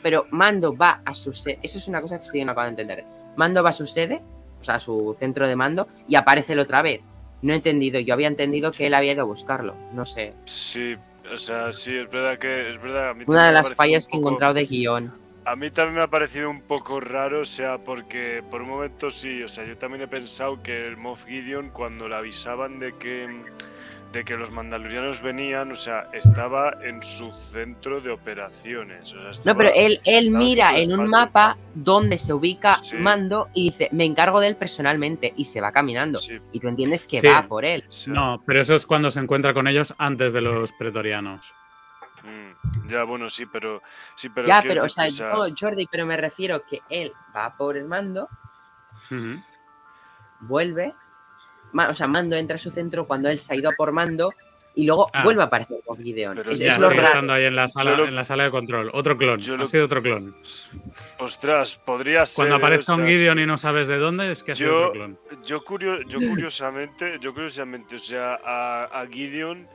pero 0.04 0.26
Mando 0.32 0.76
va 0.76 1.02
a 1.06 1.16
su 1.16 1.34
sede. 1.34 1.60
Eso 1.64 1.78
es 1.78 1.88
una 1.88 2.02
cosa 2.02 2.20
que 2.20 2.26
sí 2.26 2.44
no 2.44 2.52
acabo 2.52 2.66
de 2.66 2.70
entender. 2.72 3.06
Mando 3.36 3.64
va 3.64 3.70
a 3.70 3.74
su 3.74 3.86
sede, 3.88 4.22
o 4.60 4.64
sea, 4.64 4.76
a 4.76 4.80
su 4.80 5.16
centro 5.18 5.48
de 5.48 5.56
mando, 5.56 5.88
y 6.08 6.16
aparece 6.16 6.54
él 6.54 6.60
otra 6.60 6.82
vez. 6.82 7.02
No 7.42 7.54
he 7.54 7.58
entendido, 7.58 8.00
yo 8.00 8.14
había 8.14 8.28
entendido 8.28 8.72
que 8.72 8.88
él 8.88 8.94
había 8.94 9.14
ido 9.14 9.22
a 9.22 9.26
buscarlo. 9.26 9.76
No 9.94 10.06
sé. 10.06 10.34
Sí, 10.46 10.96
o 11.32 11.38
sea, 11.38 11.72
sí, 11.74 11.96
es 11.96 12.10
verdad 12.10 12.38
que 12.40 12.70
es 12.70 12.82
verdad. 12.82 13.10
A 13.10 13.14
mí 13.14 13.24
Una 13.28 13.48
de 13.48 13.54
las 13.54 13.74
fallas 13.74 14.08
que 14.08 14.16
he 14.16 14.20
encontrado 14.20 14.54
de 14.54 14.66
guion. 14.66 15.14
A 15.46 15.56
mí 15.56 15.72
también 15.72 15.96
me 15.96 16.02
ha 16.02 16.08
parecido 16.08 16.50
un 16.50 16.62
poco 16.62 17.00
raro, 17.00 17.42
o 17.42 17.46
sea, 17.46 17.78
porque 17.78 18.44
por 18.52 18.62
un 18.62 18.68
momento 18.68 19.10
sí, 19.10 19.44
o 19.44 19.48
sea, 19.48 19.66
yo 19.66 19.78
también 19.78 20.02
he 20.02 20.08
pensado 20.08 20.62
que 20.62 20.86
el 20.88 20.98
Moff 20.98 21.26
Gideon, 21.26 21.70
cuando 21.70 22.10
le 22.10 22.16
avisaban 22.16 22.80
de 22.80 22.94
que, 22.98 23.30
de 24.12 24.24
que 24.24 24.36
los 24.38 24.50
mandalorianos 24.52 25.22
venían, 25.22 25.72
o 25.72 25.76
sea, 25.76 26.08
estaba 26.14 26.78
en 26.82 27.04
su 27.04 27.32
centro 27.34 28.00
de 28.02 28.10
operaciones. 28.12 29.14
o 29.14 29.34
sea, 29.34 29.44
No, 29.46 29.58
pero 29.58 29.70
él, 29.76 30.00
él 30.06 30.32
mira 30.32 30.78
en 30.78 30.98
un 30.98 31.10
mapa 31.10 31.58
donde 31.76 32.18
se 32.18 32.34
ubica 32.34 32.78
Sí. 32.82 32.96
Mando 32.96 33.50
y 33.54 33.66
dice, 33.66 33.90
me 33.92 34.06
encargo 34.06 34.40
de 34.40 34.48
él 34.48 34.56
personalmente, 34.56 35.34
y 35.36 35.46
se 35.46 35.60
va 35.62 35.72
caminando. 35.72 36.20
Sí, 36.20 36.40
Y 36.54 36.60
tú 36.60 36.68
entiendes 36.70 37.06
que 37.08 37.20
Sí. 37.20 37.28
va 37.28 37.48
por 37.48 37.66
él. 37.66 37.84
No, 38.08 38.42
pero 38.46 38.62
eso 38.62 38.76
es 38.76 38.86
cuando 38.86 39.12
se 39.12 39.20
encuentra 39.20 39.54
con 39.54 39.68
ellos 39.68 39.94
antes 39.98 40.32
de 40.34 40.42
los 40.42 40.72
pretorianos. 40.74 41.54
mm, 42.24 42.90
ya, 42.90 43.04
bueno, 43.04 43.30
sí, 43.30 43.46
pero. 43.46 43.82
Sí, 44.16 44.30
pero 44.30 44.48
ya, 44.48 44.62
pero, 44.62 44.84
o 44.84 44.90
sea, 44.90 45.08
yo, 45.10 45.26
Jordi, 45.58 45.88
pero 45.92 46.06
me 46.06 46.18
refiero 46.18 46.66
que 46.66 46.82
él 46.90 47.12
va 47.36 47.56
por 47.56 47.78
el 47.78 47.86
mando, 47.86 48.28
vuelve, 50.42 50.94
o 51.90 51.94
sea, 51.94 52.08
Mando 52.08 52.36
entra 52.36 52.56
a 52.56 52.60
su 52.60 52.70
centro 52.72 53.06
cuando 53.08 53.30
él 53.30 53.40
se 53.40 53.54
ha 53.54 53.56
ido 53.56 53.70
a 53.70 53.74
por 53.74 53.92
Mando 53.92 54.34
y 54.76 54.86
luego 54.86 55.10
Ah. 55.12 55.24
vuelve 55.24 55.42
a 55.42 55.46
aparecer 55.46 55.78
Moff 55.88 56.00
Gideon. 56.00 56.36
Pero 56.36 56.52
Es, 56.52 56.60
ya, 56.60 56.74
es 56.74 56.80
lo 56.80 56.90
raro. 56.92 57.04
estando 57.04 57.34
ahí 57.34 57.46
en 57.46 57.56
la, 57.56 57.68
sala, 57.68 58.04
en 58.08 58.16
la 58.16 58.24
sala 58.24 58.44
de 58.44 58.52
control. 58.52 58.92
Otro 58.94 59.18
clon. 59.18 59.40
Yo 59.40 59.56
Ha 59.56 59.58
lo- 59.58 59.68
sido 59.68 59.86
otro 59.86 60.02
clon. 60.04 60.36
Ostras, 61.20 61.80
podría 61.84 62.26
ser. 62.26 62.36
Cuando 62.44 62.56
aparezca 62.58 62.94
O 62.94 62.96
sea, 62.96 63.04
un 63.04 63.10
Gideon 63.10 63.40
y 63.40 63.46
no 63.46 63.58
sabes 63.58 63.88
de 63.88 63.98
dónde, 63.98 64.32
es 64.32 64.44
que 64.44 64.52
ha 64.52 64.56
sido 64.56 64.70
Yo- 64.72 64.80
otro 64.80 64.92
clon. 64.94 65.20
Yo, 65.46 65.64
curio- 65.64 66.02
yo 66.08 66.20
curiosamente, 66.20 67.18
yo 67.20 67.34
curiosamente, 67.34 67.96
o 67.96 68.00
sea, 68.00 68.40
a, 68.44 68.84
a 68.86 69.08
Gideon 69.08 69.68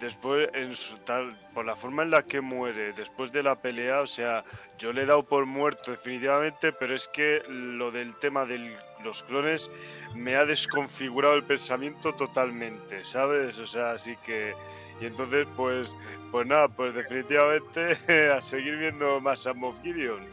después 0.00 0.48
en 0.54 0.74
su 0.76 0.96
tal 0.98 1.36
por 1.54 1.64
la 1.64 1.74
forma 1.76 2.02
en 2.04 2.10
la 2.10 2.22
que 2.24 2.40
muere 2.40 2.92
después 2.92 3.32
de 3.32 3.42
la 3.42 3.60
pelea, 3.60 4.00
o 4.00 4.06
sea, 4.06 4.44
yo 4.78 4.92
le 4.92 5.02
he 5.02 5.06
dado 5.06 5.24
por 5.24 5.44
muerto 5.46 5.90
definitivamente, 5.90 6.72
pero 6.72 6.94
es 6.94 7.08
que 7.08 7.42
lo 7.48 7.90
del 7.90 8.14
tema 8.16 8.44
de 8.44 8.76
los 9.04 9.22
clones 9.22 9.70
me 10.14 10.36
ha 10.36 10.44
desconfigurado 10.44 11.34
el 11.34 11.44
pensamiento 11.44 12.14
totalmente, 12.14 13.04
¿sabes? 13.04 13.58
O 13.58 13.66
sea, 13.66 13.92
así 13.92 14.16
que 14.24 14.54
y 15.00 15.06
entonces 15.06 15.46
pues 15.56 15.96
pues 16.32 16.46
nada, 16.46 16.68
pues 16.68 16.94
definitivamente 16.94 17.96
a 18.32 18.40
seguir 18.40 18.76
viendo 18.76 19.20
más 19.20 19.46
a 19.46 19.54
Moff 19.54 19.80
Gideon. 19.82 20.26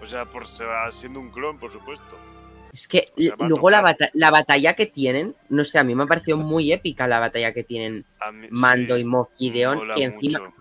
O 0.00 0.06
sea, 0.06 0.24
por 0.26 0.46
siendo 0.92 1.20
un 1.20 1.30
clon, 1.30 1.58
por 1.58 1.70
supuesto. 1.70 2.16
Es 2.72 2.86
que 2.86 3.08
O 3.16 3.22
sea, 3.22 3.34
luego 3.48 3.70
la, 3.70 3.80
bata- 3.80 4.10
la 4.12 4.30
batalla 4.30 4.74
que 4.74 4.84
tienen, 4.84 5.34
no 5.48 5.64
sé, 5.64 5.78
a 5.78 5.84
mí 5.84 5.94
me 5.94 6.02
ha 6.02 6.06
parecido 6.06 6.36
muy 6.36 6.70
épica 6.72 7.06
la 7.08 7.18
batalla 7.18 7.52
que 7.54 7.64
tienen 7.64 8.04
mí- 8.32 8.48
Mando 8.50 8.96
sí, 8.96 9.00
y 9.00 9.04
Moff 9.04 9.28
Gideon, 9.38 9.88
que 9.94 10.04
encima 10.04 10.40
mucho. 10.40 10.52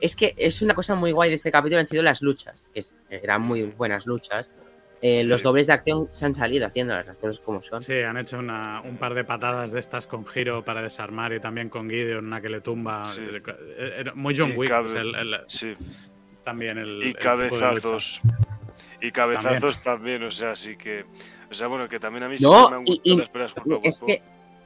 es 0.00 0.16
que 0.16 0.34
es 0.36 0.62
una 0.62 0.74
cosa 0.74 0.94
muy 0.96 1.12
guay 1.12 1.28
de 1.30 1.36
este 1.36 1.52
capítulo 1.52 1.78
han 1.80 1.86
sido 1.86 2.02
las 2.02 2.22
luchas, 2.22 2.60
que 2.74 2.82
eran 3.10 3.42
muy 3.42 3.62
buenas 3.62 4.06
luchas. 4.06 4.50
Eh, 5.02 5.22
Sí. 5.22 5.28
Los 5.28 5.42
dobles 5.42 5.66
de 5.66 5.72
acción 5.72 6.08
se 6.12 6.26
han 6.26 6.34
salido 6.34 6.66
haciéndolas, 6.66 7.06
las 7.06 7.16
cosas 7.16 7.40
como 7.40 7.62
son. 7.62 7.82
Sí, 7.82 7.94
han 8.00 8.18
hecho 8.18 8.38
una- 8.38 8.82
un 8.82 8.98
par 8.98 9.14
de 9.14 9.24
patadas 9.24 9.72
de 9.72 9.80
estas 9.80 10.06
con 10.06 10.26
giro 10.26 10.62
para 10.64 10.82
desarmar 10.82 11.32
y 11.32 11.40
también 11.40 11.70
con 11.70 11.88
Gideon, 11.88 12.26
una 12.26 12.40
que 12.42 12.50
le 12.50 12.60
tumba. 12.60 13.04
Sí. 13.06 13.22
Eh, 13.22 13.94
era 13.98 14.14
Muy 14.14 14.34
John 14.36 14.52
Wick. 14.56 14.68
cabe- 14.68 14.88
o 14.88 14.92
sea, 14.92 15.00
el- 15.00 15.14
el- 15.14 15.40
Sí, 15.46 15.72
también 16.44 16.76
el. 16.78 17.02
y 17.02 17.08
el 17.08 17.16
cabezazos. 17.16 18.20
Y 19.00 19.10
cabezazos 19.10 19.82
también. 19.82 20.22
o 20.24 20.30
sea, 20.30 20.50
así 20.52 20.76
que. 20.76 21.04
O 21.50 21.54
sea, 21.54 21.66
bueno, 21.66 21.88
que 21.88 21.98
también 21.98 22.24
a 22.24 22.28
mí 22.28 22.36
No, 22.40 22.52
siempre 22.52 22.70
me 22.70 22.76
han 22.76 22.84
gustado 22.84 23.18
las 23.18 23.28
peleas 23.30 23.54
cuerpo 23.54 23.74
a 23.84 23.88
Es 23.88 24.00
que 24.00 24.22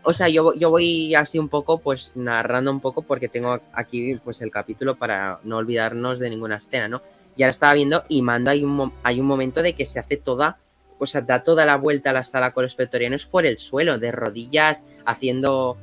o 0.07 0.13
sea, 0.13 0.29
yo, 0.29 0.53
yo 0.55 0.69
voy 0.69 1.15
así 1.15 1.39
un 1.39 1.49
poco, 1.49 1.79
pues 1.79 2.13
narrando 2.15 2.71
un 2.71 2.81
poco, 2.81 3.01
porque 3.03 3.29
tengo 3.29 3.59
aquí 3.73 4.21
pues 4.23 4.43
el 4.43 4.51
capítulo 4.51 4.97
para 4.97 5.41
no 5.45 5.57
olvidarnos 5.57 6.19
de 6.19 6.29
ninguna 6.29 6.57
escena, 6.57 6.89
¿no? 6.89 7.01
Y 7.37 7.43
ahora 7.43 7.51
estaba 7.51 7.75
viendo 7.75 8.05
y 8.09 8.23
mando 8.23 8.51
hay 8.51 8.63
un, 8.65 8.93
hay 9.03 9.21
un 9.21 9.27
momento 9.27 9.63
de 9.63 9.73
que 9.75 9.85
se 9.87 9.99
hace 9.99 10.17
toda, 10.17 10.59
o 10.99 11.07
sea, 11.07 11.21
da 11.21 11.43
toda 11.43 11.67
la 11.67 11.77
vuelta 11.77 12.11
a 12.11 12.13
la 12.13 12.23
sala 12.23 12.53
con 12.53 12.63
los 12.63 12.75
pretorianos 12.75 13.27
por 13.27 13.45
el 13.47 13.59
suelo, 13.59 13.99
de 13.99 14.13
rodillas, 14.13 14.85
haciendo 15.05 15.77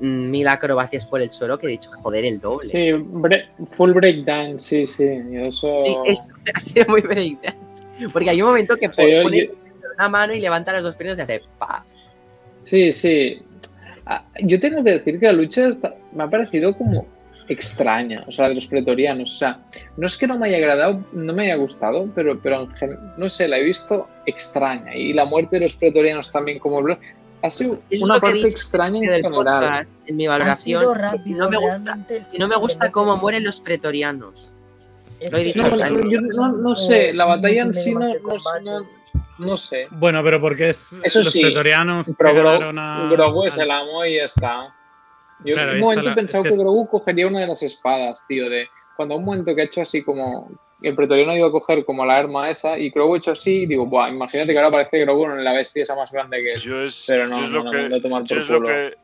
mm, 0.00 0.30
mil 0.30 0.48
acrobacias 0.48 1.04
por 1.06 1.20
el 1.20 1.30
suelo, 1.30 1.58
que 1.58 1.66
he 1.66 1.70
dicho, 1.70 1.90
joder, 1.92 2.24
el 2.24 2.40
doble. 2.40 2.70
Sí, 2.70 2.78
bre- 2.92 3.48
full 3.72 3.92
breakdance, 3.92 4.58
sí, 4.60 4.86
sí. 4.86 5.04
Eso... 5.34 5.76
Sí, 5.84 5.96
es, 6.06 6.30
ha 6.54 6.60
sido 6.60 6.86
muy 6.88 7.02
breakdance. 7.02 7.58
Porque 8.12 8.30
hay 8.30 8.40
un 8.42 8.48
momento 8.48 8.76
que 8.76 8.88
sea, 8.88 9.22
pone 9.22 9.46
yo- 9.46 9.52
una 9.96 10.08
mano 10.08 10.32
y 10.32 10.40
levanta 10.40 10.72
las 10.72 10.82
dos 10.82 10.96
piernas 10.96 11.18
y 11.18 11.20
hace 11.22 11.42
pa. 11.58 11.84
Sí, 12.62 12.92
sí. 12.92 13.42
Ah, 14.06 14.24
Yo 14.42 14.58
tengo 14.58 14.82
que 14.82 14.90
decir 14.92 15.20
que 15.20 15.26
la 15.26 15.32
lucha 15.32 15.68
me 16.12 16.24
ha 16.24 16.28
parecido 16.28 16.76
como 16.76 17.06
extraña, 17.48 18.24
o 18.26 18.32
sea, 18.32 18.48
de 18.48 18.54
los 18.54 18.66
pretorianos. 18.66 19.32
O 19.32 19.36
sea, 19.36 19.58
no 19.96 20.06
es 20.06 20.16
que 20.16 20.26
no 20.26 20.38
me 20.38 20.48
haya 20.48 20.58
agradado, 20.58 21.04
no 21.12 21.32
me 21.32 21.44
haya 21.44 21.56
gustado, 21.56 22.08
pero, 22.14 22.38
pero 22.40 22.62
en 22.62 22.70
gen- 22.76 22.98
no 23.16 23.28
sé, 23.28 23.48
la 23.48 23.58
he 23.58 23.62
visto 23.64 24.08
extraña. 24.26 24.94
Y 24.94 25.12
la 25.12 25.24
muerte 25.24 25.56
de 25.56 25.62
los 25.62 25.76
pretorianos 25.76 26.30
también 26.32 26.58
como... 26.58 26.82
Ha 27.42 27.50
sido 27.50 27.78
Es 27.90 28.00
una 28.00 28.18
parte 28.18 28.48
extraña 28.48 28.96
en 29.00 29.10
del 29.10 29.22
general. 29.22 29.34
podcast, 29.44 29.96
en 30.06 30.16
mi 30.16 30.24
Ha 30.26 30.30
valoración, 30.30 30.80
sido 30.80 30.94
rápido, 30.94 31.38
no 31.44 31.50
me 31.50 31.58
gusta, 31.58 31.98
no 32.38 32.48
me 32.48 32.56
gusta 32.56 32.90
cómo 32.90 33.16
mueren 33.18 33.44
los 33.44 33.60
pretorianos. 33.60 34.50
Lo 35.30 35.36
he 35.38 35.44
dicho, 35.44 35.62
No, 35.62 35.74
o 35.74 35.76
sea, 35.76 35.90
no, 35.90 36.10
yo 36.10 36.20
no, 36.22 36.52
no 36.52 36.74
sé, 36.74 37.12
la 37.12 37.26
batalla 37.26 37.62
en 37.64 37.74
sí 37.74 37.92
no, 37.94 38.00
no, 38.62 38.86
no, 39.38 39.56
sé. 39.58 39.88
Bueno, 39.90 40.22
pero 40.24 40.40
porque 40.40 40.70
es 40.70 40.98
Eso 41.02 41.18
los 41.18 41.32
sí, 41.32 41.42
pretorianos 41.42 42.10
Pero 42.18 43.10
Grogu 43.10 43.44
es 43.44 43.58
el 43.58 43.70
amo 43.70 44.04
y 44.06 44.16
ya 44.16 44.24
está. 44.24 44.74
Yo 45.44 45.54
Claro, 45.54 45.70
en 45.72 45.76
un 45.76 45.82
momento 45.82 46.02
la- 46.02 46.12
he 46.12 46.14
pensado 46.14 46.42
es 46.42 46.44
que, 46.44 46.48
que 46.50 46.54
es- 46.54 46.60
Grogu 46.60 46.88
cogería 46.88 47.26
una 47.26 47.40
de 47.40 47.46
las 47.46 47.62
espadas, 47.62 48.24
tío. 48.26 48.48
De 48.48 48.68
cuando 48.96 49.16
un 49.16 49.24
momento 49.24 49.54
que 49.54 49.60
ha 49.62 49.64
hecho 49.64 49.82
así 49.82 50.02
como. 50.02 50.50
El 50.82 50.94
pretoriano 50.96 51.34
iba 51.34 51.46
a 51.48 51.50
coger 51.50 51.84
como 51.86 52.04
la 52.04 52.16
arma 52.18 52.50
esa 52.50 52.76
y 52.78 52.90
Grogu 52.90 53.14
ha 53.14 53.18
hecho 53.18 53.30
así 53.32 53.62
y 53.62 53.66
digo, 53.66 53.86
Buah, 53.86 54.10
imagínate 54.10 54.52
que 54.52 54.58
ahora 54.58 54.68
aparece 54.68 54.98
Grogu 55.00 55.24
en 55.26 55.42
la 55.42 55.52
bestia 55.54 55.82
esa 55.82 55.94
más 55.94 56.12
grande 56.12 56.38
que 56.42 56.54
él. 56.54 56.60
Yo 56.60 56.82
es, 56.82 57.06
Pero 57.08 57.26
no, 57.26 57.38
yo 57.38 57.44
es 57.44 57.50
no, 57.50 57.56
lo 57.58 57.64
no, 57.64 57.70
que, 57.70 57.88
no, 57.88 58.00
tomar 58.02 58.24
yo 58.24 58.36
es 58.40 58.50
lo 58.50 58.60
que 58.62 58.94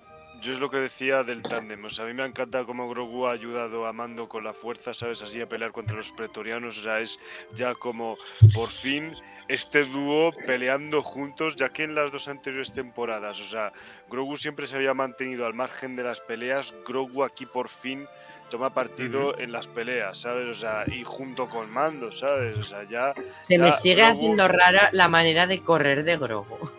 yo 0.43 0.53
es 0.53 0.59
lo 0.61 0.71
que 0.71 0.79
decía 0.79 1.23
del 1.23 1.43
tándem. 1.43 1.83
O 1.85 1.91
sea, 1.91 2.05
a 2.05 2.09
mí 2.09 2.15
me 2.15 2.25
encanta 2.25 2.65
cómo 2.65 2.89
Grogu 2.89 3.27
ha 3.27 3.33
ayudado 3.33 3.87
a 3.87 3.93
Mando 3.93 4.29
con 4.29 4.43
la 4.45 4.53
fuerza, 4.55 4.93
¿sabes? 4.95 5.23
Así 5.23 5.41
a 5.41 5.49
pelear 5.49 5.71
contra 5.73 5.97
los 5.97 6.13
pretorianos. 6.13 6.79
O 6.79 6.83
sea, 6.83 7.01
es 7.01 7.19
ya 7.55 7.75
como 7.75 8.17
por 8.55 8.69
fin 8.71 9.13
este 9.51 9.85
dúo 9.85 10.33
peleando 10.47 11.03
juntos, 11.03 11.57
ya 11.57 11.69
que 11.71 11.83
en 11.83 11.95
las 11.95 12.13
dos 12.13 12.29
anteriores 12.29 12.73
temporadas, 12.73 13.41
o 13.41 13.45
sea, 13.45 13.73
Grogu 14.09 14.37
siempre 14.37 14.67
se 14.67 14.77
había 14.77 14.95
mantenido 14.95 15.45
al 15.45 15.55
margen 15.55 15.97
de 15.97 16.05
las 16.05 16.21
peleas. 16.21 16.75
Grogu 16.87 17.25
aquí 17.25 17.47
por 17.47 17.69
fin 17.69 18.07
toma 18.49 18.73
partido 18.73 19.39
en 19.39 19.53
las 19.53 19.67
peleas, 19.69 20.19
¿sabes? 20.19 20.49
O 20.49 20.55
sea, 20.59 20.85
y 20.87 21.03
junto 21.05 21.49
con 21.49 21.71
Mando, 21.71 22.11
¿sabes? 22.13 22.59
O 22.59 22.63
sea, 22.65 22.85
ya 22.85 23.13
Se 23.41 23.59
me 23.59 23.73
sigue 23.73 24.03
Grogu- 24.03 24.13
haciendo 24.13 24.49
rara 24.49 24.89
la 24.93 25.09
manera 25.09 25.47
de 25.47 25.61
correr 25.63 26.05
de 26.05 26.17
Grogu. 26.17 26.71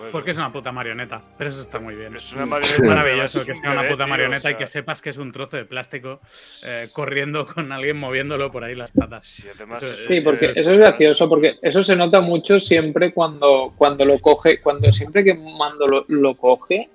Bueno, 0.00 0.12
Porque 0.12 0.30
es 0.30 0.36
una 0.38 0.50
puta 0.50 0.72
marioneta. 0.72 1.22
Pero 1.36 1.50
eso 1.50 1.60
está 1.60 1.78
muy 1.78 1.94
bien. 1.94 2.16
es 2.16 2.32
una 2.34 2.46
marioneta, 2.46 2.82
maravilloso 2.82 3.40
es 3.40 3.44
que 3.44 3.54
sea 3.54 3.70
una 3.72 3.82
puta 3.82 4.04
tío, 4.04 4.06
marioneta 4.08 4.50
y 4.50 4.54
que 4.56 4.66
sepas 4.66 5.02
que 5.02 5.10
es 5.10 5.18
un 5.18 5.30
trozo 5.30 5.56
de 5.58 5.64
plástico 5.66 6.20
eh, 6.66 6.86
corriendo 6.92 7.46
con 7.46 7.70
alguien 7.70 7.98
moviéndolo 7.98 8.50
por 8.50 8.64
ahí 8.64 8.74
las 8.74 8.90
patas. 8.92 9.26
Sí, 9.26 9.46
además 9.54 9.82
Eso- 9.82 9.92
es- 9.92 10.06
Sí, 10.06 10.20
porque 10.22 10.46
es- 10.50 10.56
eso 10.56 10.70
es 10.70 10.78
gracioso, 10.78 11.28
porque 11.28 11.56
eso 11.62 11.82
se 11.82 11.96
nota 11.96 12.20
mucho 12.20 12.58
siempre 12.58 13.12
cuando, 13.12 13.72
cuando 13.76 14.04
lo 14.04 14.18
coge, 14.18 14.60
cuando 14.60 14.90
siempre 14.92 15.22
que 15.22 15.34
Mando 15.34 15.86
lo, 15.86 16.04
lo 16.08 16.34
coge, 16.36 16.88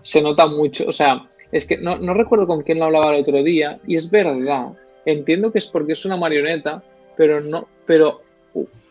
se 0.00 0.22
nota 0.22 0.46
mucho. 0.46 0.84
O 0.86 0.92
sea, 0.92 1.28
es 1.52 1.66
que 1.66 1.78
no, 1.78 1.98
no 1.98 2.14
recuerdo 2.14 2.46
con 2.46 2.62
quién 2.62 2.78
lo 2.78 2.86
hablaba 2.86 3.14
el 3.14 3.22
otro 3.22 3.42
día, 3.42 3.78
y 3.86 3.96
es 3.96 4.10
verdad. 4.10 4.68
Entiendo 5.06 5.52
que 5.52 5.58
es 5.58 5.66
porque 5.66 5.92
es 5.92 6.04
una 6.04 6.16
marioneta, 6.16 6.82
pero 7.16 7.40
no, 7.40 7.68
pero 7.86 8.22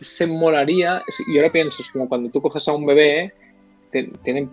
se 0.01 0.27
molaría. 0.27 1.03
Y 1.27 1.37
ahora 1.37 1.51
pienso, 1.51 1.81
es 1.81 1.89
como 1.91 2.07
cuando 2.09 2.29
tú 2.29 2.41
coges 2.41 2.67
a 2.67 2.73
un 2.73 2.85
bebé, 2.85 3.33
te- 3.91 4.09
tienen 4.23 4.49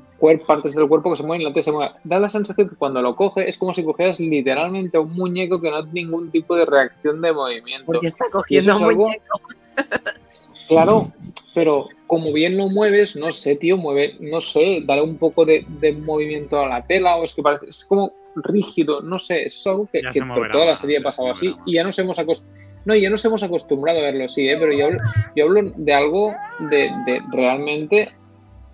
partes 0.46 0.74
del 0.74 0.86
cuerpo 0.88 1.10
que 1.10 1.16
se 1.16 1.22
mueven, 1.22 1.52
la 1.52 1.62
se 1.62 1.72
mueve. 1.72 1.92
Da 2.04 2.18
la 2.18 2.28
sensación 2.28 2.68
que 2.68 2.76
cuando 2.76 3.00
lo 3.02 3.16
coge 3.16 3.48
es 3.48 3.56
como 3.58 3.72
si 3.74 3.82
cogieras 3.84 4.20
literalmente 4.20 4.96
a 4.96 5.00
un 5.00 5.12
muñeco 5.14 5.60
que 5.60 5.70
no 5.70 5.82
tiene 5.84 6.06
ningún 6.06 6.30
tipo 6.30 6.54
de 6.56 6.66
reacción 6.66 7.20
de 7.20 7.32
movimiento. 7.32 7.86
Porque 7.86 8.06
está 8.08 8.26
cogiendo 8.30 8.72
un 8.72 8.76
es 8.76 8.82
algo- 8.88 9.04
muñeco. 9.06 9.40
Claro, 10.68 11.10
pero 11.52 11.88
como 12.06 12.32
bien 12.32 12.56
lo 12.56 12.68
mueves, 12.68 13.16
no 13.16 13.32
sé, 13.32 13.56
tío, 13.56 13.76
mueve, 13.76 14.14
no 14.20 14.40
sé, 14.40 14.82
dale 14.84 15.02
un 15.02 15.16
poco 15.18 15.44
de, 15.44 15.66
de 15.80 15.92
movimiento 15.92 16.60
a 16.60 16.68
la 16.68 16.86
tela, 16.86 17.16
o 17.16 17.24
es 17.24 17.34
que 17.34 17.42
parece, 17.42 17.66
es 17.66 17.84
como 17.84 18.12
rígido, 18.36 19.00
no 19.00 19.18
sé, 19.18 19.46
es 19.46 19.66
algo 19.66 19.88
que, 19.92 20.00
que 20.12 20.22
por 20.22 20.48
toda 20.52 20.66
la 20.66 20.76
serie 20.76 20.98
ha 20.98 21.02
pasado 21.02 21.28
así, 21.32 21.52
y 21.66 21.74
ya 21.74 21.82
nos 21.82 21.98
hemos 21.98 22.20
acostumbrado, 22.20 22.59
no, 22.84 22.94
ya 22.94 23.10
nos 23.10 23.24
hemos 23.24 23.42
acostumbrado 23.42 23.98
a 23.98 24.02
verlo 24.02 24.24
así, 24.24 24.48
¿eh? 24.48 24.56
pero 24.58 24.72
yo 24.72 24.86
hablo, 24.86 24.98
yo 25.36 25.44
hablo 25.44 25.72
de 25.76 25.92
algo 25.94 26.34
de, 26.58 26.90
de 27.06 27.22
realmente 27.30 28.08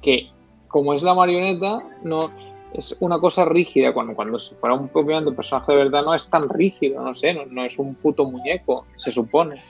que, 0.03 0.31
como 0.69 0.95
es 0.95 1.03
la 1.03 1.15
marioneta, 1.15 1.83
no 2.03 2.31
es 2.75 2.97
una 3.01 3.19
cosa 3.19 3.45
rígida, 3.45 3.93
cuando, 3.93 4.15
cuando 4.15 4.39
si 4.39 4.55
fuera 4.57 4.75
un 4.75 4.91
obviamente, 4.93 5.31
un 5.31 5.37
personaje 5.37 5.73
de 5.73 5.79
verdad 5.79 6.05
no 6.05 6.15
es 6.15 6.29
tan 6.29 6.49
rígido, 6.49 7.03
no 7.03 7.15
sé, 7.15 7.33
no, 7.35 7.47
no 7.47 7.65
es 7.65 7.79
un 7.79 7.95
puto 7.95 8.25
muñeco, 8.31 8.87
se 8.97 9.11
supone. 9.11 9.63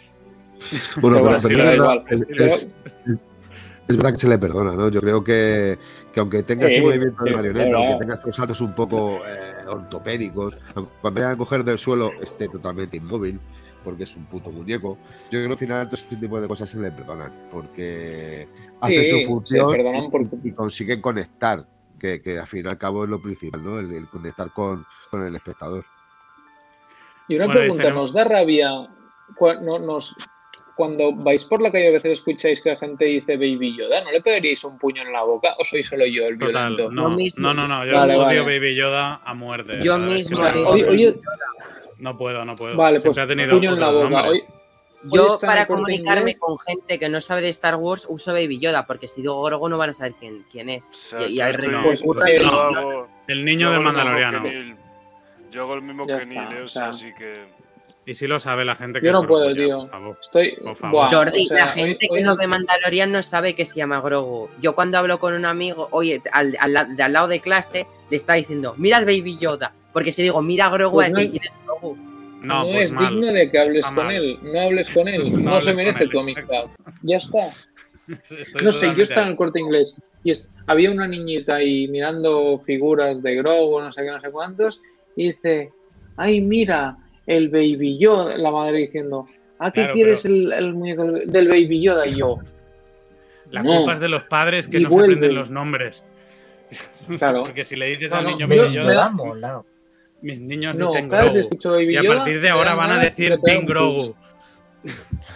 Bueno, 1.00 1.22
Pero 1.22 1.38
pero 1.42 1.70
es, 1.70 1.76
igual. 1.76 2.04
es- 2.08 2.26
Pero- 2.26 2.44
es- 2.44 2.76
es 3.88 3.96
verdad 3.96 4.10
que 4.10 4.16
se 4.18 4.28
le 4.28 4.36
perdona, 4.36 4.72
¿no? 4.72 4.88
Yo 4.88 5.00
creo 5.00 5.22
que, 5.22 5.78
que 6.12 6.18
aunque 6.18 6.42
tenga 6.42 6.66
ese 6.66 6.78
Sí, 6.78 6.82
movimiento 6.82 7.22
de 7.22 7.30
marioneta, 7.30 7.68
claro. 7.70 7.84
aunque 7.84 7.98
tenga 8.04 8.14
esos 8.16 8.34
saltos 8.34 8.60
un 8.60 8.74
poco 8.74 9.20
eh, 9.24 9.64
ortopédicos, 9.68 10.56
cuando 10.74 11.20
vayan 11.20 11.30
a 11.30 11.36
coger 11.36 11.62
del 11.62 11.78
suelo 11.78 12.10
esté 12.20 12.48
totalmente 12.48 12.96
inmóvil, 12.96 13.38
porque 13.86 14.02
es 14.02 14.16
un 14.16 14.24
puto 14.24 14.50
muñeco, 14.50 14.98
yo 15.30 15.38
creo 15.38 15.46
que 15.46 15.52
al 15.52 15.58
final 15.58 15.86
todo 15.86 15.94
este 15.94 16.16
tipo 16.16 16.40
de 16.40 16.48
cosas 16.48 16.68
se 16.68 16.80
le 16.80 16.90
perdonan, 16.90 17.32
porque 17.52 18.48
hace 18.80 19.04
Sí, 19.04 19.10
su 19.10 19.18
se 19.20 19.24
función 19.26 19.66
porque 20.10 20.38
y 20.42 20.50
consiguen 20.52 21.00
conectar, 21.00 21.64
que, 21.98 22.20
que 22.20 22.36
al 22.40 22.48
fin 22.48 22.66
y 22.66 22.68
al 22.68 22.76
cabo 22.78 23.04
es 23.04 23.10
lo 23.10 23.22
principal, 23.22 23.62
¿no? 23.64 23.78
El, 23.78 23.92
el 23.92 24.08
conectar 24.08 24.50
con, 24.50 24.84
con 25.08 25.22
el 25.22 25.36
espectador. 25.36 25.84
Y 27.28 27.36
una 27.36 27.46
Bueno, 27.46 27.60
pregunta, 27.60 27.90
¿nos 27.90 28.12
da 28.12 28.24
rabia 28.24 28.70
cua- 29.38 29.60
no, 29.60 29.78
nos, 29.78 30.16
cuando 30.76 31.12
vais 31.12 31.44
por 31.44 31.62
la 31.62 31.72
calle 31.72 31.88
a 31.88 31.92
veces 31.92 32.12
escucháis 32.12 32.60
que 32.60 32.70
la 32.70 32.76
gente 32.76 33.06
dice 33.06 33.36
Baby 33.36 33.76
Yoda? 33.78 34.04
¿No 34.04 34.12
le 34.12 34.20
pegaríais 34.20 34.62
un 34.64 34.78
puño 34.78 35.02
en 35.02 35.12
la 35.12 35.22
boca 35.22 35.54
o 35.58 35.64
soy 35.64 35.82
solo 35.82 36.04
yo 36.06 36.26
el 36.26 36.38
Total, 36.38 36.76
violento? 36.76 36.92
no, 36.92 37.08
no, 37.08 37.54
no, 37.54 37.66
no, 37.68 37.86
yo 37.86 37.94
Vale, 37.96 38.14
odio 38.16 38.24
vale. 38.44 38.58
Baby 38.58 38.74
Yoda 38.76 39.20
a 39.24 39.34
muerte. 39.34 39.78
Yo 39.82 39.98
mismo. 39.98 40.38
Oye, 40.66 40.84
oye, 40.86 41.16
No 41.98 42.16
puedo, 42.16 42.44
no 42.44 42.54
puedo. 42.56 42.76
vale, 42.76 43.00
pues 43.00 43.16
ha 43.18 43.26
tenido 43.26 43.50
puño 43.56 43.72
en 43.72 43.80
la 43.80 43.90
boca. 43.90 44.28
Hoy- 44.28 44.44
Yo, 45.04 45.38
para 45.40 45.62
el 45.62 45.66
comunicarme 45.66 46.20
Inglés. 46.32 46.40
con 46.40 46.58
gente 46.58 46.98
que 46.98 47.08
no 47.08 47.20
sabe 47.20 47.40
de 47.40 47.48
Star 47.50 47.76
Wars, 47.76 48.06
uso 48.08 48.32
Baby 48.32 48.58
Yoda, 48.58 48.86
porque 48.86 49.06
si 49.08 49.20
digo 49.22 49.40
Grogu 49.42 49.68
no 49.68 49.78
van 49.78 49.90
a 49.90 49.94
saber 49.94 50.14
quién, 50.18 50.44
quién 50.50 50.68
es. 50.68 50.90
O 50.90 50.94
sea, 50.94 51.26
y, 51.28 51.38
y 51.40 51.68
no, 51.68 51.82
Pues, 51.84 52.02
Baby 52.02 52.44
no. 52.44 53.06
El 53.28 53.44
niño 53.44 53.70
del 53.70 53.80
Mandaloriano. 53.80 54.42
Yo 55.50 55.62
hago 55.62 55.76
lo 55.76 55.82
mismo 55.82 56.06
Ya 56.06 56.18
que 56.20 56.26
Neil, 56.26 56.52
eh, 56.52 56.62
o 56.62 56.68
sea. 56.68 56.88
así 56.88 57.12
que. 57.14 57.34
Y 58.08 58.14
si 58.14 58.26
lo 58.28 58.38
sabe 58.38 58.64
la 58.64 58.76
gente 58.76 59.00
que 59.00 59.06
Yo 59.06 59.10
es 59.10 59.16
no 59.20 59.26
puedo, 59.26 59.46
Grogu 59.46 59.56
ya, 59.58 59.64
tío. 59.64 59.78
por 59.80 59.90
favor. 59.90 60.18
Estoy. 60.22 60.56
Por 60.62 60.76
favor. 60.76 60.92
buah, 60.92 61.08
Jordi, 61.08 61.44
o 61.44 61.48
sea, 61.48 61.56
la 61.66 61.68
gente 61.72 62.06
hoy 62.08 62.18
que 62.20 62.24
no- 62.24 62.36
ve 62.36 62.46
Mandalorian 62.46 63.10
no 63.10 63.20
sabe 63.22 63.54
que 63.56 63.64
se 63.64 63.74
llama 63.74 64.00
Grogu. 64.00 64.48
Yo 64.60 64.74
cuando 64.76 64.96
hablo 64.98 65.18
con 65.18 65.34
un 65.34 65.44
amigo, 65.44 65.88
oye, 65.90 66.22
al, 66.32 66.56
al 66.60 66.76
al 66.76 67.12
lado 67.12 67.26
de 67.26 67.40
clase, 67.40 67.86
le 68.08 68.16
está 68.16 68.34
diciendo, 68.34 68.74
mira 68.78 68.98
al 68.98 69.04
Baby 69.04 69.38
Yoda. 69.38 69.72
Porque 69.92 70.12
si 70.12 70.22
digo, 70.22 70.40
mira 70.40 70.66
a 70.66 70.70
Grogu, 70.70 70.94
Pues 70.96 71.08
a 71.08 71.10
no 71.10 71.18
es 71.18 71.32
Grogu. 71.66 71.96
No, 72.42 72.62
no 72.64 72.70
pues 72.70 72.84
es 72.84 72.92
mal. 72.92 73.10
digno 73.12 73.32
de 73.32 73.50
que 73.50 73.58
hables 73.58 73.74
Está 73.76 73.88
con 73.94 74.06
mal. 74.06 74.14
él. 74.14 74.38
No 74.42 74.60
hables 74.60 74.88
con 74.94 75.08
él. 75.08 75.22
No 75.44 75.60
se 75.60 75.72
merece 75.74 76.04
él, 76.04 76.10
tu 76.10 76.20
exacto. 76.20 76.54
amistad. 76.54 76.64
Ya 77.02 77.16
está. 77.16 77.48
Estoy 78.38 78.62
No 78.64 78.70
sé, 78.70 78.94
yo 78.94 79.02
estaba 79.02 79.22
en 79.22 79.32
el 79.32 79.36
corte 79.36 79.58
inglés 79.58 80.00
y 80.22 80.30
es- 80.30 80.48
había 80.68 80.92
una 80.92 81.08
niñita 81.08 81.56
ahí 81.56 81.88
mirando 81.88 82.62
figuras 82.64 83.20
de 83.20 83.34
Grogu, 83.34 83.80
no 83.80 83.90
sé 83.90 84.02
qué, 84.02 84.10
no 84.12 84.20
sé 84.20 84.30
cuántos, 84.30 84.80
y 85.16 85.28
dice, 85.32 85.72
ay, 86.16 86.40
mira, 86.40 86.96
el 87.26 87.48
Baby 87.48 87.98
Yoda, 87.98 88.36
la 88.36 88.50
madre 88.50 88.78
diciendo, 88.78 89.26
¿a 89.58 89.70
qué 89.72 89.80
Claro, 89.82 89.94
quieres 89.94 90.22
pero- 90.22 90.34
el, 90.34 90.52
el 90.52 90.74
muñeco 90.74 91.04
del 91.04 91.48
Baby 91.48 91.80
Yoda? 91.82 92.06
Y 92.06 92.16
yo, 92.16 92.38
La 93.50 93.62
No. 93.62 93.76
culpa 93.76 93.92
es 93.92 94.00
de 94.00 94.08
los 94.08 94.24
padres 94.24 94.66
que 94.66 94.78
Y 94.78 94.82
no 94.82 94.90
se 94.90 94.98
aprenden 94.98 95.34
los 95.34 95.50
nombres. 95.50 96.04
Claro. 97.18 97.42
Porque 97.44 97.62
si 97.62 97.76
le 97.76 97.86
dices 97.86 98.12
al 98.12 98.24
no, 98.24 98.30
niño 98.30 98.48
yo- 98.48 98.62
Baby 98.62 98.74
Yoda, 98.74 98.94
da 98.94 99.10
mola. 99.10 99.62
mis 100.20 100.40
niños 100.40 100.76
no, 100.78 100.88
dicen 100.90 101.08
que 101.10 101.16
Grogu. 101.16 101.48
Baby 101.76 101.94
Y 101.94 101.96
a 101.96 102.02
partir 102.02 102.40
de 102.40 102.48
ahora 102.48 102.74
van 102.74 102.90
a 102.90 102.98
decir 102.98 103.38
Team 103.44 103.64
Grogu. 103.66 104.14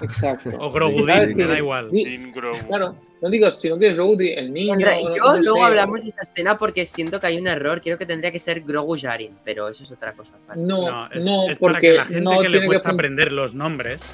Exacto. 0.00 0.50
O 0.58 0.70
Grogu 0.72 1.06
Din, 1.06 1.36
me 1.36 1.46
da 1.46 1.56
igual. 1.58 1.90
di- 1.90 2.04
Dean 2.04 2.32
Grogu. 2.32 2.58
Claro, 2.66 2.96
no 3.22 3.28
digas, 3.30 3.60
si 3.60 3.68
no 3.68 3.76
quieres 3.78 3.97
Grogu, 3.97 4.16
di 4.16 4.30
el 4.30 4.52
niño. 4.52 4.74
No- 4.76 5.16
yo 5.16 5.24
no 5.24 5.36
luego 5.38 5.56
sé, 5.59 5.62
hablamos 5.62 6.02
de 6.02 6.09
esa 6.09 6.22
escena 6.22 6.56
porque 6.56 6.86
siento 6.86 7.20
que 7.20 7.26
hay 7.26 7.38
un 7.38 7.47
error. 7.47 7.80
Creo 7.82 7.98
que 7.98 8.06
tendría 8.06 8.32
que 8.32 8.38
ser 8.38 8.60
Grogu 8.62 8.97
Yarin, 8.97 9.36
pero 9.44 9.68
eso 9.68 9.82
es 9.84 9.92
otra 9.92 10.12
cosa. 10.12 10.34
aparte. 10.42 10.64
No, 10.64 10.90
No, 10.90 11.06
es, 11.12 11.24
no, 11.24 11.48
es 11.51 11.59
para 11.59 11.74
porque 11.74 11.88
que 11.88 11.92
la 11.94 12.05
gente 12.05 12.20
no 12.22 12.40
que 12.40 12.48
le 12.48 12.64
cuesta 12.66 12.90
aprender 12.90 13.30
los 13.32 13.55
nombres 13.55 14.10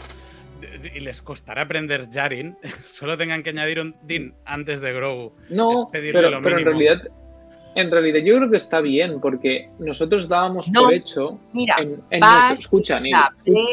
y 0.95 1.01
les 1.01 1.23
costará 1.23 1.63
aprender 1.63 2.09
Jarin, 2.13 2.57
solo 2.85 3.17
tengan 3.17 3.43
que 3.43 3.51
añadir 3.51 3.81
un 3.81 3.95
Din 4.03 4.35
antes 4.45 4.81
de 4.81 4.93
Grogu. 4.93 5.33
No, 5.51 5.73
Es 5.73 5.81
pedirle 5.93 6.21
pero, 6.21 6.31
lo 6.31 6.43
pero 6.43 6.59
en 6.59 6.65
realidad, 6.65 7.03
en 7.75 7.91
realidad 7.91 8.21
yo 8.25 8.37
creo 8.39 8.51
que 8.51 8.57
está 8.57 8.81
bien, 8.81 9.21
porque 9.21 9.69
nosotros 9.79 10.29
dábamos 10.29 10.69
No. 10.73 10.85
por 10.85 10.95
hecho 10.95 11.39
Mira, 11.53 11.77
en, 11.79 11.97
en 12.11 12.21
Vas, 12.21 12.49
nuestro- 12.49 12.55
escucha, 12.65 13.01
Bisla, 13.01 13.33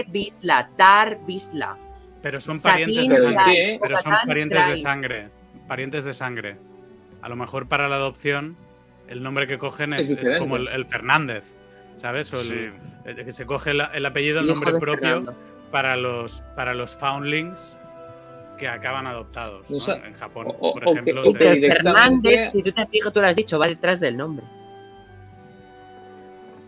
Bisla, 0.10 0.70
Tar, 0.76 1.20
Bisla. 1.26 1.78
Pero 2.24 2.40
son 2.40 2.60
Satín, 2.60 2.86
parientes 2.96 3.08
de 3.10 3.16
¿Pero 3.16 3.34
sangre. 3.36 3.80
Pero 3.82 3.98
son 3.98 4.14
parientes 4.26 4.68
de 4.68 4.78
sangre. 4.78 5.30
Parientes 5.68 6.04
de 6.06 6.14
sangre. 6.14 6.58
A 7.22 7.30
lo 7.30 7.36
mejor 7.36 7.68
para 7.68 7.88
la 7.90 7.98
adopción, 7.98 8.58
el 9.08 9.22
nombre 9.22 9.46
que 9.46 9.58
cogen 9.60 9.94
Es 9.94 10.06
es, 10.06 10.12
es 10.12 10.18
diferente. 10.18 10.40
como 10.40 10.56
el, 10.58 10.68
el 10.70 10.86
Fernández. 10.88 11.56
¿Sabes? 11.96 12.34
O 12.34 12.42
el, 12.42 12.48
Sí. 12.48 12.70
el 13.06 13.24
que 13.26 13.32
se 13.32 13.46
coge 13.46 13.70
el, 13.72 13.82
el 13.94 14.06
apellido, 14.06 14.40
el 14.40 14.48
nombre 14.48 14.80
propio 14.80 15.36
para 15.70 15.96
los, 15.96 16.42
para 16.56 16.74
los 16.74 16.96
foundlings 16.96 17.78
que 18.58 18.68
acaban 18.68 19.06
adoptados. 19.06 19.70
En 19.90 20.14
Japón, 20.16 20.48
O- 20.48 20.70
o- 20.70 20.74
por 20.74 20.88
o 20.88 20.92
ejemplo. 20.92 21.24
que- 21.24 21.30
se- 21.30 21.38
Pero 21.38 21.72
Fernández, 21.74 22.52
si 22.54 22.64
tú 22.64 22.72
te 22.72 22.88
fijas, 22.88 23.14
tú 23.14 23.20
lo 23.22 23.28
has 23.28 23.36
dicho, 23.36 23.60
va 23.60 23.68
detrás 23.68 24.00
del 24.00 24.16
nombre. 24.18 24.46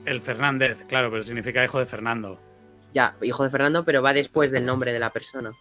El 0.06 0.22
Fernández, 0.22 0.86
claro, 0.86 1.10
pero 1.10 1.24
significa 1.24 1.64
hijo 1.64 1.80
de 1.80 1.86
Fernando. 1.86 2.40
Ya, 2.96 3.14
hijo 3.22 3.44
de 3.44 3.50
Fernando, 3.50 3.84
pero 3.84 4.02
va 4.02 4.14
después 4.14 4.52
del 4.52 4.66
nombre 4.66 4.94
de 4.94 5.00
la 5.00 5.10
persona. 5.10 5.52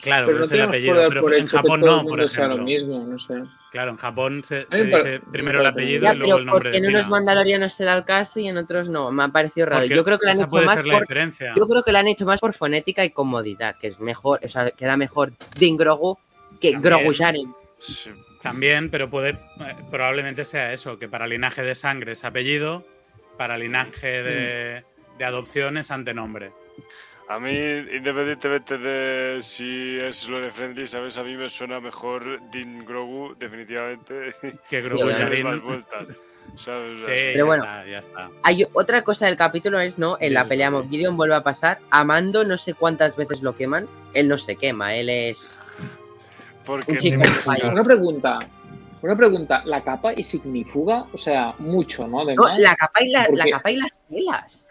Claro, 0.00 0.26
pero 0.26 0.26
pero 0.26 0.38
no 0.38 0.44
es 0.44 0.52
el 0.52 0.60
apellido. 0.62 1.08
Pero 1.08 1.20
por 1.20 1.34
en 1.34 1.46
Japón 1.46 1.80
no, 1.80 2.02
por 2.04 2.28
sea 2.28 2.44
lo 2.46 2.54
ejemplo. 2.54 2.64
mismo, 2.64 3.04
no 3.06 3.18
sé. 3.18 3.34
Claro, 3.70 3.90
en 3.90 3.96
Japón 3.98 4.42
se, 4.42 4.64
dice 4.70 4.86
me 4.86 5.20
primero 5.20 5.60
el 5.60 5.66
apellido 5.66 6.04
Ya, 6.04 6.14
y 6.14 6.16
luego 6.16 6.38
el 6.38 6.46
nombre 6.46 6.70
porque 6.70 6.78
en 6.78 6.86
unos 6.86 7.08
mandalorianos 7.10 7.74
se 7.74 7.84
da 7.84 7.94
el 7.98 8.04
caso 8.04 8.40
y 8.40 8.48
en 8.48 8.56
otros 8.56 8.88
no. 8.88 9.12
Me 9.12 9.24
ha 9.24 9.28
parecido 9.28 9.66
raro. 9.66 9.82
Porque 9.82 9.94
Yo 9.94 10.04
creo 10.04 10.18
que 10.18 10.24
lo 10.26 10.32
han 10.32 10.40
hecho 10.40 10.64
más 10.64 10.82
por. 10.82 11.00
diferencia. 11.00 11.54
Yo 11.54 11.66
creo 11.66 11.82
que 11.82 11.92
lo 11.92 11.98
han 11.98 12.08
hecho 12.08 12.24
más 12.24 12.40
por 12.40 12.54
fonética 12.54 13.04
y 13.04 13.10
comodidad, 13.10 13.76
que 13.78 13.88
es 13.88 14.00
mejor, 14.00 14.40
o 14.42 14.48
sea, 14.48 14.70
queda 14.70 14.96
mejor 14.96 15.32
Din 15.58 15.76
Grogu 15.76 16.18
que 16.60 16.72
También. 16.72 16.82
Grogu 16.82 17.14
Jaren. 17.14 17.54
Sí. 17.78 18.10
También, 18.42 18.90
pero 18.90 19.10
puede, 19.10 19.30
eh, 19.30 19.38
probablemente 19.90 20.46
sea 20.46 20.72
eso, 20.72 20.98
que 20.98 21.08
para 21.08 21.26
linaje 21.26 21.60
de 21.62 21.74
sangre 21.74 22.12
es 22.12 22.24
apellido, 22.24 22.86
para 23.36 23.58
linaje 23.58 24.22
de, 24.22 24.80
Mm. 24.80 24.95
De 25.18 25.24
adopción 25.24 25.76
es 25.78 25.90
antenombre. 25.90 26.52
A 27.28 27.40
mí, 27.40 27.50
independientemente 27.50 28.78
de 28.78 29.42
si 29.42 29.98
es 29.98 30.28
Lore 30.28 30.50
Friendly, 30.52 30.86
¿sabes? 30.86 31.16
A 31.16 31.24
mí 31.24 31.36
me 31.36 31.50
suena 31.50 31.80
mejor 31.80 32.40
Din 32.52 32.84
Grogu, 32.84 33.34
definitivamente. 33.38 34.34
Que 34.70 34.80
Sí, 34.82 34.88
Grogu. 34.88 35.06
Darle 35.08 35.36
Jaren- 35.38 35.44
más 35.44 35.60
vueltas. 35.62 36.06
Sí, 36.56 36.70
Pero 37.04 37.38
ya 37.38 37.44
bueno. 37.44 37.64
está, 37.64 37.86
ya 37.86 37.98
está. 37.98 38.30
Hay 38.44 38.64
otra 38.72 39.02
cosa 39.02 39.26
del 39.26 39.36
capítulo 39.36 39.80
es, 39.80 39.98
¿no? 39.98 40.16
En 40.20 40.32
la 40.32 40.44
Sí, 40.44 40.50
pelea 40.50 40.70
sí. 40.70 40.88
Gideon 40.88 41.16
vuelve 41.16 41.34
a 41.34 41.42
pasar. 41.42 41.80
Amando 41.90 42.44
no 42.44 42.56
sé 42.56 42.74
cuántas 42.74 43.16
veces 43.16 43.42
lo 43.42 43.56
queman. 43.56 43.88
Él 44.14 44.28
no 44.28 44.38
se 44.38 44.54
quema, 44.54 44.94
él 44.94 45.08
es. 45.08 45.66
Porque 46.64 46.92
un 46.92 46.98
chico 46.98 47.20
Una 47.72 47.82
pregunta, 47.84 48.38
una 49.02 49.16
pregunta, 49.16 49.62
la 49.66 49.82
capa 49.82 50.12
y 50.14 50.22
signifuga, 50.22 51.06
o 51.12 51.18
sea, 51.18 51.54
mucho, 51.58 52.06
¿no? 52.06 52.18
No, 52.18 52.22
Además, 52.22 52.58
la 52.60 52.76
capa 52.76 53.02
y, 53.02 53.10
la, 53.10 53.26
la 53.32 53.46
capa 53.50 53.70
y 53.72 53.76
las 53.76 54.00
telas. 54.08 54.65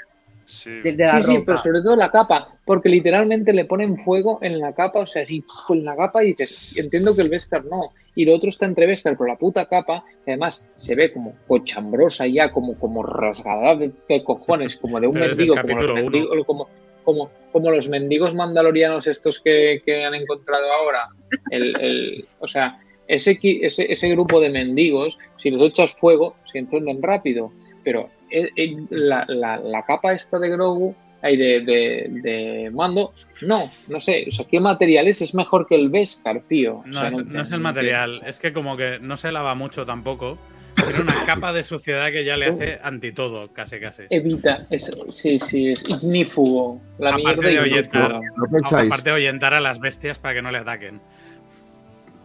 Sí. 0.45 0.69
de- 0.69 0.93
de 0.93 1.03
la 1.03 1.19
sí, 1.21 1.43
pero 1.45 1.57
sobre 1.57 1.81
todo 1.81 1.95
la 1.95 2.11
capa, 2.11 2.55
porque 2.65 2.87
literalmente 2.89 3.51
le 3.53 3.65
ponen 3.65 3.97
fuego 4.03 4.39
en 4.41 4.59
la 4.59 4.73
capa, 4.73 4.99
o 4.99 5.05
sea, 5.07 5.23
así, 5.23 5.43
en 5.69 5.83
la 5.85 5.95
capa 5.95 6.23
y 6.23 6.27
dices, 6.33 6.77
entiendo 6.77 7.15
que 7.15 7.21
el 7.23 7.29
Beskar 7.29 7.65
no, 7.65 7.91
y 8.15 8.25
lo 8.25 8.35
otro 8.35 8.49
está 8.49 8.65
entre 8.65 8.85
Beskar, 8.85 9.15
pero 9.17 9.27
la 9.27 9.37
puta 9.37 9.65
capa, 9.65 10.03
que 10.23 10.31
además 10.31 10.65
se 10.75 10.95
ve 10.95 11.11
como 11.11 11.33
cochambrosa 11.47 12.27
ya, 12.27 12.51
como, 12.51 12.77
como 12.79 13.01
rasgada 13.03 13.75
de, 13.75 13.91
de 14.07 14.23
cojones, 14.23 14.77
como 14.77 14.99
de 14.99 15.07
un 15.07 15.15
mendigo, 15.19 15.55
como 15.59 15.81
los, 15.81 15.93
mendigos, 15.93 16.45
como, 16.45 16.69
como, 17.03 17.29
como 17.51 17.71
los 17.71 17.89
mendigos 17.89 18.33
mandalorianos 18.35 19.07
estos 19.07 19.39
que, 19.39 19.81
que 19.85 20.05
han 20.05 20.13
encontrado 20.15 20.65
ahora. 20.71 21.07
El, 21.49 21.75
el- 21.81 22.25
o 22.39 22.47
sea, 22.47 22.79
ese, 23.07 23.37
ese, 23.41 23.91
ese 23.91 24.09
grupo 24.09 24.39
de 24.39 24.49
mendigos, 24.49 25.17
si 25.37 25.49
los 25.51 25.69
echas 25.69 25.93
fuego, 25.95 26.35
se 26.51 26.59
encienden 26.59 27.01
rápido, 27.03 27.51
pero 27.85 28.09
eh, 28.29 28.49
eh, 28.57 28.75
la, 28.89 29.23
la- 29.29 29.57
la 29.59 29.83
capa 29.85 30.11
esta 30.11 30.37
de 30.39 30.49
Grogu, 30.49 30.93
ahí 31.21 31.37
de, 31.37 31.61
de, 31.61 32.07
de 32.21 32.71
mando, 32.71 33.13
no, 33.41 33.71
no 33.87 34.01
sé, 34.01 34.25
o 34.27 34.31
sea, 34.31 34.45
¿qué 34.45 34.59
materiales 34.59 35.21
es 35.21 35.33
mejor 35.33 35.65
que 35.67 35.75
el 35.75 35.89
Beskar, 35.89 36.41
tío? 36.41 36.77
O 36.79 36.83
No, 36.87 36.99
sea, 36.99 37.07
es, 37.07 37.25
no 37.31 37.41
es 37.41 37.51
el 37.51 37.59
material, 37.61 38.21
es 38.25 38.39
que 38.39 38.51
como 38.51 38.75
que 38.75 38.99
no 38.99 39.15
se 39.15 39.31
lava 39.31 39.55
mucho 39.55 39.85
tampoco. 39.85 40.37
Tiene 40.75 41.01
una 41.03 41.23
capa 41.25 41.53
de 41.53 41.63
suciedad 41.63 42.11
que 42.11 42.25
ya 42.25 42.35
le 42.35 42.47
hace 42.47 42.79
anti 42.83 43.13
todo, 43.13 43.53
casi 43.53 43.79
casi. 43.79 44.03
Evita, 44.09 44.67
es, 44.69 44.91
sí, 45.09 45.39
sí, 45.39 45.69
es 45.71 45.89
ignífugo. 45.89 46.81
La 46.99 47.11
Aparte 47.11 47.23
mierda 47.23 47.41
de 47.47 47.53
ignífuga. 47.53 48.05
ahuyentar. 48.05 48.21
¿No 48.35 48.45
pensáis, 48.51 48.87
Aparte 48.91 49.09
de 49.09 49.15
ahuyentar 49.15 49.53
a 49.53 49.61
las 49.61 49.79
bestias 49.79 50.19
para 50.19 50.33
que 50.35 50.41
no 50.41 50.51
le 50.51 50.57
ataquen. 50.59 50.99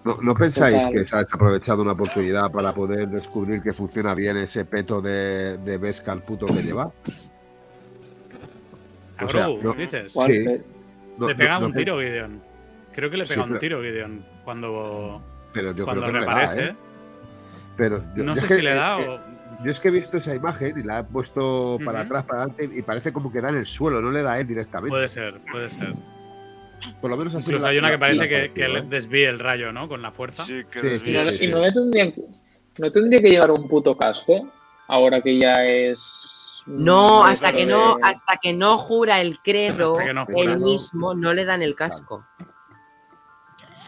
No, 0.04 0.18
no 0.22 0.34
pensáis 0.34 0.76
Total. 0.78 0.92
que 0.92 1.06
se 1.06 1.16
ha 1.16 1.18
desaprovechado 1.20 1.82
una 1.82 1.92
oportunidad 1.92 2.50
para 2.50 2.72
poder 2.72 3.08
descubrir 3.08 3.62
que 3.62 3.72
funciona 3.72 4.14
bien 4.14 4.36
ese 4.38 4.64
peto 4.64 5.00
de, 5.00 5.58
de 5.58 5.78
Beskar 5.78 6.24
puto 6.24 6.46
que 6.46 6.62
lleva? 6.62 6.90
A 9.18 9.24
O 9.24 9.28
sea, 9.28 9.48
no- 9.62 9.72
dices. 9.74 10.12
Sí. 10.12 10.44
No- 11.18 11.28
le 11.28 11.34
no 11.48 11.66
un 11.66 11.74
tiro 11.74 12.00
Gideon. 12.00 12.40
Creo 12.94 13.10
que 13.10 13.16
le 13.18 13.26
Sí, 13.26 13.34
pega 13.34 13.42
un 13.42 13.48
pero- 13.50 13.60
tiro 13.60 13.82
Gideon 13.82 14.24
cuando, 14.44 15.22
Pero 15.52 15.72
yo 15.74 15.84
cuando 15.84 16.02
creo 16.06 16.12
que 16.14 16.26
no 16.26 16.32
le 16.32 16.40
da, 16.46 16.56
¿eh? 16.56 16.76
Pero 17.76 17.98
yo- 18.16 18.24
no 18.24 18.34
yo 18.34 18.36
sé 18.40 18.46
es 18.46 18.52
que, 18.52 18.54
si 18.56 18.62
le 18.62 18.74
da 18.74 19.00
eh, 19.00 19.08
o. 19.08 19.64
Yo 19.64 19.70
es 19.70 19.78
que 19.80 19.88
he 19.88 19.90
visto 19.90 20.16
esa 20.16 20.34
imagen 20.34 20.78
y 20.78 20.82
la 20.82 21.00
he 21.00 21.04
puesto 21.04 21.78
para 21.84 22.00
atrás, 22.00 22.24
para 22.24 22.44
adelante 22.44 22.70
y 22.78 22.80
parece 22.80 23.12
como 23.12 23.30
que 23.30 23.42
da 23.42 23.50
en 23.50 23.56
el 23.56 23.66
suelo, 23.66 24.00
no 24.00 24.10
le 24.10 24.22
da 24.22 24.32
a 24.32 24.40
él 24.40 24.46
directamente. 24.46 24.88
Puede 24.90 25.06
ser, 25.08 25.38
puede 25.52 25.68
ser. 25.68 25.92
Por 27.00 27.10
lo 27.10 27.16
menos 27.16 27.34
así 27.34 27.46
Incluso 27.50 27.66
hay 27.66 27.78
una 27.78 27.88
la- 27.88 27.94
que 27.94 27.98
parece 27.98 28.16
la 28.18 28.28
que, 28.28 28.52
que 28.52 28.64
¿eh? 28.64 28.82
desvíe 28.88 29.26
el 29.28 29.38
rayo, 29.38 29.72
¿no? 29.72 29.88
Con 29.88 30.02
la 30.02 30.10
fuerza. 30.12 30.44
Sí, 30.44 30.62
que 30.70 30.80
Sí, 30.80 30.86
Y 30.86 30.90
desvía, 30.90 31.20
no, 31.24 31.26
sí, 31.30 31.36
sí. 31.36 31.44
y 31.44 31.48
no 31.48 31.60
le 31.60 31.72
tendría, 31.72 32.12
no 32.78 32.92
tendría 32.92 33.20
que 33.20 33.30
llevar 33.30 33.50
un 33.50 33.68
puto 33.68 33.96
casco, 33.96 34.48
ahora 34.88 35.20
que 35.20 35.38
ya 35.38 35.64
es... 35.66 36.62
No, 36.66 37.24
hasta 37.24 37.52
que 37.52 37.66
no, 37.66 37.96
hasta 38.02 38.36
que 38.36 38.52
no 38.52 38.78
jura 38.78 39.20
el 39.20 39.38
credo, 39.40 39.98
no 40.14 40.26
jura, 40.26 40.40
él 40.52 40.60
¿no? 40.60 40.66
mismo 40.66 41.14
no 41.14 41.32
le 41.34 41.44
dan 41.44 41.62
el 41.62 41.74
casco. 41.74 42.24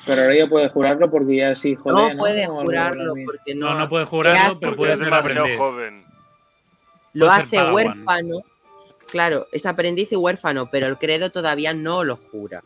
Pero 0.05 0.23
ahora 0.23 0.35
ya 0.36 0.47
puede 0.48 0.69
jurarlo 0.69 1.10
porque 1.10 1.36
ya 1.36 1.51
es 1.52 1.64
hijo 1.64 1.93
No 1.93 2.09
de... 2.09 2.16
puede 2.16 2.47
O 2.48 2.52
algo 2.52 2.62
jurarlo 2.62 3.14
porque 3.24 3.55
No, 3.55 3.74
no. 3.74 3.78
no 3.81 3.89
puede 3.89 4.05
¿Qué 4.05 4.10
jurarlo, 4.10 4.59
pero 4.59 4.70
Porque 4.73 4.77
puede 4.77 4.97
ser 4.97 5.05
demasiado 5.05 5.40
aprendiz. 5.44 5.59
joven. 5.59 6.05
Lo 7.12 7.27
puede 7.27 7.39
hace 7.40 7.70
huérfano. 7.73 8.43
Claro, 9.09 9.47
es 9.52 9.66
aprendiz 9.66 10.10
y 10.12 10.16
huérfano, 10.16 10.69
pero 10.70 10.86
el 10.86 10.97
credo 10.98 11.31
todavía 11.31 11.73
no 11.74 12.02
lo 12.02 12.16
jura. 12.16 12.62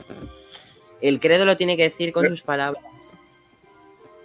El 1.00 1.20
credo 1.20 1.44
lo 1.44 1.56
tiene 1.56 1.76
que 1.76 1.84
decir 1.84 2.12
con 2.12 2.22
Pero- 2.22 2.34
sus 2.34 2.42
palabras. 2.42 2.82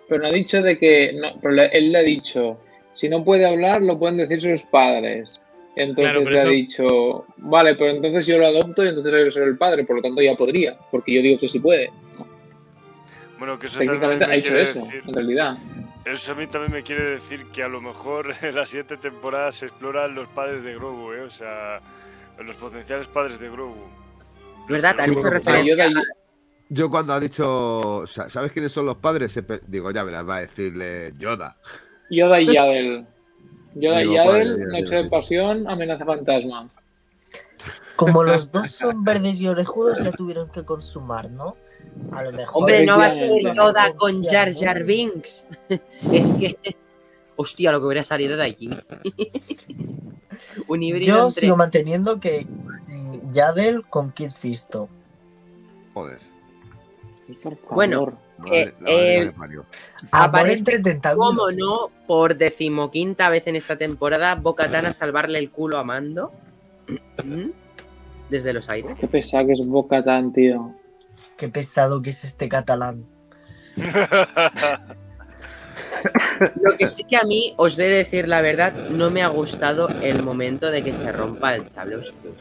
Pero 0.08 0.22
no 0.24 0.28
ha 0.28 0.32
dicho 0.32 0.62
de 0.62 0.78
que... 0.78 1.14
No, 1.14 1.30
pero 1.42 1.62
él 1.64 1.92
le 1.92 1.98
ha 1.98 2.02
dicho, 2.02 2.58
si 2.92 3.08
no 3.08 3.24
puede 3.24 3.46
hablar, 3.46 3.82
lo 3.82 3.98
pueden 3.98 4.18
decir 4.18 4.42
sus 4.42 4.64
padres. 4.64 5.42
Entonces 5.76 6.12
Claro, 6.12 6.30
le 6.30 6.40
ha 6.42 6.46
dicho, 6.46 7.26
vale, 7.38 7.76
pero 7.76 7.92
entonces 7.92 8.28
yo 8.28 8.38
lo 8.38 8.48
adopto 8.48 8.84
y 8.84 8.90
entonces 8.90 9.14
yo 9.26 9.32
soy 9.32 9.44
el 9.44 9.58
padre, 9.58 9.86
por 9.86 9.96
lo 9.96 10.02
tanto 10.02 10.22
ya 10.22 10.36
podría, 10.36 10.78
porque 10.92 11.14
yo 11.14 11.22
digo 11.22 11.40
que 11.40 11.48
sí 11.48 11.60
puede. 11.60 11.92
Bueno, 13.40 13.58
que 13.58 13.68
eso 13.68 13.80
Técnicamente 13.80 14.28
me 14.28 14.34
ha 14.34 14.36
hecho 14.36 14.58
eso, 14.58 14.80
decir- 14.80 15.02
en 15.08 15.14
realidad. 15.14 15.58
Eso 16.04 16.34
a 16.34 16.36
mí 16.36 16.48
también 16.48 16.74
me 16.74 16.84
quiere 16.84 17.06
decir 17.06 17.46
que 17.54 17.64
a 17.64 17.68
lo 17.70 17.80
mejor 17.80 18.34
en 18.42 18.54
la 18.56 18.66
siguiente 18.66 18.98
temporada 18.98 19.52
se 19.54 19.68
exploran 19.68 20.14
los 20.14 20.28
padres 20.30 20.64
de 20.64 20.76
Grogu, 20.76 21.14
¿eh? 21.14 21.22
O 21.22 21.30
sea, 21.30 21.80
los 22.44 22.56
potenciales 22.58 23.08
padres 23.08 23.40
de 23.40 23.50
Grogu. 23.50 23.88
¿Verdad? 24.68 24.96
Sí, 25.04 25.12
bueno, 25.12 25.30
referencia. 25.30 26.02
Yo 26.70 26.90
cuando 26.90 27.14
ha 27.14 27.20
dicho, 27.20 28.04
sa- 28.08 28.30
¿sabes 28.30 28.52
quiénes 28.54 28.72
son 28.72 28.86
los 28.86 28.96
padres? 28.98 29.38
Digo, 29.68 29.92
ya 29.92 30.04
verás, 30.04 30.28
va 30.28 30.38
a 30.38 30.42
decirle 30.42 31.14
Yoda. 31.18 31.54
Yoda 32.10 32.40
y 32.40 32.54
Yadel. 32.54 33.06
Yoda 33.76 34.04
y 34.04 34.08
vale, 34.08 34.58
Noche 34.68 34.96
de 34.96 35.10
Pasión, 35.10 35.70
Amenaza 35.70 36.06
Fantasma. 36.06 36.70
Como 37.98 38.24
los 38.24 38.52
dos 38.52 38.72
son 38.72 39.04
verdes 39.04 39.40
y 39.42 39.48
orejudos, 39.48 40.04
ya 40.04 40.12
tuvieron 40.12 40.50
que 40.50 40.64
consumar, 40.64 41.30
¿no? 41.30 41.58
A 42.14 42.24
lo 42.24 42.32
mejor. 42.32 42.62
Hombre, 42.62 42.86
no 42.86 42.98
va 42.98 43.06
a 43.06 43.10
ser 43.10 43.24
Efectivamente. 43.24 43.58
Yoda 43.58 43.94
con 43.96 44.24
Jar 44.24 44.54
Jar 44.54 44.84
Binks. 44.84 45.50
es 46.12 46.34
que. 46.34 46.58
Hostia, 47.36 47.72
lo 47.72 47.80
que 47.80 47.86
hubiera 47.86 48.04
salido 48.04 48.38
de 48.38 48.44
allí. 48.44 48.70
Un 50.68 50.84
híbrido 50.84 51.18
Yo 51.18 51.28
entre. 51.28 51.42
sigo 51.42 51.56
manteniendo 51.58 52.20
que 52.20 52.48
Yadel 53.32 53.86
con 53.88 54.12
Kid 54.12 54.32
Fisto. 54.32 54.90
Joder. 55.94 56.20
Bueno, 57.70 58.18
Eh, 58.52 58.74
eh. 58.88 59.32
Amor 59.38 59.66
Aparece 60.12 60.80
tentáculos. 60.80 61.30
¿Cómo 61.30 61.52
no? 61.52 61.92
Por 62.08 62.36
decimoquinta 62.36 63.30
vez 63.30 63.46
en 63.48 63.56
esta 63.56 63.78
temporada, 63.78 64.34
Bocatán 64.36 64.88
a 64.88 64.92
salvarle 64.92 65.38
el 65.38 65.52
culo 65.52 65.78
a 65.78 65.84
Mando. 65.84 66.32
¿Mm? 67.24 67.52
Desde 68.30 68.54
los 68.54 68.68
aires. 68.70 68.96
Qué 69.00 69.08
pesado 69.08 69.48
que 69.48 69.54
es 69.54 69.66
Boca 69.66 70.04
tan, 70.04 70.34
tío. 70.34 70.74
Qué 71.38 71.50
pesado 71.50 72.02
que 72.02 72.10
es 72.12 72.24
este 72.24 72.50
catalán. 72.50 73.06
Lo 76.62 76.78
que 76.78 76.88
sí 76.88 77.04
que 77.04 77.18
a 77.18 77.24
mí, 77.24 77.54
os 77.58 77.78
he 77.78 77.84
de 77.84 77.98
decir 77.98 78.28
la 78.28 78.42
verdad, 78.42 78.74
no 78.90 79.12
me 79.12 79.22
ha 79.22 79.28
gustado 79.28 79.90
el 80.02 80.24
momento 80.24 80.72
de 80.72 80.84
que 80.84 80.94
se 80.94 81.12
rompa 81.12 81.56
el 81.56 81.68
sable 81.68 81.98
oscuro. 81.98 82.34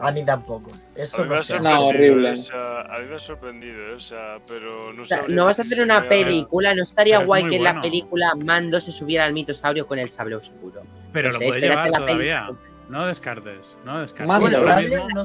A 0.00 0.10
mí 0.12 0.24
tampoco. 0.24 0.70
A 0.72 1.00
Eso 1.00 1.22
mí 1.24 1.28
me 1.30 1.36
ha. 1.36 1.60
No, 1.60 1.86
horrible. 1.88 2.28
eh, 2.28 2.32
o 2.32 2.36
sea, 2.36 2.80
a 2.82 2.98
mí 3.00 3.06
me 3.08 3.14
ha 3.14 3.18
sorprendido, 3.18 3.88
eh, 3.88 3.94
o 3.94 3.98
sea, 3.98 4.38
pero 4.46 4.92
no 4.92 5.02
O 5.02 5.04
sea, 5.06 5.22
no 5.28 5.44
vas 5.46 5.58
a 5.58 5.62
hacer 5.62 5.82
una 5.84 6.08
película, 6.08 6.74
no 6.74 6.82
estaría 6.82 7.20
es 7.20 7.26
guay 7.26 7.46
que 7.48 7.56
en 7.56 7.64
la 7.64 7.80
película 7.80 8.34
Mando 8.34 8.80
se 8.80 8.92
subiera 8.92 9.24
al 9.24 9.32
mitosaurio 9.32 9.86
con 9.86 9.98
el 9.98 10.10
sable 10.12 10.36
oscuro. 10.36 10.82
Pero 11.12 11.28
No 11.32 11.38
lo 11.38 11.46
puede 11.46 11.60
llevar 11.60 11.90
la 11.90 11.98
todavía. 11.98 12.46
película. 12.46 12.70
No 12.88 13.06
descartes, 13.06 13.76
no 13.84 14.00
descartes. 14.00 14.28
Mando, 14.28 14.42
Bueno, 14.42 14.58
Ahora 14.58 14.76
¿verdad? 14.76 14.90
realmente 14.90 15.06
mismo- 15.06 15.24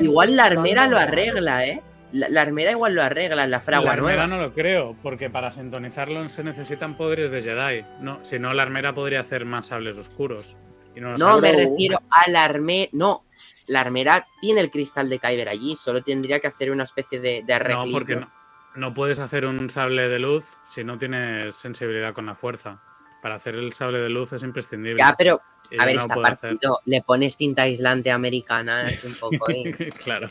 Igual 0.00 0.28
todo, 0.30 0.36
la 0.36 0.44
armera 0.44 0.86
lo 0.86 0.96
arregla, 0.98 1.66
¿eh? 1.66 1.82
La, 2.12 2.28
la 2.28 2.42
armera 2.42 2.70
igual 2.70 2.94
lo 2.94 3.02
arregla 3.02 3.42
en 3.44 3.50
la 3.50 3.60
fragua 3.60 3.86
la 3.86 3.92
armera 3.92 4.26
nueva. 4.26 4.26
no 4.28 4.38
lo 4.46 4.54
creo, 4.54 4.96
porque 5.02 5.28
para 5.30 5.50
sintonizarlo 5.50 6.26
se 6.28 6.44
necesitan 6.44 6.94
poderes 6.96 7.30
de 7.32 7.42
Jedi. 7.42 7.84
No, 8.00 8.20
si 8.22 8.38
no, 8.38 8.54
la 8.54 8.62
armera 8.62 8.94
podría 8.94 9.18
hacer 9.20 9.44
más 9.44 9.66
sables 9.66 9.98
oscuros. 9.98 10.56
No, 10.96 11.16
No, 11.16 11.40
me 11.40 11.52
refiero 11.52 12.00
a 12.10 12.30
la 12.30 12.44
armera. 12.44 12.90
No, 12.92 13.24
la 13.66 13.80
armera 13.80 14.26
tiene 14.40 14.60
el 14.60 14.70
cristal 14.70 15.08
de 15.08 15.18
Kyber 15.18 15.48
allí, 15.48 15.76
solo 15.76 16.02
tendría 16.02 16.40
que 16.40 16.46
hacer 16.46 16.70
una 16.70 16.84
especie 16.84 17.20
de, 17.20 17.42
de 17.44 17.58
No, 17.70 17.86
porque 17.90 18.16
no, 18.16 18.30
no 18.74 18.94
puedes 18.94 19.18
hacer 19.18 19.46
un 19.46 19.70
sable 19.70 20.08
de 20.08 20.18
luz 20.18 20.58
si 20.64 20.84
no 20.84 20.98
tienes 20.98 21.54
sensibilidad 21.54 22.12
con 22.12 22.26
la 22.26 22.34
fuerza. 22.34 22.80
Para 23.22 23.36
hacer 23.36 23.54
el 23.54 23.72
sable 23.72 24.00
de 24.00 24.10
luz 24.10 24.34
es 24.34 24.42
imprescindible. 24.42 24.98
Ya, 24.98 25.14
pero, 25.16 25.40
a 25.78 25.86
ver, 25.86 25.96
no 25.96 26.02
está 26.02 26.14
partido. 26.16 26.80
Le 26.84 27.00
pones 27.00 27.38
tinta 27.38 27.62
aislante 27.62 28.10
americana, 28.10 28.82
es 28.82 29.22
un 29.22 29.30
poco. 29.38 29.50
¿eh? 29.50 29.72
claro. 30.04 30.28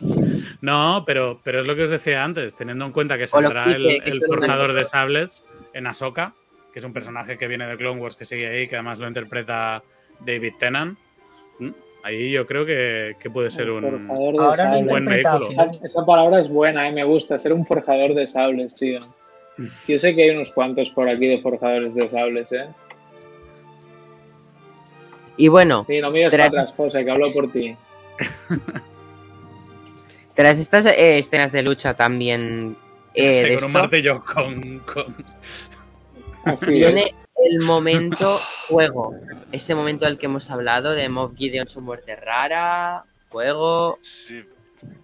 No, 0.61 1.03
pero, 1.05 1.41
pero 1.43 1.61
es 1.61 1.67
lo 1.67 1.75
que 1.75 1.83
os 1.83 1.89
decía 1.89 2.23
antes, 2.23 2.53
teniendo 2.55 2.85
en 2.85 2.91
cuenta 2.91 3.17
que 3.17 3.25
saldrá 3.25 3.65
el, 3.65 3.87
el 3.87 4.75
de 4.75 4.83
sables 4.83 5.43
en 5.73 5.87
Ahsoka, 5.87 6.35
que 6.71 6.79
es 6.79 6.85
un 6.85 6.93
personaje 6.93 7.37
que 7.37 7.47
viene 7.47 7.65
de 7.65 7.77
Clone 7.77 7.99
Wars 7.99 8.15
que 8.15 8.25
sigue 8.25 8.47
ahí, 8.47 8.67
que 8.67 8.75
además 8.75 8.99
lo 8.99 9.07
interpreta 9.07 9.83
David 10.25 10.53
Tennant. 10.59 10.97
Ahí 12.05 12.31
yo 12.31 12.45
creo 12.45 12.65
que, 12.65 13.15
que 13.17 13.29
puede 13.29 13.49
ser 13.49 13.69
un, 13.71 13.81
Forjador 13.81 14.33
de 14.33 14.39
Ahora 14.39 14.47
lo 14.49 14.55
sables. 14.55 14.81
un 14.81 14.87
buen 14.87 15.05
vehículo. 15.05 15.49
Esa 15.83 16.05
palabra 16.05 16.39
es 16.41 16.49
buena, 16.49 16.89
eh, 16.89 16.91
me 16.91 17.05
gusta, 17.05 17.37
ser 17.37 17.53
un 17.53 17.65
forjador 17.65 18.13
de 18.13 18.27
sables, 18.27 18.75
tío. 18.75 18.99
Yo 19.87 19.99
sé 19.99 20.13
que 20.13 20.23
hay 20.23 20.29
unos 20.31 20.51
cuantos 20.51 20.89
por 20.89 21.07
aquí 21.09 21.27
de 21.27 21.39
forjadores 21.39 21.95
de 21.95 22.09
sables, 22.09 22.51
¿eh? 22.51 22.67
Y 25.37 25.47
bueno, 25.47 25.85
Sí, 25.87 25.99
no 26.01 26.11
mires 26.11 26.29
Tras- 26.31 26.37
para 26.49 26.61
atrás, 26.61 26.73
José, 26.75 27.05
que 27.05 27.11
hablo 27.11 27.31
por 27.31 27.51
ti. 27.51 27.75
tras 30.35 30.59
estas 30.59 30.85
eh, 30.87 31.17
escenas 31.19 31.51
de 31.51 31.63
lucha 31.63 31.93
también. 31.93 32.75
eh, 33.13 33.31
Sí, 33.31 33.49
de 33.49 33.55
con 33.55 33.63
un 33.63 33.69
esto, 33.69 33.69
martillo 33.69 34.23
con, 34.25 34.79
con- 34.79 35.15
Así 36.45 36.71
viene 36.73 37.01
es. 37.01 37.15
El 37.43 37.61
momento 37.61 38.39
juego. 38.67 39.15
Este 39.51 39.75
momento 39.75 40.05
del 40.05 40.17
que 40.17 40.25
hemos 40.27 40.49
hablado 40.49 40.91
de 40.91 41.09
Moff 41.09 41.33
Gideon, 41.35 41.67
su 41.67 41.81
muerte 41.81 42.15
rara. 42.15 43.05
Juego. 43.29 43.97
Sí, 44.01 44.43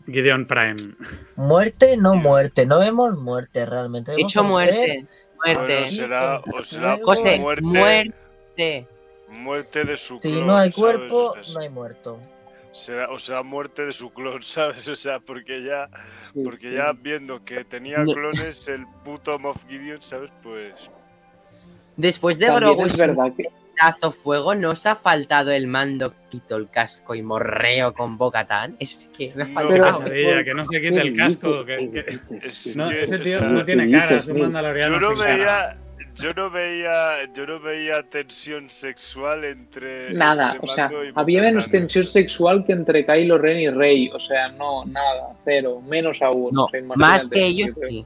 Gideon 0.05 0.45
Prime. 0.45 0.93
Muerte, 1.35 1.97
no 1.97 2.15
muerte. 2.15 2.65
No 2.65 2.79
vemos 2.79 3.15
muerte 3.17 3.65
realmente. 3.65 4.11
Vemos 4.11 4.31
Hecho 4.31 4.43
muerte. 4.43 5.05
bueno, 5.43 5.59
Muerte. 5.61 5.87
será, 5.87 6.39
o 6.53 6.63
será 6.63 6.87
Luego- 6.97 7.05
José, 7.05 7.39
muerte, 7.39 7.63
muerte. 7.63 8.87
muerte 9.29 9.83
de 9.85 9.97
su 9.97 10.19
Si 10.19 10.29
clon, 10.31 10.47
no 10.47 10.57
hay 10.57 10.71
cuerpo, 10.71 11.35
sea, 11.41 11.53
no 11.53 11.59
hay 11.61 11.69
muerto. 11.69 12.19
será, 12.71 13.09
o 13.09 13.17
será 13.19 13.41
muerte 13.43 13.85
de 13.85 13.91
su 13.91 14.11
clon, 14.11 14.43
¿sabes? 14.43 14.87
O 14.87 14.95
sea, 14.95 15.19
porque 15.19 15.63
ya, 15.63 15.89
porque 16.43 16.73
ya 16.73 16.91
viendo 16.93 17.43
que 17.43 17.63
tenía 17.63 18.03
clones 18.03 18.67
el 18.67 18.85
puto 19.03 19.39
Moff 19.39 19.63
Gideon, 19.67 20.01
¿sabes? 20.01 20.31
Pues 20.43 20.73
Después 21.99 22.39
de 22.39 22.47
Grogu 22.47 22.85
es 22.85 22.93
su 22.93 22.97
verdad 22.97 23.31
que 23.35 23.49
pedazo 23.75 24.11
fuego, 24.11 24.55
¿no 24.55 24.69
os 24.71 24.85
ha 24.85 24.95
faltado 24.95 25.51
el 25.51 25.67
mando, 25.67 26.13
quito 26.29 26.55
el 26.55 26.69
casco 26.69 27.13
y 27.13 27.21
morreo 27.21 27.93
con 27.93 28.17
Bocatán? 28.17 28.75
Es 28.79 29.09
que 29.17 29.31
me 29.35 29.43
ha 29.43 29.47
No. 29.47 29.53
Faltado. 29.53 30.03
Pesadilla, 30.03 30.43
que 30.45 30.53
no 30.53 30.65
se 30.65 30.81
quite 30.81 31.01
el 31.01 31.15
casco. 31.17 31.65
que- 31.65 31.89
que- 31.91 32.19
No, 32.75 32.89
que, 32.89 33.01
ese 33.03 33.17
tío 33.19 33.41
no 33.41 33.65
tiene 33.65 33.91
cara, 33.91 34.19
es 34.19 34.27
un 34.27 34.39
mandaloriano 34.41 34.93
yo 34.93 35.09
no 35.09 35.15
veía, 35.17 35.77
yo 36.15 36.33
no 36.33 36.49
veía, 36.49 37.33
yo 37.33 37.45
no 37.47 37.59
veía 37.59 38.03
tensión 38.03 38.69
sexual 38.69 39.43
entre 39.45 40.13
nada, 40.13 40.53
entre 40.53 40.65
o 40.65 40.67
sea, 40.67 40.89
había 41.15 41.41
menos 41.41 41.69
tensión 41.69 42.05
sexual 42.07 42.65
que 42.65 42.73
entre 42.73 43.05
Kylo 43.05 43.37
Ren 43.37 43.57
y 43.57 43.69
Rey, 43.69 44.09
o 44.13 44.19
sea, 44.19 44.49
no, 44.49 44.85
nada, 44.85 45.33
cero, 45.45 45.81
menos 45.85 46.21
aún. 46.21 46.53
No, 46.53 46.65
o 46.65 46.69
sea, 46.69 46.79
imagínate, 46.79 47.11
más 47.13 47.29
que 47.29 47.45
ellos 47.45 47.71
sí. 47.89 48.05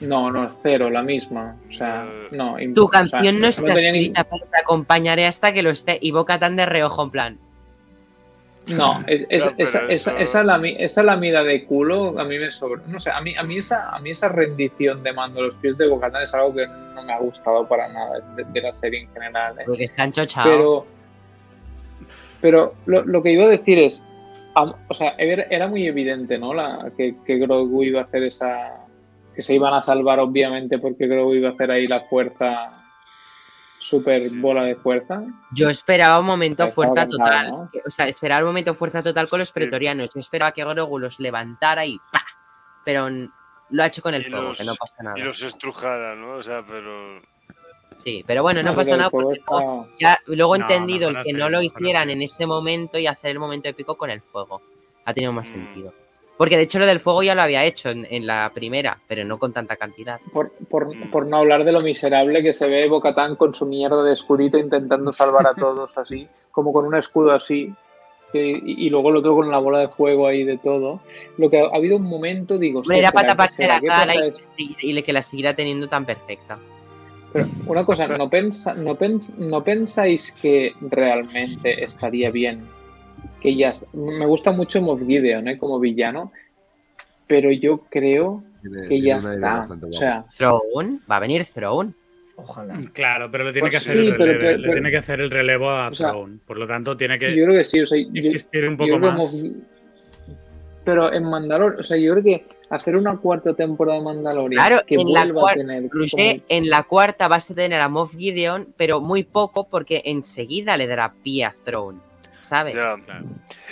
No, 0.00 0.30
no, 0.30 0.48
cero, 0.62 0.90
la 0.90 1.02
misma, 1.02 1.56
o 1.68 1.72
sea, 1.72 2.04
Eh, 2.06 2.28
no. 2.30 2.56
Tu 2.74 2.84
o 2.84 2.88
sea, 2.90 3.00
canción 3.00 3.40
no 3.40 3.48
está 3.48 3.64
tenía 3.74 3.92
ni- 3.92 3.98
escrita, 3.98 4.24
pero 4.24 4.44
te 4.46 4.60
acompañaré 4.60 5.26
hasta 5.26 5.52
que 5.52 5.62
lo 5.62 5.70
esté. 5.70 5.98
Y 6.00 6.12
Bocatán 6.12 6.54
de 6.56 6.66
reojo, 6.66 7.02
en 7.02 7.10
plan. 7.10 7.38
No, 8.68 9.02
es- 9.06 9.26
es- 9.30 9.44
No, 9.46 9.50
esa, 9.56 9.78
esa, 9.80 9.86
eso- 9.88 10.18
esa, 10.18 10.44
la, 10.44 10.60
esa 10.68 11.02
lamida 11.02 11.42
de 11.42 11.64
culo 11.64 12.18
a 12.20 12.24
mí 12.24 12.38
me 12.38 12.50
sobra. 12.50 12.82
No 12.86 13.00
sé, 13.00 13.10
a 13.10 13.20
mí, 13.20 13.34
a 13.34 13.42
mí, 13.42 13.56
esa, 13.58 13.88
a 13.90 13.98
mí 13.98 14.10
esa 14.10 14.28
rendición 14.28 15.02
de 15.02 15.12
mando 15.12 15.40
a 15.40 15.44
los 15.44 15.54
pies 15.56 15.76
de 15.78 15.88
Bocatán 15.88 16.22
es 16.22 16.34
algo 16.34 16.54
que 16.54 16.66
no 16.66 17.02
me 17.02 17.12
ha 17.12 17.18
gustado 17.18 17.66
para 17.66 17.88
nada 17.88 18.20
de, 18.36 18.44
de 18.44 18.60
la 18.60 18.72
serie 18.72 19.00
en 19.00 19.08
general. 19.08 19.58
¿eh. 19.58 19.62
Porque 19.66 19.84
están 19.84 20.12
chochados. 20.12 20.50
Pero, 20.52 20.86
pero 22.40 22.74
lo, 22.86 23.04
lo 23.04 23.22
que 23.22 23.32
iba 23.32 23.44
a 23.44 23.48
decir 23.48 23.78
es, 23.78 24.02
o 24.54 24.94
sea, 24.94 25.14
era, 25.18 25.44
era 25.50 25.66
muy 25.66 25.86
evidente, 25.86 26.38
¿no? 26.38 26.52
La, 26.54 26.90
que, 26.96 27.16
que 27.26 27.38
Grogu 27.38 27.82
iba 27.84 28.00
a 28.02 28.04
hacer 28.04 28.22
esa... 28.24 28.74
que 29.38 29.42
se 29.42 29.54
iban 29.54 29.72
a 29.72 29.84
salvar 29.84 30.18
obviamente 30.18 30.80
porque 30.80 31.06
Grogu 31.06 31.32
iba 31.34 31.50
a 31.50 31.52
hacer 31.52 31.70
ahí 31.70 31.86
la 31.86 32.00
fuerza, 32.00 32.72
super 33.78 34.20
Sí. 34.22 34.36
bola 34.40 34.64
de 34.64 34.74
fuerza. 34.74 35.22
Yo 35.52 35.68
esperaba 35.68 36.18
un 36.18 36.26
momento 36.26 36.64
Estaba 36.64 36.74
fuerza 36.74 37.06
cantado, 37.08 37.18
total. 37.18 37.50
¿no? 37.52 37.70
O 37.86 37.90
sea, 37.92 38.08
esperaba 38.08 38.40
un 38.40 38.48
momento 38.48 38.74
fuerza 38.74 39.00
total 39.00 39.28
con 39.28 39.38
los 39.38 39.46
Sí. 39.50 39.54
pretorianos. 39.54 40.08
Yo 40.12 40.18
esperaba 40.18 40.50
que 40.50 40.64
Grogu 40.64 40.98
los 40.98 41.20
levantara 41.20 41.86
y 41.86 41.98
¡pa! 42.10 42.24
Pero 42.84 43.08
lo 43.70 43.82
ha 43.82 43.86
hecho 43.86 44.02
con 44.02 44.14
el 44.14 44.22
Y 44.22 44.24
fuego, 44.28 44.48
los- 44.48 44.58
que 44.58 44.64
no 44.64 44.74
pasa 44.74 45.02
nada. 45.04 45.16
y 45.16 45.22
los 45.22 45.40
estrujara, 45.40 46.16
¿no? 46.16 46.32
O 46.38 46.42
sea, 46.42 46.64
pero 46.66 47.20
Sí, 47.98 48.24
pero 48.26 48.42
bueno, 48.42 48.60
no 48.64 48.74
pasa 48.74 48.96
nada 48.96 49.08
porque 49.08 49.40
no- 49.48 49.88
ya 50.00 50.18
luego 50.26 50.56
he 50.56 50.58
entendido 50.58 51.12
no, 51.12 51.18
el 51.20 51.24
que 51.24 51.32
no 51.32 51.48
lo 51.48 51.62
hicieran 51.62 52.10
en 52.10 52.22
ese 52.22 52.44
momento 52.44 52.98
y 52.98 53.06
hacer 53.06 53.30
el 53.30 53.38
momento 53.38 53.68
épico 53.68 53.96
con 53.96 54.10
el 54.10 54.20
fuego. 54.20 54.62
Ha 55.04 55.14
tenido 55.14 55.32
más 55.32 55.48
Mm. 55.50 55.54
sentido. 55.54 55.94
Porque 56.38 56.56
de 56.56 56.62
hecho 56.62 56.78
lo 56.78 56.86
del 56.86 57.00
fuego 57.00 57.22
ya 57.24 57.34
lo 57.34 57.42
había 57.42 57.64
hecho 57.64 57.90
en, 57.90 58.06
en 58.10 58.26
la 58.26 58.50
primera, 58.54 58.98
pero 59.08 59.24
no 59.24 59.38
con 59.38 59.52
tanta 59.52 59.76
cantidad. 59.76 60.20
Por, 60.32 60.52
por, 60.70 60.94
Mm. 60.96 61.10
por 61.10 61.26
no 61.26 61.36
hablar 61.38 61.64
de 61.64 61.72
lo 61.72 61.80
miserable 61.80 62.42
que 62.42 62.52
se 62.52 62.68
ve 62.68 62.88
Bocatán 62.88 63.34
con 63.36 63.54
su 63.54 63.66
mierda 63.66 64.02
de 64.04 64.12
escudito 64.12 64.56
intentando 64.56 65.12
salvar 65.12 65.46
a 65.48 65.54
todos 65.54 65.90
así, 65.98 66.28
como 66.52 66.72
con 66.72 66.86
un 66.86 66.94
escudo 66.94 67.32
así, 67.32 67.74
que- 68.32 68.46
y, 68.64 68.86
y 68.86 68.90
luego 68.90 69.10
el 69.10 69.16
otro 69.16 69.34
con 69.34 69.50
la 69.50 69.58
bola 69.58 69.80
de 69.80 69.88
fuego 69.88 70.26
ahí 70.28 70.44
de 70.44 70.58
todo. 70.58 71.00
Lo 71.38 71.50
que 71.50 71.60
ha, 71.60 71.64
ha 71.66 71.76
habido 71.76 71.96
un 71.96 72.04
momento, 72.04 72.56
digo, 72.56 72.82
era 72.90 73.10
para 73.10 73.22
¿será- 73.22 73.32
taparse 73.32 73.66
la 73.66 73.80
cara 73.80 74.12
y, 74.56 74.76
y 74.80 74.92
le- 74.92 75.02
que 75.02 75.12
la 75.12 75.22
siguiera 75.22 75.54
teniendo 75.56 75.88
tan 75.88 76.04
perfecta. 76.06 76.56
Pero 77.32 77.46
una 77.66 77.84
cosa, 77.84 78.06
¿no, 78.06 78.30
pensa, 78.30 78.72
no, 78.74 78.96
pens- 78.96 79.34
¿no 79.36 79.62
pensáis 79.64 80.32
que 80.32 80.72
realmente 80.80 81.82
estaría 81.84 82.30
bien? 82.30 82.66
Que 83.40 83.56
ya 83.56 83.72
me 83.92 84.26
gusta 84.26 84.50
mucho 84.52 84.80
Moff 84.82 85.00
Gideon 85.06 85.48
¿eh? 85.48 85.58
como 85.58 85.78
villano, 85.78 86.32
pero 87.26 87.50
yo 87.52 87.84
creo 87.90 88.42
Tiene- 88.62 88.82
que 88.82 88.88
tiene 88.88 89.06
ya 89.06 89.16
está. 89.16 89.68
O 89.88 89.92
sea, 89.92 90.24
Throne, 90.36 90.98
va 91.10 91.16
a 91.16 91.20
venir 91.20 91.44
Throne. 91.44 91.92
Ojalá. 92.36 92.80
Claro, 92.92 93.28
pero 93.30 93.44
le 93.44 93.52
tiene 93.52 93.68
Pues 93.68 93.72
que 93.82 93.90
hacer 93.90 94.02
sí, 94.02 94.08
el 94.08 94.16
pero- 94.16 94.24
relevo, 94.32 94.40
pero- 94.40 94.58
le 94.58 94.72
tiene 94.72 94.90
que 94.92 94.96
hacer 94.96 95.20
el 95.20 95.30
relevo 95.30 95.70
a 95.70 95.88
O 95.88 95.94
sea, 95.94 96.10
Throne. 96.10 96.38
Por 96.46 96.58
lo 96.58 96.66
tanto, 96.66 96.96
tiene 96.96 97.18
que 97.18 97.34
yo 97.36 97.44
creo 97.44 97.56
que 97.56 97.64
sí. 97.64 97.80
O 97.80 97.86
sea, 97.86 97.98
yo- 98.00 98.08
existir 98.14 98.64
un 98.66 98.76
yo 98.76 98.86
poco 98.86 98.98
más. 98.98 99.16
Moff- 99.16 99.54
Pero 100.84 101.12
en 101.12 101.24
Mandalor, 101.24 101.76
o 101.80 101.82
sea, 101.82 101.96
yo 101.98 102.12
creo 102.14 102.24
que 102.24 102.46
hacer 102.70 102.96
una 102.96 103.16
cuarta 103.18 103.54
temporada 103.54 103.98
de 103.98 104.04
Mandalorian 104.04 104.50
Claro, 104.64 104.82
que 104.86 104.94
en 104.94 105.12
la 105.12 105.24
vuelva 105.24 105.38
a 105.40 105.42
cuarta, 105.42 105.60
tener 105.60 106.42
en 106.48 106.68
la 106.70 106.82
cuarta 106.84 107.28
vas 107.28 107.50
a 107.50 107.54
tener 107.54 107.80
a 107.80 107.88
Moff 107.88 108.14
Gideon, 108.16 108.72
pero 108.76 109.00
muy 109.00 109.22
poco 109.24 109.68
porque 109.68 110.02
enseguida 110.06 110.76
le 110.76 110.86
dará 110.86 111.12
pie 111.22 111.44
a 111.44 111.52
Throne. 111.52 111.98
¿Sabes? 112.48 112.74
ya. 112.74 112.96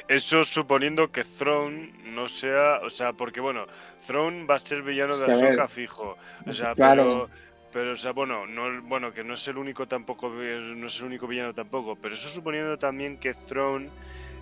Eso 0.08 0.44
suponiendo 0.44 1.10
que 1.10 1.24
Throne 1.24 1.92
no 2.04 2.28
sea, 2.28 2.80
o 2.84 2.90
sea, 2.90 3.12
porque 3.12 3.40
bueno, 3.40 3.66
Throne 4.06 4.44
va 4.46 4.56
a 4.56 4.58
ser 4.60 4.82
villano 4.82 5.12
Es 5.12 5.18
de 5.20 5.26
que, 5.26 5.32
a 5.32 5.36
ver, 5.36 5.46
Ahsoka 5.46 5.68
fijo, 5.68 6.16
o 6.46 6.52
sea, 6.52 6.74
claro. 6.74 7.28
pero 7.28 7.46
pero 7.72 7.92
o 7.92 7.96
sea, 7.96 8.12
bueno, 8.12 8.46
no 8.46 8.80
bueno, 8.82 9.12
que 9.12 9.22
no 9.24 9.34
es 9.34 9.46
el 9.48 9.58
único 9.58 9.86
tampoco 9.86 10.30
no 10.30 10.86
es 10.86 10.98
el 11.00 11.04
único 11.06 11.26
villano 11.26 11.52
tampoco, 11.52 11.96
pero 11.96 12.14
eso 12.14 12.28
suponiendo 12.28 12.78
también 12.78 13.18
que 13.18 13.34
Throne 13.34 13.90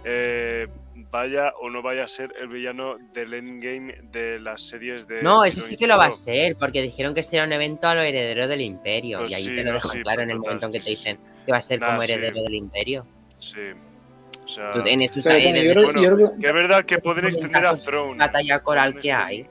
eh, 0.05 0.69
vaya 1.11 1.53
o 1.61 1.71
no 1.71 1.81
vaya 1.83 2.05
a 2.05 2.09
ser 2.09 2.33
el 2.39 2.49
villano 2.49 2.97
del 3.13 3.35
endgame 3.35 3.95
de 4.13 4.39
las 4.39 4.61
series 4.69 5.09
de 5.09 5.23
No, 5.23 5.45
eso 5.45 5.63
sí 5.63 5.77
que 5.77 5.87
lo 5.87 5.97
va 5.97 6.07
a 6.07 6.11
ser, 6.13 6.57
porque 6.57 6.83
dijeron 6.83 7.15
que 7.15 7.23
será 7.23 7.45
un 7.45 7.53
evento 7.53 7.89
a 7.89 7.95
lo 7.95 8.03
heredero 8.03 8.47
del 8.47 8.61
imperio. 8.61 9.19
Pues 9.21 9.33
y 9.33 9.35
ahí 9.35 9.43
sí, 9.45 9.55
te 9.55 9.65
lo 9.65 9.73
dejan 9.73 9.91
sí, 9.91 10.03
claro 10.03 10.23
en 10.23 10.29
pues 10.29 10.37
el 10.37 10.39
total, 10.43 10.55
momento 10.61 10.67
en 10.67 10.73
que 10.73 10.81
te 10.81 10.91
dicen 10.91 11.19
que 11.47 11.53
va 11.53 11.59
a 11.59 11.63
ser 11.63 11.81
Nah, 11.81 11.87
como 11.87 12.03
sí. 12.03 12.13
heredero 12.13 12.43
del 12.43 12.55
imperio. 12.55 13.07
Sí. 13.39 13.61
O 14.45 14.49
sea, 14.49 14.73
Tú- 14.73 14.83
en 14.87 15.01
Pero 15.01 15.81
yo 15.81 15.83
bueno, 15.87 16.03
yo 16.03 16.15
creo- 16.15 16.33
que 16.39 16.47
es 16.47 16.53
verdad 16.53 16.85
que 16.85 16.99
pueden 16.99 17.25
extender 17.27 17.65
a 17.67 17.77
Throne. 17.77 18.19
batalla 18.19 18.61
coral 18.63 18.99
que 18.99 19.13
hay. 19.13 19.47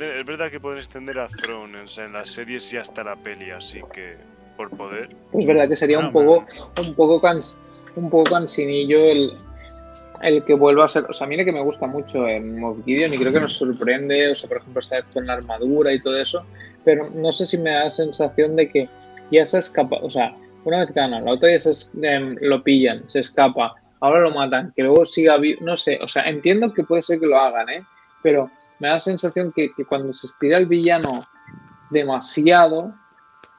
es 0.00 0.26
verdad 0.26 0.50
que 0.50 0.60
pueden 0.60 0.78
extender 0.78 1.18
a 1.18 1.28
Throne 1.28 1.80
o 1.80 1.86
sea, 1.86 2.04
en 2.04 2.12
las 2.12 2.30
series 2.30 2.70
y 2.72 2.76
hasta 2.76 3.04
la 3.04 3.16
peli, 3.16 3.50
así 3.50 3.80
que 3.92 4.16
por 4.56 4.70
poder. 4.70 5.10
Pues 5.32 5.46
verdad 5.46 5.68
que 5.68 5.76
sería 5.76 5.98
un 5.98 6.12
poco, 6.12 6.44
un 6.80 6.94
poco 6.94 7.20
cans, 7.20 7.58
un 7.96 8.10
poco 8.10 8.30
cansinillo 8.30 8.98
el 9.04 9.32
el 10.20 10.44
que 10.44 10.54
vuelva 10.54 10.84
a 10.84 10.88
ser. 10.88 11.04
O 11.08 11.12
sea, 11.12 11.26
mire 11.28 11.44
que 11.44 11.52
me 11.52 11.62
gusta 11.62 11.86
mucho 11.86 12.26
en 12.26 12.58
Moff 12.58 12.78
Gideon 12.84 13.14
y 13.14 13.18
creo 13.18 13.32
que 13.32 13.38
nos 13.40 13.52
sorprende. 13.52 14.32
O 14.32 14.34
sea, 14.34 14.48
por 14.48 14.58
ejemplo, 14.58 14.80
esta 14.80 14.96
vez 14.96 15.04
con 15.14 15.24
la 15.26 15.34
armadura 15.34 15.92
y 15.94 16.00
todo 16.00 16.18
eso. 16.20 16.44
Pero 16.84 17.08
no 17.14 17.30
sé 17.30 17.46
si 17.46 17.56
me 17.58 17.70
da 17.70 17.84
la 17.84 17.90
sensación 17.92 18.56
de 18.56 18.68
que 18.68 18.88
ya 19.30 19.46
se 19.46 19.60
escapa. 19.60 19.98
O 20.02 20.10
sea, 20.10 20.34
una 20.64 20.80
vez 20.80 20.88
que 20.88 20.94
gana, 20.94 21.20
la 21.20 21.30
otra 21.32 21.52
ya 21.52 21.60
se, 21.60 21.70
es- 21.70 21.92
em, 22.02 22.34
lo 22.40 22.64
pillan, 22.64 23.08
se 23.08 23.20
escapa. 23.20 23.76
Ahora 24.00 24.20
lo 24.20 24.30
matan, 24.30 24.72
que 24.74 24.82
luego 24.82 25.04
siga 25.04 25.36
vivo. 25.36 25.60
No 25.64 25.76
sé, 25.76 25.98
o 26.02 26.08
sea, 26.08 26.28
entiendo 26.28 26.72
que 26.72 26.84
puede 26.84 27.02
ser 27.02 27.18
que 27.20 27.26
lo 27.26 27.38
hagan, 27.38 27.68
¿eh? 27.68 27.84
Pero 28.22 28.50
me 28.78 28.88
da 28.88 28.94
la 28.94 29.00
sensación 29.00 29.52
que, 29.52 29.72
que 29.76 29.84
cuando 29.84 30.12
se 30.12 30.26
estira 30.26 30.58
el 30.58 30.66
villano 30.66 31.26
demasiado. 31.90 32.94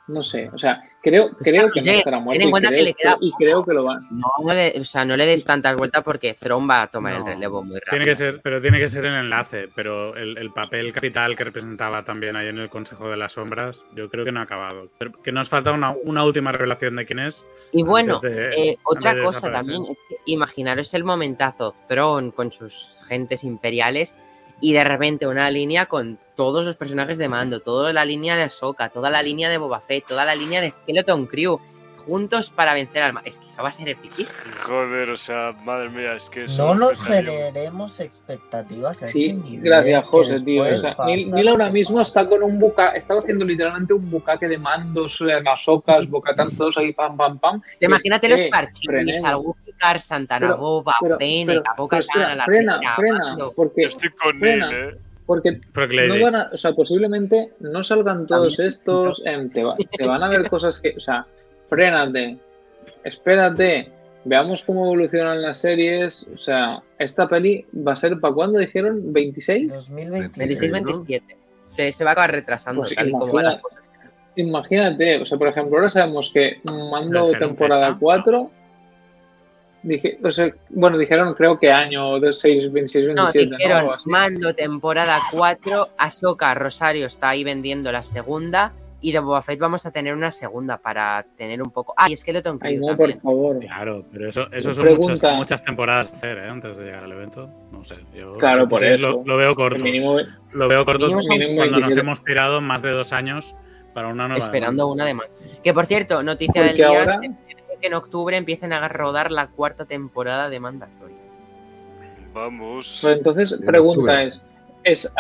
No 0.08 0.24
sé, 0.24 0.50
o 0.54 0.58
sea, 0.58 0.89
creo, 1.02 1.30
creo 1.38 1.72
que 1.72 1.82
no 1.82 1.92
estará 1.92 2.18
ten 2.18 2.24
muerto. 2.24 2.42
en 2.42 2.48
y 2.48 2.52
cuenta 2.52 2.70
que 2.70 2.82
le 2.84 2.94
queda 2.94 3.18
y 3.22 3.32
creo 3.34 3.64
que 3.64 3.74
lo 3.74 3.84
van. 3.84 4.08
No, 4.12 4.54
le, 4.54 4.80
o 4.80 4.84
sea, 4.84 5.06
no 5.06 5.16
le 5.18 5.26
des 5.26 5.44
tantas 5.46 5.76
vueltas 5.76 6.04
porque 6.04 6.34
Thrawn 6.34 6.70
va 6.70 6.84
a 6.84 6.88
tomar 6.88 7.14
el 7.16 7.26
relevo 7.26 7.64
muy 7.64 7.76
rápido. 7.76 7.90
Tiene 7.92 8.06
que 8.06 8.16
ser, 8.16 8.42
pero 8.42 8.62
tiene 8.62 8.80
que 8.80 8.88
ser 8.90 9.06
el 9.06 9.14
enlace. 9.14 9.70
Pero 9.76 10.16
el, 10.16 10.38
el 10.38 10.52
papel 10.52 10.92
capital 10.94 11.36
que 11.36 11.44
representaba 11.44 12.04
también 12.04 12.36
ahí 12.36 12.48
en 12.48 12.58
el 12.60 12.70
Consejo 12.70 13.10
de 13.10 13.18
las 13.18 13.34
Sombras, 13.34 13.86
yo 13.96 14.10
creo 14.10 14.26
que 14.26 14.32
no 14.32 14.40
ha 14.40 14.44
acabado. 14.44 14.90
Pero 14.98 15.12
que 15.22 15.32
nos 15.32 15.50
falta 15.50 15.72
una, 15.72 15.92
una 16.04 16.24
última 16.24 16.52
revelación 16.52 16.96
de 16.96 17.06
quién 17.06 17.20
es. 17.20 17.46
Y 17.72 17.84
bueno, 17.84 18.20
de- 18.20 18.50
eh, 18.50 18.78
otra 18.84 19.14
de 19.14 19.24
cosa 19.24 19.52
también 19.52 19.84
es 19.90 19.98
que 20.08 20.16
imaginaros 20.26 20.94
el 20.94 21.04
momentazo 21.04 21.74
Thrawn 21.88 22.32
con 22.32 22.52
sus 22.52 23.00
gentes 23.08 23.44
imperiales 23.44 24.16
y 24.62 24.74
de 24.74 24.84
repente 24.84 25.26
una 25.28 25.50
línea 25.50 25.86
con 25.86 26.20
todos 26.40 26.66
los 26.66 26.78
personajes 26.78 27.18
de 27.18 27.28
mando, 27.28 27.60
toda 27.60 27.92
la 27.92 28.06
línea 28.06 28.38
de 28.38 28.44
Ahsoka, 28.44 28.88
toda 28.88 29.10
la 29.10 29.22
línea 29.22 29.50
de 29.50 29.58
Boba 29.58 29.82
Fett, 29.82 30.06
toda 30.06 30.24
la 30.24 30.36
línea 30.36 30.62
de 30.62 30.72
Skeleton 30.72 31.26
Crew, 31.26 31.60
juntos 32.06 32.50
para 32.50 32.74
vencer 32.74 33.04
al 33.04 33.12
mal. 33.12 33.24
Es 33.28 33.40
que 33.40 33.48
eso 33.48 33.62
va 33.62 33.68
a 33.68 33.72
ser 33.74 33.90
epiquísimo. 33.90 34.50
Joder, 34.64 35.10
o 35.10 35.18
sea, 35.18 35.54
madre 35.66 35.90
mía, 35.90 36.14
es 36.14 36.30
que 36.30 36.46
eso 36.46 36.66
No 36.66 36.76
nos 36.76 36.98
generemos 37.02 38.00
expectativas 38.00 39.04
a 39.04 39.06
Sí, 39.06 39.34
nivel, 39.34 39.66
gracias, 39.66 40.06
José, 40.06 40.40
tío. 40.40 40.64
O 40.64 40.78
sea, 40.78 40.96
Neil, 41.06 41.30
Neil 41.30 41.50
ahora 41.50 41.70
mismo 41.72 42.00
está 42.00 42.26
con 42.30 42.42
un 42.42 42.58
buca, 42.58 42.92
estaba 42.92 43.20
haciendo 43.20 43.44
literalmente 43.44 43.92
un 43.94 44.10
bucaque 44.10 44.48
de 44.48 44.58
mandos, 44.58 45.22
masocas, 45.44 46.08
bocatán, 46.10 46.56
todos 46.56 46.78
ahí, 46.78 46.94
pam, 46.94 47.18
pam, 47.18 47.38
pam. 47.38 47.62
Imagínate 47.82 48.30
los 48.30 48.40
frenemos. 48.86 49.24
al 49.30 49.36
Wookiee, 49.36 50.00
Santana 50.00 50.54
Boba, 50.56 50.96
pero- 51.02 51.18
Fennec, 51.18 51.48
pero- 51.48 51.64
a 51.70 51.76
Boca 51.76 52.00
la 52.36 52.46
frena, 52.46 52.96
frena, 52.96 53.20
Mando. 53.26 53.52
porque, 53.54 53.82
Yo 53.82 53.88
estoy 53.90 54.10
con 54.12 54.40
frena. 54.40 54.68
Neil, 54.70 54.84
¿eh? 54.96 55.09
Porque 55.30 55.60
no 56.08 56.22
van 56.24 56.36
a, 56.36 56.50
o 56.52 56.58
sea, 56.58 56.74
posiblemente 56.74 57.52
no 57.60 57.84
salgan 57.84 58.26
todos 58.28 58.60
estos, 58.60 59.22
em, 59.26 59.50
te, 59.50 59.64
va- 59.64 59.76
te 59.78 60.06
van 60.08 60.24
a 60.24 60.28
ver 60.34 60.50
cosas 60.50 60.80
que, 60.82 60.96
o 60.98 61.00
sea, 61.00 61.26
frénate, 61.70 62.38
espérate, 63.04 63.92
veamos 64.26 64.64
cómo 64.64 64.86
evolucionan 64.86 65.42
las 65.42 65.58
series, 65.60 66.28
o 66.34 66.38
sea, 66.38 66.82
esta 66.98 67.28
peli 67.28 67.66
va 67.76 67.94
a 67.94 67.96
ser, 67.96 68.20
¿para 68.20 68.34
cuándo 68.34 68.60
dijeron? 68.60 69.14
¿26? 69.14 69.68
2026. 69.70 70.72
26-27. 70.74 71.22
Se, 71.68 71.92
se 71.92 72.04
va 72.04 72.12
a 72.12 72.14
acabar 72.14 72.32
retrasando, 72.32 72.82
Pues 72.82 72.96
tal 72.96 73.10
y 73.10 73.12
como 73.12 73.28
van 73.32 73.46
las 73.46 73.54
imagina- 73.54 73.62
cosas. 73.62 73.80
Imagínate, 74.36 75.22
o 75.22 75.26
sea, 75.26 75.38
por 75.38 75.48
ejemplo, 75.50 75.76
ahora 75.78 75.90
sabemos 75.90 76.32
que 76.34 76.60
Mando 76.64 77.28
¿Dijeron 77.28 77.50
temporada 77.50 77.88
fecha? 77.88 77.98
4. 78.00 78.52
Dije, 79.82 80.20
o 80.24 80.32
sea, 80.32 80.52
bueno, 80.70 80.98
dijeron 80.98 81.34
creo 81.36 81.58
que 81.58 81.72
año 81.72 82.20
de 82.20 82.34
6, 82.34 82.72
26, 82.72 83.08
No, 83.16 83.24
27. 83.32 83.46
¿no? 83.50 83.58
dijeron 83.58 83.94
así. 83.94 84.10
Mando 84.10 84.54
temporada 84.54 85.20
4, 85.32 85.90
Ahsoka 85.98 86.54
Rosario 86.54 87.06
está 87.06 87.30
ahí 87.30 87.44
vendiendo 87.46 87.92
la 87.92 88.04
segunda 88.04 88.74
y 89.02 89.14
de 89.14 89.20
Boba 89.20 89.42
Fett 89.42 89.58
vamos 89.58 89.86
a 89.86 89.92
tener 89.92 90.14
una 90.14 90.30
segunda 90.32 90.78
para 90.78 91.26
tener 91.38 91.62
un 91.62 91.72
poco... 91.72 91.94
Ah, 91.96 92.08
y 92.10 92.18
Skeleton 92.18 92.60
Ay, 92.62 92.76
Crew 92.76 92.82
no, 92.82 92.98
también. 92.98 93.20
por 93.20 93.32
favor. 93.32 93.60
Claro, 93.60 94.06
pero 94.12 94.28
eso, 94.28 94.52
eso 94.52 94.74
son 94.74 94.94
muchas, 94.98 95.22
muchas 95.38 95.64
temporadas 95.64 96.12
a 96.12 96.18
hacer, 96.18 96.38
¿eh? 96.40 96.50
Antes 96.50 96.78
de 96.78 96.84
llegar 96.84 97.06
al 97.06 97.12
evento. 97.14 97.50
No 97.72 97.82
sé. 97.86 97.96
Yo 98.14 98.34
Claro, 98.34 98.68
por 98.68 98.82
26 98.82 98.98
eso. 98.98 99.20
Lo, 99.20 99.24
lo 99.26 99.38
veo 99.38 99.56
corto. 99.56 99.80
Mínimo, 99.80 100.18
Lo 100.52 100.68
veo 100.68 100.84
corto 100.84 101.06
cuando 101.08 101.16
nos 101.22 101.28
27. 101.30 102.00
hemos 102.02 102.22
tirado 102.26 102.60
más 102.60 102.82
de 102.82 102.90
dos 102.90 103.14
años 103.14 103.56
para 103.94 104.10
una 104.10 104.28
nueva. 104.28 104.44
Esperando 104.44 104.88
una 104.88 105.06
de 105.06 105.14
más. 105.14 105.28
Que 105.64 105.74
por 105.74 105.86
cierto, 105.86 106.22
noticia 106.22 106.62
del 106.62 106.72
Porque 106.72 106.86
día, 106.90 107.00
ahora- 107.00 107.20
se 107.20 107.49
que 107.80 107.88
en 107.88 107.94
octubre 107.94 108.36
empiecen 108.38 108.74
a 108.74 108.88
rodar 108.88 109.32
la 109.32 109.48
cuarta 109.48 109.86
temporada 109.86 110.50
de 110.50 110.60
Mandalorian. 110.60 111.20
Vamos. 112.34 113.04
Entonces, 113.04 113.54
En 113.54 113.66
pregunta 113.66 114.02
octubre. 114.02 114.28
es: 114.28 114.44
¿es 114.84 115.14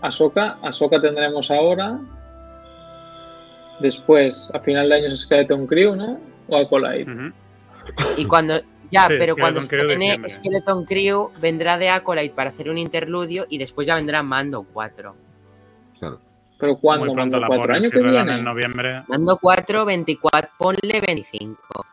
Ahsoka? 0.00 0.58
¿Ahsoka 0.62 1.00
tendremos 1.00 1.50
ahora? 1.50 1.98
Después, 3.80 4.50
a 4.54 4.60
final 4.60 4.88
de 4.88 4.94
año 4.94 5.08
es 5.08 5.20
Skeleton 5.22 5.66
Crew, 5.66 5.96
¿no? 5.96 6.20
O 6.48 6.56
Acolyte. 6.56 7.10
Y 8.16 8.24
cuando... 8.26 8.60
Ya, 8.90 9.08
Sí, 9.08 9.14
pero 9.18 9.34
cuando 9.34 9.60
estrene. 9.60 10.20
Skeleton 10.28 10.84
Crew 10.84 11.30
vendrá 11.40 11.78
de 11.78 11.88
Acolyte 11.88 12.34
para 12.34 12.50
hacer 12.50 12.70
un 12.70 12.78
interludio 12.78 13.46
y 13.48 13.58
después 13.58 13.86
ya 13.88 13.96
vendrá 13.96 14.22
Mando 14.22 14.64
4. 14.72 15.16
Claro. 15.98 16.20
Pero 16.64 16.76
¿cuándo? 16.78 17.04
Muy 17.06 17.14
pronto 17.14 17.38
la 17.40 17.46
¿Cuatro 17.46 17.72
años 17.74 17.84
Si 17.84 17.90
que 17.90 18.02
viene? 18.02 18.32
en 18.34 18.44
noviembre. 18.44 19.02
Mando 19.08 19.36
4, 19.36 19.84
24, 19.84 20.50
ponle 20.56 21.00
25. 21.06 21.86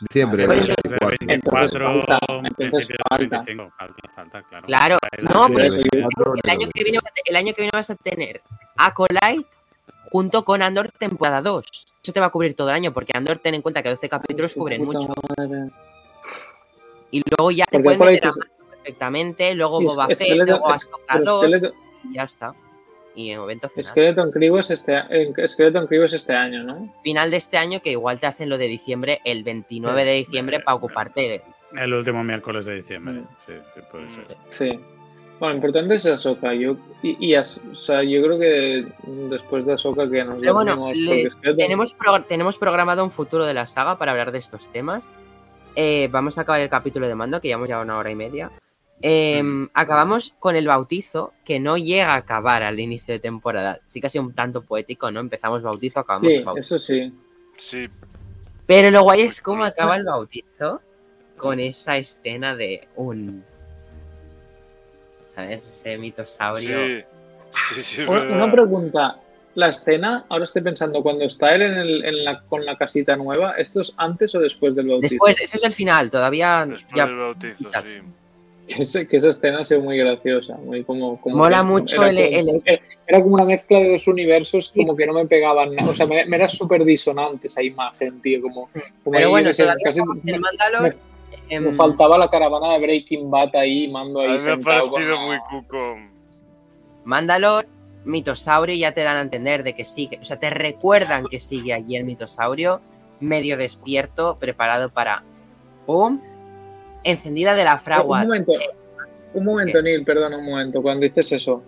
Diciembre. 0.00 0.46
Por 0.46 0.54
del 0.56 0.64
eso- 0.64 0.74
Desde 0.82 0.96
24. 1.06 1.26
24, 1.26 1.86
Entonces 1.86 2.06
falta, 2.06 2.26
entonces 2.62 2.88
falta. 3.08 3.16
25. 3.38 3.72
Falta, 3.78 4.08
falta, 4.14 4.42
claro. 4.42 4.66
Claro, 4.66 4.98
no, 5.22 5.46
pero 5.54 5.74
yo- 5.76 6.34
el 6.42 6.50
año, 6.50 6.68
que 6.72 6.82
viene 6.84 6.98
vas 6.98 7.06
a 7.10 7.14
te- 7.14 7.30
el 7.30 7.36
año 7.36 7.52
que 7.54 7.62
viene 7.62 7.70
vas 7.72 7.90
a 7.90 7.94
tener 7.94 8.40
Acolyte 8.76 9.46
junto 10.10 10.44
con 10.44 10.62
Andor 10.62 10.90
temporada 10.98 11.42
2. 11.42 11.66
Eso 12.02 12.12
te 12.12 12.20
va 12.20 12.26
a 12.26 12.30
cubrir 12.30 12.54
todo 12.54 12.70
el 12.70 12.74
año, 12.74 12.92
porque 12.92 13.12
Andor 13.14 13.38
ten 13.38 13.54
en 13.54 13.62
cuenta 13.62 13.82
que 13.82 13.90
12 13.90 14.08
capítulos 14.08 14.54
cubren 14.54 14.84
mucho. 14.84 15.08
madre. 15.38 15.70
Y 17.10 17.22
luego 17.36 17.50
ya 17.50 17.64
te 17.66 17.78
Porque 17.78 17.96
pueden 17.98 18.14
meter 18.14 18.28
a 18.30 18.32
perfectamente, 18.70 19.54
luego 19.54 19.80
Boba 19.80 20.06
Fett, 20.08 20.34
luego 20.36 20.68
Ahsoka 20.68 20.96
pero 21.12 21.24
2 21.24 21.44
Skeleton- 21.52 21.72
y 22.10 22.14
ya 22.14 22.22
está. 22.24 22.54
Y 23.16 23.30
en 23.30 23.40
evento 23.40 23.68
final. 23.68 23.84
Skeleton 23.84 24.30
Crew 24.32 24.58
es 24.58 24.70
este, 24.70 25.00
Skeleton 25.46 25.86
Crew 25.86 26.02
es 26.04 26.12
este 26.14 26.32
año, 26.34 26.62
¿no? 26.64 26.92
Final 27.02 27.30
de 27.30 27.36
este 27.36 27.56
año 27.58 27.80
que 27.80 27.90
igual 27.92 28.18
te 28.18 28.26
hacen 28.26 28.48
lo 28.48 28.58
de 28.58 28.66
diciembre, 28.66 29.20
el 29.24 29.44
29 29.44 30.04
de 30.04 30.12
diciembre, 30.14 30.60
para 30.60 30.74
ocuparte 30.74 31.20
de... 31.20 31.42
El 31.80 31.92
último 31.94 32.22
miércoles 32.24 32.66
de 32.66 32.74
diciembre. 32.76 33.14
Mm. 33.14 33.26
Sí, 33.38 33.52
sí, 33.74 33.80
puede 33.90 34.10
ser. 34.10 34.26
Sí. 34.50 34.80
Bueno, 35.40 35.50
lo 35.50 35.54
importante 35.56 35.94
es 35.94 36.06
Ahsoka. 36.06 36.54
Yo, 36.54 36.76
y, 37.02 37.16
y 37.24 37.34
As- 37.34 37.62
o 37.70 37.74
sea, 37.74 38.02
yo 38.04 38.22
creo 38.22 38.38
que 38.38 38.86
después 39.30 39.64
de 39.66 39.72
Ahsoka 39.74 40.08
que 40.08 40.24
nos 40.24 40.38
Pero 40.40 40.54
bueno, 40.54 40.90
les- 40.94 41.36
tenemos, 41.56 41.94
pro- 41.94 42.22
tenemos 42.22 42.56
programado 42.58 43.02
un 43.04 43.10
futuro 43.10 43.44
de 43.44 43.54
la 43.54 43.66
saga 43.66 43.98
para 43.98 44.12
hablar 44.12 44.30
de 44.32 44.38
estos 44.38 44.70
temas. 44.72 45.10
Eh, 45.76 46.08
vamos 46.12 46.38
a 46.38 46.42
acabar 46.42 46.60
el 46.60 46.68
capítulo 46.68 47.08
de 47.08 47.16
mando, 47.16 47.40
que 47.40 47.48
ya 47.48 47.54
hemos 47.56 47.68
llevado 47.68 47.84
una 47.84 47.98
hora 47.98 48.10
y 48.10 48.14
media. 48.14 48.52
Eh, 49.06 49.42
Mm. 49.42 49.68
Acabamos 49.74 50.34
con 50.38 50.56
el 50.56 50.66
bautizo, 50.66 51.34
que 51.44 51.60
no 51.60 51.76
llega 51.76 52.14
a 52.14 52.16
acabar 52.16 52.62
al 52.62 52.80
inicio 52.80 53.12
de 53.12 53.20
temporada. 53.20 53.78
Sí 53.84 54.00
que 54.00 54.06
ha 54.06 54.10
sido 54.10 54.24
un 54.24 54.32
tanto 54.32 54.62
poético, 54.62 55.10
¿no? 55.10 55.20
Empezamos 55.20 55.62
bautizo, 55.62 56.00
acabamos 56.00 56.32
Sí, 56.32 56.42
bautizo. 56.42 56.76
eso 56.76 56.78
sí. 56.78 57.12
Sí, 57.56 57.86
Pero 58.66 58.90
lo 58.90 59.02
guay 59.02 59.20
es 59.20 59.42
cómo 59.42 59.62
acaba 59.62 59.96
el 59.96 60.04
bautizo 60.04 60.80
con 61.36 61.60
esa 61.60 61.98
escena 61.98 62.56
de 62.56 62.88
un. 62.96 63.44
¿Sabes? 65.34 65.66
Ese 65.66 65.98
mitosaurio. 65.98 66.78
sí. 66.78 67.04
Sí, 67.74 67.82
sí, 67.82 68.02
es 68.02 68.08
Una, 68.08 68.20
verdad. 68.20 68.36
una 68.36 68.52
pregunta. 68.52 69.20
La 69.54 69.68
escena, 69.68 70.24
ahora 70.28 70.44
estoy 70.44 70.62
pensando, 70.62 71.02
cuando 71.02 71.24
está 71.24 71.54
él 71.54 71.62
en 71.62 71.74
el- 71.74 72.04
en 72.04 72.24
la, 72.24 72.40
con 72.48 72.64
la 72.64 72.76
casita 72.76 73.14
nueva, 73.16 73.52
¿esto 73.52 73.82
es 73.82 73.92
antes 73.98 74.34
o 74.34 74.40
después 74.40 74.74
del 74.74 74.88
bautizo? 74.88 75.12
Después, 75.12 75.40
eso 75.40 75.56
es 75.58 75.62
el 75.64 75.72
final, 75.72 76.10
todavía. 76.10 76.66
Después 76.66 76.92
ya- 76.96 77.06
del 77.06 77.16
bautizo, 77.16 77.70
sí. 77.70 78.00
Que, 78.66 78.82
ese- 78.82 79.06
que 79.06 79.18
esa 79.18 79.28
escena 79.28 79.60
ha 79.60 79.64
sido 79.64 79.82
muy 79.82 79.98
graciosa. 79.98 80.56
Muy 80.56 80.84
como, 80.84 81.20
como 81.20 81.36
Mola 81.36 81.58
que- 81.58 81.64
mucho 81.64 82.02
era 82.02 82.10
el- 82.10 82.16
como- 82.46 82.50
el- 82.66 82.74
eh, 82.74 82.80
Era 83.06 83.20
como 83.22 83.34
una 83.34 83.44
mezcla 83.44 83.78
de 83.80 83.92
dos 83.92 84.08
universos, 84.08 84.72
como 84.74 84.96
que 84.96 85.06
no 85.06 85.12
me 85.12 85.26
pegaban. 85.26 85.74
nada. 85.74 85.90
O 85.90 85.94
sea, 85.94 86.06
me, 86.06 86.24
me 86.24 86.36
era 86.36 86.48
súper 86.48 86.82
disonante 86.84 87.48
esa 87.48 87.62
imagen, 87.62 88.22
tío. 88.22 88.40
Como, 88.40 88.70
como 88.72 89.12
Pero 89.12 89.26
ahí, 89.26 89.30
bueno, 89.30 89.52
todavía 89.52 89.74
casi 89.84 90.00
me, 90.00 90.38
Mandalor. 90.38 90.96
me 91.50 91.54
em, 91.54 91.76
faltaba 91.76 92.16
la 92.16 92.30
caravana 92.30 92.72
de 92.72 92.78
Breaking 92.78 93.30
Bad 93.30 93.54
ahí, 93.56 93.88
mando 93.88 94.20
A 94.20 94.24
ahí 94.24 94.38
mí 94.38 94.44
me 94.44 94.52
ha 94.52 94.56
parecido 94.56 95.20
muy 95.20 95.36
cuco. 95.50 95.96
Mandalor, 97.04 97.66
mitosaurio, 98.06 98.74
ya 98.74 98.92
te 98.92 99.02
dan 99.02 99.16
a 99.18 99.20
entender 99.20 99.62
de 99.62 99.74
que 99.74 99.84
sigue. 99.84 100.18
O 100.20 100.24
sea, 100.24 100.38
te 100.38 100.48
recuerdan 100.48 101.26
que 101.26 101.40
sigue 101.40 101.74
allí 101.74 101.96
el 101.96 102.04
mitosaurio, 102.04 102.80
medio 103.20 103.56
despierto, 103.58 104.38
preparado 104.38 104.88
para. 104.90 105.22
¡Pum! 105.86 106.20
Encendida 107.04 107.54
de 107.54 107.64
la 107.64 107.74
Un 107.74 107.80
fragua. 107.80 108.22
momento, 108.22 108.52
un 109.34 109.44
momento, 109.44 109.80
Neil, 109.82 110.04
perdona 110.04 110.38
un 110.38 110.44
momento. 110.46 110.80
Cuando 110.82 111.04
dices 111.04 111.30
eso, 111.32 111.62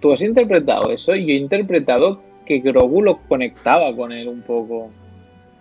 ¿tú 0.00 0.12
has 0.12 0.22
interpretado 0.22 0.90
eso? 0.90 1.14
Yo 1.14 1.28
he 1.32 1.36
interpretado 1.36 2.20
que 2.46 2.58
Grogu 2.58 3.02
lo 3.02 3.18
conectaba 3.28 3.94
con 3.94 4.12
él 4.12 4.28
un 4.28 4.42
poco. 4.42 4.90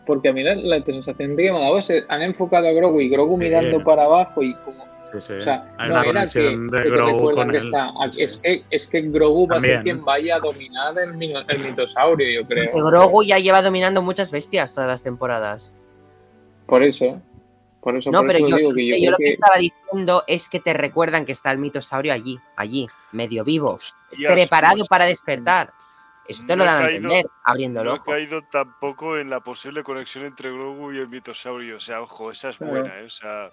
Porque 0.05 0.29
a 0.29 0.33
mí 0.33 0.43
la, 0.43 0.55
la 0.55 0.83
sensación 0.83 1.35
que 1.37 1.51
me 1.51 1.57
ha 1.57 1.61
dado 1.61 1.77
es 1.77 1.87
que 1.87 2.03
han 2.09 2.21
enfocado 2.21 2.67
a 2.67 2.71
Grogu 2.71 2.99
y 3.01 3.09
Grogu 3.09 3.35
Sí. 3.37 3.43
mirando 3.45 3.83
para 3.83 4.03
abajo 4.03 4.43
y 4.43 4.53
como. 4.55 4.83
Sí, 5.13 5.21
sí. 5.21 5.33
O 5.33 5.41
sea, 5.41 5.71
Hay 5.77 5.89
no 5.89 5.99
una 6.01 6.09
era 6.09 6.25
que, 6.25 6.39
de 6.39 6.83
que 6.83 6.89
Grogu 6.89 7.11
recuerdan 7.29 7.35
con 7.45 7.51
que 7.51 7.57
él. 7.57 7.63
está. 7.65 7.91
Sí. 8.11 8.21
Es, 8.23 8.41
que, 8.41 8.63
es 8.69 8.87
que 8.87 9.01
Grogu 9.03 9.47
va 9.47 9.57
a 9.57 9.61
ser 9.61 9.83
quien 9.83 10.03
vaya 10.03 10.35
a 10.35 10.39
dominar 10.39 10.97
el, 10.99 11.09
el 11.47 11.59
mitosaurio, 11.59 12.41
yo 12.41 12.47
creo. 12.47 12.71
Grogu 12.85 13.23
ya 13.23 13.37
lleva 13.39 13.61
dominando 13.61 14.01
muchas 14.01 14.29
bestias 14.31 14.73
todas 14.73 14.89
las 14.89 15.03
temporadas. 15.03 15.77
Por 16.65 16.83
eso. 16.83 17.21
Por 17.83 17.97
eso, 17.97 18.11
No, 18.11 18.19
por 18.19 18.27
pero 18.27 18.39
eso 18.39 18.47
yo, 18.49 18.57
digo 18.57 18.73
que 18.73 18.87
yo 18.87 18.95
yo 18.95 18.99
creo 18.99 19.11
lo 19.11 19.17
que 19.17 19.23
que 19.25 19.29
estaba 19.31 19.55
diciendo 19.57 20.23
es 20.27 20.49
que 20.49 20.59
te 20.59 20.73
recuerdan 20.73 21.25
que 21.25 21.33
está 21.33 21.51
el 21.51 21.57
mitosaurio 21.57 22.13
allí, 22.13 22.39
allí, 22.55 22.87
medio 23.11 23.43
vivo, 23.43 23.71
Hostias, 23.71 24.31
preparado 24.33 24.77
pues, 24.77 24.87
para 24.87 25.05
despertar. 25.05 25.73
Eso 26.25 26.43
te 26.47 26.55
lo 26.55 26.63
no 26.63 26.71
dan 26.71 26.83
a 26.83 26.87
entender, 26.87 27.25
abriendo 27.43 27.81
el 27.81 27.87
No 27.87 27.95
he 27.95 27.99
caído 27.99 28.41
tampoco 28.43 29.17
en 29.17 29.29
la 29.29 29.41
posible 29.41 29.83
conexión 29.83 30.23
entre 30.25 30.49
Grogu 30.51 30.93
y 30.93 30.97
el 30.99 31.09
mitosaurio. 31.09 31.75
O 31.75 31.79
sea, 31.81 32.01
ojo, 32.01 32.31
esa 32.31 32.49
es 32.49 32.57
Claro. 32.57 32.71
buena, 32.71 32.99
¿eh? 33.01 33.03
O 33.03 33.09
sea, 33.09 33.51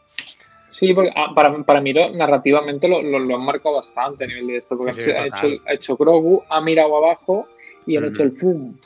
Sí, 0.73 0.95
porque 0.95 1.11
ah, 1.17 1.33
para, 1.35 1.53
para 1.65 1.81
mí 1.81 1.93
lo- 1.93 2.11
narrativamente 2.13 2.87
lo, 2.87 3.03
lo- 3.03 3.19
lo 3.19 3.35
han 3.35 3.43
marcado 3.45 3.75
bastante 3.75 4.23
a 4.23 4.27
nivel 4.29 4.47
de 4.47 4.57
esto, 4.59 4.77
porque 4.79 4.93
Sí, 4.93 5.03
sí, 5.03 5.11
ha, 5.11 5.27
hecho, 5.27 5.49
ha 5.67 5.73
hecho 5.73 5.97
Grogu, 5.97 6.45
ha 6.49 6.61
mirado 6.61 6.97
abajo 6.97 7.49
y 7.87 7.97
han 7.97 8.05
hecho 8.05 8.23
el 8.23 8.37
FUM. 8.37 8.79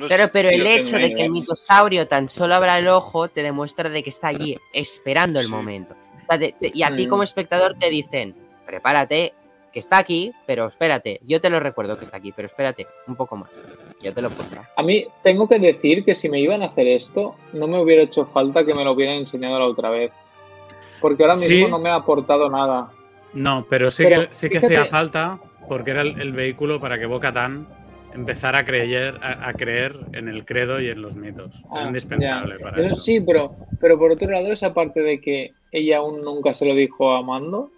No 0.00 0.08
Pero, 0.08 0.24
sé 0.24 0.30
pero 0.32 0.48
si 0.50 0.54
el 0.60 0.66
hecho 0.66 0.96
de 0.96 1.14
que 1.14 1.22
el 1.24 1.30
mitosaurio 1.30 2.08
tan 2.08 2.28
solo 2.28 2.54
abra 2.54 2.78
el 2.78 2.88
ojo 2.88 3.28
te 3.28 3.42
demuestra 3.42 3.88
de 3.88 4.02
que 4.02 4.10
está 4.10 4.28
allí, 4.28 4.56
esperando 4.72 5.38
el 5.40 5.46
Sí. 5.46 5.52
momento. 5.52 5.94
O 6.22 6.26
sea, 6.28 6.38
te- 6.38 6.54
te- 6.58 6.70
y 6.74 6.82
a 6.82 6.94
ti 6.94 7.06
Mm. 7.06 7.10
como 7.10 7.22
espectador 7.22 7.74
te 7.78 7.90
dicen, 7.90 8.34
prepárate, 8.66 9.34
que 9.72 9.78
está 9.78 9.98
aquí, 9.98 10.32
pero 10.46 10.66
espérate. 10.66 11.20
Yo 11.24 11.40
te 11.40 11.48
lo 11.48 11.60
recuerdo 11.60 11.96
que 11.96 12.04
está 12.04 12.16
aquí, 12.16 12.32
pero 12.32 12.46
espérate 12.46 12.86
un 13.06 13.14
poco 13.14 13.36
más. 13.36 13.50
Yo 14.02 14.12
te 14.12 14.20
lo 14.22 14.30
pongo. 14.30 14.62
A 14.76 14.82
mí 14.82 15.06
tengo 15.22 15.48
que 15.48 15.58
decir 15.60 16.04
que 16.04 16.14
si 16.14 16.28
me 16.28 16.40
iban 16.40 16.62
a 16.62 16.66
hacer 16.66 16.88
esto, 16.88 17.36
no 17.52 17.66
me 17.68 17.78
hubiera 17.80 18.02
hecho 18.02 18.26
falta 18.26 18.64
que 18.64 18.74
me 18.74 18.82
lo 18.84 18.92
hubieran 18.92 19.16
enseñado 19.16 19.58
la 19.60 19.66
otra 19.66 19.90
vez. 19.90 20.10
Porque 21.00 21.22
ahora 21.22 21.36
mismo 21.36 21.66
Sí. 21.66 21.70
no 21.70 21.78
me 21.78 21.88
ha 21.90 21.94
aportado 21.96 22.48
nada. 22.50 22.90
No, 23.32 23.64
pero 23.70 23.90
sí 23.92 24.02
Pero, 24.04 24.28
que, 24.28 24.34
sí 24.34 24.48
que 24.50 24.58
hacía 24.58 24.86
falta 24.86 25.38
porque 25.68 25.92
era 25.92 26.00
el, 26.02 26.20
el 26.20 26.32
vehículo 26.32 26.80
para 26.80 26.98
que 26.98 27.06
Boca 27.06 27.32
Tan 27.32 27.68
empezara 28.14 28.60
a 28.60 28.64
creer, 28.64 29.18
a, 29.22 29.48
a 29.48 29.52
creer 29.54 29.98
en 30.12 30.28
el 30.28 30.44
credo 30.44 30.80
y 30.80 30.88
en 30.88 31.00
los 31.02 31.16
mitos. 31.16 31.54
Ah, 31.70 31.78
Era 31.80 31.86
indispensable 31.88 32.56
ya. 32.58 32.64
para 32.64 32.76
Eso 32.82 32.94
eso. 32.96 33.00
Sí, 33.00 33.20
pero, 33.20 33.54
pero 33.80 33.98
por 33.98 34.10
otro 34.12 34.28
lado, 34.30 34.50
esa 34.52 34.72
parte 34.74 35.00
de 35.00 35.20
que 35.20 35.52
ella 35.72 35.98
aún 35.98 36.22
nunca 36.22 36.52
se 36.52 36.66
lo 36.66 36.74
dijo 36.74 37.12
a 37.12 37.22
Mando, 37.22 37.70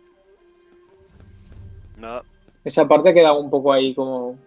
esa 2.65 2.87
parte 2.89 3.15
quedaba 3.15 3.39
un 3.39 3.51
poco 3.51 3.73
ahí 3.73 3.95
como... 3.95 4.39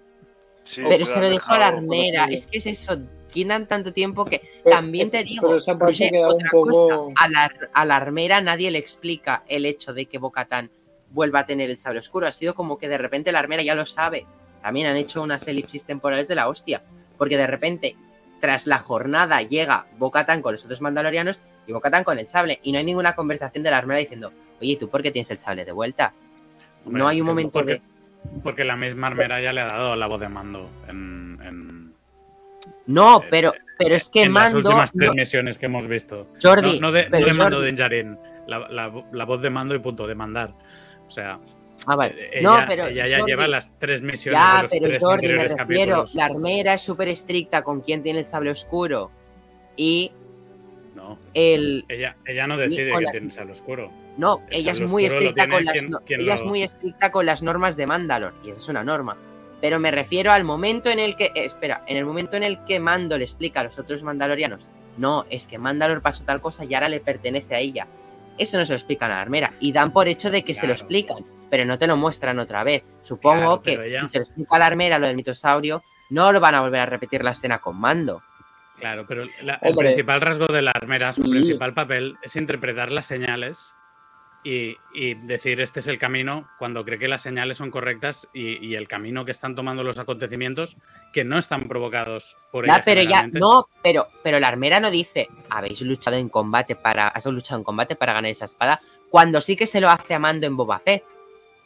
Sí, 0.64 0.82
Pero 0.88 1.06
se 1.06 1.22
lo 1.22 1.30
dijo 1.30 1.54
a 1.54 1.60
la 1.60 1.68
armera. 1.68 2.26
Es 2.26 2.48
que 2.48 2.58
es 2.58 2.66
eso. 2.66 2.98
Quitan 3.32 3.68
tanto 3.68 3.94
tiempo 3.94 4.26
que 4.26 4.42
Pero 4.64 4.76
también 4.78 5.06
es- 5.06 5.12
te 5.12 5.24
digo. 5.24 5.48
pero 5.48 5.58
esa 5.58 5.74
parte 5.78 5.92
Roger, 5.94 6.12
quedaba 6.12 6.28
un 6.30 6.34
otra 6.36 6.50
poco- 6.52 6.88
cosa, 6.88 7.24
a, 7.24 7.30
la, 7.30 7.52
a 7.74 7.86
la 7.86 7.96
armera 7.98 8.42
nadie 8.42 8.72
le 8.72 8.80
explica 8.80 9.44
el 9.48 9.66
hecho 9.66 9.94
de 9.94 10.06
que 10.08 10.18
Bocatán 10.18 10.72
vuelva 11.12 11.42
a 11.42 11.46
tener 11.46 11.70
el 11.70 11.78
sable 11.78 12.00
oscuro. 12.00 12.28
Ha 12.28 12.32
sido 12.32 12.56
como 12.56 12.78
que 12.78 12.88
de 12.90 12.98
repente 12.98 13.32
la 13.32 13.40
armera 13.40 13.62
ya 13.62 13.76
lo 13.76 13.86
sabe. 13.86 14.26
También 14.66 14.88
han 14.88 14.96
hecho 14.98 15.22
unas 15.22 15.48
elipsis 15.48 15.84
temporales 15.84 16.28
de 16.28 16.34
la 16.34 16.48
hostia. 16.48 16.82
Porque 17.20 17.38
de 17.38 17.46
repente, 17.46 17.96
tras 18.42 18.66
la 18.66 18.80
jornada, 18.80 19.44
llega 19.44 19.86
Bocatán 20.00 20.42
con 20.42 20.54
los 20.54 20.66
otros 20.66 20.82
mandalorianos 20.82 21.40
y 21.68 21.72
Bocatán 21.72 22.04
con 22.04 22.18
el 22.18 22.28
sable. 22.28 22.60
Y 22.64 22.72
no 22.72 22.80
hay 22.80 22.84
ninguna 22.84 23.14
conversación 23.16 23.64
de 23.64 23.70
la 23.70 23.78
armera 23.78 24.00
diciendo, 24.00 24.32
oye, 24.60 24.76
¿tú 24.76 24.90
por 24.90 25.04
qué 25.04 25.12
tienes 25.12 25.30
el 25.30 25.38
sable 25.38 25.66
de 25.66 25.72
vuelta? 25.72 26.14
Hombre, 26.84 27.00
no 27.04 27.08
hay 27.08 27.22
un 27.22 27.28
momento 27.28 27.52
porque, 27.52 27.74
de. 27.74 27.82
porque 28.42 28.64
la 28.66 28.76
misma 28.76 29.06
armera 29.06 29.40
ya 29.40 29.54
le 29.54 29.62
ha 29.62 29.66
dado 29.68 29.96
la 29.96 30.08
voz 30.08 30.20
de 30.20 30.30
mando 30.30 30.68
en, 30.88 31.40
en- 31.44 31.94
No, 32.88 33.22
eh, 33.22 33.28
pero, 33.30 33.54
pero 33.78 33.94
es 33.94 34.10
que 34.10 34.24
en 34.24 34.34
las 34.34 34.52
mando. 34.52 34.70
últimas 34.70 34.92
tres 34.92 35.10
no- 35.10 35.14
misiones 35.14 35.60
que 35.60 35.68
hemos 35.68 35.88
visto. 35.88 36.28
Jordi, 36.42 36.80
no, 36.80 36.88
no 36.88 36.92
de, 36.92 37.04
no 37.04 37.12
pero 37.12 37.26
de 37.28 37.34
mando 37.34 37.58
Jordi- 37.60 37.64
de 37.66 37.70
Injarin, 37.70 38.18
la, 38.48 38.60
la- 38.70 39.04
la 39.12 39.26
voz 39.26 39.44
de 39.44 39.50
mando 39.52 39.76
y 39.76 39.80
punto, 39.80 40.08
de 40.08 40.16
mandar. 40.16 40.54
O 41.08 41.12
sea, 41.12 41.40
Ah, 41.88 41.96
vale. 41.96 42.30
ella, 42.34 42.42
no, 42.62 42.66
pero. 42.68 42.88
ella 42.88 43.08
ya 43.08 43.20
Jordi, 43.20 43.32
lleva 43.32 43.48
las 43.48 43.78
tres 43.80 44.02
misiones 44.02 44.40
Ya, 44.42 44.56
de 44.58 44.62
los 44.64 44.72
pero 44.72 44.86
tres 44.88 45.00
Jordi, 45.04 45.28
me 45.28 45.34
refiero, 45.34 45.56
capítulos. 45.58 46.16
la 46.16 46.26
armera 46.26 46.74
es 46.74 46.82
súper 46.82 47.08
estricta 47.10 47.64
con 47.64 47.82
quién 47.82 48.02
tiene 48.04 48.20
el 48.20 48.26
sable 48.26 48.50
oscuro 48.52 49.12
y 49.76 50.12
No, 50.96 51.20
el... 51.34 51.86
ella, 51.90 52.16
ella 52.26 52.48
no 52.48 52.58
decide 52.58 52.92
que 52.92 53.02
las- 53.02 53.12
tiene 53.12 53.32
sable 53.32 53.52
oscuro. 53.52 53.92
No, 54.18 54.42
El 54.50 54.62
ella 54.62 54.72
es 54.72 54.82
muy 54.82 55.06
estricta 55.06 55.48
con 55.50 55.66
las 55.66 55.74
quien- 55.74 55.90
no- 55.90 56.00
quien 56.00 56.22
ella 56.22 56.34
es 56.36 56.44
muy 56.44 56.64
estricta 56.64 57.12
con 57.12 57.26
las 57.26 57.44
normas 57.44 57.76
de 57.76 57.86
Mandalor 57.86 58.34
y 58.44 58.50
esa 58.50 58.60
es 58.60 58.70
una 58.70 58.84
norma. 58.84 59.18
Pero 59.62 59.80
me 59.80 59.92
refiero 59.92 60.32
al 60.32 60.44
momento 60.44 60.90
en 60.90 61.00
el 61.00 61.16
que, 61.16 61.26
eh, 61.26 61.46
espera, 61.46 61.84
en 61.88 61.98
el 61.98 62.06
momento 62.06 62.38
en 62.38 62.44
el 62.44 62.64
que 62.66 62.80
Mando 62.80 63.18
le 63.18 63.24
explica 63.26 63.60
a 63.62 63.64
los 63.66 63.78
otros 63.80 64.04
mandalorianos, 64.04 64.68
no, 64.98 65.26
es 65.30 65.48
que 65.48 65.58
Mandalor 65.58 66.02
pasó 66.02 66.24
tal 66.24 66.40
cosa 66.42 66.64
y 66.66 66.74
ahora 66.74 66.88
le 66.88 67.00
pertenece 67.02 67.56
a 67.56 67.60
ella. 67.60 67.88
Eso 68.38 68.58
no 68.58 68.66
se 68.66 68.72
lo 68.74 68.78
explican 68.78 69.12
a 69.12 69.16
la 69.16 69.22
armera 69.22 69.54
y 69.60 69.72
dan 69.72 69.92
por 69.92 70.08
hecho 70.08 70.30
de 70.32 70.44
que 70.44 70.54
se 70.54 70.68
lo 70.68 70.74
explican, 70.74 71.26
pero 71.56 71.66
no 71.66 71.80
te 71.80 71.88
lo 71.88 71.96
muestran 71.96 72.38
otra 72.40 72.66
vez. 72.66 72.84
Supongo 73.02 73.62
Claro, 73.62 73.62
que 73.62 73.88
ella- 73.88 74.02
si 74.02 74.08
se 74.10 74.18
lo 74.20 74.24
explica 74.26 74.58
a 74.58 74.60
la 74.60 74.66
armera 74.66 75.00
lo 75.00 75.08
del 75.08 75.16
mitosaurio, 75.16 75.82
no 76.10 76.34
lo 76.34 76.42
van 76.42 76.54
a 76.56 76.60
volver 76.60 76.82
a 76.82 76.86
repetir 76.86 77.24
la 77.24 77.32
escena 77.32 77.60
con 77.60 77.78
Mando. 77.80 78.22
Claro, 78.78 79.06
pero 79.08 79.24
la- 79.42 79.54
el 79.62 79.72
Hombre. 79.72 79.88
principal 79.88 80.20
rasgo 80.20 80.48
de 80.48 80.62
la 80.62 80.72
armera, 80.72 81.14
su 81.14 81.24
principal 81.24 81.74
papel 81.74 82.18
es 82.24 82.36
interpretar 82.36 82.92
las 82.92 83.06
señales 83.06 83.74
y, 84.44 84.76
y 84.94 85.14
decir 85.14 85.62
este 85.62 85.80
es 85.80 85.88
el 85.88 85.98
camino 85.98 86.46
cuando 86.60 86.84
cree 86.84 87.00
que 87.00 87.08
las 87.08 87.22
señales 87.22 87.56
son 87.56 87.72
correctas 87.72 88.28
y, 88.34 88.58
y 88.64 88.76
el 88.76 88.90
camino 88.90 89.24
que 89.24 89.32
están 89.32 89.56
tomando 89.56 89.82
los 89.86 89.98
acontecimientos 89.98 90.76
que 91.14 91.24
no 91.24 91.38
están 91.38 91.70
provocados 91.70 92.36
por 92.52 92.68
Ya, 92.68 92.74
ella. 92.76 92.82
pero 92.84 93.02
ya, 93.02 93.28
no, 93.32 93.70
pero, 93.82 94.08
pero 94.24 94.42
la 94.42 94.50
armera 94.50 94.82
no 94.82 94.92
dice, 94.92 95.30
habéis 95.50 95.80
luchado 95.82 96.18
en 96.18 96.28
combate 96.28 96.76
para, 96.76 97.08
has 97.08 97.26
luchado 97.28 97.60
en 97.60 97.64
combate 97.64 97.96
para 97.96 98.12
ganar 98.12 98.30
esa 98.30 98.44
espada, 98.46 98.78
cuando 99.10 99.40
sí 99.40 99.56
que 99.56 99.66
se 99.68 99.80
lo 99.80 99.90
hace 99.90 100.14
a 100.14 100.20
Mando 100.20 100.46
en 100.46 100.58
Boba 100.58 100.80
Fett. 100.80 101.06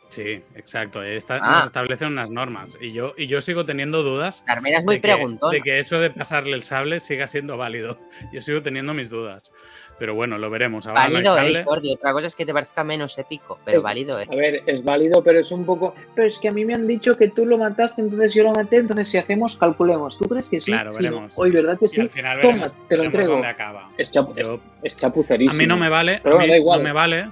Sí, 0.10 0.42
exacto. 0.56 1.04
Esta, 1.04 1.38
Ah. 1.42 1.52
Nos 1.58 1.66
establecen 1.66 2.10
unas 2.10 2.30
normas 2.30 2.78
y 2.82 2.92
yo, 2.94 3.14
y 3.16 3.28
yo 3.28 3.42
sigo 3.42 3.66
teniendo 3.66 4.02
dudas 4.04 4.44
es 4.48 4.84
muy 4.86 4.96
de 4.96 5.02
que, 5.02 5.26
de 5.52 5.62
que 5.62 5.80
eso 5.80 6.00
de 6.00 6.10
pasarle 6.10 6.54
el 6.56 6.64
sable 6.64 7.00
siga 7.00 7.28
siendo 7.28 7.58
válido. 7.58 8.00
Yo 8.34 8.42
sigo 8.42 8.62
teniendo 8.62 8.94
mis 8.94 9.10
dudas. 9.10 9.54
Pero 10.00 10.16
bueno, 10.16 10.38
lo 10.38 10.50
veremos. 10.50 10.88
Ahora 10.88 11.08
no 11.08 11.14
válido 11.14 11.38
es, 11.38 11.44
sable. 11.54 11.64
Jordi, 11.64 11.94
otra 11.94 12.14
cosa 12.14 12.28
es 12.28 12.36
que 12.36 12.46
te 12.46 12.54
parezca 12.54 12.84
menos 12.84 13.18
épico, 13.18 13.60
pero 13.66 13.78
Es- 13.78 13.84
válido 13.84 14.18
es. 14.20 14.30
A 14.30 14.36
ver, 14.36 14.64
es 14.66 14.84
válido, 14.84 15.22
pero 15.24 15.40
es 15.40 15.52
un 15.52 15.66
poco... 15.66 15.94
Pero 16.16 16.28
es 16.28 16.40
que 16.40 16.48
a 16.48 16.52
mí 16.52 16.64
me 16.66 16.74
han 16.74 16.88
dicho 16.88 17.16
que 17.18 17.28
tú 17.28 17.46
lo 17.46 17.58
mataste, 17.58 18.02
entonces 18.02 18.34
yo 18.34 18.44
lo 18.44 18.52
maté, 18.54 18.78
entonces 18.78 19.10
si 19.10 19.18
hacemos, 19.18 19.56
calculemos. 19.58 20.18
¿Tú 20.18 20.28
crees 20.30 20.48
que 20.48 20.60
sí? 20.62 20.72
Claro, 20.72 20.90
Sí, 20.92 21.04
no. 21.04 21.10
veremos. 21.12 21.34
Hoy, 21.38 21.52
¿verdad 21.52 21.78
que 21.78 21.86
Y 21.86 21.90
sí? 21.90 22.02
al 22.02 22.10
final 22.10 22.40
Toma, 22.42 22.54
veremos, 22.54 22.88
te 22.88 22.98
lo 22.98 23.04
entrego. 23.04 23.34
dónde 23.34 23.48
acaba. 23.48 23.90
Es, 23.98 24.12
chapu- 24.14 24.34
es- 24.38 24.48
Yo- 24.48 24.60
es 24.84 24.96
chapucerísimo. 24.96 25.54
A 25.54 25.58
mí 25.64 25.68
no 25.68 25.78
me 25.78 25.90
vale, 25.90 26.20
Pero 26.24 26.36
a 26.36 26.40
mí 26.40 26.46
bueno, 26.48 26.54
da 26.54 26.58
igual. 26.58 26.80
no 26.80 26.84
me 26.86 26.94
vale 26.94 27.30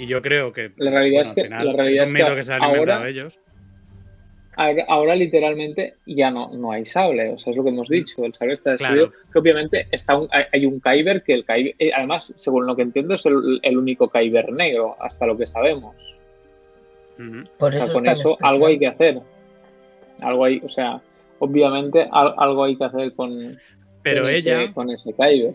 y 0.00 0.06
yo 0.06 0.20
creo 0.22 0.52
que 0.52 0.72
La 0.76 0.90
realidad 0.90 1.22
bueno, 1.22 1.28
es 1.28 1.34
que, 1.34 1.42
final 1.44 1.66
la 1.66 1.72
realidad 1.72 2.04
es 2.04 2.10
un 2.10 2.16
que 2.16 2.22
mito 2.22 2.34
que 2.36 2.44
se 2.44 2.52
han 2.52 2.62
inventado 2.62 2.92
ahora, 2.98 3.08
ellos. 3.08 3.40
ahora, 4.88 5.14
literalmente 5.14 5.94
ya 6.06 6.30
no, 6.30 6.50
no 6.52 6.72
hay 6.72 6.84
sable, 6.84 7.30
o 7.30 7.38
sea, 7.38 7.50
es 7.52 7.56
lo 7.56 7.62
que 7.62 7.70
hemos 7.70 7.88
dicho, 7.88 8.24
el 8.24 8.34
sable 8.34 8.54
está 8.54 8.72
destruido, 8.72 9.10
Claro. 9.10 9.24
que 9.32 9.38
obviamente 9.38 9.86
está 9.90 10.16
un- 10.18 10.28
hay, 10.52 10.66
un 10.66 10.80
Kyber 10.80 11.22
que 11.22 11.34
el 11.34 11.44
Kyber, 11.44 11.74
eh, 11.78 11.92
además, 11.94 12.32
según 12.36 12.66
lo 12.66 12.76
que 12.76 12.82
entiendo, 12.82 13.14
es 13.14 13.24
el, 13.26 13.60
el 13.62 13.78
único 13.78 14.08
Kyber 14.10 14.52
negro, 14.52 14.96
hasta 15.00 15.26
lo 15.26 15.36
que 15.36 15.46
sabemos. 15.46 15.94
Por 17.58 17.74
O 17.74 17.76
eso 17.76 17.86
sea, 17.86 17.92
con 17.94 18.06
eso 18.06 18.30
especial. 18.32 18.36
algo 18.54 18.66
hay 18.66 18.78
que 18.78 18.86
hacer. 18.86 19.20
Algo 20.20 20.44
hay, 20.44 20.60
o 20.64 20.68
sea, 20.68 21.00
obviamente 21.38 22.08
al- 22.10 22.34
algo 22.38 22.64
hay 22.64 22.76
que 22.76 22.84
hacer 22.84 23.12
con, 23.14 23.58
Pero 24.02 24.22
con 24.22 24.30
ella, 24.30 24.62
ese, 24.64 24.72
con 24.72 24.90
ese 24.90 25.12
Kyber. 25.14 25.54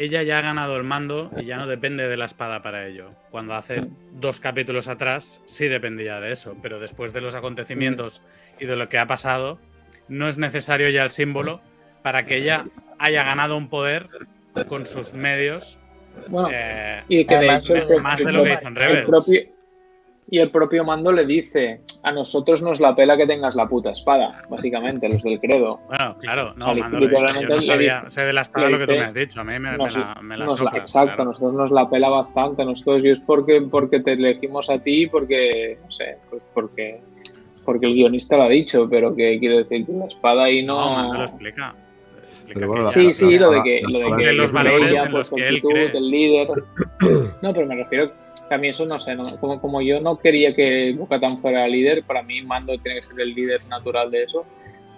Ella 0.00 0.22
ya 0.22 0.38
ha 0.38 0.40
ganado 0.40 0.76
el 0.76 0.82
mando 0.84 1.30
y 1.38 1.44
ya 1.44 1.58
no 1.58 1.66
depende 1.66 2.08
de 2.08 2.16
la 2.16 2.24
espada 2.24 2.62
para 2.62 2.86
ello. 2.86 3.10
Cuando 3.30 3.54
hace 3.54 3.82
dos 4.12 4.40
capítulos 4.40 4.88
atrás 4.88 5.42
sí 5.44 5.68
dependía 5.68 6.20
de 6.20 6.32
eso, 6.32 6.56
pero 6.62 6.80
después 6.80 7.12
de 7.12 7.20
los 7.20 7.34
acontecimientos 7.34 8.22
y 8.58 8.64
de 8.64 8.76
lo 8.76 8.88
que 8.88 8.98
ha 8.98 9.06
pasado, 9.06 9.58
no 10.08 10.26
es 10.26 10.38
necesario 10.38 10.88
ya 10.88 11.02
el 11.02 11.10
símbolo 11.10 11.60
para 12.02 12.24
que 12.24 12.38
ella 12.38 12.64
haya 12.98 13.24
ganado 13.24 13.58
un 13.58 13.68
poder 13.68 14.08
con 14.68 14.86
sus 14.86 15.12
medios 15.12 15.78
Bueno, 16.28 16.48
eh, 16.50 17.02
y 17.08 17.26
que 17.26 17.34
de 17.34 17.40
el 17.40 17.46
más 18.02 18.18
de 18.18 18.32
lo 18.32 18.42
que 18.42 18.52
hizo 18.54 18.62
en 18.62 18.68
el 18.68 18.76
Rebels. 18.76 19.06
propio- 19.06 19.42
y 20.30 20.38
el 20.38 20.50
propio 20.50 20.84
mando 20.84 21.10
le 21.12 21.26
dice, 21.26 21.80
a 22.04 22.12
nosotros 22.12 22.62
nos 22.62 22.78
la 22.80 22.94
pela 22.94 23.16
que 23.16 23.26
tengas 23.26 23.56
la 23.56 23.66
puta 23.68 23.90
espada, 23.90 24.42
básicamente, 24.48 25.08
los 25.08 25.22
del 25.22 25.40
credo. 25.40 25.80
Bueno, 25.88 26.16
claro, 26.18 26.54
no, 26.56 26.66
Vale, 26.66 26.80
Mando 26.82 27.00
lo 27.00 27.06
dice. 27.06 27.14
Yo 27.16 27.20
literalmente 27.20 27.54
no 27.56 27.60
le 27.60 27.66
sabía, 27.66 28.00
dice- 28.04 28.10
sé 28.20 28.26
de 28.26 28.32
la 28.32 28.40
espada 28.42 28.70
lo 28.70 28.78
que 28.78 28.86
tú 28.86 28.92
me 28.92 29.00
has 29.00 29.14
dicho, 29.14 29.40
a 29.40 29.44
mí 29.44 29.58
me, 29.58 29.76
la, 29.76 30.18
me 30.22 30.36
la 30.36 30.46
la- 30.46 30.78
exacto, 30.78 31.14
claro. 31.16 31.24
nosotros 31.24 31.52
nos 31.54 31.70
la 31.72 31.90
pela 31.90 32.08
bastante, 32.08 32.64
nosotros, 32.64 33.02
y 33.04 33.10
es 33.10 33.20
porque, 33.20 33.60
porque 33.70 34.00
te 34.00 34.12
elegimos 34.12 34.70
a 34.70 34.78
ti, 34.78 35.06
porque, 35.08 35.78
no 35.84 35.90
sé, 35.90 36.16
pues 36.30 36.42
porque, 36.54 37.00
porque 37.64 37.86
el 37.86 37.94
guionista 37.94 38.36
lo 38.36 38.44
ha 38.44 38.48
dicho, 38.48 38.88
pero 38.88 39.14
que 39.14 39.38
quiero 39.40 39.58
decir 39.58 39.84
que 39.86 39.92
la 39.92 40.06
espada 40.06 40.44
ahí 40.44 40.62
No, 40.64 40.76
no... 40.90 40.94
Mando 40.96 41.18
lo 41.18 41.24
explica. 41.24 41.74
Bueno, 42.54 42.74
que 42.74 42.82
la- 42.82 42.90
Sí, 42.90 43.14
sí, 43.14 43.38
lo 43.38 43.50
de 43.52 43.62
que, 43.62 43.80
lo 43.88 43.98
de 44.16 44.24
que 44.24 44.32
los 44.32 44.44
es 44.46 44.52
valores 44.52 44.90
ella, 44.90 45.04
en 45.04 45.10
pues, 45.12 45.30
los 45.30 45.30
que 45.40 45.48
él 45.48 45.54
actitud, 45.56 45.70
cree. 45.70 45.96
el 45.96 46.10
líder. 46.10 46.48
No, 47.42 47.52
pero 47.54 47.66
me 47.66 47.76
refiero 47.76 48.08
que 48.08 48.14
a 48.54 48.58
mí 48.58 48.68
eso 48.68 48.86
no 48.86 48.98
sé, 48.98 49.14
¿no? 49.14 49.22
como, 49.40 49.60
como 49.60 49.80
yo 49.82 50.00
no 50.00 50.18
quería 50.18 50.54
que 50.54 50.94
Bocatan 50.98 51.38
fuera 51.40 51.66
líder, 51.68 52.04
para 52.04 52.22
mí 52.22 52.42
Mando 52.42 52.76
tiene 52.78 53.00
que 53.00 53.06
ser 53.06 53.20
el 53.20 53.34
líder 53.34 53.60
natural 53.68 54.10
de 54.10 54.24
eso, 54.24 54.44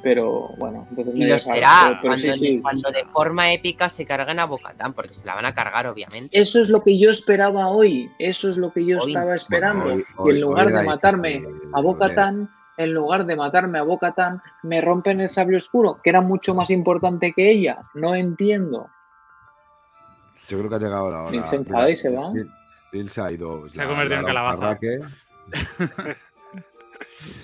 pero 0.03 0.49
bueno, 0.59 0.87
entonces 0.91 1.15
Y 1.15 1.19
me 1.21 1.27
lo 1.27 1.39
será 1.39 1.71
pero- 1.87 1.99
pero 2.03 2.11
cuando, 2.13 2.27
sí, 2.27 2.35
sí. 2.35 2.61
cuando 2.61 2.91
de 2.91 3.05
forma 3.05 3.53
épica 3.53 3.89
se 3.89 4.05
carguen 4.05 4.41
a 4.41 4.47
Bocatán, 4.47 4.95
porque 4.95 5.15
se 5.15 5.25
la 5.27 5.35
van 5.35 5.47
a 5.47 5.55
cargar, 5.55 5.87
obviamente. 5.87 6.37
Eso 6.39 6.61
es 6.61 6.69
lo 6.69 6.83
que 6.83 6.99
yo 6.99 7.09
esperaba 7.11 7.69
hoy, 7.69 8.11
eso 8.19 8.49
es 8.51 8.57
lo 8.57 8.73
que 8.73 8.85
yo 8.85 8.99
Hoy. 8.99 9.11
estaba 9.13 9.35
esperando. 9.35 9.85
Hoy- 9.85 10.05
y 10.27 10.31
en 10.31 10.41
lugar 10.41 10.67
hoy 10.69 10.73
de 10.73 10.83
matarme 10.83 11.43
a 11.73 11.81
Bocatan, 11.81 12.51
en 12.79 12.93
lugar 12.95 13.27
de 13.27 13.37
matarme 13.37 13.79
a 13.79 13.83
Bocatan, 13.83 14.43
me 14.65 14.81
rompen 14.81 15.21
el 15.21 15.31
sable 15.31 15.59
oscuro, 15.59 16.01
que 16.03 16.11
era 16.11 16.21
mucho 16.21 16.55
más 16.55 16.71
importante 16.71 17.33
que 17.33 17.51
ella. 17.53 17.79
No 17.95 18.15
entiendo. 18.15 18.89
Yo 20.49 20.59
creo 20.59 20.69
que 20.69 20.75
ha 20.77 20.79
llegado 20.81 21.11
la 21.11 21.21
hora. 21.23 21.31
Bill 21.31 21.45
se 21.45 21.57
enfada 21.57 21.89
y 21.91 21.95
se 21.97 22.11
va. 22.11 22.33
Se 23.07 23.21
ha 23.21 23.33
ido. 23.33 23.69
Se 23.71 23.83
ha 23.83 23.87
convertido 23.87 24.21
en 24.21 24.27
calabaza. 24.27 24.79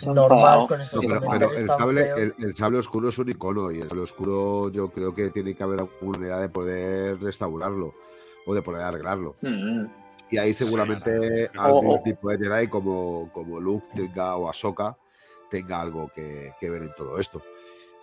Normal 0.05 0.67
con 0.67 0.81
estos 0.81 1.03
No, 1.05 1.21
pero, 1.31 1.53
el, 1.53 1.69
sable, 1.69 2.11
el, 2.17 2.35
el 2.39 2.55
sable 2.55 2.79
oscuro 2.79 3.09
es 3.09 3.19
un 3.19 3.29
icono 3.29 3.71
y 3.71 3.81
el 3.81 3.89
sable 3.89 4.03
oscuro 4.03 4.71
yo 4.71 4.91
creo 4.91 5.15
que 5.15 5.31
tiene 5.31 5.55
que 5.55 5.63
haber 5.63 5.81
alguna 5.81 6.19
manera 6.19 6.39
de 6.41 6.49
poder 6.49 7.21
restaurarlo 7.21 7.95
o 8.47 8.55
de 8.55 8.63
poder 8.63 8.83
arreglarlo. 8.83 9.37
Mm. 9.43 9.87
Y 10.31 10.39
ahí 10.39 10.53
seguramente 10.53 11.51
algún 11.57 12.03
tipo 12.03 12.31
de 12.31 12.39
Jedi 12.39 12.69
como, 12.69 13.31
como 13.33 13.61
Luke 13.61 13.87
tenga 13.95 14.37
o 14.37 14.49
Ahsoka 14.49 14.97
tenga 15.51 15.81
algo 15.81 16.11
que, 16.15 16.53
que 16.61 16.69
ver 16.69 16.83
en 16.83 16.95
todo 16.95 17.19
esto. 17.19 17.43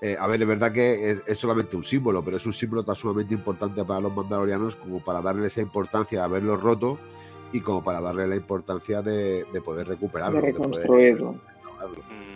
Eh, 0.01 0.17
a 0.19 0.27
ver, 0.27 0.41
es 0.41 0.47
verdad 0.47 0.71
que 0.71 1.11
es, 1.11 1.21
es 1.25 1.37
solamente 1.37 1.75
un 1.75 1.83
símbolo, 1.83 2.23
pero 2.23 2.37
es 2.37 2.45
un 2.45 2.53
símbolo 2.53 2.83
tan 2.83 2.95
sumamente 2.95 3.33
importante 3.33 3.83
para 3.85 4.01
los 4.01 4.13
mandalorianos 4.13 4.75
como 4.75 4.99
para 4.99 5.21
darle 5.21 5.47
esa 5.47 5.61
importancia 5.61 6.21
a 6.21 6.25
haberlo 6.25 6.57
roto 6.57 6.99
y 7.55 7.61
como 7.61 7.83
para 7.83 8.01
darle 8.01 8.27
la 8.27 8.35
importancia 8.35 9.01
de, 9.01 9.45
de 9.53 9.61
poder 9.61 9.87
recuperarlo. 9.87 10.41
De 10.41 10.47
de 10.47 10.53
poder 10.53 10.61
reconstruirlo. 10.71 11.31
Mm, 11.33 12.35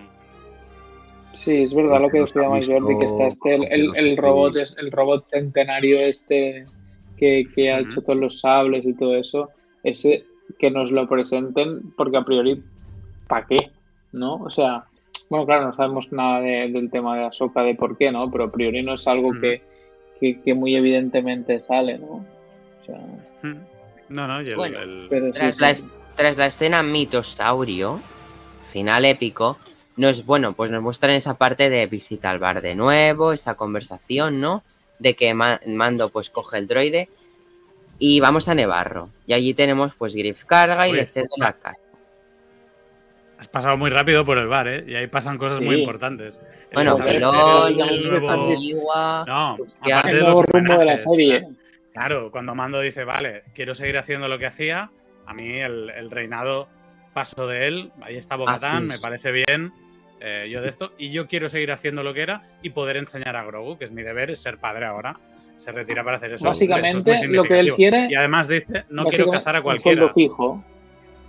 Sí, 1.34 1.62
es 1.64 1.74
verdad 1.74 2.02
lo 2.02 2.10
que 2.10 2.20
decía 2.22 2.50
más 2.50 2.68
Jordi, 2.68 2.98
que 2.98 3.06
está 3.06 3.28
este, 3.28 3.56
el, 3.56 4.18
robot, 4.18 4.56
es, 4.58 4.76
el 4.80 4.92
robot 4.92 5.26
centenario 5.26 6.00
este 6.00 6.66
que, 7.18 7.46
que 7.54 7.72
ha 7.72 7.80
hecho 7.80 8.02
todos 8.02 8.18
los 8.20 8.40
sables 8.40 8.84
y 8.86 8.94
todo 8.94 9.16
eso, 9.16 9.50
ese 9.84 10.26
que 10.58 10.72
nos 10.72 10.92
lo 10.92 11.08
presenten, 11.08 11.92
porque 11.96 12.18
a 12.18 12.24
priori, 12.26 12.64
¿para 13.28 13.46
qué? 13.46 13.70
¿No? 14.12 14.36
O 14.36 14.50
sea, 14.50 14.86
bueno, 15.30 15.46
claro, 15.46 15.68
no 15.68 15.76
sabemos 15.76 16.12
nada 16.12 16.42
de- 16.42 16.70
del 16.72 16.90
tema 16.90 17.16
de 17.18 17.26
Ahsoka, 17.26 17.62
de 17.62 17.76
por 17.76 17.96
qué, 17.98 18.12
¿no? 18.12 18.30
Pero 18.32 18.46
a 18.46 18.52
priori 18.52 18.82
no 18.82 18.96
es 18.96 19.08
algo 19.08 19.32
que, 19.40 19.62
que, 20.20 20.42
que 20.42 20.54
muy 20.56 20.76
evidentemente 20.76 21.62
sale, 21.62 22.00
¿no? 22.00 22.26
O 22.82 22.86
sea. 22.86 23.00
No, 24.10 24.28
no, 24.28 24.42
y 24.42 24.50
el, 24.50 24.56
Bueno, 24.56 24.80
el- 24.80 25.32
Tras 25.34 25.60
la, 25.60 25.70
es- 25.70 25.86
tras 26.16 26.38
la 26.38 26.48
escena 26.48 26.84
mitosaurio, 26.84 28.00
final 28.72 29.06
épico, 29.06 29.58
nos, 29.96 30.26
bueno, 30.26 30.54
pues 30.54 30.72
nos 30.72 30.82
muestran 30.82 31.14
esa 31.16 31.36
parte 31.38 31.70
de 31.70 31.86
visita 31.88 32.30
al 32.30 32.40
bar 32.40 32.62
de 32.62 32.76
nuevo, 32.76 33.34
esa 33.34 33.56
conversación, 33.56 34.40
¿no? 34.42 34.64
De 34.98 35.14
que 35.16 35.34
Ma- 35.34 35.60
Mando 35.68 36.10
pues 36.10 36.30
coge 36.30 36.58
el 36.58 36.68
droide 36.68 37.10
y 38.00 38.20
vamos 38.20 38.48
a 38.48 38.56
Nevarro. 38.56 39.10
Y 39.28 39.34
allí 39.34 39.54
tenemos 39.54 39.94
pues 39.96 40.14
Griff 40.16 40.46
carga 40.46 40.88
y 40.88 40.92
Oye, 40.92 41.02
le 41.02 41.06
cede 41.06 41.28
la 41.38 41.54
casa. 41.54 41.78
has 43.38 43.48
pasado 43.48 43.78
muy 43.78 43.90
rápido 43.90 44.26
por 44.26 44.38
el 44.38 44.48
bar, 44.48 44.68
¿eh? 44.68 44.84
Y 44.88 44.96
ahí 44.96 45.08
pasan 45.08 45.38
cosas 45.38 45.62
muy 45.62 45.78
importantes. 45.80 46.42
Bueno, 46.74 46.98
el 47.08 47.22
nuevo- 47.22 47.34
No, 49.28 49.58
aparte 49.98 50.10
el 50.10 50.16
de 50.16 50.22
nuevo 50.24 50.40
los 50.42 50.46
rumbo 50.46 50.78
de 50.78 50.86
la 50.86 50.98
serie. 50.98 51.48
Claro, 52.00 52.32
cuando 52.32 52.56
Mando 52.56 52.80
dice, 52.80 53.04
vale, 53.04 53.44
quiero 53.54 53.76
seguir 53.76 53.98
haciendo 53.98 54.28
lo 54.28 54.40
que 54.40 54.46
hacía, 54.46 54.90
a 55.26 55.34
mí 55.34 55.60
el, 55.60 55.90
el 55.90 56.10
reinado 56.10 56.70
paso 57.14 57.46
de 57.48 57.68
él, 57.68 57.92
ahí 58.02 58.16
está 58.16 58.36
Bogatán, 58.38 58.88
me 58.88 59.00
parece 59.00 59.32
bien 59.32 59.74
eh, 60.22 60.48
yo 60.50 60.62
de 60.62 60.70
esto, 60.70 60.94
y 60.98 61.12
yo 61.12 61.28
quiero 61.28 61.50
seguir 61.50 61.72
haciendo 61.72 62.04
lo 62.04 62.14
que 62.14 62.22
era 62.22 62.44
y 62.62 62.70
poder 62.70 62.98
enseñar 62.98 63.36
a 63.36 63.44
Grogu, 63.44 63.78
que 63.78 63.86
es 63.86 63.92
mi 63.92 64.02
deber, 64.04 64.32
es 64.32 64.40
ser 64.40 64.58
padre 64.60 64.86
ahora. 64.86 65.18
Se 65.58 65.74
retira 65.74 66.04
para 66.06 66.16
hacer 66.18 66.32
eso. 66.34 66.46
Básicamente, 66.46 67.12
Eso 67.12 67.26
es 67.26 67.30
lo 67.32 67.44
que 67.44 67.60
él 67.60 67.74
quiere- 67.76 68.08
Y 68.10 68.16
además 68.16 68.48
dice, 68.48 68.86
no 68.90 69.04
quiero 69.06 69.30
cazar 69.30 69.58
a 69.58 69.60
un 69.60 69.64
cualquiera. 69.64 69.98
sueldo 70.08 70.14
fijo. 70.14 70.64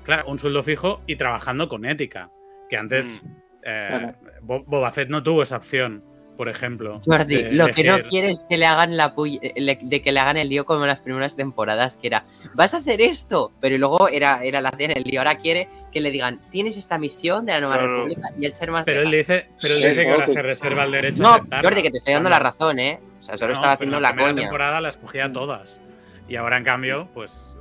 Claro, 0.05 0.29
un 0.29 0.39
sueldo 0.39 0.63
fijo 0.63 1.01
y 1.09 1.17
trabajando 1.17 1.69
con 1.69 1.85
ética. 1.85 2.31
Que 2.69 2.77
antes 2.77 3.23
eh, 3.65 3.87
Claro. 3.89 4.15
Bo- 4.43 4.63
Boba 4.65 4.91
Fett 4.93 5.09
no 5.09 5.21
tuvo 5.23 5.43
esa 5.43 5.57
opción, 5.57 6.05
por 6.41 6.49
ejemplo. 6.49 7.03
Jordi, 7.05 7.43
de 7.43 7.53
lo 7.53 7.67
que 7.69 7.85
no 7.85 7.97
elegir- 7.97 8.09
quiere 8.09 8.31
es 8.31 8.47
que 8.49 8.57
le 8.57 8.65
hagan 8.65 8.97
la 8.97 9.15
puy- 9.15 9.39
eh, 9.43 9.79
de 9.83 10.01
que 10.01 10.11
le 10.11 10.21
hagan 10.21 10.39
el 10.39 10.49
lío 10.49 10.65
como 10.65 10.81
en 10.85 10.89
las 10.89 11.01
primeras 11.01 11.37
temporadas, 11.37 11.99
que 11.99 12.07
era, 12.07 12.25
vas 12.55 12.73
a 12.73 12.79
hacer 12.79 13.03
esto, 13.03 13.53
pero 13.61 13.77
luego 13.77 14.09
era, 14.09 14.43
era 14.43 14.63
la 14.63 14.71
hacían 14.71 14.93
el 14.93 15.03
lío. 15.03 15.21
Ahora 15.21 15.35
quiere 15.35 15.69
que 15.93 16.01
le 16.01 16.11
digan, 16.11 16.41
tienes 16.51 16.79
esta 16.79 16.97
misión 16.97 17.45
de 17.45 17.53
la 17.53 17.61
nueva 17.61 17.75
Claro. 17.77 17.97
república 18.07 18.29
y 18.39 18.47
el 18.47 18.55
ser 18.55 18.71
más 18.71 18.87
Pero 18.87 19.03
él 19.03 19.11
legal. 19.11 19.21
dice, 19.37 19.49
pero 19.61 19.75
él 19.75 19.83
Sí, 19.83 19.89
dice 19.91 20.03
que 20.07 20.11
ahora 20.11 20.29
se 20.29 20.41
reserva 20.41 20.85
el 20.85 20.93
derecho 20.93 21.23
a 21.23 21.27
No, 21.29 21.35
aceptarla. 21.35 21.69
Jordi, 21.69 21.83
que 21.83 21.91
te 21.91 21.97
estoy 21.99 22.15
dando 22.15 22.31
la 22.31 22.39
razón, 22.39 22.79
¿eh? 22.79 23.01
O 23.21 23.23
sea, 23.23 23.37
solo 23.37 23.49
No, 23.49 23.55
estaba 23.57 23.73
haciendo 23.75 23.97
en 23.99 24.03
la 24.03 24.09
primera 24.15 24.31
coña. 24.31 24.43
temporada 24.45 24.81
las 24.81 24.97
cogía 24.97 25.31
todas. 25.31 25.79
Y 26.27 26.37
ahora, 26.37 26.57
en 26.57 26.65
cambio, 26.65 27.07
pues 27.13 27.55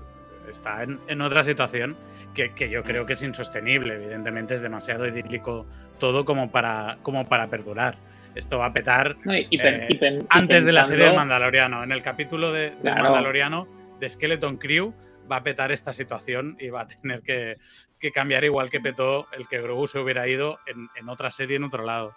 está 0.50 0.84
en, 0.84 1.02
en 1.10 1.20
otra 1.20 1.44
situación 1.44 1.98
que, 2.34 2.54
que 2.54 2.70
yo 2.70 2.84
creo 2.86 3.06
que 3.06 3.12
es 3.12 3.24
insostenible. 3.24 3.96
Evidentemente 3.96 4.56
es 4.56 4.62
demasiado 4.62 5.06
idílico 5.06 5.66
todo 6.00 6.24
como 6.24 6.50
para, 6.50 6.98
como 7.04 7.28
para 7.28 7.48
perdurar. 7.48 7.98
Esto 8.40 8.58
va 8.58 8.68
a 8.68 8.74
petar 8.74 9.18
No, 9.26 9.36
y- 9.36 9.48
y 9.50 9.58
pen- 9.58 9.82
Eh, 9.82 10.20
y 10.22 10.26
antes 10.30 10.64
de 10.66 10.72
la 10.72 10.86
serie 10.86 11.06
del 11.08 11.16
Mandaloriano. 11.16 11.84
En 11.84 11.92
el 11.92 12.02
capítulo 12.02 12.52
de, 12.54 12.70
del 12.72 12.80
Claro. 12.82 13.04
Mandaloriano 13.04 13.68
de 14.00 14.10
Skeleton 14.10 14.58
Crew 14.58 14.94
va 15.32 15.38
a 15.38 15.44
petar 15.44 15.72
esta 15.74 15.94
situación 15.94 16.56
y 16.60 16.70
va 16.70 16.82
a 16.82 16.88
tener 16.88 17.22
que, 17.22 17.58
que 18.00 18.12
cambiar 18.12 18.44
igual 18.46 18.70
que 18.70 18.80
petó 18.80 19.28
el 19.38 19.48
que 19.48 19.62
Grogu 19.62 19.88
se 19.88 20.00
hubiera 20.00 20.28
ido 20.28 20.58
en, 20.66 20.88
en 20.96 21.10
otra 21.10 21.30
serie 21.32 21.58
en 21.58 21.66
otro 21.66 21.84
lado. 21.86 22.16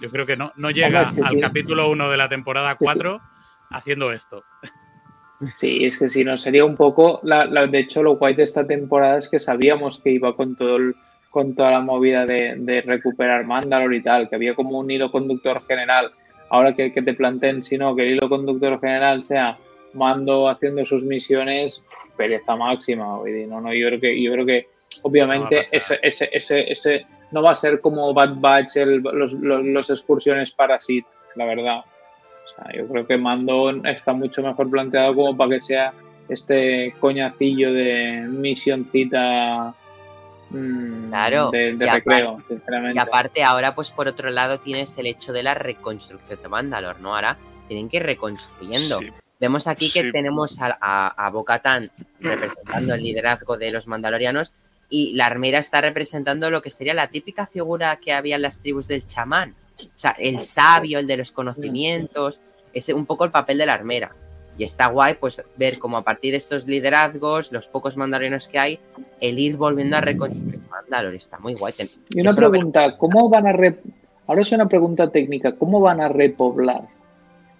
Yo 0.00 0.08
creo 0.10 0.24
que 0.26 0.36
no, 0.36 0.52
no 0.56 0.70
llega 0.70 1.02
es 1.02 1.12
que 1.12 1.20
al 1.20 1.28
sí. 1.28 1.40
capítulo 1.40 1.88
1 1.90 2.10
de 2.10 2.16
la 2.16 2.28
temporada 2.28 2.70
que 2.70 2.76
sí. 2.78 2.84
4 2.84 3.20
haciendo 3.70 4.10
esto. 4.12 4.42
Sí, 5.56 5.84
es 5.84 5.98
que 5.98 6.08
si 6.08 6.24
no 6.24 6.36
sería 6.36 6.64
un 6.64 6.76
poco. 6.76 7.20
La, 7.22 7.44
la- 7.44 7.66
de 7.66 7.78
hecho, 7.78 8.02
lo 8.02 8.16
guay 8.16 8.34
de 8.34 8.42
esta 8.42 8.66
temporada 8.66 9.18
es 9.18 9.28
que 9.28 9.38
sabíamos 9.38 10.00
que 10.00 10.10
iba 10.10 10.34
con 10.34 10.56
todo 10.56 10.76
el- 10.76 10.96
con 11.38 11.54
toda 11.54 11.70
la 11.70 11.80
movida 11.80 12.26
de, 12.26 12.54
de 12.58 12.80
recuperar 12.82 13.44
Mandalor 13.44 13.94
y 13.94 14.02
tal, 14.02 14.28
que 14.28 14.34
había 14.34 14.56
como 14.56 14.76
un 14.80 14.90
hilo 14.90 15.08
conductor 15.12 15.62
general. 15.68 16.10
Ahora 16.50 16.74
que, 16.74 16.92
que 16.92 17.00
te 17.02 17.14
planteen, 17.14 17.62
si 17.62 17.78
no, 17.78 17.94
que 17.94 18.02
el 18.02 18.14
hilo 18.14 18.28
conductor 18.28 18.80
general 18.80 19.22
sea 19.22 19.56
Mando 19.94 20.48
haciendo 20.48 20.84
sus 20.84 21.04
misiones, 21.04 21.84
uf, 21.86 22.16
pereza 22.16 22.56
máxima. 22.56 23.04
No, 23.48 23.60
no, 23.60 23.72
yo 23.72 23.86
creo 23.86 24.00
que, 24.00 24.20
yo 24.20 24.32
creo 24.32 24.46
que 24.46 24.66
obviamente 25.02 25.54
No 25.54 25.60
ese, 25.60 25.98
ese, 26.02 26.28
ese, 26.32 26.72
ese 26.72 27.06
no 27.30 27.40
va 27.42 27.52
a 27.52 27.54
ser 27.54 27.80
como 27.80 28.12
Bad 28.12 28.34
Batch, 28.40 28.76
el- 28.76 28.98
los, 28.98 29.32
los, 29.34 29.64
los 29.64 29.90
excursiones 29.90 30.50
para 30.50 30.80
Sith, 30.80 31.06
la 31.36 31.44
verdad. 31.44 31.78
O 31.78 32.48
sea, 32.56 32.72
yo 32.76 32.88
creo 32.88 33.06
que 33.06 33.16
Mando 33.16 33.70
está 33.84 34.12
mucho 34.12 34.42
mejor 34.42 34.68
planteado 34.68 35.14
como 35.14 35.36
para 35.36 35.50
que 35.50 35.60
sea 35.60 35.92
este 36.28 36.94
coñacillo 37.00 37.72
de 37.72 38.26
misioncita 38.28 39.72
mm, 40.50 41.08
Claro, 41.08 41.50
de, 41.50 41.76
de 41.76 41.86
y 41.86 41.88
recreo, 41.90 42.30
aparte- 42.30 42.44
sinceramente. 42.48 42.96
Y 42.96 42.98
aparte 42.98 43.44
ahora, 43.44 43.74
pues 43.74 43.90
por 43.90 44.08
otro 44.08 44.30
lado, 44.30 44.58
tienes 44.58 44.96
el 44.98 45.06
hecho 45.06 45.32
de 45.32 45.42
la 45.42 45.54
reconstrucción 45.54 46.40
de 46.42 46.48
Mandalor, 46.48 47.00
¿no? 47.00 47.14
Ahora 47.14 47.36
tienen 47.66 47.88
que 47.88 47.98
ir 47.98 48.02
reconstruyendo. 48.04 48.98
Sí. 49.00 49.12
Vemos 49.40 49.66
aquí 49.68 49.90
que 49.92 50.02
Sí. 50.02 50.12
tenemos 50.12 50.60
a, 50.60 50.76
a, 50.80 51.26
a 51.26 51.30
Bo-Katan 51.30 51.90
representando 52.18 52.94
el 52.94 53.02
liderazgo 53.02 53.56
de 53.56 53.70
los 53.70 53.86
mandalorianos 53.86 54.52
y 54.90 55.14
la 55.14 55.26
armera 55.26 55.58
está 55.58 55.80
representando 55.80 56.50
lo 56.50 56.60
que 56.62 56.70
sería 56.70 56.94
la 56.94 57.06
típica 57.08 57.46
figura 57.46 57.96
que 57.96 58.12
había 58.12 58.36
en 58.36 58.42
las 58.42 58.60
tribus 58.60 58.88
del 58.88 59.06
chamán. 59.06 59.54
O 59.80 59.90
sea, 59.96 60.10
el 60.18 60.42
sabio, 60.42 60.98
el 60.98 61.06
de 61.06 61.18
los 61.18 61.30
conocimientos, 61.30 62.40
es 62.72 62.88
un 62.88 63.06
poco 63.06 63.24
el 63.24 63.30
papel 63.30 63.58
de 63.58 63.66
la 63.66 63.74
armera. 63.74 64.12
Y 64.58 64.64
está 64.64 64.88
guay, 64.88 65.14
pues, 65.14 65.42
ver 65.56 65.78
cómo 65.78 65.96
a 65.96 66.02
partir 66.02 66.32
de 66.32 66.38
estos 66.38 66.66
liderazgos, 66.66 67.52
los 67.52 67.68
pocos 67.68 67.96
mandalorianos 67.96 68.48
que 68.48 68.58
hay, 68.58 68.80
el 69.20 69.38
ir 69.38 69.56
volviendo 69.56 69.96
a 69.96 70.00
reconstruir 70.00 70.58
Mandalor. 70.68 71.14
Está 71.14 71.38
muy 71.38 71.54
guay. 71.54 71.72
Ten- 71.72 71.88
Y 72.10 72.20
una 72.20 72.30
eso 72.30 72.38
pregunta, 72.38 72.96
¿cómo 72.98 73.28
van 73.28 73.46
a 73.46 73.52
re- 73.52 73.80
ahora 74.26 74.42
es 74.42 74.50
una 74.52 74.66
pregunta 74.68 75.08
técnica, 75.10 75.52
¿cómo 75.52 75.80
van 75.80 76.00
a 76.00 76.08
repoblar? 76.08 76.82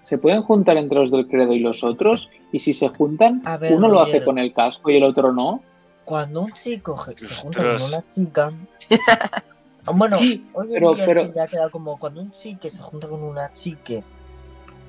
¿Se 0.02 0.18
pueden 0.18 0.42
juntar 0.42 0.76
entre 0.76 0.98
los 0.98 1.10
del 1.10 1.28
credo 1.28 1.52
y 1.52 1.60
los 1.60 1.84
otros? 1.84 2.30
Y 2.50 2.58
si 2.58 2.74
se 2.74 2.88
juntan, 2.88 3.42
A 3.44 3.56
ver, 3.58 3.72
uno 3.74 3.88
lo 3.88 4.00
hace 4.00 4.24
con 4.24 4.38
el 4.38 4.52
casco 4.52 4.90
y 4.90 4.96
el 4.96 5.04
otro 5.04 5.32
no. 5.32 5.62
Cuando 6.04 6.40
un 6.42 6.52
chico 6.52 6.98
se 7.16 7.26
junta 7.34 7.60
con 7.62 7.82
una 7.82 8.04
chica. 8.06 8.52
Ah, 9.86 9.92
bueno, 9.94 10.18
Sí, 10.18 10.46
hoy 10.52 10.66
en 10.66 10.72
pero- 11.06 11.24
día 11.24 11.32
ya 11.34 11.46
queda 11.46 11.70
como 11.70 11.98
cuando 11.98 12.20
un 12.20 12.30
chique 12.30 12.68
se 12.68 12.76
junta 12.78 13.08
con 13.08 13.22
una 13.22 13.50
chique. 13.54 14.04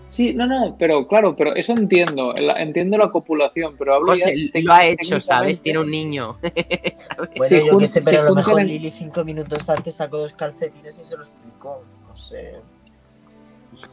Sí, 0.09 0.33
no, 0.33 0.47
no, 0.47 0.75
pero 0.79 1.07
claro, 1.07 1.35
pero 1.35 1.55
eso 1.55 1.71
entiendo, 1.73 2.33
la- 2.33 2.59
entiendo 2.61 2.97
la 2.97 3.11
copulación, 3.11 3.75
pero 3.77 3.93
hablo 3.93 4.15
ya 4.15 4.25
José 4.25 4.51
lo 4.63 4.73
ha 4.73 4.85
hecho, 4.85 5.19
¿sabes? 5.19 5.61
Tiene 5.61 5.79
un 5.79 5.91
niño. 5.91 6.37
¿sabes? 6.95 7.29
Bueno, 7.35 7.43
Si 7.45 7.55
yo 7.65 7.71
jun- 7.73 7.79
qué 7.79 7.87
sé, 7.87 8.01
si 8.01 8.09
pero 8.09 8.21
a 8.23 8.25
lo 8.29 8.35
mejor 8.35 8.59
en- 8.59 8.67
Lili 8.67 8.89
cinco 8.91 9.23
minutos 9.23 9.69
antes 9.69 9.95
sacó 9.95 10.17
dos 10.17 10.33
calcetines 10.33 10.99
y 10.99 11.03
se 11.03 11.15
lo 11.15 11.23
explicó. 11.23 11.83
No 12.07 12.15
sé. 12.17 12.53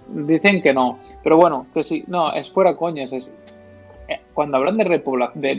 Dicen 0.09 0.63
que 0.63 0.73
no, 0.73 0.99
pero 1.23 1.37
bueno, 1.37 1.67
que 1.75 1.83
sí, 1.83 2.03
no, 2.07 2.33
es 2.33 2.51
fuera 2.51 2.77
coñas. 2.77 3.13
Es, 3.13 3.35
eh, 4.09 4.21
cuando 4.35 4.57
hablan 4.57 4.79
de, 4.79 4.85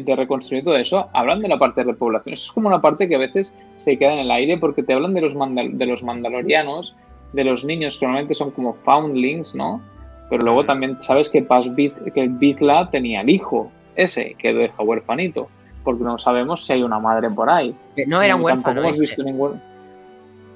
de 0.03 0.15
reconstruir 0.15 0.63
todo 0.63 0.75
eso, 0.75 1.07
hablan 1.13 1.41
de 1.41 1.49
la 1.49 1.59
parte 1.59 1.81
de 1.81 1.91
repoblación. 1.91 2.33
Eso 2.33 2.45
es 2.45 2.51
como 2.51 2.67
una 2.67 2.81
parte 2.81 3.07
que 3.07 3.15
a 3.15 3.19
veces 3.19 3.55
se 3.75 3.97
queda 3.97 4.13
en 4.13 4.19
el 4.19 4.31
aire 4.31 4.57
porque 4.57 4.81
te 4.83 4.93
hablan 4.93 5.13
de 5.13 5.21
los, 5.21 5.35
mandal- 5.35 5.71
de 5.73 5.85
los 5.85 6.01
mandalorianos, 6.03 6.95
de 7.33 7.43
los 7.43 7.63
niños 7.63 7.99
que 7.99 8.05
normalmente 8.05 8.33
son 8.33 8.51
como 8.51 8.73
foundlings, 8.73 9.53
¿no? 9.53 9.81
Pero 10.29 10.43
luego 10.43 10.65
también 10.65 10.97
sabes 11.01 11.29
que 11.29 11.41
Paz 11.41 11.67
que 12.13 12.27
tenía 12.91 13.21
el 13.21 13.29
hijo, 13.29 13.71
ese, 13.95 14.35
que 14.37 14.51
lo 14.53 14.59
deja 14.59 14.83
huerfanito, 14.83 15.47
porque 15.83 16.03
no 16.03 16.17
sabemos 16.19 16.65
si 16.65 16.73
hay 16.73 16.83
una 16.83 16.99
madre 16.99 17.29
por 17.29 17.49
ahí. 17.49 17.75
No 18.07 18.21
era 18.21 18.35
un 18.35 18.43
huérfano. 18.43 18.81
hemos 18.83 18.99
visto 18.99 19.23
ningún. 19.23 19.61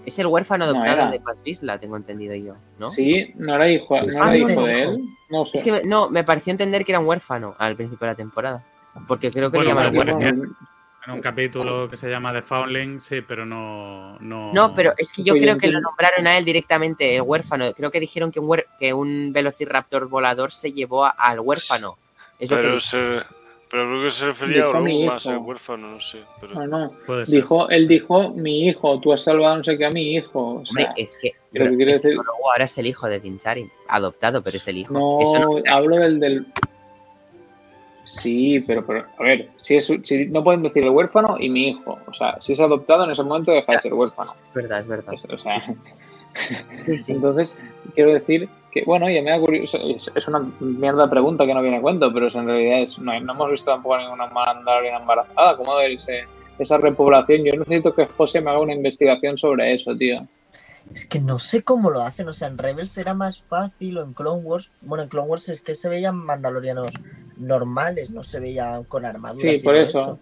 Es 0.05 0.17
el 0.19 0.27
huérfano 0.27 0.65
No 0.65 0.71
adoptado 0.71 1.11
de 1.11 1.19
Paz 1.19 1.41
tengo 1.79 1.95
entendido 1.95 2.33
yo, 2.35 2.55
¿no? 2.79 2.87
Sí, 2.87 3.31
no 3.35 3.55
era 3.55 3.69
hijo, 3.69 3.95
no 4.01 4.07
Ah, 4.21 4.33
era 4.35 4.45
no, 4.45 4.49
hijo 4.51 4.61
no, 4.61 4.65
de 4.67 4.79
hijo. 4.81 4.91
él. 4.93 5.01
No 5.29 5.45
sé. 5.45 5.57
Es 5.57 5.63
que 5.63 5.71
me- 5.71 5.83
no, 5.83 6.09
me 6.09 6.23
pareció 6.23 6.51
entender 6.51 6.83
que 6.83 6.91
era 6.91 6.99
un 6.99 7.05
huérfano 7.07 7.55
al 7.59 7.75
principio 7.75 8.05
de 8.07 8.11
la 8.11 8.15
temporada. 8.17 8.63
Porque 9.07 9.31
creo 9.31 9.49
que 9.51 9.57
Bueno, 9.57 9.69
le 9.73 9.75
llaman 9.91 9.93
pero 9.97 10.15
huérfano. 10.17 10.43
En 11.07 11.13
un 11.13 11.21
capítulo 11.21 11.89
que 11.89 11.97
se 11.97 12.09
llama 12.09 12.31
The 12.31 12.43
Foundling, 12.43 13.01
sí, 13.01 13.21
pero 13.21 13.45
no. 13.45 14.17
No, 14.19 14.53
No, 14.53 14.75
pero 14.75 14.93
es 14.97 15.11
que 15.11 15.23
yo 15.23 15.33
creo 15.33 15.57
que 15.57 15.67
lo 15.67 15.81
nombraron 15.81 16.27
a 16.27 16.37
él 16.37 16.45
directamente, 16.45 17.15
el 17.15 17.23
huérfano. 17.23 17.73
Creo 17.73 17.89
que 17.89 17.99
dijeron 17.99 18.31
que 18.31 18.39
un, 18.39 18.47
huer- 18.47 18.67
que 18.79 18.93
un 18.93 19.33
velociraptor 19.33 20.07
volador 20.07 20.51
se 20.51 20.71
llevó 20.73 21.05
a- 21.05 21.09
al 21.09 21.39
huérfano. 21.39 21.97
Es 22.37 22.51
lo 22.51 22.57
que 22.57 22.63
Pero, 22.63 22.79
se, 22.79 22.97
pero 23.69 23.87
creo 23.87 24.03
que 24.03 24.09
se 24.11 24.25
refería 24.27 24.65
Dijo 24.67 24.77
a 24.77 24.79
mi 24.81 25.01
algo 25.01 25.13
más, 25.13 25.25
el 25.25 25.37
huérfano, 25.37 25.87
no 25.91 25.99
sé. 25.99 26.19
Pero... 26.39 26.53
No, 26.53 26.67
no. 26.67 26.91
puede 27.07 27.25
ser. 27.25 27.35
Dijo, 27.41 27.67
él 27.69 27.87
dijo, 27.87 28.29
mi 28.33 28.67
hijo, 28.67 28.99
tú 28.99 29.11
has 29.11 29.23
salvado 29.23 29.57
no 29.57 29.63
sé 29.63 29.77
qué 29.79 29.85
a 29.85 29.89
mi 29.91 30.13
hijo. 30.15 30.39
O 30.39 30.57
Hombre, 30.57 30.87
es 30.97 31.17
que, 31.19 31.31
pero 31.51 31.69
¿qué 31.71 31.75
quiere 31.77 31.91
es 31.93 32.01
que 32.01 32.09
decir? 32.09 32.21
Ahora 32.45 32.65
es 32.65 32.77
el 32.77 32.85
hijo 32.85 33.07
de 33.07 33.19
Din 33.19 33.39
Djarin. 33.39 33.71
Adoptado, 33.87 34.43
pero 34.43 34.57
es 34.57 34.67
el 34.67 34.77
hijo. 34.77 34.93
no, 34.93 35.19
Eso 35.19 35.39
no 35.39 35.73
hablo 35.73 35.95
del 35.95 36.19
del. 36.19 36.45
Sí, 38.11 38.59
pero, 38.67 38.85
pero 38.85 39.05
a 39.17 39.23
ver, 39.23 39.49
si, 39.61 39.77
es, 39.77 39.85
si 40.03 40.25
no 40.25 40.43
pueden 40.43 40.63
decir 40.63 40.83
el 40.83 40.89
huérfano 40.89 41.37
y 41.39 41.49
mi 41.49 41.69
hijo. 41.69 41.97
O 42.05 42.13
sea, 42.13 42.35
si 42.41 42.51
es 42.53 42.59
adoptado 42.59 43.05
en 43.05 43.11
ese 43.11 43.23
momento 43.23 43.51
deja 43.51 43.71
de 43.71 43.79
ser 43.79 43.93
huérfano. 43.93 44.33
es 44.43 44.53
verdad, 44.53 44.81
es 44.81 44.87
verdad. 44.87 45.13
Es- 45.13 45.25
o 45.25 45.37
sea, 45.37 45.61
Sí, 46.85 46.97
sí. 46.97 47.11
entonces 47.13 47.57
quiero 47.95 48.13
decir 48.13 48.49
que, 48.71 48.83
bueno, 48.85 49.09
ya 49.09 49.21
me 49.21 49.31
da 49.31 49.39
curioso, 49.39 49.77
es, 49.77 50.11
es 50.13 50.27
una 50.27 50.39
mierda 50.59 51.09
pregunta 51.09 51.45
que 51.45 51.53
no 51.53 51.61
viene 51.61 51.77
a 51.77 51.81
cuento, 51.81 52.11
pero 52.13 52.27
en 52.27 52.47
realidad 52.47 52.81
es, 52.81 52.99
no, 52.99 53.17
no 53.21 53.31
hemos 53.33 53.49
visto 53.51 53.71
tampoco 53.71 53.97
ninguna 53.97 54.27
mandaloriana 54.27 54.99
embarazada. 54.99 55.55
¿Cómo 55.55 55.79
ese, 55.79 56.25
esa 56.59 56.77
repoblación? 56.79 57.45
Yo 57.45 57.53
necesito 57.59 57.95
que 57.95 58.07
José 58.07 58.41
me 58.41 58.49
haga 58.49 58.59
una 58.59 58.73
investigación 58.73 59.37
sobre 59.37 59.73
eso, 59.73 59.95
tío. 59.95 60.27
Es 60.93 61.05
que 61.05 61.21
no 61.21 61.39
sé 61.39 61.63
cómo 61.63 61.89
lo 61.91 62.01
hacen, 62.01 62.27
o 62.27 62.33
sea, 62.33 62.49
en 62.49 62.57
Rebels 62.57 62.97
era 62.97 63.13
más 63.13 63.41
fácil 63.43 63.97
o 63.99 64.03
en 64.03 64.11
Clone 64.13 64.41
Wars. 64.41 64.69
Bueno, 64.81 65.03
en 65.03 65.09
Clone 65.09 65.29
Wars 65.29 65.47
es 65.47 65.61
que 65.61 65.75
se 65.75 65.87
veían 65.87 66.17
mandalorianos 66.17 66.89
normales, 67.41 68.09
no 68.09 68.23
se 68.23 68.39
veían 68.39 68.83
con 68.85 69.05
armaduras. 69.05 69.53
Sí, 69.55 69.59
y 69.59 69.63
por 69.63 69.75
eso. 69.75 70.19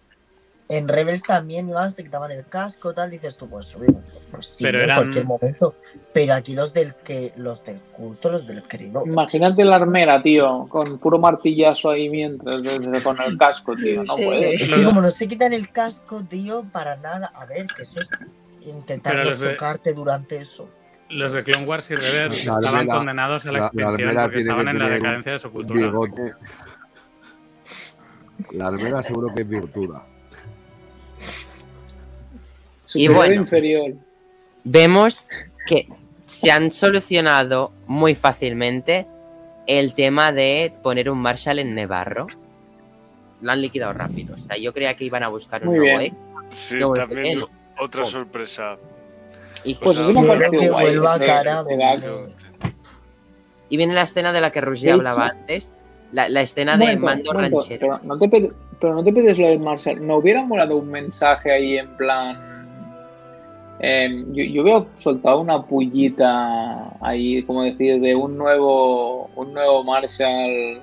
En 0.72 0.88
Rebels 0.88 1.24
también 1.24 1.68
ibas, 1.68 1.96
te 1.96 2.04
quitaban 2.04 2.30
el 2.30 2.46
casco, 2.46 2.94
tal, 2.94 3.10
dices 3.10 3.36
tú, 3.36 3.50
pues 3.50 3.66
subimos. 3.66 4.04
Pues 4.30 4.46
sí, 4.46 4.64
Pero 4.64 4.78
en 4.78 4.84
eran- 4.84 4.98
cualquier 5.00 5.26
momento. 5.26 5.76
Pero 6.14 6.36
aquí 6.36 6.54
los 6.54 6.76
del 6.76 6.94
que, 7.04 7.34
los 7.38 7.64
del 7.66 7.80
culto, 7.80 8.32
los 8.32 8.46
del 8.46 8.62
querido. 8.62 9.02
Imagínate 9.04 9.66
la 9.66 9.78
armera, 9.78 10.22
tío, 10.22 10.68
con 10.70 11.00
puro 11.00 11.18
martillazo 11.18 11.90
ahí 11.90 12.08
mientras, 12.08 12.62
desde- 12.62 13.02
con 13.02 13.20
el 13.20 13.36
casco, 13.36 13.74
tío. 13.76 14.04
No 14.04 14.16
Sí. 14.16 14.24
puedes. 14.26 14.62
Es 14.62 14.70
que 14.70 14.84
como 14.84 15.02
no 15.02 15.10
se 15.10 15.28
quitan 15.28 15.54
el 15.54 15.72
casco, 15.72 16.24
tío, 16.24 16.64
para 16.72 16.96
nada. 16.98 17.32
A 17.34 17.46
ver, 17.46 17.66
que 17.66 17.82
eso 17.82 18.02
es 18.02 18.08
intentar 18.68 19.16
no 19.16 19.24
de- 19.28 19.50
tocarte 19.54 19.94
durante 19.94 20.38
eso. 20.38 20.70
Los 21.10 21.34
de 21.34 21.42
Clone 21.44 21.66
Wars 21.66 21.90
y 21.90 21.96
Rebels 21.96 22.38
estaban 22.38 22.82
armera- 22.82 22.96
condenados 22.98 23.44
a 23.48 23.52
la 23.52 23.58
extinción 23.60 24.14
porque 24.16 24.38
estaban 24.38 24.68
en 24.68 24.78
la 24.78 24.90
decadencia 24.90 25.32
de 25.32 25.40
su 25.40 25.52
cultura. 25.52 25.88
Bigote. 25.88 26.34
La 28.52 28.68
armera 28.68 29.04
seguro 29.04 29.34
que 29.34 29.42
es 29.42 29.48
virtuda. 29.48 30.06
Superior 32.86 33.16
bueno. 33.16 33.34
inferior. 33.36 33.94
Vemos 34.64 35.28
que 35.68 35.88
se 36.26 36.52
han 36.52 36.72
solucionado 36.72 37.72
muy 37.88 38.16
fácilmente 38.16 39.08
el 39.68 39.94
tema 39.94 40.32
de 40.32 40.74
poner 40.82 41.10
un 41.10 41.20
Marshall 41.20 41.60
en 41.60 41.76
Nevarro. 41.76 42.28
Lo 43.42 43.52
han 43.52 43.62
liquidado 43.62 43.94
rápido. 43.94 44.36
O 44.36 44.40
sea, 44.40 44.58
yo 44.58 44.74
creía 44.74 44.96
que 44.96 45.06
iban 45.06 45.24
a 45.24 45.28
buscar 45.28 45.68
un 45.68 45.78
nuevo 45.78 46.00
ex. 46.00 46.16
Sí, 46.52 46.76
No, 46.80 46.94
también 46.94 47.44
otra 47.78 48.04
oh. 48.04 48.08
sorpresa. 48.08 48.78
Y, 49.64 49.76
Pues 49.76 49.98
O 49.98 50.12
sea, 50.12 50.50
que 50.50 50.70
guay. 50.70 50.86
vuelva 50.98 51.18
dato. 51.18 51.68
y 53.70 53.78
viene 53.78 53.94
la 53.94 54.02
escena 54.02 54.32
de 54.34 54.42
la 54.42 54.52
que 54.52 54.62
De 54.62 54.92
hablaba 54.92 55.28
antes. 55.28 55.72
La, 56.12 56.28
la 56.30 56.42
escena 56.42 56.76
de 56.78 56.86
momento, 56.98 57.06
mando 57.06 57.34
momento, 57.34 57.58
ranchero. 57.60 57.80
Pero 57.80 58.00
no, 58.04 58.18
te, 58.18 58.30
pe- 58.30 58.52
pero 58.80 58.94
no 58.96 59.04
te 59.04 59.14
pides 59.14 59.38
lo 59.40 59.48
del 59.48 59.60
Marshall. 59.60 60.06
¿No 60.06 60.18
hubiera 60.18 60.44
molado 60.44 60.78
un 60.78 60.90
mensaje 60.90 61.52
ahí 61.52 61.78
en 61.78 61.88
plan. 61.98 62.38
em, 63.80 64.26
yo, 64.34 64.44
yo 64.44 64.64
veo 64.64 64.88
soltado 64.96 65.40
una 65.40 65.62
pullita 65.66 66.98
ahí, 67.02 67.44
como 67.44 67.64
decir, 67.64 68.02
de 68.02 68.16
un 68.16 68.38
nuevo, 68.38 69.30
un 69.36 69.54
nuevo 69.54 69.84
Marshall 69.84 70.82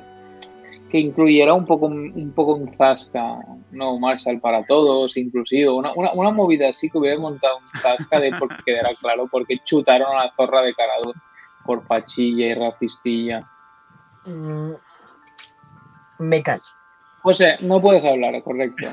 que 0.91 1.01
incluyera 1.01 1.53
un 1.53 1.67
poco 1.67 1.87
un, 1.87 2.33
poco 2.35 2.55
un 2.55 2.73
Zasca, 2.77 3.23
un 3.23 3.65
nuevo 3.73 3.99
Marshall 3.99 4.39
para 4.41 4.65
todos, 4.65 5.17
inclusivo, 5.17 5.75
una, 5.77 5.93
una, 5.95 6.13
una 6.13 6.31
movida 6.31 6.69
así 6.69 6.89
que 6.89 6.99
hubiera 6.99 7.19
montado 7.19 7.57
un 7.59 7.81
Zasca 7.81 8.21
de 8.21 8.31
porque 8.39 8.55
quedara 8.65 8.91
claro, 9.01 9.27
porque 9.31 9.57
chutaron 9.65 10.17
a 10.17 10.27
la 10.27 10.33
zorra 10.37 10.63
de 10.63 10.73
Carador 10.75 11.15
por 11.65 11.85
fachilla 11.87 12.47
y 12.47 12.55
racistilla. 12.55 13.45
Me 16.19 16.43
callo. 16.43 16.63
José, 17.23 17.57
no 17.61 17.81
puedes 17.81 18.05
hablar, 18.05 18.41
correcto. 18.43 18.87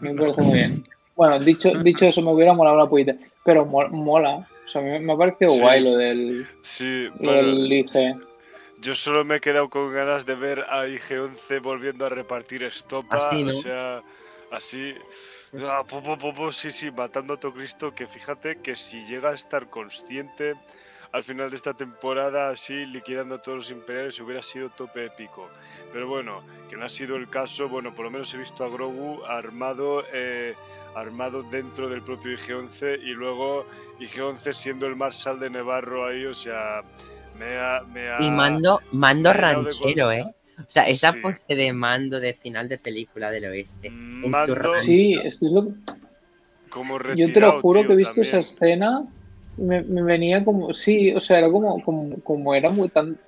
Me 0.00 0.14
parece 0.14 0.40
muy 0.40 0.54
bien. 0.54 0.84
Bueno, 1.14 1.38
dicho, 1.38 1.70
dicho 1.82 2.06
eso, 2.06 2.22
me 2.22 2.32
hubiera 2.32 2.52
molado 2.54 2.76
una 2.76 2.88
poquita. 2.88 3.14
Pero 3.44 3.64
mo- 3.66 3.88
mola. 3.88 4.48
O 4.66 4.68
sea, 4.68 4.80
me, 4.80 4.98
me 4.98 5.12
ha 5.12 5.16
parecido 5.16 5.50
Sí. 5.50 5.60
guay 5.60 5.80
lo 5.82 5.96
del, 5.96 6.48
Sí, 6.62 7.08
lo 7.20 7.32
del 7.32 7.72
IGE. 7.72 8.14
yo 8.80 8.94
solo 8.94 9.24
me 9.24 9.36
he 9.36 9.40
quedado 9.40 9.68
con 9.68 9.92
ganas 9.92 10.24
de 10.26 10.34
ver 10.34 10.64
a 10.68 10.86
IG-11 10.88 11.60
volviendo 11.62 12.06
a 12.06 12.08
repartir 12.08 12.62
estopa. 12.64 13.16
Así, 13.16 13.44
¿no? 13.44 13.50
O 13.50 13.52
sea, 13.52 14.00
así. 14.50 14.94
Ah, 15.68 15.84
po, 15.86 16.02
po, 16.02 16.16
po, 16.18 16.34
po, 16.34 16.50
sí, 16.50 16.72
sí, 16.72 16.90
matando 16.90 17.34
a 17.34 17.36
todo 17.36 17.52
Cristo. 17.52 17.94
Que 17.94 18.06
fíjate 18.06 18.56
que 18.62 18.74
si 18.74 19.04
llega 19.04 19.30
a 19.30 19.34
estar 19.34 19.68
consciente 19.68 20.54
al 21.14 21.22
final 21.22 21.48
de 21.48 21.54
esta 21.54 21.74
temporada, 21.74 22.48
así 22.48 22.86
liquidando 22.86 23.36
a 23.36 23.38
todos 23.38 23.58
los 23.58 23.70
imperiales, 23.70 24.20
hubiera 24.20 24.42
sido 24.42 24.68
tope 24.70 25.06
épico. 25.06 25.48
Pero 25.92 26.08
bueno, 26.08 26.42
que 26.68 26.76
no 26.76 26.84
ha 26.84 26.88
sido 26.88 27.14
el 27.14 27.28
caso. 27.30 27.68
Bueno, 27.68 27.94
por 27.94 28.04
lo 28.04 28.10
menos 28.10 28.34
he 28.34 28.36
visto 28.36 28.64
a 28.64 28.68
Grogu 28.68 29.24
armado, 29.24 30.02
eh, 30.12 30.54
armado 30.96 31.44
dentro 31.44 31.88
del 31.88 32.02
propio 32.02 32.32
IG-11 32.32 32.98
y 33.00 33.10
luego 33.12 33.64
IG-11 34.00 34.52
siendo 34.52 34.88
el 34.88 34.96
Marshal 34.96 35.38
de 35.38 35.50
Nevarro 35.50 36.04
ahí, 36.04 36.26
o 36.26 36.34
sea, 36.34 36.82
me 37.38 37.58
ha. 37.58 37.82
Me 37.82 38.08
ha 38.10 38.20
Y 38.20 38.28
mando, 38.32 38.80
mando 38.90 39.32
ranchero. 39.32 40.10
¿eh? 40.10 40.24
O 40.58 40.64
sea, 40.66 40.88
esa 40.88 41.12
Sí. 41.12 41.18
pose 41.20 41.54
de 41.54 41.72
mando 41.72 42.18
de 42.18 42.34
final 42.34 42.68
de 42.68 42.76
película 42.78 43.30
del 43.30 43.44
oeste. 43.44 43.88
Mm, 43.88 44.24
en 44.24 44.30
su 44.46 44.56
Mando. 44.56 44.78
Sí, 44.82 45.14
es 45.22 45.38
lo 45.40 45.68
como 46.70 46.98
Yo 47.14 47.32
te 47.32 47.38
lo 47.38 47.60
juro 47.60 47.80
tío, 47.80 47.86
que 47.88 47.92
he 47.92 47.96
visto 47.98 48.14
también. 48.14 48.26
esa 48.26 48.38
escena 48.40 49.04
me, 49.56 49.82
me 49.82 50.02
venía 50.02 50.44
como. 50.44 50.72
Sí, 50.74 51.12
o 51.14 51.20
sea, 51.20 51.38
era 51.38 51.50
como, 51.50 51.80
como, 51.82 52.20
como 52.22 52.54
era 52.54 52.70
muy 52.70 52.88
tan. 52.88 53.18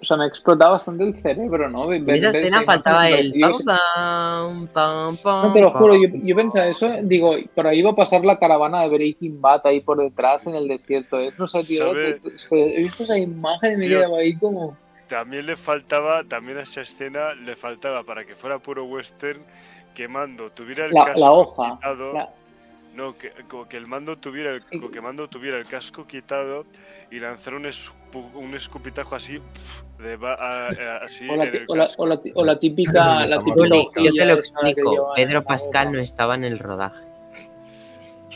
O 0.00 0.04
sea, 0.06 0.18
me 0.18 0.26
explotaba 0.26 0.72
bastante 0.72 1.04
el 1.04 1.14
cerebro, 1.22 1.70
¿no? 1.70 1.90
En 1.90 2.08
esa 2.10 2.28
escena 2.28 2.62
faltaba 2.62 3.08
el 3.08 3.32
pam, 3.40 3.52
pam, 3.64 4.68
pam, 4.68 5.16
pam, 5.22 5.46
No, 5.46 5.52
te 5.54 5.60
lo 5.62 5.70
juro, 5.70 5.94
yo, 5.94 6.08
yo 6.12 6.36
pensaba 6.36 6.66
eso, 6.66 6.90
digo, 7.02 7.34
por 7.54 7.66
ahí 7.66 7.80
va 7.80 7.92
a 7.92 7.96
pasar 7.96 8.22
la 8.22 8.38
caravana 8.38 8.82
de 8.82 8.88
Breaking 8.88 9.40
Bad 9.40 9.62
ahí 9.66 9.80
por 9.80 9.96
detrás 9.98 10.46
en 10.46 10.56
el 10.56 10.68
desierto. 10.68 11.18
¿eh? 11.20 11.32
No 11.38 11.46
sé, 11.46 11.60
tío, 11.60 11.86
¿Sabe? 11.88 12.14
te- 12.14 12.30
te- 12.30 12.76
he 12.78 12.82
visto 12.82 13.04
esa 13.04 13.16
imagen 13.16 13.72
y 13.72 13.76
me 13.78 13.88
quedaba 13.88 14.18
ahí 14.18 14.36
como... 14.36 14.76
También 15.08 15.46
le 15.46 15.56
faltaba, 15.56 16.24
también 16.24 16.58
a 16.58 16.62
esa 16.62 16.82
escena 16.82 17.34
le 17.34 17.56
faltaba 17.56 18.02
para 18.04 18.26
que 18.26 18.34
fuera 18.34 18.58
puro 18.58 18.84
western 18.84 19.40
que 19.94 20.06
Mando 20.08 20.50
tuviera 20.50 20.86
el 20.86 20.92
La, 20.92 21.04
casco 21.06 21.20
la 21.20 21.32
hoja. 21.32 21.74
quitado. 21.76 22.12
la- 22.12 22.28
No, 22.94 23.12
que, 23.18 23.32
como 23.48 23.68
que 23.68 23.76
el 23.76 23.88
mando 23.88 24.16
tuviera 24.18 24.52
el, 24.52 24.64
co- 24.64 24.88
que 24.90 25.00
Mando 25.00 25.28
tuviera 25.28 25.58
el 25.58 25.66
casco 25.66 26.06
quitado 26.06 26.64
y 27.10 27.18
lanzar 27.18 27.54
un, 27.54 27.64
espu- 27.64 28.32
un 28.34 28.54
escupitajo 28.54 29.16
así 29.16 29.40
de 29.98 30.16
ba- 30.16 30.34
a- 30.34 30.68
a- 30.68 30.96
así 31.04 31.28
o, 31.28 31.34
la, 31.36 31.44
en 31.44 31.50
ti- 31.50 31.56
el 31.58 31.64
o, 31.66 31.74
la, 31.76 31.84
casco. 31.86 32.02
o, 32.02 32.06
la, 32.06 32.22
ti- 32.22 32.32
o 32.34 32.44
la 32.44 32.58
típica... 32.58 33.26
La 33.26 33.38
típica 33.38 33.54
Juli, 33.56 33.88
yo 33.96 34.12
te 34.14 34.24
lo 34.24 34.34
explico. 34.34 35.12
Pedro 35.16 35.42
Pascal 35.42 35.90
no 35.92 35.98
estaba 35.98 36.36
en 36.36 36.44
el 36.44 36.58
rodaje. 36.60 37.04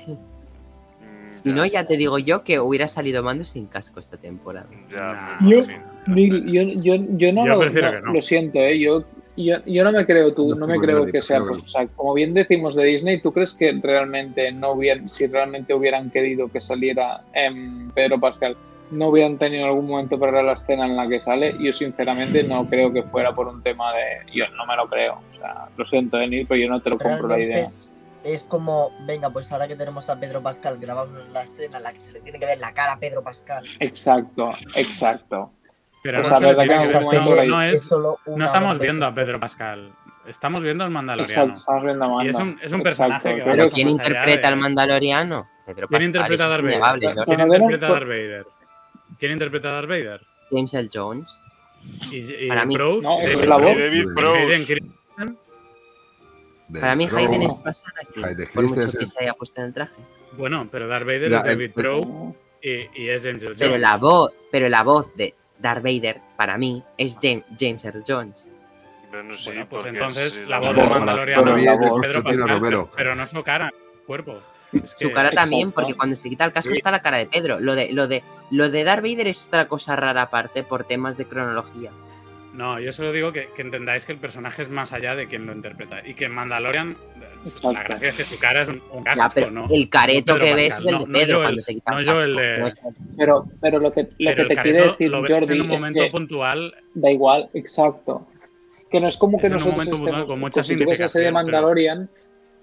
Mm, 0.09 1.35
Si 1.35 1.53
no, 1.53 1.65
ya 1.65 1.87
te 1.87 1.97
digo 1.97 2.19
yo 2.19 2.43
que 2.43 2.59
hubiera 2.59 2.89
salido 2.89 3.23
mando 3.23 3.45
sin 3.45 3.67
casco 3.67 4.01
esta 4.01 4.17
temporada. 4.17 4.67
Ya, 4.91 5.39
Yo- 5.41 5.63
yo, 6.09 6.63
yo, 6.81 6.95
yo 7.17 7.33
no, 7.33 7.47
Yo 7.47 7.55
lo, 7.55 8.01
no. 8.01 8.13
lo 8.15 8.21
siento, 8.23 8.59
¿eh? 8.59 8.81
yo, 8.81 9.05
yo, 9.45 9.65
yo 9.67 9.85
no 9.85 9.93
me 9.93 10.05
creo 10.07 10.35
tú, 10.35 10.51
No, 10.51 10.57
no 10.57 10.67
me 10.67 10.79
creo 10.79 11.07
que 11.07 11.23
sea, 11.23 11.41
pues, 11.41 11.63
o 11.63 11.67
sea, 11.67 11.87
como 11.89 12.15
bien 12.15 12.35
decimos 12.35 12.75
de 12.75 12.85
Disney, 12.85 13.21
¿tú 13.21 13.33
crees 13.33 13.55
que 13.55 13.73
realmente 13.83 14.51
no 14.53 14.73
hubieran, 14.73 15.09
si 15.09 15.27
realmente 15.27 15.75
hubieran 15.75 16.11
querido 16.11 16.49
que 16.49 16.61
saliera 16.61 17.23
em, 17.33 17.91
Pedro 17.91 18.19
Pascal, 18.19 18.57
no 18.91 19.09
hubieran 19.09 19.39
tenido 19.39 19.67
algún 19.67 19.87
momento 19.87 20.19
para 20.19 20.43
la 20.43 20.53
escena 20.53 20.87
en 20.87 20.97
la 20.97 21.09
que 21.09 21.21
sale? 21.21 21.55
Yo 21.61 21.73
sinceramente 21.73 22.43
no 22.43 22.67
creo 22.67 22.93
que 22.93 23.03
fuera 23.03 23.35
por 23.35 23.49
un 23.49 23.63
tema 23.63 23.93
de, 23.95 24.33
yo 24.33 24.45
no 24.57 24.67
me 24.67 24.77
lo 24.77 24.89
creo, 24.89 25.15
o 25.15 25.39
sea, 25.39 25.69
lo 25.77 25.87
siento, 25.87 26.19
Neil, 26.19 26.47
pero 26.47 26.61
yo 26.61 26.69
no 26.69 26.81
te 26.81 26.91
lo 26.91 26.99
compro 26.99 27.29
la 27.29 27.39
idea. 27.39 27.63
es, 27.63 27.91
es 28.25 28.43
como, 28.43 28.91
venga, 29.07 29.31
pues 29.31 29.51
ahora 29.53 29.69
que 29.69 29.77
tenemos 29.77 30.09
a 30.09 30.19
Pedro 30.19 30.43
Pascal, 30.43 30.79
grabamos 30.79 31.29
la 31.33 31.43
escena 31.43 31.79
en 31.79 31.83
la 31.85 31.93
que 31.93 32.01
se 32.01 32.13
le 32.13 32.21
tiene 32.21 32.39
que 32.39 32.47
ver 32.47 32.59
la 32.59 32.73
cara 32.73 32.95
a 32.95 32.99
Pedro 32.99 33.23
Pascal. 33.23 33.65
Exacto, 33.81 34.51
exacto. 34.75 35.53
Pero 36.09 36.23
no, 37.47 37.63
es- 37.63 37.91
no 38.27 38.45
estamos 38.45 38.73
vez. 38.79 38.81
viendo 38.81 39.07
a 39.07 39.15
Pedro 39.15 39.39
Pascal. 39.39 39.93
Estamos 40.27 40.63
viendo 40.63 40.85
al 40.85 40.91
Mandaloriano. 40.91 41.55
estamos 41.55 41.85
viendo 41.85 42.19
a 42.19 42.25
Y 42.25 42.29
es 42.29 42.37
un, 42.37 42.59
es 42.63 42.73
un 42.73 42.81
Exacto, 42.81 42.83
personaje 42.83 43.35
que 43.35 43.41
va 43.43 43.53
Pero 43.53 43.69
¿quién 43.71 43.89
interpreta 43.91 44.41
de- 44.49 44.55
al 44.55 44.57
mandaloriano? 44.59 45.49
Pedro 45.67 45.87
¿Quién 45.89 45.89
Pascal. 45.89 46.05
interpreta 46.05 46.45
a 46.45 46.49
Darth 46.49 46.65
Vader? 46.65 47.17
¿no? 47.17 47.25
¿Quién 47.25 47.41
interpreta 47.41 47.87
a 47.87 47.91
Darth 47.91 48.09
Vader? 48.09 48.47
¿Quién 49.19 49.33
interpreta 49.33 49.69
a 49.69 49.73
Darth 49.73 49.89
Vader? 49.89 50.21
James 50.51 50.75
L. 50.75 50.89
Jones. 50.93 51.39
Y, 52.11 52.45
y 52.45 52.49
Para 52.49 52.65
mí. 52.65 52.75
No, 52.75 53.01
David 53.01 53.29
es 53.29 53.47
la 53.47 53.57
voz. 53.57 53.79
David 53.79 54.07
Para 56.81 56.95
mí 56.95 57.09
Hayden 57.11 57.43
es 57.43 57.63
basada 57.63 57.95
aquí. 58.03 58.23
Hayden 58.23 58.49
Por 58.53 58.65
mucho 58.65 58.99
que 58.99 59.07
se 59.07 59.23
haya 59.23 59.33
puesto 59.35 59.61
en 59.61 59.67
el 59.69 59.75
traje. 59.75 59.95
Bueno, 60.37 60.69
pero 60.71 60.87
Darth 60.87 61.07
Vader 61.07 61.33
es 61.33 61.43
David 61.45 61.71
Prowse 61.75 62.13
y, 62.63 63.03
y 63.03 63.09
es 63.09 63.23
James 63.25 63.43
Pero 63.43 63.55
Jones. 63.59 63.81
la 63.81 63.97
voz, 63.97 64.33
pero 64.51 64.69
la 64.69 64.83
voz 64.83 65.15
de 65.17 65.35
Darth 65.59 65.83
Vader, 65.83 66.21
para 66.37 66.57
mí, 66.59 66.83
es 66.97 67.19
James, 67.23 67.45
James 67.59 67.85
Earl 67.85 68.05
Jones. 68.07 68.51
Bueno, 69.11 69.35
sí, 69.35 69.51
Bueno, 69.51 69.67
pues 69.71 69.85
entonces 69.87 70.33
sí, 70.35 70.45
la 70.47 70.59
voz 70.59 70.77
de 70.77 70.83
Para- 70.83 70.97
Mandalorian 70.99 71.43
para 71.45 71.57
mí 71.57 71.63
es 71.67 71.69
es 71.73 71.95
Pedro 72.03 72.23
Pascal, 72.23 72.49
Romero. 72.49 72.91
pero 72.97 73.15
no 73.15 73.27
su 73.27 73.43
cara, 73.43 73.73
su 74.01 74.05
cuerpo. 74.07 74.41
Es 74.73 74.95
Su 74.99 75.11
cara 75.13 75.31
también, 75.31 75.73
porque 75.73 75.95
cuando 75.95 76.15
se 76.15 76.29
quita 76.29 76.45
el 76.45 76.53
casco 76.53 76.73
Sí. 76.73 76.77
está 76.79 76.91
la 76.91 77.01
cara 77.01 77.17
de 77.17 77.25
Pedro. 77.27 77.59
Lo 77.59 77.75
de, 77.75 77.91
lo 77.93 78.07
de, 78.07 78.23
lo 78.51 78.69
de 78.69 78.85
Darth 78.85 79.03
Vader 79.03 79.27
es 79.29 79.47
otra 79.47 79.67
cosa 79.67 79.97
rara 79.97 80.21
aparte 80.23 80.63
por 80.63 80.85
temas 80.85 81.17
de 81.17 81.25
cronología. 81.27 81.91
No, 82.59 82.81
yo 82.81 82.91
solo 82.93 83.13
digo 83.13 83.33
que, 83.33 83.51
que 83.55 83.63
entendáis 83.63 84.05
que 84.05 84.11
el 84.11 84.19
personaje 84.19 84.63
es 84.63 84.69
más 84.69 84.93
allá 84.93 85.15
de 85.15 85.29
quien 85.29 85.47
lo 85.47 85.53
interpreta. 85.53 86.03
Y 86.05 86.15
que 86.15 86.25
en 86.25 86.33
Mandalorian, 86.33 86.97
Exacto. 87.45 87.73
la 87.73 87.85
gracia 87.85 88.09
es 88.09 88.17
que 88.17 88.25
su 88.25 88.37
cara 88.41 88.63
es 88.63 88.69
un, 88.69 88.83
un 88.91 89.05
Ya, 89.05 89.15
casco, 89.15 89.31
pero 89.33 89.51
¿no? 89.53 89.69
el 89.71 89.89
careto 89.89 90.35
no 90.37 90.41
que 90.45 90.55
ves 90.57 90.75
Pascal, 90.75 90.95
es 90.95 91.01
el 91.01 91.07
de 91.07 91.07
no 91.07 91.19
Pedro 91.21 91.37
el- 91.39 91.45
cuando 91.45 91.63
se 91.63 91.75
quita 91.75 91.93
no 91.93 91.99
el 92.01 92.05
yo 92.05 92.13
casco. 92.15 92.25
el 92.25 92.37
de- 92.37 92.69
es- 92.69 92.77
Pero, 93.17 93.47
pero 93.61 93.79
lo 93.79 93.93
que, 93.93 94.03
lo 94.03 94.09
Pero 94.19 94.49
que 94.49 94.55
te 94.57 94.63
quiere 94.63 94.83
decir 94.83 95.09
lo 95.11 95.23
ves 95.23 95.31
en 95.31 95.41
Jordi 95.41 95.61
un 95.61 95.71
es 95.73 95.81
momento 95.81 96.01
que 96.03 96.11
puntual. 96.11 96.75
da 96.95 97.11
igual, 97.13 97.49
exacto. 97.55 98.27
Que 98.91 99.01
no 99.01 99.07
es 99.07 99.17
como 99.17 99.39
que 99.39 99.47
Es 99.47 99.53
en 99.53 99.57
un 99.57 99.59
nosotros 99.59 99.73
momento 99.77 99.91
puntual 99.93 100.15
estemos, 100.15 100.29
con 100.29 100.41
mucha 100.41 100.65
si 100.65 100.75
la 100.75 101.09
serie 101.09 101.29
pero- 101.29 101.35
Mandalorian, 101.35 102.11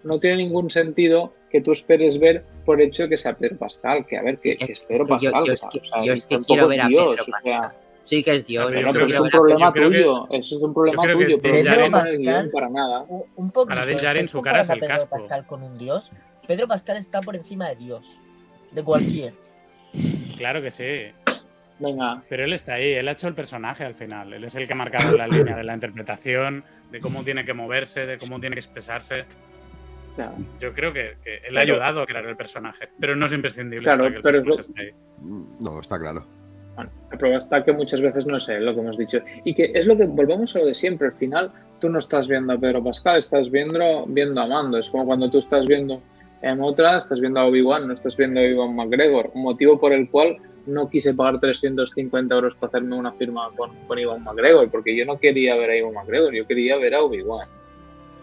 no 0.03 0.19
tiene 0.19 0.35
ningún 0.37 0.69
sentido 0.69 1.33
que 1.49 1.61
tú 1.61 1.71
esperes 1.71 2.19
ver 2.19 2.43
por 2.65 2.81
hecho 2.81 3.03
de 3.03 3.09
que 3.09 3.17
sea 3.17 3.33
Pedro 3.37 3.57
Pascal, 3.57 4.05
que 4.05 4.17
a 4.17 4.21
ver, 4.23 4.35
que, 4.35 4.51
Sí, 4.51 4.57
que 4.57 4.73
es 4.73 4.79
es 4.79 4.79
Pedro 4.81 5.05
yo- 5.05 5.07
Pascal. 5.07 5.31
yo 5.45 5.51
o 5.51 5.53
es 5.53 5.59
sea, 5.61 5.69
que- 5.69 5.79
o 5.79 5.85
sea, 5.85 5.99
yo 5.99 6.05
y 6.05 6.09
es 6.09 6.25
que 6.27 6.35
tampoco 6.35 6.47
quiero 6.53 6.63
es 6.65 6.69
ver 6.69 6.81
a 6.81 6.87
Dios, 6.89 7.01
Pedro 7.07 7.13
o 7.13 7.25
sea, 7.25 7.61
Pascal. 7.61 7.81
Sí 8.05 8.23
que 8.23 8.35
es 8.35 8.45
Dios. 8.45 8.67
Pero 8.71 8.89
es 9.05 9.19
un 9.19 9.29
problema 9.29 9.73
que- 9.73 9.81
tuyo, 9.81 10.27
eso 10.31 10.55
es 10.55 10.61
un 10.63 10.73
problema 10.73 11.03
creo 11.03 11.17
que 11.17 11.25
tuyo, 11.25 11.39
pero 11.41 11.55
guion 11.55 11.91
Pascal- 11.91 12.49
para 12.51 12.69
nada. 12.69 13.05
Un, 13.35 13.51
poquito. 13.51 13.75
Para 13.75 13.85
Djarin, 13.85 13.97
¿estáis 14.25 14.31
su 14.31 14.41
cara 14.41 14.61
es 14.61 14.69
el 14.69 14.79
Pedro 14.79 14.93
casco. 14.93 15.09
Pascal 15.09 15.45
con 15.47 15.63
un 15.63 15.77
dios. 15.77 16.11
Pedro 16.47 16.67
Pascal 16.67 16.97
está 16.97 17.21
por 17.21 17.35
encima 17.35 17.67
de 17.69 17.75
Dios. 17.75 18.05
De 18.71 18.83
cualquier. 18.83 19.33
Claro 20.37 20.61
que 20.61 20.71
sí. 20.71 21.11
Venga, 21.79 22.21
Pero 22.29 22.45
él 22.45 22.53
está 22.53 22.75
ahí, 22.75 22.91
él 22.91 23.07
ha 23.07 23.11
hecho 23.11 23.27
el 23.27 23.33
personaje 23.33 23.83
al 23.83 23.95
final. 23.95 24.31
Él 24.33 24.43
es 24.45 24.55
el 24.55 24.65
que 24.65 24.73
ha 24.73 24.75
marcado 24.77 25.17
la 25.17 25.27
línea 25.27 25.55
de 25.57 25.63
la 25.63 25.73
interpretación, 25.73 26.63
de 26.91 26.99
cómo 27.01 27.23
tiene 27.23 27.43
que 27.43 27.53
moverse, 27.53 28.05
de 28.05 28.17
cómo 28.17 28.39
tiene 28.39 28.55
que 28.55 28.59
expresarse. 28.61 29.25
claro. 30.15 30.35
Yo 30.61 30.73
creo 30.73 30.93
que, 30.93 31.17
que 31.23 31.37
él 31.45 31.57
ha 31.57 31.61
ayudado 31.61 32.01
a 32.01 32.05
crear 32.05 32.25
el 32.25 32.37
personaje, 32.37 32.87
pero 32.99 33.15
no 33.17 33.25
es 33.25 33.33
imprescindible 33.33 33.83
Claro, 33.83 34.03
para 34.03 34.11
que 34.11 34.15
el 34.17 34.23
pero 34.23 34.37
es 34.39 34.45
lo- 34.45 34.55
personaje 34.55 34.89
esté 34.89 34.95
ahí. 34.97 35.25
Mm, 35.27 35.43
No, 35.61 35.79
está 35.81 35.99
claro. 35.99 36.25
Bueno, 36.75 36.89
la 37.11 37.17
prueba 37.17 37.37
está 37.37 37.63
que 37.63 37.71
muchas 37.73 38.01
veces 38.01 38.25
no 38.25 38.39
sé 38.39 38.59
lo 38.59 38.73
que 38.73 38.81
hemos 38.81 38.97
dicho. 38.97 39.19
Y 39.43 39.53
que 39.53 39.71
es 39.73 39.87
lo 39.87 39.95
que 39.97 40.05
volvemos 40.05 40.55
a 40.55 40.59
lo 40.59 40.65
de 40.65 40.75
siempre. 40.75 41.07
Al 41.07 41.13
final, 41.13 41.51
tú 41.79 41.89
no 41.89 41.99
estás 41.99 42.27
viendo 42.27 42.53
a 42.53 42.57
Pedro 42.57 42.83
Pascal, 42.83 43.17
estás 43.19 43.49
viendo, 43.49 44.05
viendo 44.07 44.41
a 44.41 44.47
Mando. 44.47 44.77
Es 44.77 44.89
como 44.89 45.05
cuando 45.05 45.29
tú 45.29 45.37
estás 45.39 45.65
viendo 45.65 46.01
en 46.41 46.61
otra, 46.61 46.97
estás 46.97 47.19
viendo 47.21 47.39
a 47.39 47.45
Obi-Wan, 47.45 47.87
no 47.87 47.93
estás 47.93 48.17
viendo 48.17 48.39
a 48.39 48.43
Ivan 48.43 48.75
McGregor. 48.75 49.31
Motivo 49.35 49.79
por 49.79 49.93
el 49.93 50.09
cual 50.09 50.37
no 50.67 50.89
quise 50.89 51.13
pagar 51.13 51.39
350 51.39 52.35
euros 52.35 52.55
para 52.55 52.69
hacerme 52.69 52.95
una 52.95 53.11
firma 53.13 53.49
con, 53.55 53.71
con 53.87 53.97
Ivan 53.99 54.23
McGregor, 54.23 54.69
porque 54.69 54.95
yo 54.97 55.05
no 55.05 55.17
quería 55.19 55.55
ver 55.55 55.69
a 55.69 55.77
Ivan 55.77 55.93
McGregor, 55.93 56.33
yo 56.33 56.45
quería 56.47 56.77
ver 56.77 56.95
a 56.95 57.03
Obi-Wan. 57.03 57.47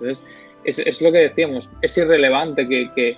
Entonces, 0.01 0.25
es, 0.65 0.79
es 0.81 1.01
lo 1.03 1.11
que 1.13 1.19
decíamos, 1.19 1.71
es 1.81 1.97
irrelevante 1.99 2.69
que. 2.69 2.91
que 2.95 3.17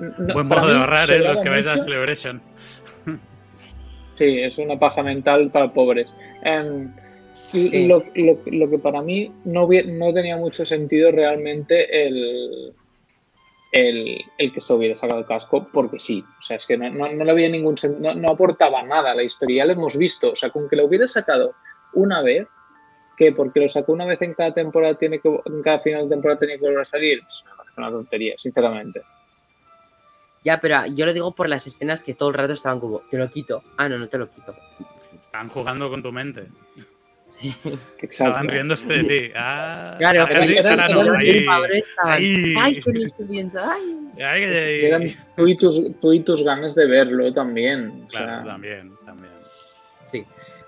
no- 0.00 0.34
Buen 0.34 0.48
modo 0.48 0.66
de 0.68 0.76
ahorrar, 0.78 1.10
¿eh? 1.10 1.18
Los 1.20 1.40
que 1.40 1.48
vais 1.48 1.66
a 1.66 1.72
mucho- 1.72 1.84
Celebration. 1.84 2.42
Sí, 4.16 4.40
es 4.40 4.58
una 4.58 4.78
paja 4.78 5.02
mental 5.02 5.50
para 5.50 5.72
pobres. 5.72 6.14
Em, 6.42 6.92
Sí. 7.48 7.86
lo, 7.86 8.02
lo- 8.14 8.38
lo 8.46 8.70
que 8.70 8.78
para 8.78 9.00
mí 9.02 9.30
no, 9.44 9.68
no 9.68 10.12
tenía 10.14 10.36
mucho 10.36 10.64
sentido 10.66 11.12
realmente 11.12 12.06
el, 12.06 12.72
el, 13.70 14.18
el 14.38 14.52
que 14.52 14.60
se 14.60 14.72
hubiera 14.72 14.96
sacado 14.96 15.20
el 15.20 15.26
casco, 15.26 15.68
porque 15.72 16.00
sí. 16.00 16.24
O 16.38 16.42
sea, 16.42 16.56
es 16.56 16.66
que 16.66 16.76
no, 16.76 16.90
no, 16.90 17.12
no 17.12 17.24
le 17.24 17.30
había 17.30 17.48
ningún 17.48 17.76
no, 18.00 18.14
no 18.14 18.30
aportaba 18.30 18.82
nada 18.82 19.12
a 19.12 19.14
la 19.14 19.22
historia, 19.22 19.58
ya 19.58 19.66
lo 19.66 19.72
hemos 19.72 19.96
visto. 19.98 20.30
O 20.32 20.36
sea, 20.36 20.50
con 20.50 20.68
que 20.68 20.76
lo 20.76 20.86
hubiera 20.86 21.06
sacado 21.06 21.52
una 21.92 22.22
vez, 22.22 22.46
que 23.16 23.30
porque 23.32 23.60
lo 23.60 23.68
sacó 23.68 23.92
una 23.92 24.06
vez 24.06 24.20
en 24.22 24.34
cada 24.34 24.52
temporada, 24.54 24.94
tiene 24.94 25.20
que, 25.20 25.28
en 25.28 25.62
cada 25.62 25.80
final 25.80 26.04
de 26.08 26.14
temporada 26.16 26.40
tenía 26.40 26.56
que 26.56 26.62
volver 26.64 26.80
a 26.80 26.84
salir, 26.84 27.20
parece 27.56 27.74
una 27.76 27.90
tontería, 27.90 28.34
sinceramente. 28.38 29.02
Ya, 30.44 30.60
pero 30.60 30.76
ah, 30.76 30.86
yo 30.86 31.06
lo 31.06 31.12
digo 31.12 31.34
por 31.34 31.48
las 31.48 31.66
escenas 31.66 32.04
que 32.04 32.14
todo 32.14 32.28
el 32.28 32.34
rato 32.34 32.52
estaban 32.52 32.78
como, 32.78 33.00
te 33.10 33.16
lo 33.16 33.30
quito. 33.30 33.62
Ah, 33.78 33.88
no, 33.88 33.98
no 33.98 34.08
te 34.08 34.18
lo 34.18 34.30
quito. 34.30 34.54
Están 35.20 35.48
jugando 35.48 35.88
con 35.88 36.02
tu 36.02 36.12
mente. 36.12 36.48
Exacto. 37.42 38.06
Estaban 38.08 38.48
riéndose 38.48 38.86
de 38.86 39.04
ti. 39.04 39.32
Ah, 39.34 39.96
Claro, 39.98 40.20
ahora 40.22 40.34
pero 40.34 40.44
sí, 40.46 40.56
eran 40.56 40.80
ahí. 42.06 42.54
Ay, 42.58 42.80
qué 42.80 42.92
bien 42.92 43.10
se 43.10 43.24
piensa. 43.24 43.72
Ay. 43.72 43.98
Ay, 44.16 44.44
ay, 44.44 44.54
ay. 44.54 44.84
Eran 44.84 45.02
tú 45.36 45.48
y, 45.48 45.56
tus, 45.56 46.00
tú 46.00 46.12
y 46.12 46.20
tus 46.20 46.44
ganas 46.44 46.74
de 46.74 46.86
verlo 46.86 47.32
también. 47.32 48.04
o 48.06 48.10
sea, 48.10 48.20
Claro, 48.20 48.46
también. 48.46 48.90
Sí. 48.90 49.03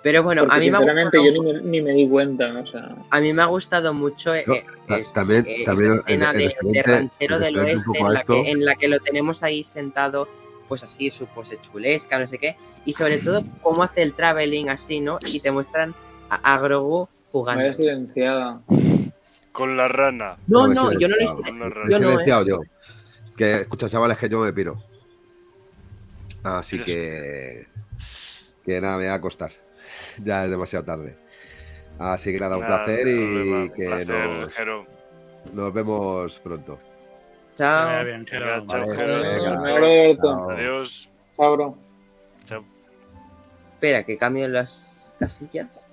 Pero 0.03 0.23
bueno, 0.23 0.43
porque 0.43 0.57
a 0.57 0.59
mí 0.61 0.71
me 0.71 0.77
ha 0.77 0.81
sinceramente 0.81 1.19
gustado, 1.19 1.35
yo 1.37 1.43
ni 1.43 1.53
me, 1.53 1.61
ni 1.63 1.83
me 1.83 1.93
di 1.93 2.09
cuenta. 2.09 2.53
O 2.61 2.67
sea, 2.67 2.95
a 3.11 3.21
mí 3.21 3.33
me 3.33 3.43
ha 3.43 3.47
gustado 3.47 3.93
mucho 3.93 4.35
eh, 4.35 4.45
No, 4.47 4.55
eh, 4.55 4.65
ta- 4.87 4.99
es- 4.99 5.13
también- 5.13 5.45
eh, 5.49 5.65
también 5.65 6.01
escena 6.07 6.31
el- 6.31 6.41
el 6.43 6.73
de, 6.73 6.83
ranchero 6.83 7.35
el 7.37 7.41
del 7.43 7.59
oeste 7.59 7.99
en 7.99 8.13
la, 8.13 8.23
que, 8.23 8.51
en 8.51 8.65
la 8.65 8.75
que 8.77 8.89
lo 8.89 9.01
tenemos 9.01 9.43
ahí 9.43 9.65
sentado, 9.65 10.29
pues 10.69 10.85
así, 10.85 11.11
su 11.11 11.27
pose 11.27 11.59
chulesca, 11.61 12.19
no 12.19 12.27
sé 12.27 12.39
qué. 12.39 12.57
Y 12.85 12.93
sobre 12.93 13.19
todo, 13.19 13.43
cómo 13.63 13.83
hace 13.83 14.03
el 14.03 14.13
traveling 14.13 14.69
así, 14.69 15.01
¿no? 15.01 15.19
Y 15.27 15.41
te 15.41 15.51
muestran 15.51 15.95
a, 16.31 16.55
a 16.55 16.59
Grogu 16.61 17.09
jugando. 17.33 17.63
vaya 17.63 17.75
silenciada. 17.75 18.61
Con 19.51 19.77
la 19.77 19.89
rana. 19.89 20.37
No, 20.47 20.69
No, 20.69 20.93
no, 20.93 20.99
yo 20.99 21.09
no 21.09 21.17
lo 21.17 21.23
he 21.23 21.91
Yo 21.91 21.99
no, 21.99 22.11
¿eh? 22.11 22.13
silenciado 22.13 22.47
yo. 22.47 22.61
Que 23.37 23.63
escucha, 23.63 23.89
chavales, 23.89 24.19
que 24.19 24.29
yo 24.29 24.39
me 24.39 24.53
piro. 24.53 24.81
Así 26.45 26.79
que. 26.79 27.67
Que 28.65 28.81
nada, 28.81 28.97
me 28.97 29.05
voy 29.05 29.11
a 29.13 29.15
acostar. 29.15 29.51
Ya 30.23 30.45
es 30.45 30.51
demasiado 30.51 30.85
tarde. 30.85 31.17
Así 31.99 32.33
que 32.33 32.41
nada, 32.41 32.57
un 32.57 32.63
Nada, 32.63 32.85
placer 32.85 33.09
y 33.09 33.71
que 33.71 33.87
placer, 33.87 34.29
nos, 34.29 34.55
Jero. 34.55 34.85
nos 35.53 35.75
vemos 35.75 36.39
pronto. 36.41 36.79
Chao. 37.57 38.05
bien, 38.05 38.27
Jero. 38.27 38.47
Venga, 38.47 38.67
chao, 38.67 38.91
Jero. 38.91 39.21
venga. 39.21 40.21
Chao. 40.21 40.51
Adiós. 40.51 41.09
Chao, 41.37 41.53
bro. 41.57 41.79
Chao. 42.45 42.65
Espera, 43.75 44.05
que 44.05 44.19
cambio 44.19 44.47
las, 44.49 45.15
las 45.19 45.33
sillas 45.33 45.87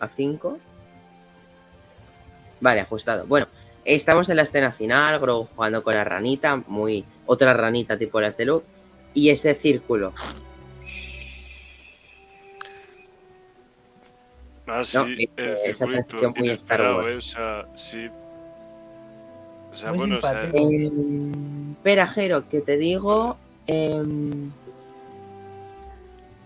a 0.00 0.08
5. 0.08 0.58
Vale, 2.60 2.80
ajustado. 2.80 3.26
Bueno, 3.26 3.46
estamos 3.84 4.28
en 4.30 4.36
la 4.36 4.42
escena 4.42 4.72
final, 4.72 5.18
Grogu 5.20 5.48
jugando 5.54 5.82
con 5.82 5.94
la 5.94 6.04
ranita, 6.04 6.62
muy 6.66 7.04
otra 7.26 7.52
ranita 7.54 7.98
tipo 7.98 8.20
las 8.20 8.36
de 8.36 8.46
Luke, 8.46 8.66
y 9.14 9.30
ese 9.30 9.54
círculo. 9.54 10.12
Ah, 14.68 14.84
sí, 14.84 14.96
No, 14.98 15.04
el 15.04 15.20
eh, 15.36 15.58
esa 15.66 15.86
transición 15.86 16.34
muy 16.36 16.48
Star 16.50 16.80
inesperado, 16.80 16.96
Wars. 16.98 17.08
eh, 17.08 17.16
O 17.16 17.20
sea, 17.20 17.66
sí. 17.74 18.08
O 19.72 19.76
sea, 19.76 19.90
Muy 19.90 19.98
bueno, 19.98 20.18
o 20.18 20.20
sea. 20.22 20.44
Em, 20.54 21.72
espera, 21.72 22.06
Jero, 22.08 22.48
que 22.48 22.60
te 22.60 22.76
digo. 22.76 23.36
em, 23.66 24.50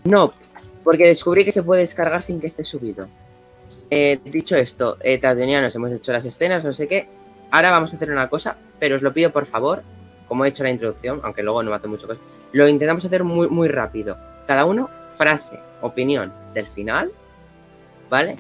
no, 0.05 0.33
porque 0.83 1.07
descubrí 1.07 1.45
que 1.45 1.53
se 1.53 1.63
puede 1.63 1.83
descargar 1.83 2.23
sin 2.23 2.41
que 2.41 2.49
esté 2.49 2.65
subido. 2.65 3.07
Eh, 3.91 4.19
dicho 4.25 4.57
esto, 4.57 4.97
eh, 5.03 5.19
Tatooineanos, 5.19 5.75
hemos 5.77 5.93
hecho 5.93 6.13
las 6.13 6.25
escenas, 6.25 6.65
no 6.65 6.73
sé 6.73 6.89
qué. 6.89 7.07
Ahora 7.51 7.71
vamos 7.71 7.93
a 7.93 7.97
hacer 7.97 8.11
una 8.11 8.29
cosa, 8.29 8.57
pero 8.81 8.97
os 8.97 9.03
lo 9.03 9.13
pido 9.13 9.31
por 9.31 9.47
favor, 9.47 9.83
como 10.27 10.45
he 10.45 10.49
hecho 10.49 10.63
la 10.65 10.71
introducción, 10.71 11.21
aunque 11.23 11.43
luego 11.43 11.63
no 11.63 11.71
me 11.71 11.77
hace 11.77 11.87
mucho 11.89 12.09
caso. 12.09 12.21
Lo 12.53 12.67
intentamos 12.69 13.05
hacer 13.05 13.23
muy, 13.23 13.49
muy 13.49 13.69
rápido. 13.69 14.17
Cada 14.47 14.65
uno, 14.65 14.89
frase, 15.17 15.61
opinión 15.83 16.33
del 16.55 16.67
final, 16.67 17.13
¿vale? 18.13 18.37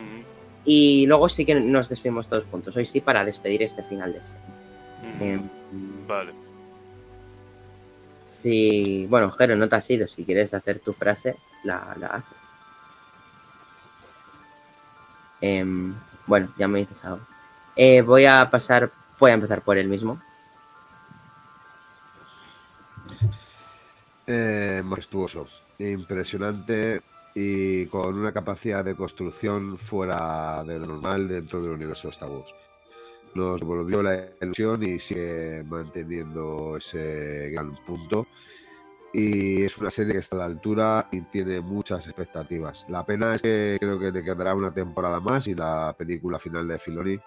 Y 0.66 1.06
luego 1.06 1.30
sí 1.30 1.46
que 1.46 1.54
nos 1.54 1.88
despedimos 1.88 2.28
todos 2.28 2.44
juntos. 2.44 2.76
Hoy 2.76 2.84
sí 2.84 3.00
para 3.00 3.24
despedir 3.24 3.62
este 3.62 3.82
final 3.82 4.12
de 4.12 4.22
serie. 4.22 4.44
Em, 5.18 5.48
Vale. 6.06 6.34
Si, 8.26 9.06
bueno, 9.08 9.30
Jero, 9.30 9.56
no 9.56 9.66
te 9.70 9.76
has 9.76 9.90
ido. 9.90 10.06
Si 10.06 10.24
quieres 10.26 10.52
hacer 10.52 10.80
tu 10.80 10.92
frase, 10.92 11.36
la, 11.64 11.96
la 11.98 12.08
haces. 12.08 12.38
Em, 15.40 15.94
bueno, 16.26 16.52
ya 16.58 16.68
me 16.68 16.80
dices 16.80 17.02
algo. 17.06 17.26
Eh, 17.74 18.02
voy 18.02 18.26
a 18.26 18.50
pasar, 18.50 18.90
voy 19.18 19.30
a 19.30 19.34
empezar 19.34 19.62
por 19.62 19.78
el 19.78 19.88
mismo. 19.88 20.20
Eh, 24.26 24.82
majestuoso, 24.84 25.48
impresionante 25.78 27.00
y 27.34 27.86
con 27.86 28.18
una 28.18 28.32
capacidad 28.32 28.84
de 28.84 28.94
construcción 28.94 29.78
fuera 29.78 30.62
de 30.64 30.78
lo 30.78 30.86
normal 30.86 31.28
dentro 31.28 31.62
del 31.62 31.72
universo 31.72 32.08
de 32.08 32.12
Star 32.12 32.30
Wars. 32.30 32.54
nos 33.34 33.62
volvió 33.62 34.02
la 34.02 34.28
ilusión 34.40 34.82
y 34.82 34.98
sigue 34.98 35.62
manteniendo 35.64 36.76
ese 36.76 37.50
gran 37.50 37.74
punto. 37.86 38.26
Y 39.14 39.62
es 39.62 39.76
una 39.76 39.90
serie 39.90 40.14
que 40.14 40.20
está 40.20 40.36
a 40.36 40.40
la 40.40 40.44
altura 40.46 41.08
y 41.12 41.20
tiene 41.22 41.60
muchas 41.60 42.06
expectativas. 42.06 42.86
La 42.88 43.04
pena 43.04 43.34
es 43.34 43.42
que 43.42 43.76
creo 43.78 43.98
que 43.98 44.10
le 44.10 44.24
quedará 44.24 44.54
una 44.54 44.72
temporada 44.72 45.20
más 45.20 45.46
y 45.48 45.54
la 45.54 45.94
película 45.96 46.38
final 46.38 46.66
de 46.66 46.78
Filoni, 46.78 47.18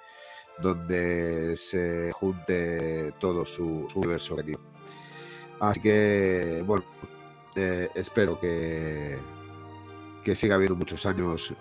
donde 0.62 1.56
se 1.56 2.12
junte 2.12 3.14
todo 3.20 3.46
su, 3.46 3.88
universo. 3.96 4.38
Así 5.60 5.80
que, 5.80 6.64
bueno, 6.66 6.84
eh, 7.56 7.90
espero 7.94 8.40
que, 8.40 9.18
que 10.26 10.36
siga 10.36 10.56
habiendo 10.56 10.76
muchos 10.76 11.06
años 11.06 11.54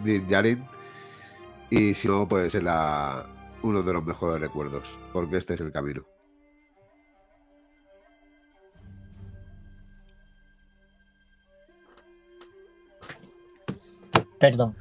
de 0.00 0.26
Yarin. 0.26 0.66
Y 1.70 1.94
si 1.94 2.08
no, 2.08 2.26
pues 2.26 2.52
será 2.52 3.26
uno 3.62 3.82
de 3.82 3.92
los 3.92 4.04
mejores 4.04 4.40
recuerdos, 4.40 4.98
porque 5.12 5.36
este 5.36 5.54
es 5.54 5.60
el 5.60 5.70
camino. 5.70 6.04
Perdón. 14.40 14.76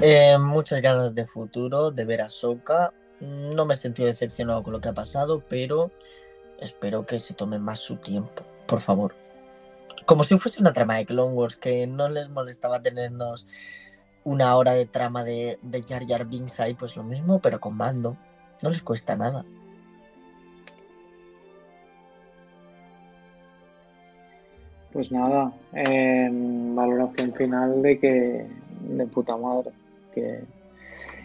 Eh, 0.00 0.36
muchas 0.38 0.80
ganas 0.80 1.14
de 1.14 1.24
futuro, 1.26 1.90
de 1.92 2.04
ver 2.04 2.22
a 2.22 2.28
Soka. 2.28 2.92
No 3.20 3.64
me 3.64 3.74
he 3.74 3.76
sentido 3.76 4.08
decepcionado 4.08 4.62
con 4.62 4.72
lo 4.72 4.80
que 4.80 4.88
ha 4.88 4.94
pasado, 4.94 5.44
pero 5.48 5.90
espero 6.60 7.06
que 7.06 7.18
se 7.18 7.34
tome 7.34 7.58
más 7.58 7.78
su 7.80 7.96
tiempo, 7.96 8.44
por 8.66 8.80
favor. 8.80 9.27
Como 10.08 10.24
si 10.24 10.38
fuese 10.38 10.62
una 10.62 10.72
trama 10.72 10.96
de 10.96 11.04
Clone 11.04 11.34
Wars, 11.34 11.58
que 11.58 11.86
no 11.86 12.08
les 12.08 12.30
molestaba 12.30 12.80
tenernos 12.80 13.46
una 14.24 14.56
hora 14.56 14.72
de 14.72 14.86
trama 14.86 15.22
de, 15.22 15.58
de 15.60 15.82
Jar 15.82 16.06
Jar 16.06 16.24
Binks 16.24 16.60
ahí, 16.60 16.72
pues 16.72 16.96
lo 16.96 17.02
mismo, 17.02 17.40
pero 17.40 17.60
con 17.60 17.76
mando. 17.76 18.16
No 18.62 18.70
les 18.70 18.80
cuesta 18.80 19.16
nada. 19.16 19.44
Pues 24.94 25.12
nada, 25.12 25.52
valoración 25.74 27.34
final 27.34 27.82
de 27.82 27.98
que 27.98 28.46
de 28.80 29.06
puta 29.08 29.36
madre, 29.36 29.72
que, 30.14 30.40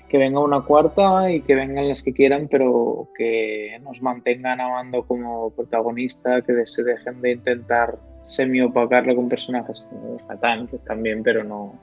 que 0.10 0.18
venga 0.18 0.42
una 0.42 0.60
cuarta 0.60 1.32
y 1.32 1.40
que 1.40 1.56
vengan 1.56 1.88
las 1.88 2.04
que 2.04 2.12
quieran, 2.12 2.50
pero 2.52 3.08
que 3.18 3.80
nos 3.82 4.02
mantengan 4.02 4.60
amando 4.60 5.08
como 5.08 5.52
protagonista, 5.52 6.42
que 6.42 6.66
se 6.66 6.84
dejen 6.84 7.22
de 7.22 7.32
intentar 7.32 7.98
semi-opacarle 8.24 9.16
con 9.16 9.30
personajes 9.30 9.86
como 9.90 10.18
Fatán, 10.28 10.68
que 10.68 10.78
están 10.78 11.04
bien, 11.04 11.22
pero 11.22 11.44
no. 11.44 11.78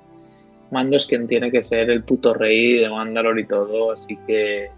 Mando 0.72 0.96
es 0.96 1.06
quien 1.06 1.28
tiene 1.28 1.50
que 1.50 1.62
ser 1.62 1.90
el 1.90 2.02
puto 2.02 2.34
rey 2.34 2.80
de 2.80 2.88
Mandalor 2.88 3.38
y 3.38 3.46
todo, 3.46 3.92
así 3.92 4.16
que 4.26 4.70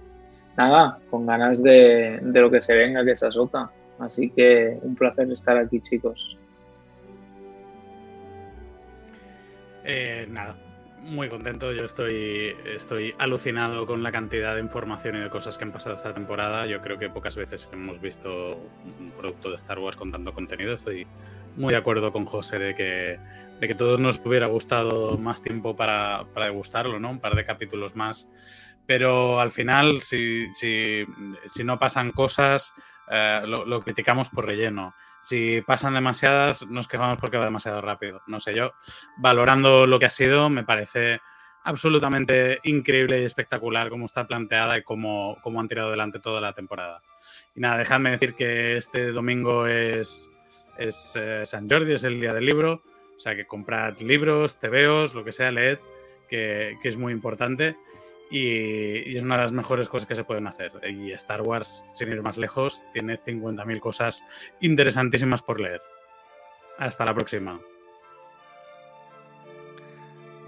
nada, 0.56 0.98
con 1.10 1.26
ganas 1.26 1.62
de, 1.62 2.18
de 2.22 2.40
lo 2.40 2.50
que 2.50 2.60
se 2.60 2.74
venga, 2.74 3.04
que 3.04 3.12
es 3.12 3.22
Ahsoka. 3.22 3.70
Así 3.98 4.30
que 4.30 4.78
un 4.82 4.96
placer 4.96 5.30
estar 5.30 5.56
aquí, 5.56 5.80
chicos. 5.80 6.36
Eh, 9.84 10.26
nada, 10.30 10.56
muy 11.02 11.28
contento. 11.28 11.72
Yo 11.72 11.84
estoy, 11.84 12.54
estoy 12.74 13.14
alucinado 13.18 13.86
con 13.86 14.02
la 14.02 14.12
cantidad 14.12 14.54
de 14.54 14.60
información 14.60 15.16
y 15.16 15.20
de 15.20 15.30
cosas 15.30 15.58
que 15.58 15.64
han 15.64 15.72
pasado 15.72 15.96
esta 15.96 16.14
temporada. 16.14 16.66
Yo 16.66 16.80
creo 16.80 16.98
que 16.98 17.10
pocas 17.10 17.36
veces 17.36 17.68
hemos 17.72 18.00
visto 18.00 18.58
un 18.98 19.12
producto 19.16 19.50
de 19.50 19.56
Star 19.56 19.78
Wars 19.78 19.96
con 19.96 20.10
tanto 20.10 20.32
contenido. 20.32 20.74
Estoy 20.74 21.06
muy 21.56 21.72
de 21.72 21.78
acuerdo 21.78 22.12
con 22.12 22.24
José 22.24 22.58
de 22.58 22.74
que, 22.74 23.18
de 23.60 23.68
que 23.68 23.74
todos 23.74 23.98
nos 24.00 24.20
hubiera 24.24 24.46
gustado 24.46 25.18
más 25.18 25.42
tiempo 25.42 25.76
para, 25.76 26.24
para 26.32 26.46
degustarlo, 26.46 26.98
¿no? 26.98 27.10
Un 27.10 27.20
par 27.20 27.34
de 27.34 27.44
capítulos 27.44 27.96
más. 27.96 28.28
Pero 28.86 29.40
al 29.40 29.52
final, 29.52 30.02
si, 30.02 30.50
si, 30.52 31.04
si 31.46 31.64
no 31.64 31.78
pasan 31.78 32.10
cosas, 32.10 32.72
eh, 33.10 33.42
lo, 33.46 33.64
lo 33.64 33.80
criticamos 33.80 34.28
por 34.28 34.46
relleno 34.46 34.94
si 35.22 35.62
pasan 35.62 35.94
demasiadas, 35.94 36.66
nos 36.66 36.88
quejamos 36.88 37.16
porque 37.18 37.36
va 37.36 37.44
demasiado 37.44 37.80
rápido. 37.80 38.22
No 38.26 38.40
sé, 38.40 38.54
yo, 38.54 38.72
valorando 39.16 39.86
lo 39.86 40.00
que 40.00 40.06
ha 40.06 40.10
sido, 40.10 40.50
me 40.50 40.64
parece 40.64 41.20
absolutamente 41.64 42.58
increíble 42.64 43.22
y 43.22 43.24
espectacular 43.24 43.88
cómo 43.88 44.06
está 44.06 44.26
planteada 44.26 44.76
y 44.76 44.82
cómo, 44.82 45.38
cómo 45.40 45.60
han 45.60 45.68
tirado 45.68 45.88
adelante 45.88 46.18
toda 46.18 46.40
la 46.40 46.52
temporada. 46.52 47.02
Y 47.54 47.60
nada, 47.60 47.78
dejadme 47.78 48.10
decir 48.10 48.34
que 48.34 48.76
este 48.76 49.12
domingo 49.12 49.68
es, 49.68 50.28
es 50.88 51.14
eh, 51.16 51.42
San 51.44 51.68
Jordi, 51.68 51.94
es 51.94 52.04
el 52.04 52.20
día 52.20 52.34
del 52.34 52.46
libro. 52.46 52.82
O 53.16 53.20
sea 53.20 53.36
que 53.36 53.46
comprad 53.46 53.98
libros, 53.98 54.58
tebeos, 54.58 55.14
lo 55.14 55.24
que 55.24 55.32
sea, 55.32 55.50
leed, 55.50 55.78
que, 56.28 56.76
que 56.82 56.88
es 56.88 56.96
muy 56.96 57.12
importante 57.12 57.76
y, 58.32 59.16
es 59.16 59.24
una 59.24 59.36
de 59.36 59.42
las 59.42 59.52
mejores 59.52 59.88
cosas 59.88 60.08
que 60.08 60.14
se 60.14 60.24
pueden 60.24 60.46
hacer. 60.46 60.72
Y 60.88 61.12
Star 61.12 61.42
Wars, 61.42 61.84
sin 61.94 62.10
ir 62.10 62.22
más 62.22 62.38
lejos, 62.38 62.82
tiene 62.92 63.22
50.000 63.22 63.80
cosas 63.80 64.24
interesantísimas 64.60 65.42
por 65.42 65.60
leer. 65.60 65.82
Hasta 66.78 67.04
la 67.04 67.14
próxima. 67.14 67.60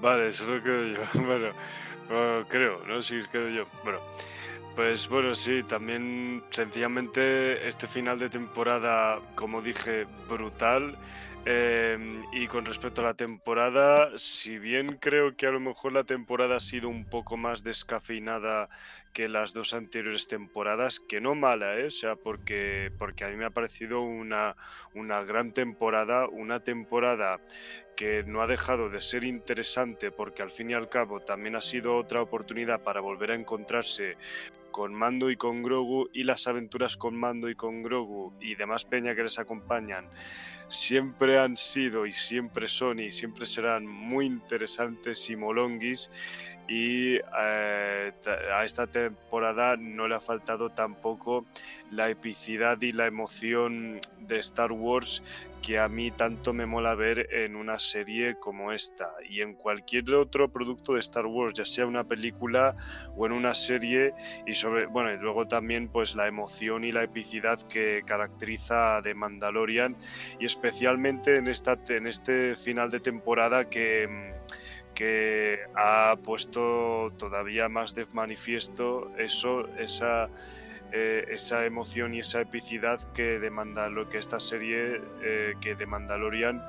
Vale, 0.00 0.32
solo 0.32 0.62
quedo 0.62 0.86
yo. 0.86 1.00
Bueno, 2.06 2.46
creo, 2.48 2.84
¿no? 2.86 3.00
Sí, 3.00 3.20
quedo 3.30 3.48
yo. 3.48 3.66
Bueno, 3.82 4.00
pues 4.74 5.08
bueno, 5.08 5.34
sí, 5.34 5.62
también 5.62 6.42
sencillamente 6.50 7.68
este 7.68 7.86
final 7.86 8.18
de 8.18 8.28
temporada, 8.28 9.20
como 9.34 9.62
dije, 9.62 10.06
brutal. 10.28 10.96
Em, 11.46 12.24
y 12.32 12.46
con 12.46 12.64
respecto 12.64 13.02
a 13.02 13.04
la 13.04 13.14
temporada, 13.14 14.16
si 14.16 14.58
bien 14.58 14.96
creo 14.98 15.36
que 15.36 15.46
a 15.46 15.50
lo 15.50 15.60
mejor 15.60 15.92
la 15.92 16.04
temporada 16.04 16.56
ha 16.56 16.60
sido 16.60 16.88
un 16.88 17.04
poco 17.04 17.36
más 17.36 17.62
descafeinada 17.62 18.70
que 19.12 19.28
las 19.28 19.52
dos 19.52 19.74
anteriores 19.74 20.26
temporadas, 20.26 21.00
que 21.00 21.20
no 21.20 21.34
mala, 21.34 21.78
¿eh? 21.78 21.86
o 21.86 21.90
sea, 21.90 22.16
porque, 22.16 22.90
porque 22.98 23.24
a 23.24 23.28
mí 23.28 23.36
me 23.36 23.44
ha 23.44 23.50
parecido 23.50 24.00
una, 24.00 24.56
una 24.94 25.22
gran 25.22 25.52
temporada, 25.52 26.28
una 26.28 26.60
temporada 26.60 27.40
que 27.94 28.24
no 28.24 28.40
ha 28.40 28.46
dejado 28.46 28.88
de 28.88 29.02
ser 29.02 29.24
interesante 29.24 30.10
porque 30.10 30.42
al 30.42 30.50
fin 30.50 30.70
y 30.70 30.74
al 30.74 30.88
cabo 30.88 31.20
también 31.20 31.56
ha 31.56 31.60
sido 31.60 31.96
otra 31.96 32.22
oportunidad 32.22 32.82
para 32.82 33.00
volver 33.00 33.30
a 33.30 33.34
encontrarse 33.34 34.16
con 34.74 34.92
Mando 34.92 35.30
y 35.30 35.36
con 35.36 35.62
Grogu 35.62 36.08
y 36.12 36.24
las 36.24 36.48
aventuras 36.48 36.96
con 36.96 37.14
Mando 37.14 37.48
y 37.48 37.54
con 37.54 37.84
Grogu 37.84 38.32
y 38.40 38.56
demás 38.56 38.84
peña 38.84 39.14
que 39.14 39.22
les 39.22 39.38
acompañan 39.38 40.10
siempre 40.66 41.38
han 41.38 41.56
sido 41.56 42.06
y 42.06 42.10
siempre 42.12 42.66
son 42.66 42.98
y 42.98 43.12
siempre 43.12 43.46
serán 43.46 43.86
muy 43.86 44.26
interesantes 44.26 45.30
y 45.30 45.36
molonguis. 45.36 46.10
Y 46.66 47.16
eh, 47.16 48.12
a 48.52 48.64
esta 48.64 48.88
temporada 48.88 49.76
no 49.76 50.08
le 50.08 50.16
ha 50.16 50.20
faltado 50.20 50.70
tampoco 50.70 51.44
la 51.90 52.08
epicidad 52.08 52.80
y 52.80 52.92
la 52.92 53.06
emoción 53.06 54.00
de 54.20 54.40
Star 54.40 54.72
Wars 54.72 55.22
que 55.64 55.78
a 55.78 55.88
mí 55.88 56.10
tanto 56.10 56.52
me 56.52 56.66
mola 56.66 56.94
ver 56.94 57.28
en 57.32 57.56
una 57.56 57.78
serie 57.78 58.36
como 58.38 58.72
esta 58.72 59.14
y 59.28 59.40
en 59.40 59.54
cualquier 59.54 60.12
otro 60.14 60.50
producto 60.50 60.94
de 60.94 61.00
Star 61.00 61.26
Wars, 61.26 61.54
ya 61.54 61.64
sea 61.64 61.86
una 61.86 62.04
película 62.04 62.76
o 63.16 63.26
en 63.26 63.32
una 63.32 63.54
serie 63.54 64.12
y 64.46 64.52
sobre 64.54 64.86
bueno, 64.86 65.12
y 65.12 65.18
luego 65.18 65.46
también 65.46 65.88
pues 65.88 66.16
la 66.16 66.26
emoción 66.26 66.84
y 66.84 66.92
la 66.92 67.02
epicidad 67.02 67.60
que 67.62 68.02
caracteriza 68.04 69.00
The 69.02 69.14
Mandalorian 69.14 69.96
y 70.38 70.46
especialmente 70.46 71.36
en 71.36 71.48
esta 71.48 71.78
en 71.88 72.06
este 72.06 72.56
final 72.56 72.90
de 72.90 73.00
temporada 73.00 73.68
que 73.70 74.34
que 74.94 75.58
ha 75.74 76.16
puesto 76.22 77.12
todavía 77.18 77.68
más 77.68 77.94
de 77.94 78.06
manifiesto 78.12 79.10
eso, 79.18 79.68
esa, 79.76 80.30
eh, 80.96 81.26
esa 81.30 81.66
emoción 81.66 82.14
y 82.14 82.20
esa 82.20 82.40
epicidad 82.40 83.00
que 83.14 83.40
demanda 83.40 83.88
lo 83.88 84.08
que 84.08 84.18
esta 84.18 84.38
serie 84.38 85.02
eh, 85.22 85.54
que 85.60 85.74
de 85.74 85.86
Mandalorian 85.86 86.64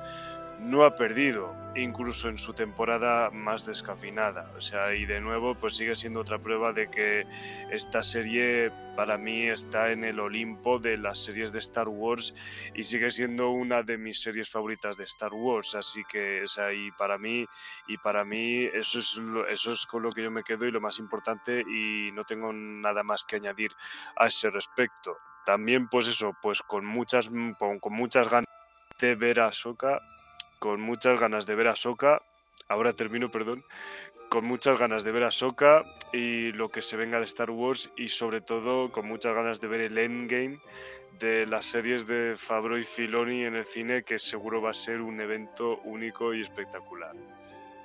no 0.60 0.84
ha 0.84 0.94
perdido, 0.94 1.54
incluso 1.74 2.28
en 2.28 2.38
su 2.38 2.52
temporada 2.52 3.30
más 3.30 3.66
descafinada. 3.66 4.50
O 4.56 4.60
sea, 4.60 4.94
y 4.94 5.06
de 5.06 5.20
nuevo, 5.20 5.54
pues 5.54 5.76
sigue 5.76 5.94
siendo 5.94 6.20
otra 6.20 6.38
prueba 6.38 6.72
de 6.72 6.88
que 6.88 7.26
esta 7.70 8.02
serie 8.02 8.72
para 8.96 9.18
mí 9.18 9.46
está 9.46 9.92
en 9.92 10.04
el 10.04 10.18
Olimpo 10.18 10.78
de 10.78 10.96
las 10.96 11.18
series 11.18 11.52
de 11.52 11.58
Star 11.58 11.88
Wars 11.88 12.34
y 12.74 12.82
sigue 12.84 13.10
siendo 13.10 13.50
una 13.50 13.82
de 13.82 13.98
mis 13.98 14.20
series 14.20 14.48
favoritas 14.48 14.96
de 14.96 15.04
Star 15.04 15.32
Wars. 15.32 15.74
Así 15.74 16.02
que, 16.04 16.42
o 16.42 16.48
sea, 16.48 16.72
y 16.72 16.90
para 16.92 17.18
mí, 17.18 17.46
y 17.86 17.98
para 17.98 18.24
mí 18.24 18.64
eso 18.72 18.98
es, 18.98 19.20
eso 19.50 19.72
es 19.72 19.86
con 19.86 20.02
lo 20.02 20.12
que 20.12 20.22
yo 20.22 20.30
me 20.30 20.42
quedo 20.42 20.66
y 20.66 20.70
lo 20.70 20.80
más 20.80 20.98
importante 20.98 21.60
y 21.60 22.10
no 22.12 22.22
tengo 22.22 22.52
nada 22.52 23.02
más 23.02 23.24
que 23.24 23.36
añadir 23.36 23.72
a 24.16 24.26
ese 24.26 24.50
respecto. 24.50 25.18
También, 25.44 25.88
pues 25.88 26.08
eso, 26.08 26.32
pues 26.42 26.62
con 26.62 26.84
muchas, 26.84 27.30
con 27.58 27.92
muchas 27.92 28.28
ganas 28.28 28.48
de 28.98 29.14
ver 29.14 29.40
a 29.40 29.52
Soka 29.52 30.02
con 30.58 30.80
muchas 30.80 31.18
ganas 31.18 31.46
de 31.46 31.54
ver 31.54 31.68
a 31.68 31.76
Soka. 31.76 32.22
Ahora 32.68 32.92
termino, 32.92 33.30
perdón. 33.30 33.64
Con 34.28 34.44
muchas 34.44 34.78
ganas 34.78 35.04
de 35.04 35.12
ver 35.12 35.24
a 35.24 35.30
Soka 35.30 35.84
y 36.12 36.52
lo 36.52 36.70
que 36.70 36.82
se 36.82 36.96
venga 36.96 37.18
de 37.18 37.24
Star 37.26 37.50
Wars 37.50 37.90
y 37.96 38.08
sobre 38.08 38.40
todo 38.40 38.90
con 38.90 39.06
muchas 39.06 39.34
ganas 39.34 39.60
de 39.60 39.68
ver 39.68 39.80
el 39.82 39.98
endgame 39.98 40.58
de 41.20 41.46
las 41.46 41.64
series 41.66 42.06
de 42.06 42.34
Fabro 42.36 42.78
y 42.78 42.84
Filoni 42.84 43.44
en 43.44 43.54
el 43.54 43.64
cine 43.64 44.02
que 44.02 44.18
seguro 44.18 44.60
va 44.60 44.70
a 44.70 44.74
ser 44.74 45.00
un 45.00 45.20
evento 45.20 45.80
único 45.84 46.34
y 46.34 46.42
espectacular 46.42 47.14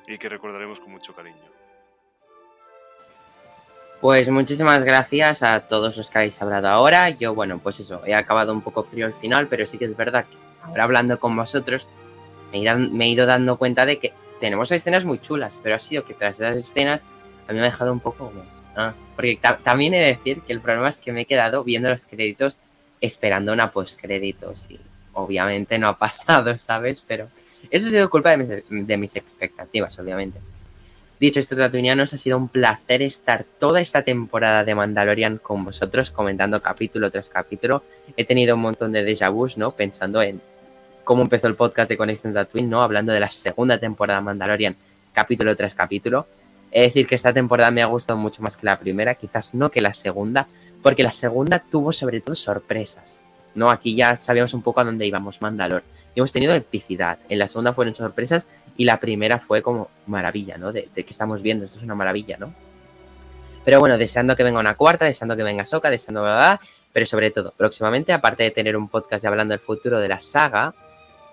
y 0.08 0.18
que 0.18 0.30
recordaremos 0.30 0.80
con 0.80 0.92
mucho 0.92 1.14
cariño. 1.14 1.52
Pues 4.02 4.28
muchísimas 4.30 4.84
gracias 4.84 5.44
a 5.44 5.60
todos 5.60 5.96
los 5.96 6.10
que 6.10 6.18
habéis 6.18 6.42
hablado 6.42 6.68
ahora. 6.68 7.12
Yo, 7.12 7.36
bueno, 7.36 7.60
pues 7.60 7.80
eso, 7.80 8.02
he 8.04 8.16
acabado 8.16 8.52
un 8.52 8.62
poco 8.62 8.82
frío 8.82 9.06
al 9.06 9.14
final, 9.14 9.48
pero 9.48 9.68
sí 9.68 9.78
que 9.78 9.86
es 9.86 9.96
verdad 9.96 10.26
que 10.26 10.38
ahora 10.64 10.86
hablando 10.86 11.20
con 11.20 11.36
vosotros 11.36 11.88
me 12.52 13.06
he, 13.06 13.10
ido 13.10 13.26
dando 13.26 13.58
cuenta 13.58 13.86
de 13.86 14.00
que 14.00 14.14
tenemos 14.40 14.72
escenas 14.72 15.06
muy 15.06 15.20
chulas, 15.20 15.60
pero 15.62 15.76
ha 15.76 15.80
sido 15.80 16.06
que 16.06 16.14
tras 16.14 16.40
esas 16.40 16.58
escenas 16.58 17.02
a 17.48 17.54
mí 17.54 17.60
me 17.60 17.66
ha 17.66 17.72
dejado 17.72 17.92
un 17.92 18.00
poco. 18.00 18.32
Ah, 18.76 18.94
porque 19.16 19.40
también 19.64 19.94
he 19.94 20.00
de 20.00 20.08
decir 20.08 20.42
que 20.42 20.54
el 20.54 20.62
problema 20.62 20.90
es 20.90 20.98
que 20.98 21.12
me 21.12 21.22
he 21.22 21.26
quedado 21.26 21.64
viendo 21.64 21.90
los 21.90 22.06
créditos 22.06 22.56
esperando 23.02 23.52
una 23.52 23.72
postcréditos 23.72 24.70
y 24.70 24.80
obviamente 25.14 25.78
no 25.78 25.88
ha 25.90 25.98
pasado, 25.98 26.58
¿sabes? 26.58 27.04
Pero 27.06 27.28
eso 27.70 27.88
ha 27.88 27.90
sido 27.90 28.10
culpa 28.10 28.36
de 28.36 28.98
mis, 28.98 29.16
expectativas, 29.16 29.98
obviamente. 30.00 30.40
Dicho 31.20 31.40
esto, 31.40 31.56
Tatuinianos, 31.56 32.14
ha 32.14 32.18
sido 32.18 32.38
un 32.38 32.50
placer 32.50 33.04
estar 33.04 33.44
toda 33.60 33.80
esta 33.80 34.02
temporada 34.02 34.64
de 34.64 34.74
Mandalorian 34.74 35.38
con 35.38 35.64
vosotros, 35.64 36.10
comentando 36.10 36.62
capítulo 36.64 37.12
tras 37.12 37.30
capítulo. 37.30 37.84
He 38.18 38.26
tenido 38.26 38.56
un 38.56 38.62
montón 38.62 38.92
de 38.92 39.06
déjà 39.06 39.30
vus, 39.30 39.56
¿no? 39.56 39.72
Pensando 39.72 40.24
en 40.24 40.42
cómo 41.12 41.24
empezó 41.24 41.48
el 41.48 41.56
podcast 41.56 41.90
de 41.90 41.98
Connection 41.98 42.34
Tatooine, 42.34 42.70
¿no? 42.70 42.82
Hablando 42.82 43.12
de 43.12 43.20
la 43.20 43.30
segunda 43.30 43.78
temporada 43.78 44.22
de 44.22 44.24
Mandalorian, 44.24 44.78
capítulo 45.12 45.54
tras 45.58 45.76
capítulo. 45.76 46.26
Es 46.72 46.86
decir, 46.86 47.06
que 47.06 47.16
esta 47.16 47.34
temporada 47.34 47.70
me 47.70 47.82
ha 47.82 47.86
gustado 47.88 48.18
mucho 48.18 48.42
más 48.42 48.56
que 48.56 48.66
la 48.66 48.80
primera, 48.80 49.16
quizás 49.16 49.54
no 49.54 49.70
que 49.70 49.82
la 49.82 49.94
segunda, 49.94 50.48
porque 50.82 51.04
la 51.04 51.12
segunda 51.12 51.60
tuvo 51.60 51.92
sobre 51.92 52.22
todo 52.22 52.34
sorpresas. 52.34 53.24
¿no? 53.56 53.70
Aquí 53.70 53.94
ya 53.94 54.16
sabíamos 54.16 54.54
un 54.54 54.62
poco 54.62 54.80
a 54.80 54.86
dónde 54.86 55.06
íbamos, 55.06 55.42
Mandalor. 55.42 55.84
Y 56.16 56.22
hemos 56.22 56.32
tenido 56.32 56.54
epicidad. 56.54 57.20
En 57.28 57.40
la 57.40 57.50
segunda 57.50 57.74
fueron 57.74 57.94
sorpresas 57.94 58.48
y 58.78 58.86
la 58.86 58.98
primera 58.98 59.38
fue 59.38 59.62
como 59.62 59.90
maravilla, 60.08 60.58
¿no? 60.58 60.72
De, 60.72 60.86
que 60.96 61.06
estamos 61.10 61.42
viendo, 61.42 61.66
esto 61.66 61.78
es 61.78 61.84
una 61.84 61.94
maravilla, 61.94 62.38
¿no? 62.40 62.54
Pero 63.66 63.82
bueno, 63.82 63.98
deseando 63.98 64.38
que 64.38 64.44
venga 64.44 64.62
una 64.62 64.76
cuarta, 64.76 65.04
deseando 65.04 65.36
que 65.36 65.44
venga 65.44 65.66
Soca, 65.66 65.90
deseando, 65.90 66.22
¿verdad? 66.22 66.62
Pero 66.94 67.06
sobre 67.06 67.32
todo, 67.32 67.54
próximamente, 67.58 68.14
aparte 68.14 68.44
de 68.44 68.52
tener 68.52 68.78
un 68.78 68.88
podcast 68.88 69.26
hablando 69.26 69.52
del 69.52 69.60
futuro 69.60 70.00
de 70.00 70.08
la 70.08 70.22
saga, 70.22 70.74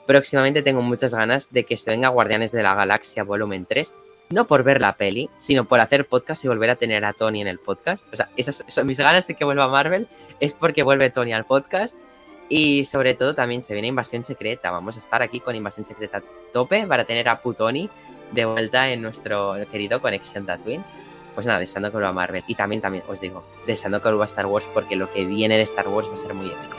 próximamente 0.08 0.62
tengo 0.62 0.80
muchas 0.80 1.14
ganas 1.14 1.52
de 1.52 1.64
que 1.64 1.76
se 1.76 1.90
venga 1.90 2.08
Guardianes 2.08 2.50
de 2.50 2.62
la 2.62 2.74
Galaxia 2.74 3.24
Volumen 3.24 3.66
3. 3.66 3.92
No 4.30 4.46
por 4.46 4.62
ver 4.62 4.80
la 4.80 4.96
peli, 4.96 5.28
sino 5.36 5.66
por 5.66 5.80
hacer 5.80 6.06
podcast 6.06 6.42
y 6.46 6.48
volver 6.48 6.70
a 6.70 6.76
tener 6.76 7.04
a 7.04 7.12
Tony 7.12 7.42
en 7.42 7.46
el 7.46 7.58
podcast. 7.58 8.10
O 8.10 8.16
sea, 8.16 8.30
esas 8.38 8.64
son 8.68 8.86
mis 8.86 8.98
ganas 8.98 9.26
de 9.26 9.34
que 9.34 9.44
vuelva 9.44 9.68
Marvel. 9.68 10.08
Es 10.40 10.54
porque 10.54 10.82
vuelve 10.82 11.10
Tony 11.10 11.34
al 11.34 11.44
podcast 11.44 11.94
y 12.48 12.86
sobre 12.86 13.12
todo 13.12 13.34
también 13.34 13.62
se 13.62 13.74
viene 13.74 13.88
Invasión 13.88 14.24
Secreta. 14.24 14.70
Vamos 14.70 14.96
a 14.96 14.98
estar 14.98 15.20
aquí 15.20 15.40
con 15.40 15.54
Invasión 15.54 15.84
Secreta 15.84 16.22
tope 16.54 16.86
para 16.86 17.04
tener 17.04 17.28
a 17.28 17.42
Putoni 17.42 17.90
de 18.32 18.46
vuelta 18.46 18.90
en 18.90 19.02
nuestro 19.02 19.56
querido 19.70 20.00
Conexión 20.00 20.46
Tatooine. 20.46 20.84
Pues 21.34 21.46
nada, 21.46 21.58
deseando 21.58 21.90
que 21.90 21.98
vuelva 21.98 22.14
Marvel. 22.14 22.44
Y 22.46 22.54
también, 22.54 22.80
también 22.80 23.04
os 23.08 23.20
digo, 23.20 23.44
deseando 23.66 24.00
que 24.00 24.08
vuelva 24.08 24.24
Star 24.24 24.46
Wars 24.46 24.66
porque 24.72 24.96
lo 24.96 25.12
que 25.12 25.26
viene 25.26 25.58
de 25.58 25.64
Star 25.64 25.86
Wars 25.86 26.08
va 26.08 26.14
a 26.14 26.16
ser 26.16 26.32
muy 26.32 26.46
épico. 26.46 26.78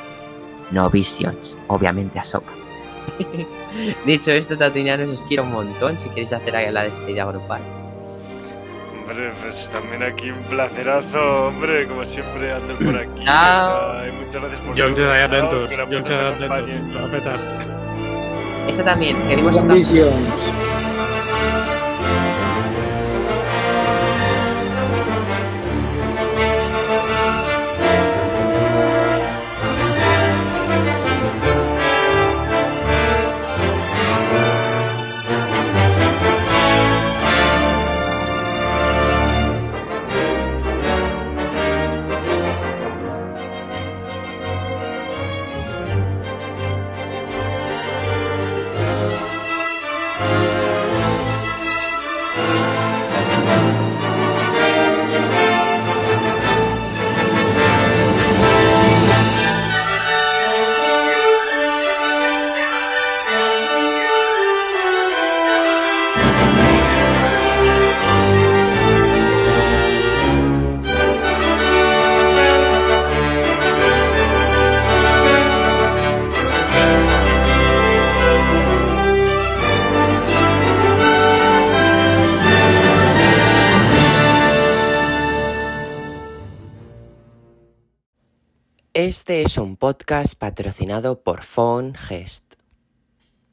No 0.72 0.90
Visions, 0.90 1.56
obviamente 1.68 2.18
Ahsoka. 2.18 2.69
Dicho 4.06 4.32
esto, 4.32 4.58
Tatooineanos, 4.58 5.10
os 5.10 5.24
quiero 5.24 5.44
un 5.44 5.52
montón. 5.52 5.98
Si 5.98 6.10
queréis 6.10 6.34
hacer 6.34 6.72
la 6.72 6.84
despedida 6.84 7.26
grupal. 7.26 7.62
Hombre, 9.02 9.32
pues 9.42 9.72
también 9.72 10.04
aquí 10.04 10.30
un 10.30 10.42
placerazo, 10.44 11.48
hombre, 11.48 11.88
como 11.88 12.06
siempre 12.06 12.52
ando 12.54 12.76
por 12.76 12.96
aquí. 12.96 13.26
Chao. 13.26 14.04
muchas 14.20 14.42
gracias 14.42 14.62
por 14.62 14.80
John 14.80 14.94
Chad 14.94 15.24
atentos, 15.24 15.72
John 15.76 16.04
Chad 16.04 16.44
atentos, 16.44 17.02
lo 17.02 17.12
petas. 17.12 17.42
Esta 18.68 18.84
también, 18.86 19.18
queremos 19.28 19.56
un 19.56 19.68
Este 89.10 89.42
es 89.42 89.58
un 89.58 89.76
podcast 89.76 90.36
patrocinado 90.36 91.24
por 91.24 91.42
Phone 91.42 91.96
Gest. 91.96 92.49